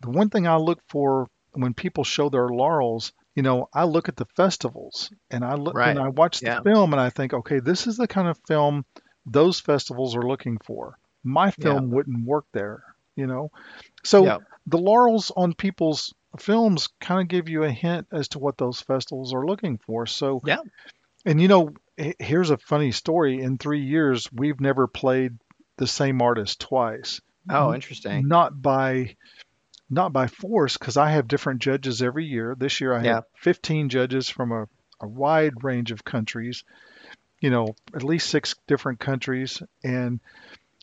The 0.00 0.10
one 0.10 0.30
thing 0.30 0.46
I 0.46 0.56
look 0.56 0.80
for 0.88 1.28
when 1.52 1.74
people 1.74 2.04
show 2.04 2.28
their 2.28 2.48
laurels, 2.48 3.12
you 3.34 3.42
know, 3.42 3.68
I 3.74 3.84
look 3.84 4.08
at 4.08 4.16
the 4.16 4.26
festivals 4.36 5.10
and 5.30 5.44
I 5.44 5.54
look 5.54 5.74
Right. 5.74 5.90
and 5.90 5.98
I 5.98 6.08
watch 6.08 6.40
the 6.40 6.46
Yeah. 6.46 6.60
film 6.62 6.92
and 6.92 7.00
I 7.00 7.10
think, 7.10 7.32
okay, 7.34 7.58
this 7.60 7.86
is 7.86 7.96
the 7.96 8.06
kind 8.06 8.28
of 8.28 8.38
film 8.46 8.84
those 9.26 9.60
festivals 9.60 10.16
are 10.16 10.22
looking 10.28 10.58
for. 10.64 10.98
My 11.22 11.50
film 11.50 11.90
wouldn't 11.90 12.26
work 12.26 12.46
there, 12.52 12.82
you 13.16 13.26
know. 13.26 13.50
So 14.04 14.24
Yeah. 14.26 14.38
the 14.66 14.78
laurels 14.78 15.32
on 15.36 15.54
people's 15.54 16.14
films 16.38 16.88
kind 17.00 17.22
of 17.22 17.28
give 17.28 17.48
you 17.48 17.64
a 17.64 17.70
hint 17.70 18.08
as 18.12 18.28
to 18.28 18.38
what 18.38 18.58
those 18.58 18.80
festivals 18.80 19.34
are 19.34 19.46
looking 19.46 19.78
for. 19.78 20.06
So 20.06 20.42
Yeah. 20.44 20.58
and 21.24 21.40
you 21.40 21.48
know, 21.48 21.70
here's 22.18 22.50
a 22.50 22.58
funny 22.58 22.92
story. 22.92 23.40
In 23.40 23.58
three 23.58 23.82
years, 23.82 24.28
we've 24.32 24.60
never 24.60 24.86
played 24.86 25.32
the 25.76 25.86
same 25.86 26.20
artist 26.22 26.60
twice. 26.60 27.20
Oh, 27.48 27.74
interesting. 27.74 28.28
Not 28.28 28.60
by 28.60 29.16
not 29.90 30.12
by 30.12 30.26
force, 30.26 30.76
because 30.76 30.96
I 30.96 31.10
have 31.10 31.28
different 31.28 31.60
judges 31.62 32.02
every 32.02 32.24
year. 32.26 32.54
This 32.58 32.80
year 32.80 32.94
I 32.94 33.04
Yeah. 33.04 33.14
have 33.14 33.24
15 33.36 33.88
judges 33.88 34.28
from 34.28 34.52
a, 34.52 34.66
a 35.00 35.08
wide 35.08 35.62
range 35.62 35.90
of 35.92 36.04
countries, 36.04 36.64
you 37.44 37.50
know, 37.50 37.74
at 37.94 38.02
least 38.02 38.30
six 38.30 38.54
different 38.66 38.98
countries. 39.00 39.62
And 39.82 40.18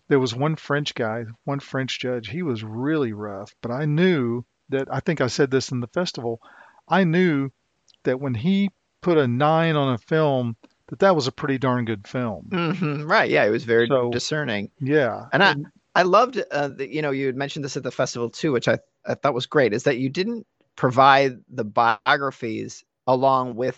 there 0.09 0.19
was 0.19 0.35
one 0.35 0.55
French 0.55 0.93
guy, 0.93 1.25
one 1.43 1.59
French 1.59 1.99
judge. 1.99 2.27
He 2.29 2.43
was 2.43 2.63
really 2.63 3.13
rough, 3.13 3.55
but 3.63 3.71
I 3.71 3.85
knew 3.85 4.45
that, 4.69 4.88
I 4.93 4.99
think 4.99 5.21
I 5.21 5.27
said 5.27 5.49
this 5.49 5.71
in 5.71 5.79
the 5.79 5.88
festival, 5.88 6.39
I 6.88 7.03
knew 7.03 7.49
that 8.03 8.19
when 8.19 8.35
he 8.35 8.69
put 9.01 9.17
a 9.17 9.27
nine 9.27 9.75
on 9.75 9.93
a 9.95 9.97
film, 9.97 10.55
that 10.89 10.99
that 10.99 11.15
was 11.15 11.25
a 11.25 11.31
pretty 11.31 11.57
darn 11.57 11.85
good 11.85 12.07
film. 12.07 12.45
hmm 12.51 13.03
Right. 13.09 13.31
Yeah. 13.31 13.45
It 13.45 13.49
was 13.49 13.63
very 13.63 13.88
So- 13.88 14.11
discerning. 14.11 14.69
Yeah. 14.79 15.25
And 15.33 15.41
I, 15.43 15.55
I 15.95 16.03
loved, 16.03 16.39
uh, 16.51 16.69
you 16.77 17.01
know, 17.01 17.11
you 17.11 17.25
had 17.25 17.35
mentioned 17.35 17.65
this 17.65 17.75
at 17.77 17.81
the 17.83 17.91
festival 17.91 18.29
too, 18.29 18.51
which 18.51 18.67
I, 18.67 18.77
I 19.03 19.15
thought 19.15 19.33
was 19.33 19.47
great, 19.47 19.73
is 19.73 19.83
that 19.83 19.97
you 19.97 20.09
didn't 20.09 20.45
provide 20.75 21.39
the 21.49 21.63
biographies 21.65 22.83
along 23.07 23.55
with 23.55 23.77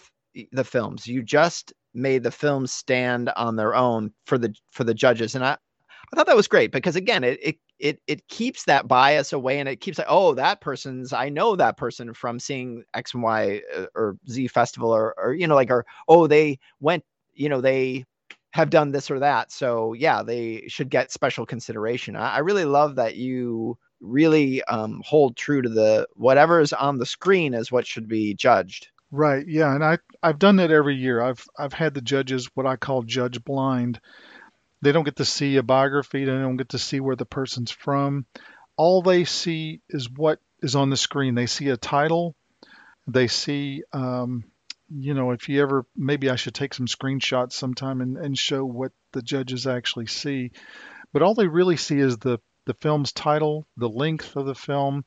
the 0.51 0.63
films. 0.65 1.07
You 1.07 1.23
just 1.23 1.71
made 1.93 2.23
the 2.23 2.31
film 2.31 2.67
stand 2.67 3.29
on 3.35 3.55
their 3.55 3.75
own 3.75 4.11
for 4.25 4.37
the 4.37 4.53
for 4.71 4.83
the 4.83 4.93
judges, 4.93 5.35
and 5.35 5.43
I, 5.45 5.53
I 5.53 6.15
thought 6.15 6.27
that 6.27 6.35
was 6.35 6.47
great 6.47 6.71
because 6.71 6.95
again, 6.95 7.23
it 7.23 7.39
it 7.41 7.57
it 7.79 8.01
it 8.07 8.27
keeps 8.27 8.65
that 8.65 8.87
bias 8.87 9.33
away, 9.33 9.59
and 9.59 9.67
it 9.69 9.81
keeps 9.81 9.97
like, 9.97 10.07
oh, 10.09 10.33
that 10.35 10.61
person's, 10.61 11.13
I 11.13 11.29
know 11.29 11.55
that 11.55 11.77
person 11.77 12.13
from 12.13 12.39
seeing 12.39 12.83
X 12.93 13.13
and 13.13 13.23
Y 13.23 13.61
uh, 13.75 13.85
or 13.95 14.17
Z 14.29 14.47
festival, 14.49 14.91
or 14.91 15.13
or 15.17 15.33
you 15.33 15.47
know, 15.47 15.55
like, 15.55 15.71
or 15.71 15.85
oh, 16.07 16.27
they 16.27 16.59
went, 16.79 17.03
you 17.33 17.49
know, 17.49 17.61
they 17.61 18.05
have 18.51 18.69
done 18.69 18.91
this 18.91 19.09
or 19.09 19.19
that. 19.19 19.51
So 19.51 19.93
yeah, 19.93 20.21
they 20.23 20.65
should 20.67 20.89
get 20.89 21.11
special 21.11 21.45
consideration. 21.45 22.15
I, 22.15 22.35
I 22.35 22.39
really 22.39 22.65
love 22.65 22.95
that 22.95 23.15
you 23.15 23.77
really 24.01 24.63
um, 24.65 25.01
hold 25.05 25.35
true 25.37 25.61
to 25.61 25.69
the 25.69 26.07
whatever 26.15 26.59
is 26.59 26.73
on 26.73 26.97
the 26.99 27.05
screen 27.05 27.53
is 27.53 27.71
what 27.71 27.87
should 27.87 28.07
be 28.07 28.33
judged. 28.35 28.89
Right. 29.15 29.45
Yeah, 29.47 29.75
and 29.75 29.83
I 29.83 29.99
I've 30.23 30.39
done 30.39 30.55
that 30.55 30.71
every 30.71 30.95
year. 30.95 31.21
I've 31.21 31.45
I've 31.55 31.71
had 31.71 31.93
the 31.93 32.01
judges 32.01 32.49
what 32.55 32.65
I 32.65 32.77
call 32.77 33.03
judge 33.03 33.43
blind. 33.43 34.01
They 34.81 34.91
don't 34.91 35.03
get 35.03 35.17
to 35.17 35.25
see 35.25 35.57
a 35.57 35.61
biography. 35.61 36.25
They 36.25 36.31
don't 36.31 36.57
get 36.57 36.69
to 36.69 36.79
see 36.79 36.99
where 36.99 37.15
the 37.15 37.23
person's 37.23 37.69
from. 37.69 38.25
All 38.75 39.03
they 39.03 39.23
see 39.25 39.81
is 39.87 40.09
what 40.09 40.39
is 40.63 40.75
on 40.75 40.89
the 40.89 40.97
screen. 40.97 41.35
They 41.35 41.45
see 41.45 41.69
a 41.69 41.77
title. 41.77 42.35
They 43.05 43.27
see, 43.27 43.83
um, 43.93 44.45
you 44.89 45.13
know, 45.13 45.29
if 45.29 45.47
you 45.47 45.61
ever 45.61 45.85
maybe 45.95 46.31
I 46.31 46.35
should 46.35 46.55
take 46.55 46.73
some 46.73 46.87
screenshots 46.87 47.53
sometime 47.53 48.01
and, 48.01 48.17
and 48.17 48.35
show 48.35 48.65
what 48.65 48.93
the 49.11 49.21
judges 49.21 49.67
actually 49.67 50.07
see. 50.07 50.49
But 51.11 51.21
all 51.21 51.35
they 51.35 51.45
really 51.45 51.77
see 51.77 51.99
is 51.99 52.17
the 52.17 52.39
the 52.65 52.73
film's 52.73 53.11
title, 53.11 53.67
the 53.77 53.89
length 53.89 54.35
of 54.35 54.47
the 54.47 54.55
film, 54.55 55.05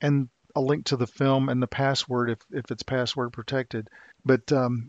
and 0.00 0.28
a 0.58 0.60
link 0.60 0.86
to 0.86 0.96
the 0.96 1.06
film 1.06 1.48
and 1.48 1.62
the 1.62 1.68
password 1.68 2.30
if, 2.30 2.38
if 2.50 2.70
it's 2.70 2.82
password 2.82 3.32
protected. 3.32 3.88
But 4.24 4.52
um, 4.52 4.88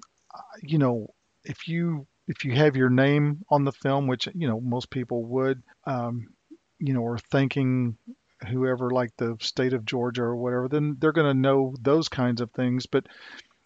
you 0.61 0.79
know, 0.79 1.13
if 1.43 1.67
you 1.67 2.07
if 2.27 2.43
you 2.43 2.53
have 2.55 2.75
your 2.75 2.89
name 2.89 3.45
on 3.49 3.63
the 3.63 3.71
film, 3.71 4.07
which 4.07 4.27
you 4.33 4.47
know 4.47 4.59
most 4.59 4.89
people 4.89 5.23
would, 5.25 5.61
um, 5.85 6.27
you 6.79 6.93
know, 6.93 7.01
or 7.01 7.17
thanking 7.17 7.97
whoever 8.47 8.89
like 8.89 9.11
the 9.17 9.37
state 9.41 9.73
of 9.73 9.85
Georgia 9.85 10.23
or 10.23 10.35
whatever, 10.35 10.67
then 10.67 10.97
they're 10.99 11.11
going 11.11 11.31
to 11.31 11.39
know 11.39 11.75
those 11.79 12.09
kinds 12.09 12.41
of 12.41 12.51
things. 12.51 12.87
But 12.87 13.05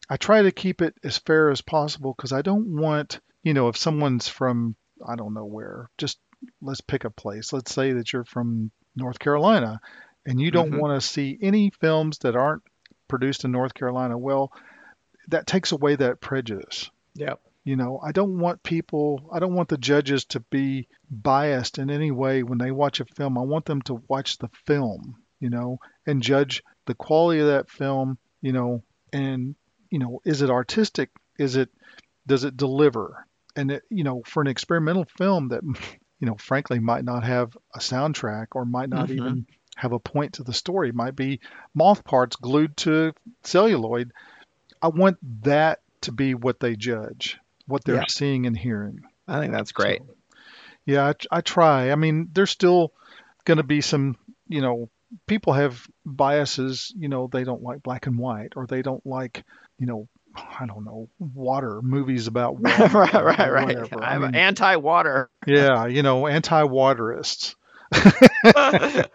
I 0.09 0.17
try 0.17 0.41
to 0.41 0.51
keep 0.51 0.81
it 0.81 0.95
as 1.03 1.17
fair 1.19 1.51
as 1.51 1.61
possible 1.61 2.13
because 2.15 2.33
I 2.33 2.41
don't 2.41 2.75
want, 2.75 3.21
you 3.43 3.53
know, 3.53 3.69
if 3.69 3.77
someone's 3.77 4.27
from 4.27 4.75
I 5.07 5.15
don't 5.15 5.33
know 5.33 5.45
where, 5.45 5.89
just 5.97 6.19
let's 6.61 6.81
pick 6.81 7.05
a 7.05 7.09
place. 7.09 7.53
Let's 7.53 7.73
say 7.73 7.93
that 7.93 8.11
you're 8.11 8.25
from 8.25 8.71
North 8.95 9.19
Carolina 9.19 9.79
and 10.25 10.39
you 10.39 10.51
don't 10.51 10.71
Mhm. 10.71 10.79
want 10.79 10.99
to 11.01 11.07
see 11.07 11.37
any 11.41 11.69
films 11.69 12.19
that 12.19 12.35
aren't 12.35 12.63
produced 13.07 13.43
in 13.45 13.51
North 13.51 13.73
Carolina. 13.73 14.17
Well, 14.17 14.51
that 15.29 15.47
takes 15.47 15.71
away 15.71 15.95
that 15.95 16.21
prejudice. 16.21 16.89
Yep. 17.15 17.39
You 17.63 17.75
know, 17.77 17.99
I 18.03 18.11
don't 18.11 18.39
want 18.39 18.61
people, 18.63 19.29
I 19.31 19.39
don't 19.39 19.53
want 19.53 19.69
the 19.69 19.77
judges 19.77 20.25
to 20.25 20.41
be 20.41 20.87
biased 21.09 21.77
in 21.77 21.89
any 21.89 22.11
way 22.11 22.43
when 22.43 22.57
they 22.57 22.71
watch 22.71 22.99
a 22.99 23.05
film. 23.05 23.37
I 23.37 23.41
want 23.41 23.65
them 23.65 23.81
to 23.83 24.03
watch 24.09 24.37
the 24.37 24.49
film, 24.65 25.15
you 25.39 25.49
know, 25.49 25.79
and 26.05 26.21
judge 26.21 26.61
the 26.85 26.95
quality 26.95 27.39
of 27.39 27.47
that 27.47 27.69
film, 27.69 28.17
you 28.41 28.51
know, 28.51 28.83
and, 29.13 29.55
you 29.89 29.99
know, 29.99 30.19
is 30.25 30.41
it 30.41 30.49
artistic? 30.49 31.09
Is 31.39 31.55
it, 31.55 31.69
does 32.27 32.43
it 32.43 32.57
deliver? 32.57 33.25
And, 33.55 33.71
it, 33.71 33.83
you 33.89 34.03
know, 34.03 34.23
for 34.25 34.41
an 34.41 34.47
experimental 34.47 35.05
film 35.17 35.49
that, 35.49 35.63
you 36.19 36.27
know, 36.27 36.35
frankly 36.35 36.79
might 36.79 37.05
not 37.05 37.23
have 37.23 37.55
a 37.73 37.79
soundtrack 37.79 38.47
or 38.53 38.65
might 38.65 38.89
not 38.89 39.07
Mhm. 39.07 39.15
even 39.17 39.45
have 39.75 39.91
a 39.93 39.99
point 39.99 40.33
to 40.33 40.43
the 40.43 40.53
story, 40.53 40.89
it 40.89 40.95
might 40.95 41.15
be 41.15 41.39
moth 41.73 42.03
parts 42.03 42.35
glued 42.35 42.75
to 42.77 43.13
celluloid. 43.43 44.11
I 44.81 44.87
want 44.89 45.17
that 45.43 45.79
to 46.01 46.11
be 46.11 46.33
what 46.35 46.59
they 46.59 46.75
judge, 46.75 47.37
what 47.67 47.83
they're 47.83 47.95
Yeah. 47.95 48.05
seeing 48.07 48.45
and 48.45 48.57
hearing. 48.57 49.01
I 49.27 49.39
think 49.39 49.53
that's 49.53 49.71
great. 49.71 49.99
So, 50.05 50.15
yeah, 50.85 51.07
I, 51.31 51.37
I 51.37 51.41
try. 51.41 51.91
I 51.91 51.95
mean, 51.95 52.29
there's 52.33 52.51
still 52.51 52.91
going 53.45 53.57
to 53.57 53.63
be 53.63 53.81
some, 53.81 54.17
you 54.47 54.61
know, 54.61 54.89
people 55.27 55.53
have 55.53 55.87
biases. 56.05 56.91
You 56.97 57.07
know, 57.07 57.27
they 57.31 57.43
don't 57.45 57.63
like 57.63 57.81
black 57.83 58.05
and 58.07 58.17
white, 58.17 58.53
or 58.57 58.67
they 58.67 58.81
don't 58.81 59.05
like, 59.05 59.43
you 59.79 59.85
know, 59.87 60.07
I 60.35 60.65
don't 60.65 60.83
know, 60.83 61.07
water 61.19 61.81
movies 61.81 62.27
about 62.27 62.55
water. 62.59 62.87
right, 62.97 63.13
right, 63.13 63.51
right. 63.51 63.65
whatever. 63.67 64.03
I 64.03 64.15
I'm 64.15 64.21
mean, 64.23 64.35
anti-water. 64.35 65.29
yeah, 65.47 65.85
you 65.85 66.03
know, 66.03 66.27
anti-waterists, 66.27 67.55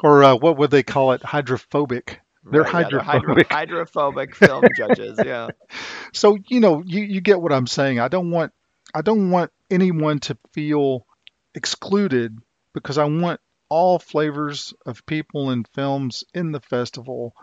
or 0.00 0.24
uh, 0.24 0.36
what 0.36 0.58
would 0.58 0.70
they 0.70 0.82
call 0.82 1.12
it? 1.12 1.22
Hydrophobic. 1.22 2.20
They're 2.50 2.62
Right, 2.62 2.72
yeah, 2.72 2.82
hydro- 2.82 3.02
hydrophobic. 3.02 3.52
hydrophobic 3.52 4.34
film 4.36 4.64
judges. 4.76 5.18
Yeah. 5.24 5.48
so 6.12 6.36
you 6.48 6.60
know 6.60 6.82
you, 6.84 7.02
you 7.02 7.20
get 7.22 7.40
what 7.40 7.52
i'm 7.52 7.66
saying 7.66 7.98
i 8.00 8.08
don't 8.08 8.30
want 8.30 8.52
i 8.94 9.00
don't 9.00 9.30
want 9.30 9.50
anyone 9.70 10.18
to 10.20 10.36
feel 10.52 11.06
excluded 11.54 12.38
because 12.74 12.98
i 12.98 13.04
want 13.04 13.40
all 13.68 13.98
flavors 13.98 14.74
of 14.86 15.04
people 15.06 15.50
and 15.50 15.66
films 15.74 16.22
in 16.34 16.52
the 16.52 16.60
festival. 16.60 17.34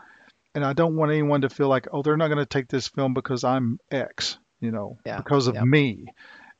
And 0.53 0.63
I 0.63 0.73
don't 0.73 0.95
want 0.95 1.11
anyone 1.11 1.41
to 1.41 1.49
feel 1.49 1.67
like, 1.67 1.87
oh, 1.91 2.01
they're 2.01 2.17
not 2.17 2.27
going 2.27 2.37
to 2.37 2.45
take 2.45 2.67
this 2.67 2.87
film 2.87 3.13
because 3.13 3.43
I'm 3.43 3.79
X, 3.89 4.37
you 4.59 4.71
know, 4.71 4.97
Yeah, 5.05 5.17
because 5.17 5.47
of 5.47 5.55
me. 5.61 6.05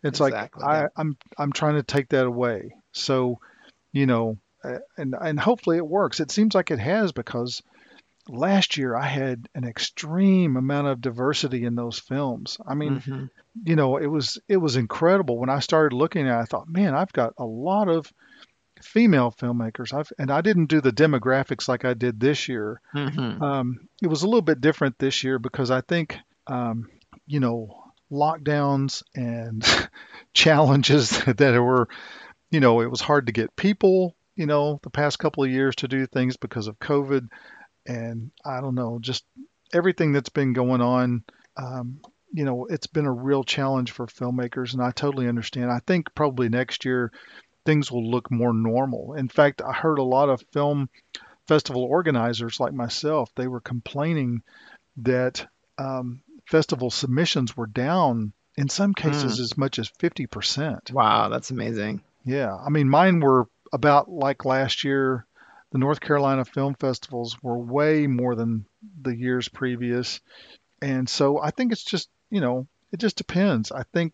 It's 0.04 0.20
Exactly, 0.20 0.64
like 0.64 0.74
I. 0.74 0.88
I'm 0.98 1.16
I'm 1.38 1.52
trying 1.54 1.76
to 1.76 1.84
take 1.84 2.10
that 2.10 2.26
away. 2.26 2.74
So, 2.92 3.40
you 3.92 4.06
know, 4.06 4.38
and 4.98 5.16
and 5.20 5.40
hopefully 5.40 5.78
it 5.78 5.88
works. 5.88 6.20
It 6.20 6.32
seems 6.32 6.54
like 6.56 6.72
it 6.72 6.80
has 6.80 7.12
because 7.12 7.62
last 8.30 8.78
year 8.78 8.96
I 8.96 9.06
had 9.08 9.50
an 9.56 9.64
extreme 9.66 10.56
amount 10.58 10.88
of 10.88 11.02
diversity 11.02 11.66
in 11.66 11.76
those 11.76 12.00
films. 12.00 12.58
I 12.68 12.76
mean, 12.76 13.00
Mhm. 13.02 13.30
you 13.66 13.76
know, 13.76 13.98
it 13.98 14.06
was 14.08 14.38
it 14.48 14.58
was 14.58 14.76
incredible 14.76 15.38
when 15.38 15.50
I 15.50 15.60
started 15.60 15.96
looking 15.96 16.28
at. 16.28 16.40
it, 16.40 16.42
I 16.42 16.46
thought, 16.46 16.70
man, 16.70 16.94
I've 16.96 17.12
got 17.14 17.34
a 17.38 17.46
lot 17.46 17.88
of 17.90 18.12
female 18.84 19.32
filmmakers. 19.32 19.94
I've 19.94 20.12
and 20.18 20.32
I 20.32 20.42
didn't 20.42 20.68
do 20.68 20.82
the 20.82 20.92
demographics 20.92 21.68
like 21.68 21.86
I 21.86 21.94
did 21.94 22.20
this 22.20 22.48
year. 22.48 22.82
Mhm. 22.96 23.42
Um, 23.42 23.88
it 24.02 24.08
was 24.08 24.24
a 24.24 24.28
little 24.28 24.42
bit 24.42 24.62
different 24.62 24.98
this 25.00 25.24
year 25.24 25.38
because 25.40 25.70
I 25.72 25.82
think, 25.82 26.18
um, 26.48 26.90
you 27.28 27.40
know, 27.40 27.84
lockdowns 28.12 29.04
and 29.16 29.64
challenges 30.34 31.10
that 31.26 31.62
were, 31.62 31.88
you 32.52 32.60
know, 32.60 32.82
it 32.82 32.92
was 32.92 33.02
hard 33.02 33.26
to 33.26 33.32
get 33.32 33.56
people, 33.56 34.16
you 34.36 34.46
know, 34.46 34.80
the 34.84 34.90
past 34.90 35.20
couple 35.20 35.44
of 35.44 35.50
years 35.50 35.76
to 35.78 35.88
do 35.88 36.06
things 36.06 36.38
because 36.38 36.68
of 36.68 36.80
COVID, 36.80 37.28
and 37.88 38.32
I 38.46 38.62
don't 38.62 38.76
know, 38.76 39.00
just 39.00 39.26
everything 39.74 40.12
that's 40.12 40.30
been 40.30 40.54
going 40.54 40.82
on. 40.82 41.24
Um, 41.58 42.02
you 42.34 42.46
know, 42.46 42.66
it's 42.70 42.88
been 42.88 43.06
a 43.06 43.12
real 43.12 43.44
challenge 43.44 43.92
for 43.92 44.06
filmmakers, 44.08 44.74
and 44.74 44.82
I 44.82 44.92
totally 44.92 45.28
understand. 45.28 45.72
I 45.72 45.80
think 45.86 46.14
probably 46.14 46.50
next 46.50 46.86
year 46.86 47.12
things 47.66 47.92
will 47.92 48.10
look 48.10 48.32
more 48.32 48.54
normal. 48.54 49.16
In 49.16 49.28
fact, 49.28 49.62
I 49.62 49.74
heard 49.74 50.00
a 50.00 50.04
lot 50.04 50.30
of 50.30 50.44
film 50.54 50.90
festival 51.48 51.84
organizers 51.84 52.60
like 52.60 52.74
myself, 52.74 53.30
they 53.36 53.48
were 53.48 53.60
complaining 53.60 54.42
that 54.98 55.46
um, 55.78 56.22
festival 56.46 56.90
submissions 56.90 57.58
were 57.58 57.68
down 57.68 58.34
in 58.56 58.70
some 58.70 58.94
cases 58.94 59.40
as 59.40 59.58
much 59.58 59.80
as 59.80 59.90
50%. 60.00 60.92
Wow, 60.92 61.30
that's 61.30 61.52
amazing. 61.52 62.02
Yeah, 62.24 62.56
I 62.56 62.70
mean, 62.70 62.90
mine 62.90 63.20
were 63.20 63.48
about 63.74 64.10
like 64.10 64.46
last 64.46 64.84
year. 64.84 65.26
The 65.72 65.78
North 65.78 66.02
Carolina 66.02 66.44
Film 66.44 66.76
Festivals 66.76 67.38
were 67.42 67.58
way 67.58 68.06
more 68.06 68.36
than 68.36 68.66
the 69.02 69.16
years 69.16 69.48
previous. 69.48 70.20
And 70.82 71.08
so 71.08 71.40
I 71.42 71.52
think 71.52 71.72
it's 71.72 71.84
just, 71.84 72.10
you 72.30 72.42
know, 72.42 72.68
it 72.92 73.00
just 73.00 73.16
depends. 73.16 73.72
I 73.72 73.84
think 73.94 74.14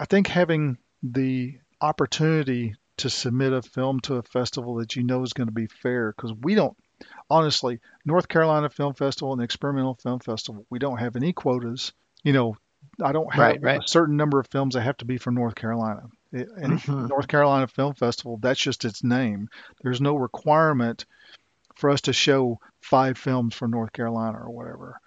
I 0.00 0.04
think 0.06 0.26
having 0.26 0.78
the 1.02 1.58
opportunity 1.80 2.74
to 2.98 3.10
submit 3.10 3.52
a 3.52 3.62
film 3.62 4.00
to 4.00 4.16
a 4.16 4.22
festival 4.22 4.76
that 4.76 4.96
you 4.96 5.04
know 5.04 5.22
is 5.22 5.34
going 5.34 5.48
to 5.48 5.52
be 5.52 5.66
fair 5.66 6.12
because 6.12 6.32
we 6.32 6.54
don't 6.54 6.76
honestly 7.28 7.78
North 8.04 8.26
Carolina 8.28 8.70
Film 8.70 8.94
Festival 8.94 9.32
and 9.32 9.40
the 9.40 9.44
Experimental 9.44 9.94
Film 10.02 10.18
Festival 10.18 10.64
we 10.70 10.78
don't 10.78 10.96
have 10.98 11.14
any 11.16 11.34
quotas 11.34 11.92
you 12.24 12.32
know 12.32 12.56
I 13.02 13.12
don't 13.12 13.30
have 13.34 13.40
Right, 13.42 13.62
right. 13.62 13.84
a 13.84 13.88
certain 13.88 14.16
number 14.16 14.40
of 14.40 14.46
films 14.50 14.74
that 14.74 14.80
have 14.80 14.96
to 14.98 15.04
be 15.04 15.18
from 15.18 15.34
North 15.34 15.54
Carolina 15.54 16.04
Mhm. 16.44 17.08
North 17.08 17.28
Carolina 17.28 17.66
Film 17.66 17.94
Festival 17.94 18.38
that's 18.40 18.60
just 18.60 18.84
its 18.84 19.02
name 19.02 19.48
there's 19.82 20.00
no 20.00 20.14
requirement 20.16 21.04
for 21.76 21.90
us 21.90 22.02
to 22.02 22.12
show 22.12 22.58
five 22.80 23.18
films 23.18 23.54
from 23.54 23.70
North 23.70 23.92
Carolina 23.92 24.38
or 24.38 24.50
whatever 24.50 25.00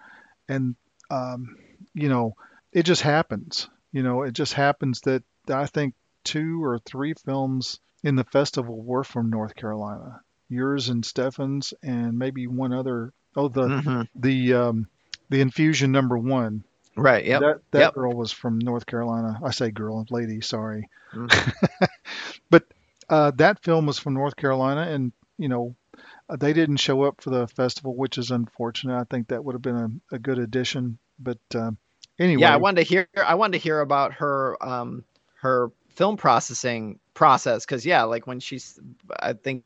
and 0.47 0.75
um, 1.11 1.55
you 1.93 2.09
know 2.09 2.35
it 2.71 2.83
just 2.83 3.01
happens 3.01 3.69
you 3.91 4.03
know 4.03 4.23
it 4.23 4.33
just 4.33 4.53
happens 4.53 5.01
that 5.01 5.23
I 5.49 5.65
think 5.65 5.95
two 6.23 6.63
or 6.63 6.79
three 6.79 7.13
films 7.25 7.79
in 8.03 8.15
the 8.15 8.23
festival 8.23 8.81
were 8.81 9.03
from 9.03 9.29
North 9.29 9.55
Carolina. 9.55 10.21
Yours 10.47 10.89
and 10.89 11.05
Stefan's, 11.05 11.73
and 11.83 12.17
maybe 12.17 12.47
one 12.47 12.73
other. 12.73 13.13
Oh, 13.35 13.47
the 13.49 13.67
Mhm. 13.67 14.07
the 14.15 14.53
um, 14.53 14.87
the 15.29 15.41
infusion 15.41 15.91
number 15.91 16.17
one. 16.17 16.63
Right. 16.99 17.25
Yep. 17.25 17.45
That 17.45 17.61
that 17.71 17.91
Yep. 17.91 17.93
girl 17.93 18.13
was 18.15 18.31
from 18.31 18.59
North 18.59 18.85
Carolina. 18.85 19.39
I 19.43 19.51
say 19.51 19.71
girl, 19.71 20.05
lady. 20.09 20.41
Sorry, 20.41 20.89
Mhm. 21.13 21.51
but 22.49 22.65
uh, 23.09 23.31
that 23.31 23.63
film 23.63 23.85
was 23.85 23.99
from 23.99 24.13
North 24.15 24.35
Carolina, 24.35 24.81
and 24.81 25.11
you 25.37 25.47
know 25.49 25.75
uh, 26.29 26.35
they 26.37 26.53
didn't 26.53 26.77
show 26.77 27.03
up 27.03 27.21
for 27.21 27.29
the 27.31 27.47
festival, 27.47 27.95
which 27.95 28.17
is 28.17 28.31
unfortunate. 28.31 28.97
I 28.99 29.05
think 29.09 29.27
that 29.29 29.43
would 29.43 29.55
have 29.55 29.61
been 29.61 30.01
a, 30.11 30.15
a 30.15 30.19
good 30.19 30.39
addition. 30.39 30.99
But 31.19 31.39
uh, 31.55 31.71
anyway, 32.19 32.37
Yeah, 32.37 32.53
I 32.53 32.57
wanted 32.57 32.83
to 32.83 32.87
hear. 32.87 33.07
I 33.25 33.35
wanted 33.35 33.57
to 33.59 33.63
hear 33.63 33.79
about 33.81 34.13
her 34.13 34.57
um 34.63 35.03
her 35.41 35.71
film 35.95 36.17
processing 36.17 36.99
process 37.13 37.65
because 37.65 37.85
yeah, 37.85 38.03
like 38.03 38.27
when 38.27 38.39
she's, 38.39 38.79
I 39.19 39.33
think 39.33 39.63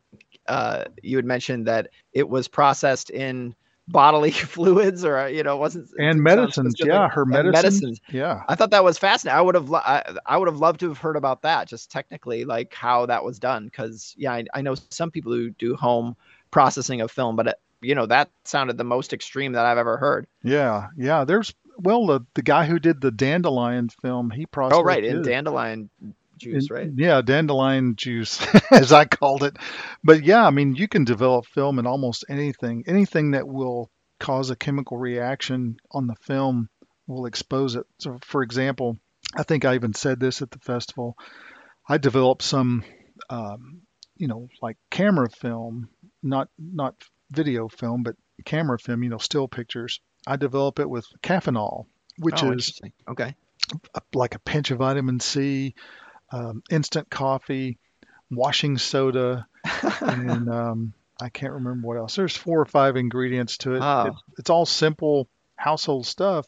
uh 0.47 0.85
you 1.01 1.17
had 1.17 1.25
mentioned 1.25 1.67
that 1.67 1.89
it 2.13 2.27
was 2.27 2.47
processed 2.47 3.09
in 3.09 3.55
bodily 3.87 4.31
fluids 4.31 5.03
or 5.03 5.17
uh, 5.17 5.27
you 5.27 5.43
know 5.43 5.57
wasn't 5.57 5.89
and 5.99 6.21
medicines. 6.21 6.75
Yeah, 6.79 7.09
her 7.09 7.23
And 7.23 7.51
medicines. 7.51 7.99
Yeah. 8.11 8.43
I 8.47 8.55
thought 8.55 8.71
that 8.71 8.83
was 8.83 8.97
fascinating. 8.97 9.37
I 9.37 9.41
would 9.41 9.55
have, 9.55 9.73
I, 9.73 10.17
I 10.25 10.37
would 10.37 10.47
have 10.47 10.57
loved 10.57 10.79
to 10.81 10.89
have 10.89 10.97
heard 10.97 11.15
about 11.15 11.41
that, 11.41 11.67
just 11.67 11.91
technically, 11.91 12.45
like 12.45 12.73
how 12.73 13.05
that 13.07 13.23
was 13.23 13.39
done. 13.39 13.65
Because 13.65 14.13
yeah, 14.17 14.33
I, 14.33 14.45
I 14.53 14.61
know 14.61 14.75
some 14.89 15.11
people 15.11 15.31
who 15.31 15.49
do 15.51 15.75
home 15.75 16.15
processing 16.51 17.01
of 17.01 17.11
film, 17.11 17.35
but 17.35 17.47
it, 17.47 17.59
you 17.81 17.95
know 17.95 18.05
that 18.05 18.29
sounded 18.45 18.77
the 18.77 18.83
most 18.83 19.13
extreme 19.13 19.53
that 19.53 19.65
I've 19.65 19.77
ever 19.77 19.97
heard. 19.97 20.27
Yeah, 20.43 20.87
yeah. 20.97 21.25
There's 21.25 21.53
well, 21.77 22.05
the 22.05 22.21
the 22.35 22.41
guy 22.41 22.65
who 22.65 22.79
did 22.79 23.01
the 23.01 23.11
dandelion 23.11 23.89
film, 23.89 24.31
he 24.31 24.43
oh, 24.43 24.49
processed. 24.51 24.79
Oh, 24.79 24.83
right, 24.83 25.03
in 25.03 25.21
dandelion 25.23 25.89
juice, 26.37 26.69
right? 26.69 26.89
Yeah, 26.95 27.21
dandelion 27.21 27.95
juice, 27.95 28.45
as 28.71 28.91
I 28.91 29.05
called 29.05 29.43
it. 29.43 29.57
But 30.03 30.23
yeah, 30.23 30.45
I 30.45 30.49
mean, 30.49 30.75
you 30.75 30.87
can 30.87 31.03
develop 31.03 31.45
film 31.47 31.79
in 31.79 31.87
almost 31.87 32.25
anything. 32.29 32.83
Anything 32.87 33.31
that 33.31 33.47
will 33.47 33.89
cause 34.19 34.49
a 34.49 34.55
chemical 34.55 34.97
reaction 34.97 35.77
on 35.91 36.07
the 36.07 36.15
film 36.21 36.69
will 37.07 37.25
expose 37.25 37.75
it. 37.75 37.85
So, 37.99 38.17
for 38.23 38.43
example, 38.43 38.97
I 39.35 39.43
think 39.43 39.65
I 39.65 39.75
even 39.75 39.93
said 39.93 40.19
this 40.19 40.41
at 40.41 40.51
the 40.51 40.59
festival. 40.59 41.15
I 41.87 41.97
developed 41.97 42.43
some, 42.43 42.83
um, 43.29 43.81
you 44.15 44.27
know, 44.27 44.47
like 44.61 44.77
camera 44.89 45.29
film, 45.29 45.89
not 46.21 46.49
not 46.57 46.95
video 47.31 47.67
film, 47.67 48.03
but 48.03 48.15
camera 48.45 48.79
film. 48.79 49.03
You 49.03 49.09
know, 49.09 49.17
still 49.17 49.47
pictures. 49.47 49.99
I 50.25 50.37
develop 50.37 50.79
it 50.79 50.89
with 50.89 51.05
caffeinol, 51.21 51.85
which 52.17 52.43
oh, 52.43 52.51
is. 52.53 52.79
Okay. 53.09 53.35
like 54.13 54.35
a 54.35 54.39
pinch 54.39 54.71
of 54.71 54.77
vitamin 54.77 55.19
C, 55.19 55.75
um, 56.33 56.63
instant 56.69 57.09
coffee, 57.09 57.77
washing 58.31 58.77
soda, 58.77 59.47
and 60.01 60.49
um, 60.49 60.93
I 61.21 61.29
can't 61.29 61.53
remember 61.53 61.87
what 61.87 61.97
else. 61.97 62.15
There's 62.15 62.35
four 62.35 62.59
or 62.59 62.65
five 62.65 62.97
ingredients 62.97 63.57
to 63.59 63.75
it. 63.75 63.81
Oh. 63.81 64.07
It's, 64.07 64.39
it's 64.39 64.49
all 64.49 64.65
simple 64.65 65.29
household 65.55 66.05
stuff, 66.05 66.47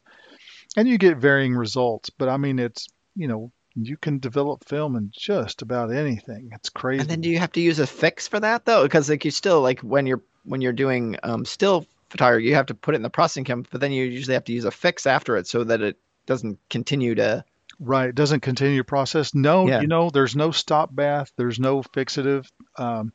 and 0.76 0.88
you 0.88 0.98
get 0.98 1.18
varying 1.18 1.56
results. 1.56 2.10
But 2.10 2.30
I 2.30 2.38
mean, 2.38 2.60
it's 2.60 2.88
you 3.16 3.28
know 3.28 3.52
you 3.76 3.96
can 3.98 4.20
develop 4.20 4.66
film 4.66 4.96
in 4.96 5.12
just 5.16 5.62
about 5.62 5.94
anything. 5.94 6.50
It's 6.54 6.70
crazy. 6.70 7.02
And 7.02 7.10
then 7.10 7.22
do 7.22 7.30
you 7.30 7.40
have 7.40 7.52
to 7.54 7.62
use 7.62 7.80
a 7.80 7.88
fix 7.88 8.28
for 8.28 8.40
that 8.40 8.66
though? 8.66 8.84
Because 8.84 9.10
like 9.10 9.24
you 9.24 9.32
still 9.32 9.62
like 9.62 9.82
when 9.82 10.08
you're 10.08 10.24
when 10.44 10.62
you're 10.62 10.74
doing 10.74 11.18
um, 11.24 11.46
still 11.46 11.86
photography, 12.10 12.48
you 12.48 12.56
have 12.56 12.68
to 12.68 12.74
put 12.76 12.96
it 12.96 12.98
in 12.98 13.04
the 13.04 13.10
processing 13.10 13.44
chemical, 13.44 13.70
but 13.72 13.82
then 13.82 13.92
you 13.92 14.06
usually 14.06 14.34
have 14.34 14.46
to 14.46 14.54
use 14.54 14.66
a 14.66 14.72
fix 14.72 15.06
after 15.06 15.38
it 15.38 15.48
so 15.48 15.64
that 15.64 15.82
it 15.82 15.98
doesn't 16.26 16.58
continue 16.70 17.16
to. 17.16 17.46
Right. 17.80 18.10
It 18.10 18.16
doesn't 18.16 18.40
continue 18.42 18.78
to 18.78 18.84
process. 18.84 19.34
No, 19.34 19.68
Yeah. 19.68 19.82
you 19.82 19.88
know, 19.88 20.10
there's 20.10 20.36
no 20.36 20.52
stop 20.52 20.94
bath. 20.96 21.32
There's 21.38 21.60
no 21.60 21.82
fixative. 21.82 22.48
Um, 22.78 23.12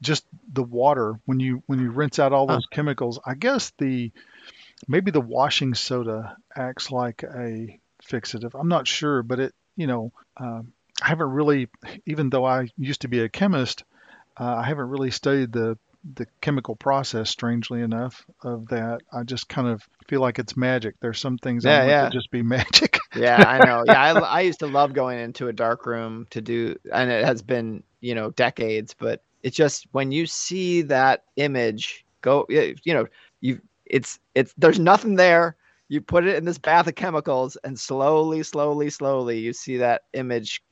just 0.00 0.24
the 0.52 0.62
water 0.62 1.14
when 1.24 1.40
you 1.40 1.62
when 1.66 1.80
you 1.80 1.90
rinse 1.90 2.18
out 2.18 2.32
all 2.32 2.46
Huh. 2.46 2.54
those 2.54 2.66
chemicals. 2.66 3.18
I 3.26 3.34
guess 3.34 3.72
the 3.78 4.12
maybe 4.86 5.10
the 5.10 5.20
washing 5.20 5.74
soda 5.74 6.36
acts 6.56 6.90
like 6.92 7.22
a 7.24 7.78
fixative. 8.08 8.58
I'm 8.58 8.68
not 8.68 8.86
sure, 8.86 9.22
but 9.22 9.40
it 9.40 9.54
you 9.76 9.86
know 9.88 10.12
um, 10.36 10.72
I 11.02 11.08
haven't 11.08 11.30
really, 11.30 11.68
even 12.06 12.30
though 12.30 12.44
I 12.44 12.68
used 12.76 13.00
to 13.02 13.08
be 13.08 13.20
a 13.20 13.28
chemist, 13.28 13.82
uh, 14.38 14.44
I 14.58 14.62
haven't 14.64 14.88
really 14.88 15.10
studied 15.10 15.52
the 15.52 15.76
the 16.14 16.26
chemical 16.40 16.76
process. 16.76 17.28
Strangely 17.30 17.80
enough, 17.82 18.24
of 18.44 18.68
that, 18.68 19.00
I 19.12 19.24
just 19.24 19.48
kind 19.48 19.66
of 19.66 19.82
feel 20.08 20.20
like 20.20 20.38
it's 20.38 20.56
magic. 20.56 20.94
There's 21.00 21.18
some 21.20 21.38
things 21.38 21.66
I 21.66 21.70
Yeah, 21.70 21.78
want 21.80 21.90
yeah. 21.90 22.04
to 22.04 22.10
just 22.16 22.30
be 22.30 22.42
magic. 22.56 22.87
Yeah, 23.18 23.48
I 23.48 23.58
know. 23.58 23.84
Yeah, 23.86 24.02
I, 24.02 24.18
I 24.18 24.40
used 24.42 24.60
to 24.60 24.66
love 24.66 24.92
going 24.92 25.18
into 25.18 25.48
a 25.48 25.52
dark 25.52 25.86
room 25.86 26.26
to 26.30 26.40
do, 26.40 26.76
and 26.92 27.10
it 27.10 27.24
has 27.24 27.42
been 27.42 27.82
you 28.00 28.14
know 28.14 28.30
decades, 28.30 28.94
but 28.98 29.22
it's 29.42 29.56
just 29.56 29.86
when 29.92 30.12
you 30.12 30.26
see 30.26 30.82
that 30.82 31.24
image 31.36 32.04
go, 32.20 32.46
you 32.48 32.94
know, 32.94 33.06
you 33.40 33.60
it's 33.86 34.18
it's 34.34 34.54
there's 34.56 34.78
nothing 34.78 35.16
there. 35.16 35.56
You 35.88 36.00
put 36.00 36.26
it 36.26 36.36
in 36.36 36.44
this 36.44 36.58
bath 36.58 36.86
of 36.86 36.94
chemicals, 36.94 37.56
and 37.64 37.78
slowly, 37.78 38.42
slowly, 38.42 38.90
slowly, 38.90 39.38
you 39.38 39.52
see 39.52 39.78
that 39.78 40.02
image. 40.12 40.62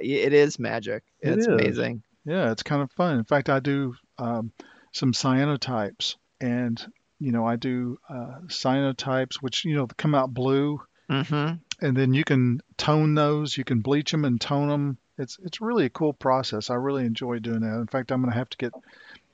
It 0.00 0.32
is 0.32 0.58
magic. 0.58 1.02
It 1.20 1.32
It's 1.32 1.46
amazing. 1.46 2.02
Yeah, 2.24 2.50
it's 2.50 2.62
kind 2.62 2.80
of 2.82 2.90
fun. 2.92 3.18
In 3.18 3.24
fact, 3.24 3.50
I 3.50 3.60
do 3.60 3.94
um, 4.18 4.52
some 4.92 5.12
cyanotypes, 5.12 6.16
and 6.40 6.84
you 7.20 7.32
know, 7.32 7.46
I 7.46 7.56
do 7.56 7.98
uh, 8.08 8.40
cyanotypes, 8.46 9.36
which 9.42 9.64
you 9.64 9.76
know 9.76 9.86
come 9.98 10.14
out 10.14 10.32
blue, 10.32 10.80
Mm-hmm. 11.10 11.56
And 11.80 11.96
then 11.96 12.14
you 12.14 12.24
can 12.24 12.60
tone 12.76 13.14
those. 13.14 13.56
You 13.56 13.64
can 13.64 13.80
bleach 13.80 14.10
them 14.10 14.24
and 14.24 14.40
tone 14.40 14.68
them, 14.68 14.98
it's 15.18 15.38
it's 15.44 15.60
really 15.60 15.86
a 15.86 15.90
cool 15.90 16.12
process. 16.12 16.70
I 16.70 16.74
really 16.74 17.04
enjoy 17.04 17.38
doing 17.38 17.60
that. 17.60 17.78
In 17.78 17.86
fact, 17.86 18.10
I'm 18.10 18.20
going 18.20 18.32
to 18.32 18.38
have 18.38 18.50
to 18.50 18.56
get 18.56 18.72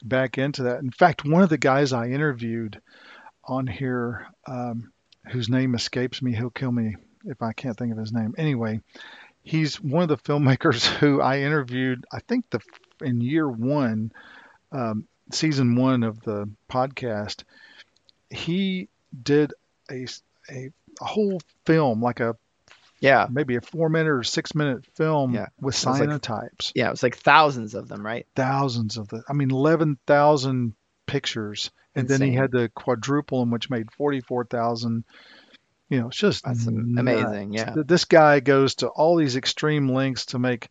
back 0.02 0.38
into 0.38 0.64
that. 0.64 0.80
In 0.80 0.90
fact, 0.90 1.24
one 1.24 1.42
of 1.42 1.48
the 1.48 1.58
guys 1.58 1.92
I 1.92 2.08
interviewed 2.08 2.80
on 3.44 3.66
here, 3.66 4.26
um, 4.46 4.92
whose 5.30 5.48
name 5.48 5.74
escapes 5.74 6.22
me, 6.22 6.34
he'll 6.34 6.50
kill 6.50 6.72
me 6.72 6.96
if 7.24 7.42
I 7.42 7.52
can't 7.52 7.76
think 7.76 7.92
of 7.92 7.98
his 7.98 8.12
name. 8.12 8.34
Anyway, 8.36 8.80
he's 9.42 9.80
one 9.80 10.02
of 10.02 10.08
the 10.08 10.16
filmmakers 10.32 10.86
who 10.86 11.20
I 11.20 11.40
interviewed. 11.40 12.04
I 12.12 12.20
think 12.20 12.50
the 12.50 12.60
in 13.02 13.20
year 13.20 13.48
one, 13.48 14.12
um, 14.72 15.06
season 15.32 15.76
one 15.76 16.02
of 16.02 16.20
the 16.22 16.50
podcast, 16.70 17.44
he 18.28 18.88
did 19.22 19.54
a 19.90 20.06
a, 20.50 20.70
a 21.00 21.04
whole 21.04 21.40
film 21.66 22.02
like 22.02 22.20
a 22.20 22.36
Yeah. 23.00 23.26
maybe 23.30 23.56
a 23.56 23.60
four 23.60 23.88
minute 23.88 24.10
or 24.10 24.22
six 24.22 24.54
minute 24.54 24.84
film 24.96 25.34
Yeah. 25.34 25.46
with 25.60 25.74
It 25.74 25.86
was 25.86 26.00
like- 26.00 26.08
cyanotypes, 26.08 26.72
Yeah. 26.74 26.88
It 26.88 26.90
was 26.90 27.02
like 27.02 27.16
thousands 27.16 27.74
of 27.74 27.88
them, 27.88 28.04
right? 28.04 28.26
thousands 28.36 28.96
of 28.96 29.08
the, 29.08 29.22
I 29.28 29.32
mean, 29.32 29.50
11,000 29.50 30.74
pictures. 31.06 31.70
And 31.94 32.06
then 32.06 32.20
he 32.20 32.32
had 32.34 32.52
the 32.52 32.70
quadruple 32.74 33.40
them, 33.40 33.50
which 33.50 33.68
made 33.70 33.90
44,000. 33.92 35.04
You 35.88 36.00
know, 36.00 36.08
it's 36.08 36.16
just 36.18 36.44
That's 36.44 36.66
amazing. 36.68 37.52
Yeah. 37.52 37.74
This 37.84 38.04
guy 38.04 38.38
goes 38.40 38.76
to 38.76 38.88
all 38.88 39.16
these 39.16 39.34
extreme 39.36 39.88
lengths 39.90 40.26
to 40.26 40.38
make 40.38 40.68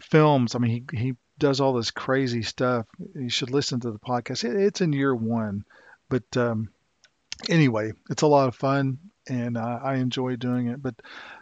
films. 0.00 0.54
I 0.54 0.58
mean, 0.58 0.86
he, 0.90 0.96
he 0.98 1.12
does 1.38 1.60
all 1.60 1.74
this 1.74 1.90
crazy 1.90 2.42
stuff. 2.42 2.86
You 3.14 3.28
should 3.28 3.50
listen 3.50 3.80
to 3.80 3.90
the 3.90 3.98
podcast. 3.98 4.44
It, 4.44 4.56
it's 4.56 4.80
in 4.80 4.92
year 4.94 5.14
one. 5.14 5.64
But 6.08 6.34
um, 6.36 6.70
anyway, 7.50 7.92
it's 8.08 8.22
a 8.22 8.26
lot 8.26 8.48
of 8.48 8.54
fun 8.54 8.98
and 9.28 9.58
I, 9.58 9.80
I 9.82 9.94
enjoy 9.96 10.36
doing 10.36 10.68
it. 10.68 10.82
But 10.82 10.94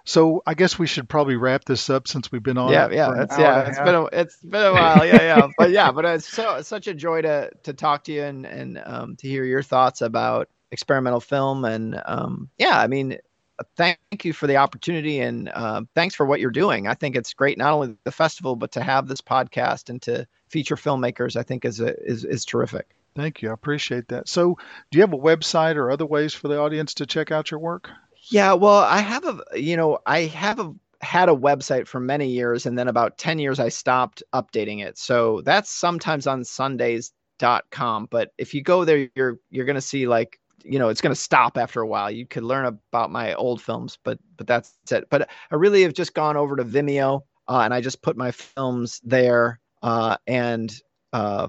so 0.04 0.42
I 0.46 0.54
guess 0.54 0.78
we 0.78 0.86
should 0.86 1.08
probably 1.08 1.36
wrap 1.36 1.64
this 1.64 1.88
up 1.90 2.08
since 2.08 2.30
we've 2.30 2.42
been 2.42 2.58
on. 2.58 2.72
yeah, 2.72 2.88
yeah, 2.90 3.12
that's 3.16 3.38
yeah. 3.38 3.68
It's 3.68 3.78
half. 3.78 3.86
been 3.86 3.94
a 3.94 4.04
it's 4.06 4.36
been 4.36 4.66
a 4.66 4.72
while, 4.72 5.06
yeah, 5.06 5.22
yeah, 5.22 5.48
but 5.58 5.70
yeah, 5.70 5.92
but 5.92 6.04
it's 6.04 6.28
so 6.28 6.56
it's 6.56 6.68
such 6.68 6.86
a 6.86 6.94
joy 6.94 7.22
to 7.22 7.50
to 7.64 7.72
talk 7.72 8.04
to 8.04 8.12
you 8.12 8.22
and 8.22 8.46
and 8.46 8.82
um, 8.84 9.16
to 9.16 9.28
hear 9.28 9.44
your 9.44 9.62
thoughts 9.62 10.02
about 10.02 10.48
experimental 10.70 11.20
film 11.20 11.64
and 11.64 12.00
um, 12.06 12.50
yeah, 12.58 12.78
I 12.78 12.86
mean, 12.86 13.18
uh, 13.58 13.64
thank 13.76 14.24
you 14.24 14.32
for 14.32 14.46
the 14.46 14.56
opportunity 14.56 15.20
and 15.20 15.48
uh, 15.48 15.82
thanks 15.94 16.14
for 16.14 16.26
what 16.26 16.40
you're 16.40 16.50
doing. 16.50 16.86
I 16.86 16.94
think 16.94 17.16
it's 17.16 17.34
great 17.34 17.58
not 17.58 17.72
only 17.72 17.96
the 18.04 18.12
festival 18.12 18.56
but 18.56 18.72
to 18.72 18.82
have 18.82 19.08
this 19.08 19.20
podcast 19.20 19.90
and 19.90 20.02
to 20.02 20.26
feature 20.48 20.76
filmmakers. 20.76 21.36
I 21.36 21.42
think 21.42 21.64
is 21.64 21.80
a, 21.80 21.94
is 22.02 22.24
is 22.24 22.44
terrific. 22.44 22.94
Thank 23.16 23.42
you. 23.42 23.50
I 23.50 23.54
appreciate 23.54 24.08
that. 24.08 24.28
So, 24.28 24.56
do 24.90 24.98
you 24.98 25.02
have 25.02 25.14
a 25.14 25.18
website 25.18 25.76
or 25.76 25.90
other 25.90 26.06
ways 26.06 26.34
for 26.34 26.48
the 26.48 26.60
audience 26.60 26.94
to 26.94 27.06
check 27.06 27.32
out 27.32 27.50
your 27.50 27.60
work? 27.60 27.90
Yeah, 28.30 28.52
well, 28.54 28.78
I 28.78 28.98
have 28.98 29.24
a, 29.24 29.42
you 29.58 29.76
know, 29.76 29.98
I 30.06 30.22
have 30.22 30.60
a, 30.60 30.72
had 31.00 31.28
a 31.28 31.34
website 31.34 31.86
for 31.86 32.00
many 32.00 32.28
years, 32.28 32.66
and 32.66 32.78
then 32.78 32.88
about 32.88 33.18
10 33.18 33.38
years 33.38 33.58
I 33.58 33.70
stopped 33.70 34.22
updating 34.34 34.84
it. 34.84 34.98
So 34.98 35.40
that's 35.42 35.70
sometimes 35.70 36.26
on 36.26 36.44
Sundays.com. 36.44 38.08
But 38.10 38.32
if 38.38 38.52
you 38.54 38.62
go 38.62 38.84
there, 38.84 39.08
you're 39.14 39.38
you're 39.50 39.64
gonna 39.64 39.80
see 39.80 40.06
like, 40.06 40.38
you 40.64 40.78
know, 40.78 40.88
it's 40.88 41.00
gonna 41.00 41.14
stop 41.14 41.56
after 41.56 41.80
a 41.80 41.86
while. 41.86 42.10
You 42.10 42.26
could 42.26 42.42
learn 42.42 42.66
about 42.66 43.10
my 43.10 43.34
old 43.34 43.62
films, 43.62 43.98
but 44.04 44.18
but 44.36 44.46
that's 44.46 44.74
it. 44.90 45.08
But 45.10 45.30
I 45.50 45.54
really 45.54 45.82
have 45.82 45.94
just 45.94 46.14
gone 46.14 46.36
over 46.36 46.56
to 46.56 46.64
Vimeo, 46.64 47.22
uh, 47.48 47.60
and 47.60 47.72
I 47.72 47.80
just 47.80 48.02
put 48.02 48.16
my 48.16 48.30
films 48.32 49.00
there, 49.04 49.60
uh, 49.82 50.16
and 50.26 50.74
uh, 51.12 51.48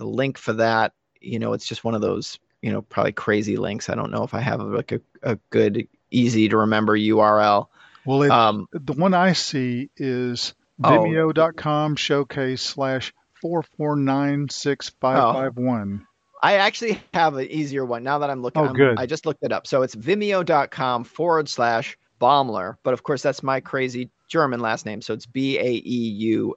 the 0.00 0.06
link 0.06 0.38
for 0.38 0.54
that, 0.54 0.92
you 1.20 1.38
know, 1.38 1.52
it's 1.52 1.66
just 1.66 1.84
one 1.84 1.94
of 1.94 2.00
those 2.00 2.38
you 2.62 2.72
know 2.72 2.82
probably 2.82 3.12
crazy 3.12 3.56
links. 3.56 3.88
I 3.88 3.94
don't 3.94 4.10
know 4.10 4.22
if 4.22 4.34
i 4.34 4.40
have 4.40 4.60
like 4.60 4.92
a, 4.92 5.00
a 5.22 5.36
good 5.50 5.86
easy 6.10 6.48
to 6.50 6.56
remember 6.58 6.98
url 6.98 7.68
Well, 8.04 8.22
it, 8.22 8.30
um 8.30 8.66
the 8.72 8.92
one 8.92 9.14
I 9.14 9.32
see 9.34 9.88
is 9.96 10.52
Oh. 10.82 10.88
vimeo.com 10.90 11.96
showcase 11.96 12.60
slash 12.62 13.12
four 13.40 13.62
four 13.62 13.96
nine 13.96 14.48
six 14.50 14.90
five 15.00 15.34
five 15.34 15.56
one. 15.56 16.06
i 16.42 16.54
actually 16.56 17.00
have 17.14 17.34
an 17.36 17.46
easier 17.50 17.84
one. 17.84 18.02
Now 18.02 18.18
that 18.20 18.30
i'm 18.30 18.42
looking 18.42 18.62
Oh, 18.62 18.66
I'm- 18.66 18.74
good. 18.74 18.98
i 18.98 19.06
just 19.06 19.24
looked 19.26 19.42
it 19.44 19.52
up. 19.52 19.66
So 19.66 19.82
it's 19.82 19.94
vimeo.com 19.94 21.04
forward 21.04 21.48
slash 21.48 21.96
baeumler 22.20 22.76
but 22.82 22.92
of 22.94 23.02
course 23.02 23.22
that's 23.22 23.42
my 23.42 23.60
crazy 23.60 24.10
german 24.28 24.60
last 24.60 24.84
name. 24.86 25.00
So 25.02 25.12
it's 25.14 25.26
b-a-e-u-m-l-e-r 25.26 26.54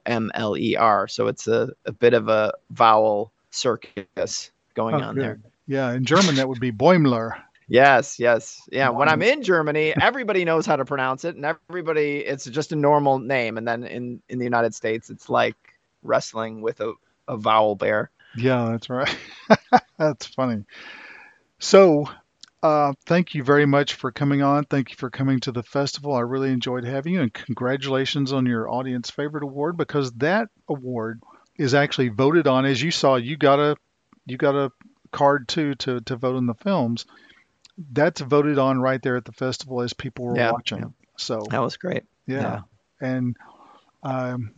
so 1.08 1.26
it's 1.28 1.46
a, 1.48 1.70
a 1.86 1.92
bit 1.92 2.14
of 2.14 2.28
a 2.28 2.52
vowel 2.70 3.32
circus 3.54 4.50
going 4.74 4.96
on 4.96 5.16
there 5.16 5.38
Yeah, 5.66 5.92
in 5.92 6.04
German 6.04 6.34
that 6.36 6.48
would 6.48 6.60
be 6.60 6.72
Bäumler. 6.72 7.32
Yes, 7.66 8.18
yes. 8.18 8.60
Yeah, 8.70 8.90
when 8.90 9.08
I'm 9.08 9.22
in 9.22 9.42
Germany, 9.42 9.94
everybody 9.98 10.44
knows 10.44 10.66
how 10.66 10.76
to 10.76 10.84
pronounce 10.84 11.24
it 11.24 11.34
and 11.34 11.46
everybody 11.70 12.18
it's 12.18 12.44
just 12.44 12.72
a 12.72 12.76
normal 12.76 13.18
name 13.18 13.56
and 13.56 13.66
then 13.66 13.84
in 13.84 14.20
in 14.28 14.38
the 14.38 14.44
United 14.44 14.74
States 14.74 15.08
it's 15.08 15.30
like 15.30 15.56
wrestling 16.02 16.60
with 16.60 16.80
a 16.80 16.92
a 17.26 17.38
vowel 17.38 17.74
bear. 17.74 18.10
Yeah, 18.36 18.68
that's 18.70 18.90
right. 18.90 19.16
that's 19.98 20.26
funny. 20.26 20.64
So, 21.58 22.06
uh, 22.62 22.92
thank 23.06 23.34
you 23.34 23.42
very 23.42 23.66
much 23.66 23.94
for 23.94 24.10
coming 24.12 24.42
on. 24.42 24.64
Thank 24.64 24.90
you 24.90 24.96
for 24.96 25.10
coming 25.10 25.40
to 25.40 25.52
the 25.52 25.62
festival. 25.62 26.14
I 26.14 26.20
really 26.20 26.50
enjoyed 26.50 26.84
having 26.84 27.14
you, 27.14 27.22
and 27.22 27.32
congratulations 27.32 28.32
on 28.32 28.46
your 28.46 28.70
audience 28.70 29.10
favorite 29.10 29.44
award 29.44 29.76
because 29.76 30.12
that 30.14 30.48
award 30.68 31.22
is 31.56 31.74
actually 31.74 32.08
voted 32.08 32.46
on. 32.46 32.64
As 32.64 32.80
you 32.82 32.90
saw, 32.90 33.16
you 33.16 33.36
got 33.36 33.58
a 33.60 33.76
you 34.26 34.36
got 34.36 34.54
a 34.54 34.70
card 35.12 35.48
too 35.48 35.74
to 35.76 36.00
to 36.02 36.16
vote 36.16 36.36
on 36.36 36.46
the 36.46 36.54
films. 36.54 37.06
That's 37.92 38.20
voted 38.20 38.58
on 38.58 38.80
right 38.80 39.02
there 39.02 39.16
at 39.16 39.24
the 39.24 39.32
festival 39.32 39.80
as 39.80 39.92
people 39.92 40.26
were 40.26 40.36
Yeah, 40.36 40.52
watching. 40.52 40.78
yeah. 40.78 40.84
So 41.16 41.46
That 41.50 41.60
was 41.62 41.76
great. 41.76 42.04
yeah. 42.26 42.40
Yeah. 42.40 42.60
And 43.00 43.36
um, 44.02 44.52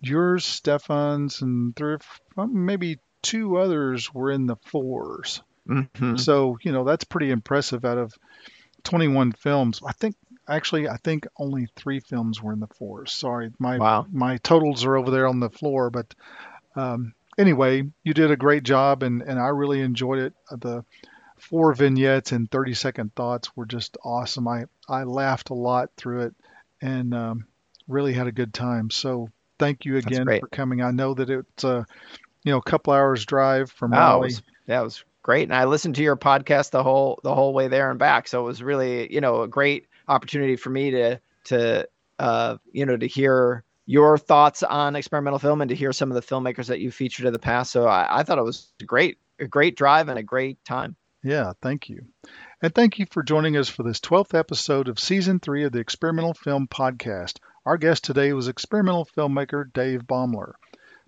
yours, 0.00 0.44
Stefan's, 0.44 1.42
and 1.42 1.74
three, 1.76 1.96
maybe 2.36 2.98
two 3.20 3.56
others 3.58 4.12
were 4.14 4.30
in 4.30 4.46
the 4.46 4.56
fours. 4.56 5.42
Mhm. 5.68 6.18
So, 6.18 6.56
you 6.62 6.72
know, 6.72 6.84
that's 6.84 7.04
pretty 7.04 7.30
impressive 7.30 7.84
out 7.84 7.98
of 7.98 8.14
21 8.84 9.32
films. 9.32 9.80
I 9.86 9.92
think, 9.92 10.16
actually, 10.48 10.88
I 10.88 10.96
think 10.98 11.26
only 11.38 11.68
three 11.76 12.00
films 12.00 12.42
were 12.42 12.52
in 12.52 12.60
the 12.60 12.66
fours. 12.68 13.12
Sorry, 13.12 13.50
my, 13.58 13.78
Wow. 13.78 14.06
my 14.12 14.36
totals 14.38 14.84
are 14.84 14.96
over 14.96 15.10
there 15.10 15.26
on 15.28 15.40
the 15.40 15.50
floor. 15.50 15.90
But 15.90 16.14
um, 16.76 17.14
anyway, 17.38 17.84
you 18.04 18.14
did 18.14 18.30
a 18.30 18.36
great 18.36 18.62
job, 18.62 19.02
and, 19.02 19.22
and 19.22 19.38
I 19.38 19.48
really 19.48 19.80
enjoyed 19.80 20.18
it. 20.18 20.34
The 20.50 20.84
four 21.38 21.72
vignettes 21.74 22.32
and 22.32 22.50
30 22.50 22.74
second 22.74 23.14
thoughts 23.14 23.56
were 23.56 23.66
just 23.66 23.96
awesome. 24.04 24.46
I, 24.48 24.64
I 24.88 25.02
laughed 25.04 25.50
a 25.50 25.54
lot 25.54 25.90
through 25.96 26.22
it 26.22 26.34
and 26.80 27.14
um, 27.14 27.46
really 27.88 28.12
had 28.12 28.26
a 28.28 28.32
good 28.32 28.54
time. 28.54 28.90
So 28.90 29.28
thank 29.58 29.84
you 29.84 29.96
again 29.96 30.24
for 30.40 30.46
coming. 30.48 30.82
I 30.82 30.92
know 30.92 31.14
that 31.14 31.30
it's 31.30 31.64
a, 31.64 31.84
you 32.44 32.52
know, 32.52 32.58
a 32.58 32.62
couple 32.62 32.92
hours 32.92 33.24
drive 33.26 33.70
from 33.72 33.92
Oh, 33.92 33.96
Raleigh. 33.96 34.26
was, 34.28 34.42
that 34.66 34.82
was 34.82 35.04
great. 35.22 35.44
And 35.44 35.54
I 35.54 35.64
listened 35.64 35.96
to 35.96 36.02
your 36.02 36.16
podcast 36.16 36.70
the 36.70 36.82
whole 36.82 37.18
the 37.22 37.34
whole 37.34 37.52
way 37.52 37.68
there 37.68 37.90
and 37.90 37.98
back. 37.98 38.28
So 38.28 38.40
it 38.40 38.46
was 38.46 38.62
really, 38.62 39.12
you 39.12 39.20
know, 39.20 39.42
a 39.42 39.48
great 39.48 39.86
opportunity 40.08 40.56
for 40.56 40.70
me 40.70 40.90
to 40.92 41.20
to 41.44 41.88
uh, 42.18 42.56
you 42.70 42.86
know, 42.86 42.96
to 42.96 43.06
hear 43.06 43.64
your 43.84 44.16
thoughts 44.16 44.62
on 44.62 44.94
experimental 44.96 45.38
film 45.38 45.60
and 45.60 45.68
to 45.70 45.74
hear 45.74 45.92
some 45.92 46.10
of 46.10 46.14
the 46.14 46.22
filmmakers 46.22 46.66
that 46.66 46.80
you 46.80 46.90
featured 46.90 47.26
in 47.26 47.32
the 47.32 47.38
past. 47.38 47.72
So 47.72 47.86
I, 47.86 48.20
I 48.20 48.22
thought 48.22 48.38
it 48.38 48.44
was 48.44 48.72
a 48.80 48.84
great 48.84 49.18
a 49.40 49.46
great 49.46 49.76
drive 49.76 50.08
and 50.08 50.18
a 50.18 50.22
great 50.22 50.64
time. 50.64 50.94
Yeah, 51.24 51.52
thank 51.62 51.88
you. 51.88 52.06
And 52.60 52.74
thank 52.74 52.98
you 52.98 53.06
for 53.10 53.22
joining 53.22 53.56
us 53.56 53.68
for 53.68 53.82
this 53.82 54.00
12th 54.00 54.38
episode 54.38 54.88
of 54.88 55.00
Season 55.00 55.40
3 55.40 55.64
of 55.64 55.72
the 55.72 55.80
Experimental 55.80 56.34
Film 56.34 56.68
Podcast. 56.68 57.38
Our 57.66 57.76
guest 57.76 58.04
today 58.04 58.32
was 58.32 58.48
experimental 58.48 59.08
filmmaker 59.16 59.72
Dave 59.72 60.02
Baeumler. 60.02 60.52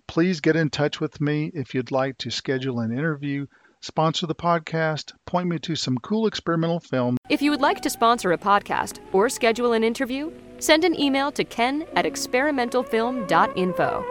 Please 0.07 0.41
get 0.41 0.55
in 0.55 0.69
touch 0.69 0.99
with 0.99 1.19
me 1.19 1.51
if 1.53 1.73
you'd 1.73 1.91
like 1.91 2.17
to 2.19 2.29
schedule 2.29 2.79
an 2.79 2.91
interview, 2.91 3.47
sponsor 3.85 4.25
the 4.25 4.35
podcast, 4.35 5.13
point 5.25 5.47
me 5.47 5.59
to 5.59 5.75
some 5.75 5.97
cool 5.99 6.25
experimental 6.25 6.79
film. 6.79 7.17
If 7.29 7.41
you 7.41 7.51
would 7.51 7.61
like 7.61 7.81
to 7.81 7.89
sponsor 7.89 8.31
a 8.31 8.37
podcast 8.37 8.99
or 9.13 9.29
schedule 9.29 9.73
an 9.73 9.83
interview, 9.83 10.31
send 10.57 10.83
an 10.83 10.99
email 10.99 11.31
to 11.33 11.43
ken 11.43 11.85
at 11.95 12.05
experimentalfilm.info. 12.05 14.05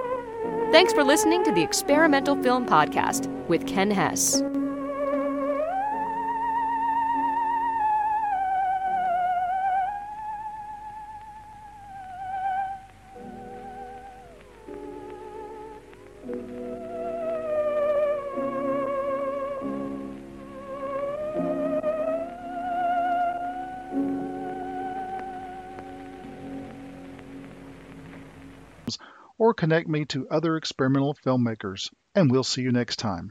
Thanks 0.71 0.93
for 0.93 1.05
listening 1.05 1.45
to 1.45 1.53
the 1.53 1.63
Experimental 1.63 2.41
Film 2.43 2.67
Podcast 2.67 3.29
with 3.49 3.67
Ken 3.67 3.91
Hess. 3.91 4.43
Or 29.45 29.53
connect 29.53 29.87
me 29.87 30.07
to 30.07 30.27
other 30.31 30.57
experimental 30.57 31.15
filmmakers. 31.15 31.91
And 32.15 32.31
we'll 32.31 32.45
see 32.45 32.63
you 32.63 32.73
next 32.73 32.97
time. 32.97 33.31